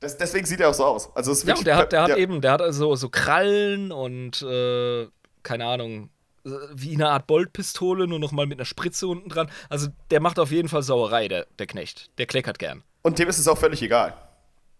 Das, 0.00 0.16
deswegen 0.18 0.46
sieht 0.46 0.60
er 0.60 0.70
auch 0.70 0.74
so 0.74 0.84
aus. 0.84 1.14
Also 1.14 1.32
Ja, 1.46 1.54
und 1.54 1.66
der 1.66 1.76
hat, 1.76 1.92
der 1.92 2.02
hat 2.02 2.16
eben, 2.16 2.40
der 2.40 2.52
hat 2.52 2.62
also 2.62 2.94
so 2.96 3.08
Krallen 3.08 3.92
und 3.92 4.42
äh, 4.42 5.06
keine 5.42 5.66
Ahnung, 5.66 6.10
wie 6.74 6.94
eine 6.94 7.08
Art 7.10 7.26
Boltpistole, 7.26 8.06
nur 8.06 8.18
noch 8.18 8.32
mal 8.32 8.46
mit 8.46 8.58
einer 8.58 8.64
Spritze 8.64 9.06
unten 9.08 9.28
dran. 9.28 9.50
Also 9.68 9.88
der 10.10 10.20
macht 10.20 10.38
auf 10.38 10.50
jeden 10.52 10.68
Fall 10.68 10.82
Sauerei, 10.82 11.28
der, 11.28 11.46
der 11.58 11.66
Knecht. 11.66 12.10
Der 12.18 12.26
kleckert 12.26 12.58
gern. 12.58 12.82
Und 13.02 13.18
dem 13.18 13.28
ist 13.28 13.38
es 13.38 13.48
auch 13.48 13.58
völlig 13.58 13.82
egal. 13.82 14.14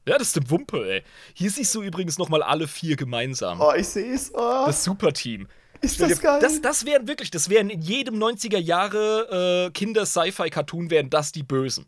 Ja, 0.09 0.19
das 0.19 0.29
ist 0.29 0.37
eine 0.37 0.49
Wumpe, 0.51 0.89
ey. 0.89 1.03
Hier 1.35 1.51
siehst 1.51 1.75
du 1.75 1.83
übrigens 1.83 2.19
noch 2.19 2.29
mal 2.29 2.43
alle 2.43 2.69
vier 2.69 2.95
gemeinsam. 2.97 3.61
Oh, 3.61 3.73
ich 3.77 3.89
sehe 3.89 4.15
es. 4.15 4.33
Oh, 4.33 4.65
Das 4.67 4.85
Superteam. 4.85 5.49
ist 5.81 6.01
das 6.01 6.21
geil. 6.21 6.39
Das, 6.41 6.61
das 6.61 6.87
wären 6.87 7.09
wirklich, 7.09 7.31
das 7.33 7.51
wären 7.51 7.71
in 7.71 7.81
jedem 7.83 8.15
90er 8.23 8.59
Jahre 8.59 9.67
äh, 9.67 9.71
Kinder-Sci-Fi-Cartoon 9.73 10.91
wären 10.91 11.11
das 11.11 11.33
die 11.33 11.43
Bösen. 11.43 11.87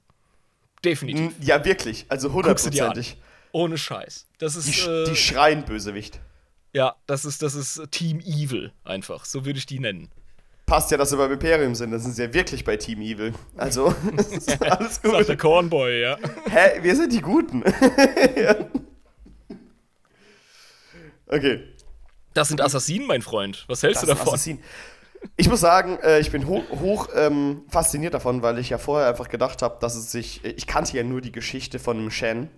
Definitiv. 0.84 1.32
Ja, 1.40 1.64
wirklich. 1.64 2.06
Also 2.08 2.32
hundertprozentig. 2.32 3.16
Ohne 3.52 3.78
Scheiß. 3.78 4.26
Das 4.38 4.56
ist, 4.56 4.68
Die, 4.68 4.88
äh, 4.90 5.04
die 5.08 5.16
schreien 5.16 5.64
Bösewicht. 5.64 6.20
Ja, 6.72 6.94
das 7.06 7.24
ist, 7.24 7.42
das 7.42 7.54
ist 7.54 7.80
Team 7.90 8.20
Evil 8.20 8.72
einfach. 8.84 9.24
So 9.24 9.44
würde 9.44 9.58
ich 9.58 9.66
die 9.66 9.78
nennen. 9.80 10.10
Passt 10.66 10.90
ja, 10.90 10.98
dass 10.98 11.10
wir 11.12 11.16
beim 11.18 11.32
Imperium 11.32 11.74
sind. 11.74 11.92
Das 11.92 12.02
sind 12.02 12.12
sie 12.14 12.22
ja 12.24 12.34
wirklich 12.34 12.62
bei 12.64 12.76
Team 12.76 13.00
Evil. 13.00 13.32
Also, 13.56 13.94
das 14.16 14.26
ist 14.28 14.62
alles 14.70 14.96
Sagt 14.96 15.28
der 15.28 15.36
gut. 15.36 15.38
Cornboy, 15.38 16.00
ja. 16.02 16.18
Hä, 16.50 16.82
wir 16.82 16.94
sind 16.94 17.12
die 17.12 17.20
Guten. 17.20 17.62
Ja. 18.36 18.54
Okay. 21.26 21.62
Das 22.34 22.48
sind 22.48 22.60
Assassinen, 22.60 23.06
mein 23.06 23.22
Freund. 23.22 23.64
Was 23.68 23.82
hältst 23.82 24.02
Das 24.02 24.08
du 24.08 24.14
davon? 24.14 24.28
Assassin. 24.28 24.60
Ich 25.36 25.48
muss 25.48 25.60
sagen, 25.60 25.98
äh, 26.02 26.20
ich 26.20 26.30
bin 26.30 26.46
hoch, 26.46 26.62
hoch 26.80 27.08
ähm, 27.14 27.64
fasziniert 27.68 28.14
davon, 28.14 28.40
weil 28.40 28.58
ich 28.58 28.70
ja 28.70 28.78
vorher 28.78 29.08
einfach 29.08 29.28
gedacht 29.28 29.62
habe, 29.62 29.76
dass 29.80 29.96
es 29.96 30.10
sich. 30.12 30.44
Ich 30.44 30.66
kannte 30.66 30.96
ja 30.96 31.02
nur 31.02 31.20
die 31.20 31.32
Geschichte 31.32 31.78
von 31.78 31.98
einem 31.98 32.10
Shen. 32.10 32.48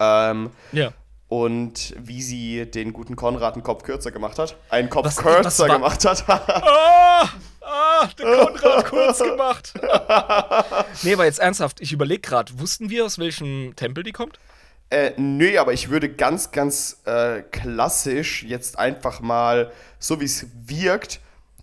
Ähm, 0.00 0.50
Ja. 0.72 0.92
Und 1.32 1.94
wie 1.98 2.20
sie 2.20 2.66
den 2.70 2.92
guten 2.92 3.16
Konrad 3.16 3.54
einen 3.54 3.62
Kopf 3.62 3.84
kürzer 3.84 4.10
gemacht 4.10 4.38
hat. 4.38 4.54
Einen 4.68 4.90
Kopf 4.90 5.06
Was- 5.06 5.16
kürzer 5.16 5.44
was 5.44 5.72
gemacht 5.74 6.04
hat. 6.04 6.24
Ah! 6.28 7.28
Ah, 7.62 8.06
der 8.18 8.26
Konrad 8.26 8.84
kurz 8.84 9.18
gemacht. 9.20 9.72
nee, 11.02 11.14
aber 11.14 11.24
jetzt 11.24 11.38
ernsthaft, 11.38 11.80
ich 11.80 11.90
überlege 11.92 12.20
gerade, 12.20 12.58
wussten 12.60 12.90
wir, 12.90 13.06
aus 13.06 13.18
welchem 13.18 13.74
Tempel 13.76 14.04
die 14.04 14.12
kommt? 14.12 14.38
Äh, 14.90 15.12
nö, 15.16 15.58
aber 15.58 15.72
ich 15.72 15.88
würde 15.88 16.10
ganz, 16.10 16.50
ganz 16.50 17.00
äh, 17.06 17.40
klassisch 17.40 18.42
jetzt 18.42 18.78
einfach 18.78 19.20
mal, 19.20 19.72
so 19.98 20.20
wie 20.20 20.26
es 20.26 20.46
wirkt, 20.66 21.20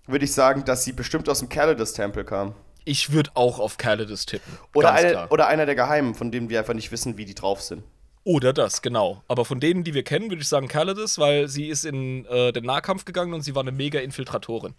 würde 0.07 0.25
ich 0.25 0.33
sagen, 0.33 0.65
dass 0.65 0.83
sie 0.83 0.93
bestimmt 0.93 1.29
aus 1.29 1.39
dem 1.39 1.49
Calidus-Tempel 1.49 2.23
kam. 2.23 2.55
Ich 2.85 3.11
würde 3.11 3.29
auch 3.35 3.59
auf 3.59 3.77
Calidus 3.77 4.25
tippen. 4.25 4.57
Oder, 4.73 4.93
eine, 4.93 5.27
oder 5.27 5.47
einer 5.47 5.67
der 5.67 5.75
Geheimen, 5.75 6.15
von 6.15 6.31
denen 6.31 6.49
wir 6.49 6.57
einfach 6.57 6.73
nicht 6.73 6.91
wissen, 6.91 7.17
wie 7.17 7.25
die 7.25 7.35
drauf 7.35 7.61
sind. 7.61 7.83
Oder 8.23 8.53
das, 8.53 8.81
genau. 8.81 9.23
Aber 9.27 9.45
von 9.45 9.59
denen, 9.59 9.83
die 9.83 9.93
wir 9.93 10.03
kennen, 10.03 10.29
würde 10.29 10.41
ich 10.41 10.47
sagen 10.47 10.67
Calidus, 10.67 11.17
weil 11.17 11.47
sie 11.47 11.67
ist 11.67 11.85
in 11.85 12.25
äh, 12.25 12.51
den 12.51 12.65
Nahkampf 12.65 13.05
gegangen 13.05 13.33
und 13.33 13.41
sie 13.41 13.55
war 13.55 13.61
eine 13.61 13.71
mega 13.71 13.99
Infiltratorin. 13.99 14.75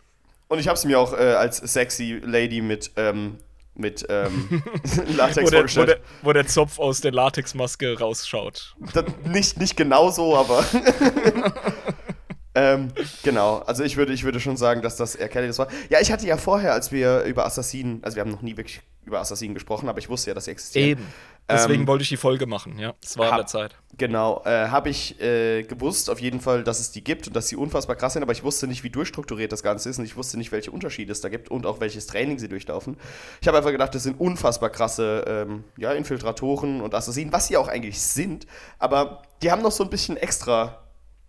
Und 0.48 0.58
ich 0.58 0.68
habe 0.68 0.76
es 0.76 0.84
mir 0.84 0.98
auch 0.98 1.12
äh, 1.12 1.34
als 1.34 1.58
sexy 1.58 2.20
Lady 2.24 2.60
mit, 2.60 2.90
ähm, 2.96 3.38
mit 3.74 4.04
ähm, 4.08 4.48
Wo 5.06 5.12
Latex 5.12 5.34
der, 5.34 5.44
wo, 5.44 5.50
vorgestellt. 5.50 5.88
der, 5.88 6.00
wo 6.22 6.32
der 6.32 6.46
Zopf 6.46 6.78
aus 6.78 7.00
der 7.00 7.12
Latexmaske 7.12 7.98
rausschaut. 7.98 8.74
Das, 8.92 9.04
nicht, 9.24 9.58
nicht 9.58 9.76
genau 9.76 10.10
so, 10.10 10.36
aber. 10.36 10.64
ähm, 12.54 12.88
genau, 13.22 13.58
also 13.58 13.84
ich 13.84 13.96
würde, 13.96 14.12
ich 14.12 14.24
würde 14.24 14.40
schon 14.40 14.56
sagen, 14.56 14.82
dass 14.82 14.96
das 14.96 15.16
Calidus 15.16 15.58
war. 15.58 15.68
Ja, 15.88 16.00
ich 16.00 16.12
hatte 16.12 16.26
ja 16.26 16.36
vorher, 16.36 16.72
als 16.72 16.92
wir 16.92 17.22
über 17.22 17.46
Assassinen, 17.46 18.00
also 18.02 18.16
wir 18.16 18.22
haben 18.22 18.30
noch 18.30 18.42
nie 18.42 18.56
wirklich 18.56 18.80
über 19.06 19.20
Assassinen 19.20 19.54
gesprochen, 19.54 19.88
aber 19.88 19.98
ich 19.98 20.08
wusste 20.08 20.30
ja, 20.30 20.34
dass 20.34 20.44
sie 20.44 20.50
existieren. 20.50 20.90
Eben. 20.90 21.06
Deswegen 21.52 21.82
ähm, 21.82 21.86
wollte 21.88 22.02
ich 22.02 22.08
die 22.08 22.16
Folge 22.16 22.46
machen, 22.46 22.78
ja. 22.78 22.94
Es 23.02 23.16
war 23.18 23.26
hab, 23.26 23.32
an 23.32 23.38
der 23.38 23.46
Zeit. 23.46 23.76
Genau, 23.96 24.42
äh, 24.44 24.68
habe 24.68 24.88
ich 24.88 25.20
äh, 25.20 25.62
gewusst 25.62 26.10
auf 26.10 26.20
jeden 26.20 26.40
Fall, 26.40 26.64
dass 26.64 26.80
es 26.80 26.92
die 26.92 27.04
gibt 27.04 27.26
und 27.26 27.36
dass 27.36 27.48
sie 27.48 27.56
unfassbar 27.56 27.96
krass 27.96 28.14
sind, 28.14 28.22
aber 28.22 28.32
ich 28.32 28.42
wusste 28.42 28.66
nicht, 28.66 28.84
wie 28.84 28.90
durchstrukturiert 28.90 29.52
das 29.52 29.62
Ganze 29.62 29.88
ist 29.90 29.98
und 29.98 30.04
ich 30.04 30.16
wusste 30.16 30.38
nicht, 30.38 30.52
welche 30.52 30.70
Unterschiede 30.70 31.12
es 31.12 31.20
da 31.20 31.28
gibt 31.28 31.50
und 31.50 31.66
auch 31.66 31.80
welches 31.80 32.06
Training 32.06 32.38
sie 32.38 32.48
durchlaufen. 32.48 32.96
Ich 33.40 33.48
habe 33.48 33.58
einfach 33.58 33.72
gedacht, 33.72 33.94
das 33.94 34.02
sind 34.02 34.18
unfassbar 34.20 34.70
krasse 34.70 35.24
ähm, 35.26 35.64
ja, 35.76 35.92
Infiltratoren 35.92 36.80
und 36.80 36.94
Assassinen, 36.94 37.32
was 37.32 37.48
sie 37.48 37.56
auch 37.56 37.68
eigentlich 37.68 38.00
sind, 38.00 38.46
aber 38.78 39.22
die 39.42 39.50
haben 39.50 39.62
noch 39.62 39.72
so 39.72 39.84
ein 39.84 39.90
bisschen 39.90 40.16
extra 40.16 40.78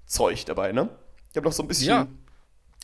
Zeug 0.06 0.46
dabei, 0.46 0.72
ne? 0.72 0.90
Die 1.34 1.40
haben 1.40 1.46
noch 1.46 1.54
so 1.54 1.64
ein 1.64 1.68
bisschen. 1.68 1.88
Ja. 1.88 2.08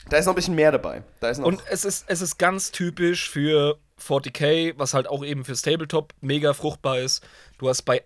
Da 0.10 0.18
ist 0.18 0.26
noch 0.26 0.34
ein 0.34 0.36
bisschen 0.36 0.56
mehr 0.56 0.72
dabei. 0.72 1.04
Da 1.20 1.30
ist 1.30 1.40
noch 1.40 1.48
und 1.48 1.62
es 1.70 1.86
ist, 1.86 2.06
es 2.08 2.22
ist 2.22 2.38
ganz 2.38 2.72
typisch 2.72 3.30
für 3.30 3.78
40k, 4.02 4.74
was 4.78 4.94
halt 4.94 5.08
auch 5.08 5.24
eben 5.24 5.44
fürs 5.44 5.62
Tabletop 5.62 6.14
mega 6.22 6.54
fruchtbar 6.54 7.00
ist. 7.00 7.26
Du 7.58 7.68
hast 7.68 7.84
bei 7.84 8.04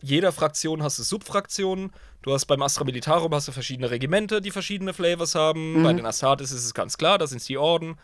jeder 0.00 0.32
Fraktion 0.32 0.82
hast 0.82 0.98
du 0.98 1.02
Subfraktionen. 1.02 1.92
Du 2.22 2.32
hast 2.32 2.46
beim 2.46 2.62
Astra 2.62 2.84
Militarum 2.84 3.34
hast 3.34 3.48
du 3.48 3.52
verschiedene 3.52 3.90
Regimente, 3.90 4.40
die 4.40 4.50
verschiedene 4.50 4.92
Flavors 4.92 5.34
haben. 5.34 5.78
Mhm. 5.78 5.82
Bei 5.82 5.92
den 5.92 6.06
Astartes 6.06 6.52
ist 6.52 6.64
es 6.64 6.74
ganz 6.74 6.98
klar, 6.98 7.18
da 7.18 7.26
sind 7.26 7.46
die 7.48 7.56
Orden. 7.56 7.96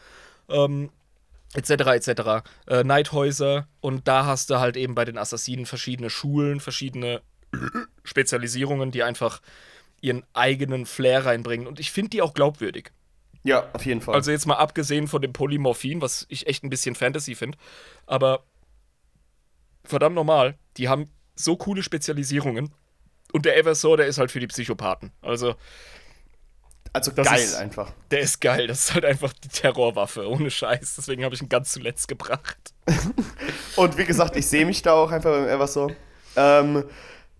Ähm, 0.49 0.91
etc. 1.55 1.71
etc. 1.71 2.49
Äh, 2.67 2.85
Neidhäuser 2.85 3.67
und 3.81 4.07
da 4.09 4.25
hast 4.25 4.51
du 4.51 4.61
halt 4.61 4.77
eben 4.77 4.95
bei 4.95 5.05
den 5.05 5.19
Assassinen 5.19 5.67
verschiedene 5.67 6.11
Schulen, 6.11 6.61
verschiedene 6.61 7.23
Spezialisierungen, 8.05 8.93
die 8.93 9.03
einfach 9.03 9.41
ihren 10.01 10.25
eigenen 10.33 10.87
Flair 10.87 11.27
reinbringen 11.27 11.67
und 11.67 11.81
ich 11.81 11.91
finde 11.91 12.11
die 12.11 12.23
auch 12.23 12.35
glaubwürdig. 12.35 12.93
Ja, 13.43 13.69
auf 13.73 13.87
jeden 13.87 14.01
Fall. 14.01 14.15
Also 14.15 14.31
jetzt 14.31 14.47
mal 14.47 14.57
abgesehen 14.57 15.09
von 15.09 15.23
dem 15.23 15.33
Polymorphin, 15.33 16.01
was 16.01 16.27
ich 16.29 16.47
echt 16.47 16.62
ein 16.62 16.71
bisschen 16.71 16.95
Fantasy 16.95 17.35
finde, 17.35 17.59
aber 18.07 18.45
verdammt 19.85 20.15
normal, 20.15 20.57
die 20.77 20.89
haben 20.89 21.11
so 21.35 21.57
coole 21.57 21.83
Spezialisierungen 21.83 22.75
und 23.33 23.47
der 23.47 23.57
Eversor, 23.57 23.97
der 23.97 24.07
ist 24.07 24.19
halt 24.19 24.31
für 24.31 24.41
die 24.41 24.47
Psychopathen. 24.47 25.12
Also 25.23 25.55
also 26.93 27.12
geil 27.12 27.41
ist, 27.41 27.55
einfach. 27.55 27.93
Der 28.11 28.21
ist 28.21 28.41
geil. 28.41 28.67
Das 28.67 28.81
ist 28.81 28.95
halt 28.95 29.05
einfach 29.05 29.33
die 29.33 29.49
Terrorwaffe, 29.49 30.29
ohne 30.29 30.51
Scheiß. 30.51 30.97
Deswegen 30.97 31.25
habe 31.25 31.35
ich 31.35 31.43
ihn 31.43 31.49
ganz 31.49 31.71
zuletzt 31.73 32.09
gebracht. 32.09 32.75
und 33.77 33.97
wie 33.97 34.05
gesagt, 34.05 34.37
ich 34.37 34.47
sehe 34.47 34.67
mich 34.67 34.83
da 34.83 34.95
auch 34.95 35.12
einfach 35.12 35.31
beim 35.31 35.47
Eversor. 35.47 35.93
Ähm, 36.35 36.85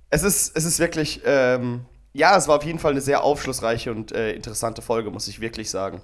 es, 0.09 0.22
ist, 0.22 0.56
es 0.56 0.64
ist 0.64 0.78
wirklich 0.78 1.22
ähm, 1.24 1.85
ja, 2.12 2.37
es 2.37 2.49
war 2.49 2.57
auf 2.57 2.65
jeden 2.65 2.78
Fall 2.78 2.93
eine 2.93 3.01
sehr 3.01 3.23
aufschlussreiche 3.23 3.91
und 3.91 4.12
äh, 4.12 4.32
interessante 4.32 4.82
Folge, 4.82 5.11
muss 5.11 5.28
ich 5.28 5.41
wirklich 5.41 5.70
sagen. 5.70 6.03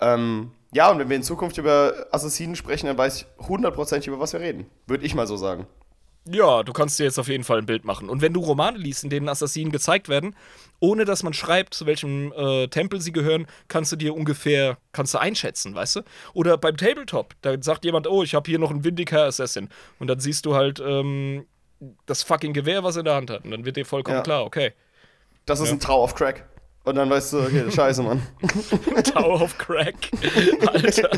Ähm, 0.00 0.52
ja, 0.72 0.90
und 0.90 0.98
wenn 0.98 1.08
wir 1.08 1.16
in 1.16 1.22
Zukunft 1.22 1.58
über 1.58 2.06
Assassinen 2.10 2.54
sprechen, 2.54 2.86
dann 2.86 2.98
weiß 2.98 3.16
ich 3.16 3.46
hundertprozentig, 3.48 4.08
über 4.08 4.20
was 4.20 4.32
wir 4.32 4.40
reden. 4.40 4.66
Würde 4.86 5.06
ich 5.06 5.14
mal 5.14 5.26
so 5.26 5.36
sagen. 5.36 5.66
Ja, 6.30 6.62
du 6.62 6.74
kannst 6.74 6.98
dir 6.98 7.04
jetzt 7.04 7.18
auf 7.18 7.28
jeden 7.28 7.44
Fall 7.44 7.58
ein 7.58 7.66
Bild 7.66 7.86
machen. 7.86 8.10
Und 8.10 8.20
wenn 8.20 8.34
du 8.34 8.40
Romane 8.40 8.76
liest, 8.76 9.02
in 9.02 9.08
denen 9.08 9.30
Assassinen 9.30 9.72
gezeigt 9.72 10.10
werden, 10.10 10.36
ohne 10.78 11.06
dass 11.06 11.22
man 11.22 11.32
schreibt, 11.32 11.72
zu 11.72 11.86
welchem 11.86 12.32
äh, 12.36 12.68
Tempel 12.68 13.00
sie 13.00 13.12
gehören, 13.12 13.46
kannst 13.68 13.92
du 13.92 13.96
dir 13.96 14.14
ungefähr, 14.14 14.76
kannst 14.92 15.14
du 15.14 15.18
einschätzen, 15.18 15.74
weißt 15.74 15.96
du? 15.96 16.00
Oder 16.34 16.58
beim 16.58 16.76
Tabletop, 16.76 17.34
da 17.40 17.54
sagt 17.62 17.86
jemand, 17.86 18.06
oh, 18.06 18.22
ich 18.22 18.34
habe 18.34 18.50
hier 18.50 18.58
noch 18.58 18.70
einen 18.70 18.84
Vindicator 18.84 19.24
Assassin. 19.24 19.70
Und 19.98 20.08
dann 20.08 20.20
siehst 20.20 20.44
du 20.44 20.54
halt 20.54 20.80
ähm, 20.80 21.46
das 22.04 22.22
fucking 22.22 22.52
Gewehr, 22.52 22.84
was 22.84 22.96
er 22.96 23.00
in 23.00 23.04
der 23.06 23.14
Hand 23.14 23.30
hat. 23.30 23.44
Und 23.44 23.52
dann 23.52 23.64
wird 23.64 23.78
dir 23.78 23.86
vollkommen 23.86 24.18
ja. 24.18 24.22
klar, 24.22 24.44
okay 24.44 24.74
das 25.48 25.60
ist 25.60 25.68
ja. 25.68 25.74
ein 25.74 25.80
Tower 25.80 26.04
of 26.04 26.14
Crack. 26.14 26.48
Und 26.84 26.94
dann 26.94 27.10
weißt 27.10 27.32
du, 27.32 27.40
okay, 27.40 27.70
scheiße, 27.74 28.02
Mann. 28.02 28.22
Tower 29.12 29.42
of 29.42 29.58
Crack. 29.58 29.94
Alter. 30.66 31.10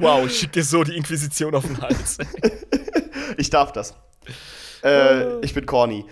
Wow, 0.00 0.26
ich 0.26 0.38
schick 0.38 0.52
dir 0.52 0.64
so 0.64 0.84
die 0.84 0.96
Inquisition 0.96 1.54
auf 1.54 1.66
den 1.66 1.80
Hals. 1.80 2.18
ich 3.36 3.50
darf 3.50 3.72
das. 3.72 3.94
Äh, 4.82 5.40
ich 5.40 5.52
bin 5.52 5.66
corny. 5.66 6.06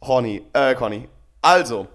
Horny. 0.00 0.42
Äh, 0.52 0.74
corny. 0.74 1.08
Also, 1.42 1.88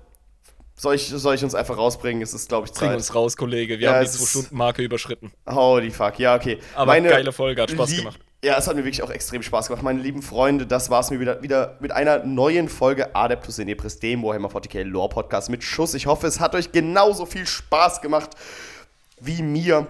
soll 0.75 0.95
ich, 0.95 1.07
soll 1.07 1.35
ich 1.35 1.43
uns 1.43 1.55
einfach 1.55 1.77
rausbringen? 1.77 2.21
Es 2.21 2.33
ist, 2.33 2.49
glaube 2.49 2.67
ich, 2.67 2.73
Zeit. 2.73 2.89
Bring 2.89 2.97
uns 2.97 3.13
raus, 3.15 3.37
Kollege. 3.37 3.79
Wir 3.79 3.87
ja, 3.87 3.95
haben 3.95 4.03
die 4.03 4.09
2-Stunden-Marke 4.09 4.81
überschritten. 4.81 5.31
Holy 5.49 5.91
fuck. 5.91 6.19
Ja, 6.19 6.35
okay. 6.35 6.59
Aber 6.75 6.87
Meine 6.87 7.09
geile 7.09 7.31
Folge, 7.31 7.61
hat 7.61 7.71
Spaß 7.71 7.95
gemacht. 7.95 8.19
Ja, 8.41 8.57
es 8.57 8.67
hat 8.67 8.77
mir 8.77 8.85
wirklich 8.85 9.03
auch 9.03 9.09
extrem 9.09 9.43
Spaß 9.43 9.67
gemacht. 9.67 9.83
Meine 9.83 9.99
lieben 9.99 10.21
Freunde, 10.21 10.65
das 10.65 10.89
war 10.89 11.01
es 11.01 11.11
mir 11.11 11.19
wieder, 11.19 11.43
wieder 11.43 11.75
mit 11.81 11.91
einer 11.91 12.23
neuen 12.23 12.69
Folge 12.69 13.13
Adeptus 13.13 13.59
Inepris, 13.59 13.99
dem 13.99 14.23
Warhammer 14.23 14.47
40k 14.47 14.83
Lore 14.83 15.09
Podcast 15.09 15.49
mit 15.49 15.61
Schuss. 15.61 15.93
Ich 15.93 16.07
hoffe, 16.07 16.25
es 16.25 16.39
hat 16.39 16.55
euch 16.55 16.71
genauso 16.71 17.25
viel 17.25 17.45
Spaß 17.45 17.99
gemacht 17.99 18.29
wie 19.19 19.41
mir 19.41 19.87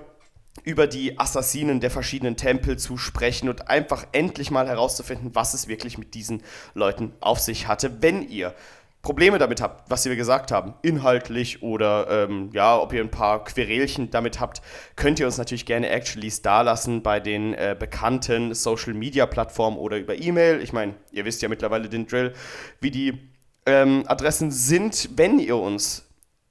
über 0.63 0.87
die 0.87 1.19
Assassinen 1.19 1.79
der 1.79 1.91
verschiedenen 1.91 2.37
Tempel 2.37 2.79
zu 2.79 2.97
sprechen 2.97 3.49
und 3.49 3.69
einfach 3.69 4.07
endlich 4.13 4.49
mal 4.49 4.67
herauszufinden, 4.67 5.35
was 5.35 5.53
es 5.53 5.67
wirklich 5.67 5.99
mit 5.99 6.15
diesen 6.15 6.41
Leuten 6.73 7.13
auf 7.19 7.39
sich 7.39 7.67
hatte. 7.67 8.01
Wenn 8.01 8.27
ihr 8.27 8.55
Probleme 9.01 9.37
damit 9.37 9.61
habt, 9.61 9.89
was 9.89 10.05
wir 10.05 10.15
gesagt 10.17 10.51
haben, 10.51 10.73
inhaltlich 10.81 11.63
oder 11.63 12.25
ähm, 12.27 12.49
ja, 12.51 12.77
ob 12.77 12.91
ihr 12.91 13.01
ein 13.01 13.11
paar 13.11 13.45
Querelchen 13.45 14.11
damit 14.11 14.41
habt, 14.41 14.61
könnt 14.97 15.19
ihr 15.19 15.25
uns 15.25 15.37
natürlich 15.37 15.65
gerne 15.65 15.89
Actuallys 15.89 16.41
dalassen 16.41 17.01
bei 17.01 17.21
den 17.21 17.53
äh, 17.53 17.77
bekannten 17.79 18.53
Social 18.53 18.93
Media 18.93 19.25
Plattformen 19.25 19.77
oder 19.77 19.97
über 19.97 20.15
E-Mail. 20.15 20.61
Ich 20.61 20.73
meine, 20.73 20.95
ihr 21.11 21.23
wisst 21.23 21.41
ja 21.41 21.47
mittlerweile 21.47 21.87
den 21.87 22.07
Drill, 22.07 22.33
wie 22.81 22.91
die 22.91 23.17
ähm, 23.65 24.03
Adressen 24.05 24.51
sind, 24.51 25.09
wenn 25.15 25.39
ihr 25.39 25.55
uns 25.55 26.05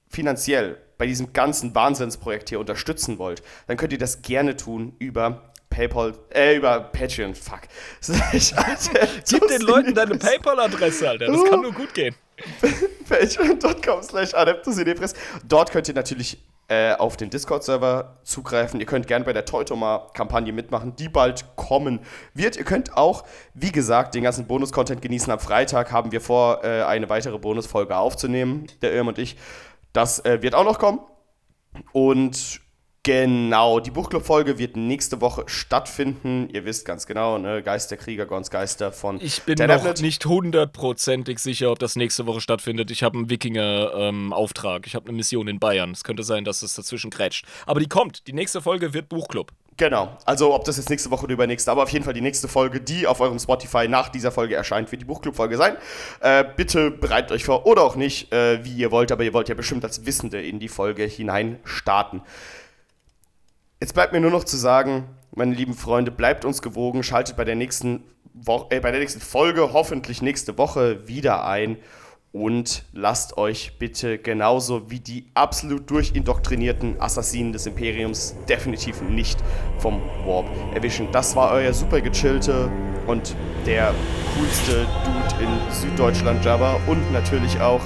finanziell 0.09 0.79
bei 0.97 1.07
diesem 1.07 1.33
ganzen 1.33 1.75
Wahnsinnsprojekt 1.75 2.49
hier 2.49 2.61
unterstützen 2.61 3.19
wollt, 3.19 3.43
dann 3.67 3.77
könnt 3.77 3.93
ihr 3.93 3.99
das 3.99 4.23
gerne 4.23 4.57
tun 4.57 4.95
über 4.99 5.48
PayPal, 5.79 6.13
äh, 6.35 6.57
über 6.57 6.81
Patreon, 6.81 7.37
fuck. 7.37 7.61
Gib 9.29 9.47
den 9.47 9.61
Leuten 9.61 9.95
deine 9.95 10.19
PayPal-Adresse, 10.19 11.09
Alter. 11.09 11.27
Das 11.27 11.45
kann 11.45 11.61
nur 11.61 11.73
gut 11.73 11.95
gehen. 11.95 12.17
Patreon.com 13.09 14.03
slash 14.03 14.35
adeptusinepris. 14.35 15.15
Dort 15.47 15.71
könnt 15.71 15.87
ihr 15.87 15.95
natürlich 15.95 16.39
äh, 16.67 16.95
auf 16.95 17.17
den 17.17 17.31
Discord-Server 17.31 18.19
zugreifen. 18.25 18.81
Ihr 18.81 18.87
könnt 18.87 19.07
gerne 19.07 19.25
bei 19.25 19.33
der 19.33 19.45
Teutoma-Kampagne 19.45 20.53
mitmachen, 20.53 20.97
die 20.97 21.09
bald 21.09 21.45
kommen 21.55 22.01
wird. 22.35 22.57
Ihr 22.57 22.65
könnt 22.65 22.97
auch, 22.97 23.23
wie 23.55 23.71
gesagt, 23.71 24.17
den 24.17 24.25
ganzen 24.25 24.49
Bonus-Content 24.49 25.01
genießen. 25.01 25.33
Am 25.33 25.39
Freitag 25.39 25.93
haben 25.93 26.11
wir 26.11 26.21
vor, 26.21 26.65
äh, 26.65 26.83
eine 26.83 27.09
weitere 27.09 27.39
Bonusfolge 27.39 27.97
aufzunehmen, 27.97 28.67
der 28.83 28.93
Irm 28.95 29.07
und 29.07 29.19
ich. 29.19 29.37
Das 29.93 30.25
äh, 30.25 30.43
wird 30.43 30.57
auch 30.57 30.65
noch 30.65 30.81
kommen. 30.81 30.99
Und 31.93 32.61
Genau, 33.09 33.81
die 33.81 33.91
Buchclub-Folge 33.91 34.59
wird 34.59 34.77
nächste 34.77 35.23
Woche 35.23 35.45
stattfinden. 35.47 36.51
Ihr 36.53 36.67
wisst 36.67 36.85
ganz 36.85 37.07
genau, 37.07 37.39
ne? 37.39 37.63
Geisterkrieger, 37.63 38.27
Gons 38.27 38.51
Geister 38.51 38.93
von 38.93 39.19
Ich 39.23 39.45
bin 39.45 39.57
noch 39.57 39.67
Tablet. 39.67 40.03
nicht 40.03 40.27
hundertprozentig 40.27 41.39
sicher, 41.39 41.73
ob 41.73 41.79
das 41.79 41.97
nächste 41.97 42.27
Woche 42.27 42.43
stattfindet. 42.43 42.91
Ich 42.91 43.03
habe 43.03 43.17
einen 43.17 43.31
Wikinger-Auftrag. 43.31 44.77
Ähm, 44.77 44.83
ich 44.85 44.95
habe 44.95 45.09
eine 45.09 45.17
Mission 45.17 45.49
in 45.49 45.59
Bayern. 45.59 45.93
Es 45.93 46.05
könnte 46.05 46.23
sein, 46.23 46.45
dass 46.45 46.61
es 46.61 46.75
dazwischen 46.75 47.09
grätscht. 47.09 47.47
Aber 47.65 47.81
die 47.81 47.89
kommt. 47.89 48.27
Die 48.27 48.35
nächste 48.35 48.61
Folge 48.61 48.93
wird 48.93 49.09
Buchclub. 49.09 49.53
Genau. 49.79 50.15
Also, 50.27 50.53
ob 50.53 50.67
das 50.67 50.77
jetzt 50.77 50.91
nächste 50.91 51.11
Woche 51.11 51.25
oder 51.25 51.33
übernächste, 51.33 51.71
aber 51.71 51.85
auf 51.85 51.91
jeden 51.91 52.05
Fall 52.05 52.13
die 52.13 52.21
nächste 52.21 52.47
Folge, 52.47 52.79
die 52.79 53.07
auf 53.07 53.23
eurem 53.23 53.39
Spotify 53.39 53.89
nach 53.89 54.11
dieser 54.11 54.33
Folge 54.33 54.55
erscheint, 54.55 54.93
wird 54.93 55.01
die 55.01 55.07
Buchclub-Folge 55.07 55.57
sein. 55.57 55.79
Äh, 56.21 56.45
bitte 56.59 56.91
bereitet 56.91 57.33
euch 57.33 57.45
vor 57.47 57.65
oder 57.65 57.85
auch 57.85 57.97
nicht, 57.97 58.35
äh, 58.35 58.63
wie 58.67 58.75
ihr 58.75 58.91
wollt, 58.91 59.13
aber 59.13 59.25
ihr 59.25 59.33
wollt 59.33 59.49
ja 59.49 59.55
bestimmt 59.55 59.83
als 59.85 60.05
Wissende 60.05 60.43
in 60.43 60.59
die 60.59 60.69
Folge 60.69 61.05
hinein 61.05 61.59
starten. 61.65 62.21
Jetzt 63.81 63.95
bleibt 63.95 64.13
mir 64.13 64.21
nur 64.21 64.33
noch 64.33 64.43
zu 64.43 64.57
sagen, 64.57 65.05
meine 65.33 65.55
lieben 65.55 65.75
Freunde, 65.75 66.11
bleibt 66.11 66.45
uns 66.45 66.63
gewogen, 66.63 67.05
schaltet 67.05 67.37
bei 67.37 67.45
der 67.45 67.55
nächsten, 67.55 68.03
Wo 68.35 68.67
äh, 68.71 68.81
bei 68.81 68.91
der 68.91 68.99
nächsten 68.99 69.21
Folge, 69.21 69.73
hoffentlich 69.73 70.21
nächste 70.21 70.59
Woche, 70.59 71.07
wieder 71.07 71.47
ein 71.47 71.77
und 72.33 72.85
lasst 72.93 73.39
euch 73.39 73.79
bitte 73.79 74.19
genauso 74.19 74.91
wie 74.91 74.99
die 74.99 75.31
absolut 75.35 75.89
durchindoktrinierten 75.91 77.01
Assassinen 77.01 77.53
des 77.53 77.67
Imperiums 77.67 78.35
definitiv 78.49 79.01
nicht 79.01 79.39
vom 79.79 80.03
Warp 80.27 80.47
erwischen. 80.75 81.13
Das 81.13 81.37
war 81.37 81.53
euer 81.53 81.73
super 81.73 82.01
gechillte 82.01 82.71
und 83.07 83.37
der 83.65 83.95
coolste 84.35 84.87
Dude 85.05 85.45
in 85.45 85.73
Süddeutschland 85.73 86.45
Jabba 86.45 86.81
und 86.89 87.13
natürlich 87.13 87.61
auch 87.61 87.83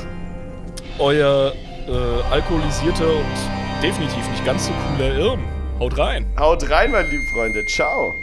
euer 0.98 1.52
äh, 1.86 2.32
alkoholisierter 2.32 3.10
und 3.14 3.82
definitiv 3.82 4.27
nicht 4.31 4.44
ganz 4.47 4.66
so 4.66 4.73
cooler 4.73 5.14
Irm. 5.14 5.61
Haut 5.82 5.98
rein. 5.98 6.24
Haut 6.38 6.70
rein, 6.70 6.92
meine 6.92 7.09
lieben 7.09 7.26
Freunde. 7.26 7.66
Ciao. 7.66 8.14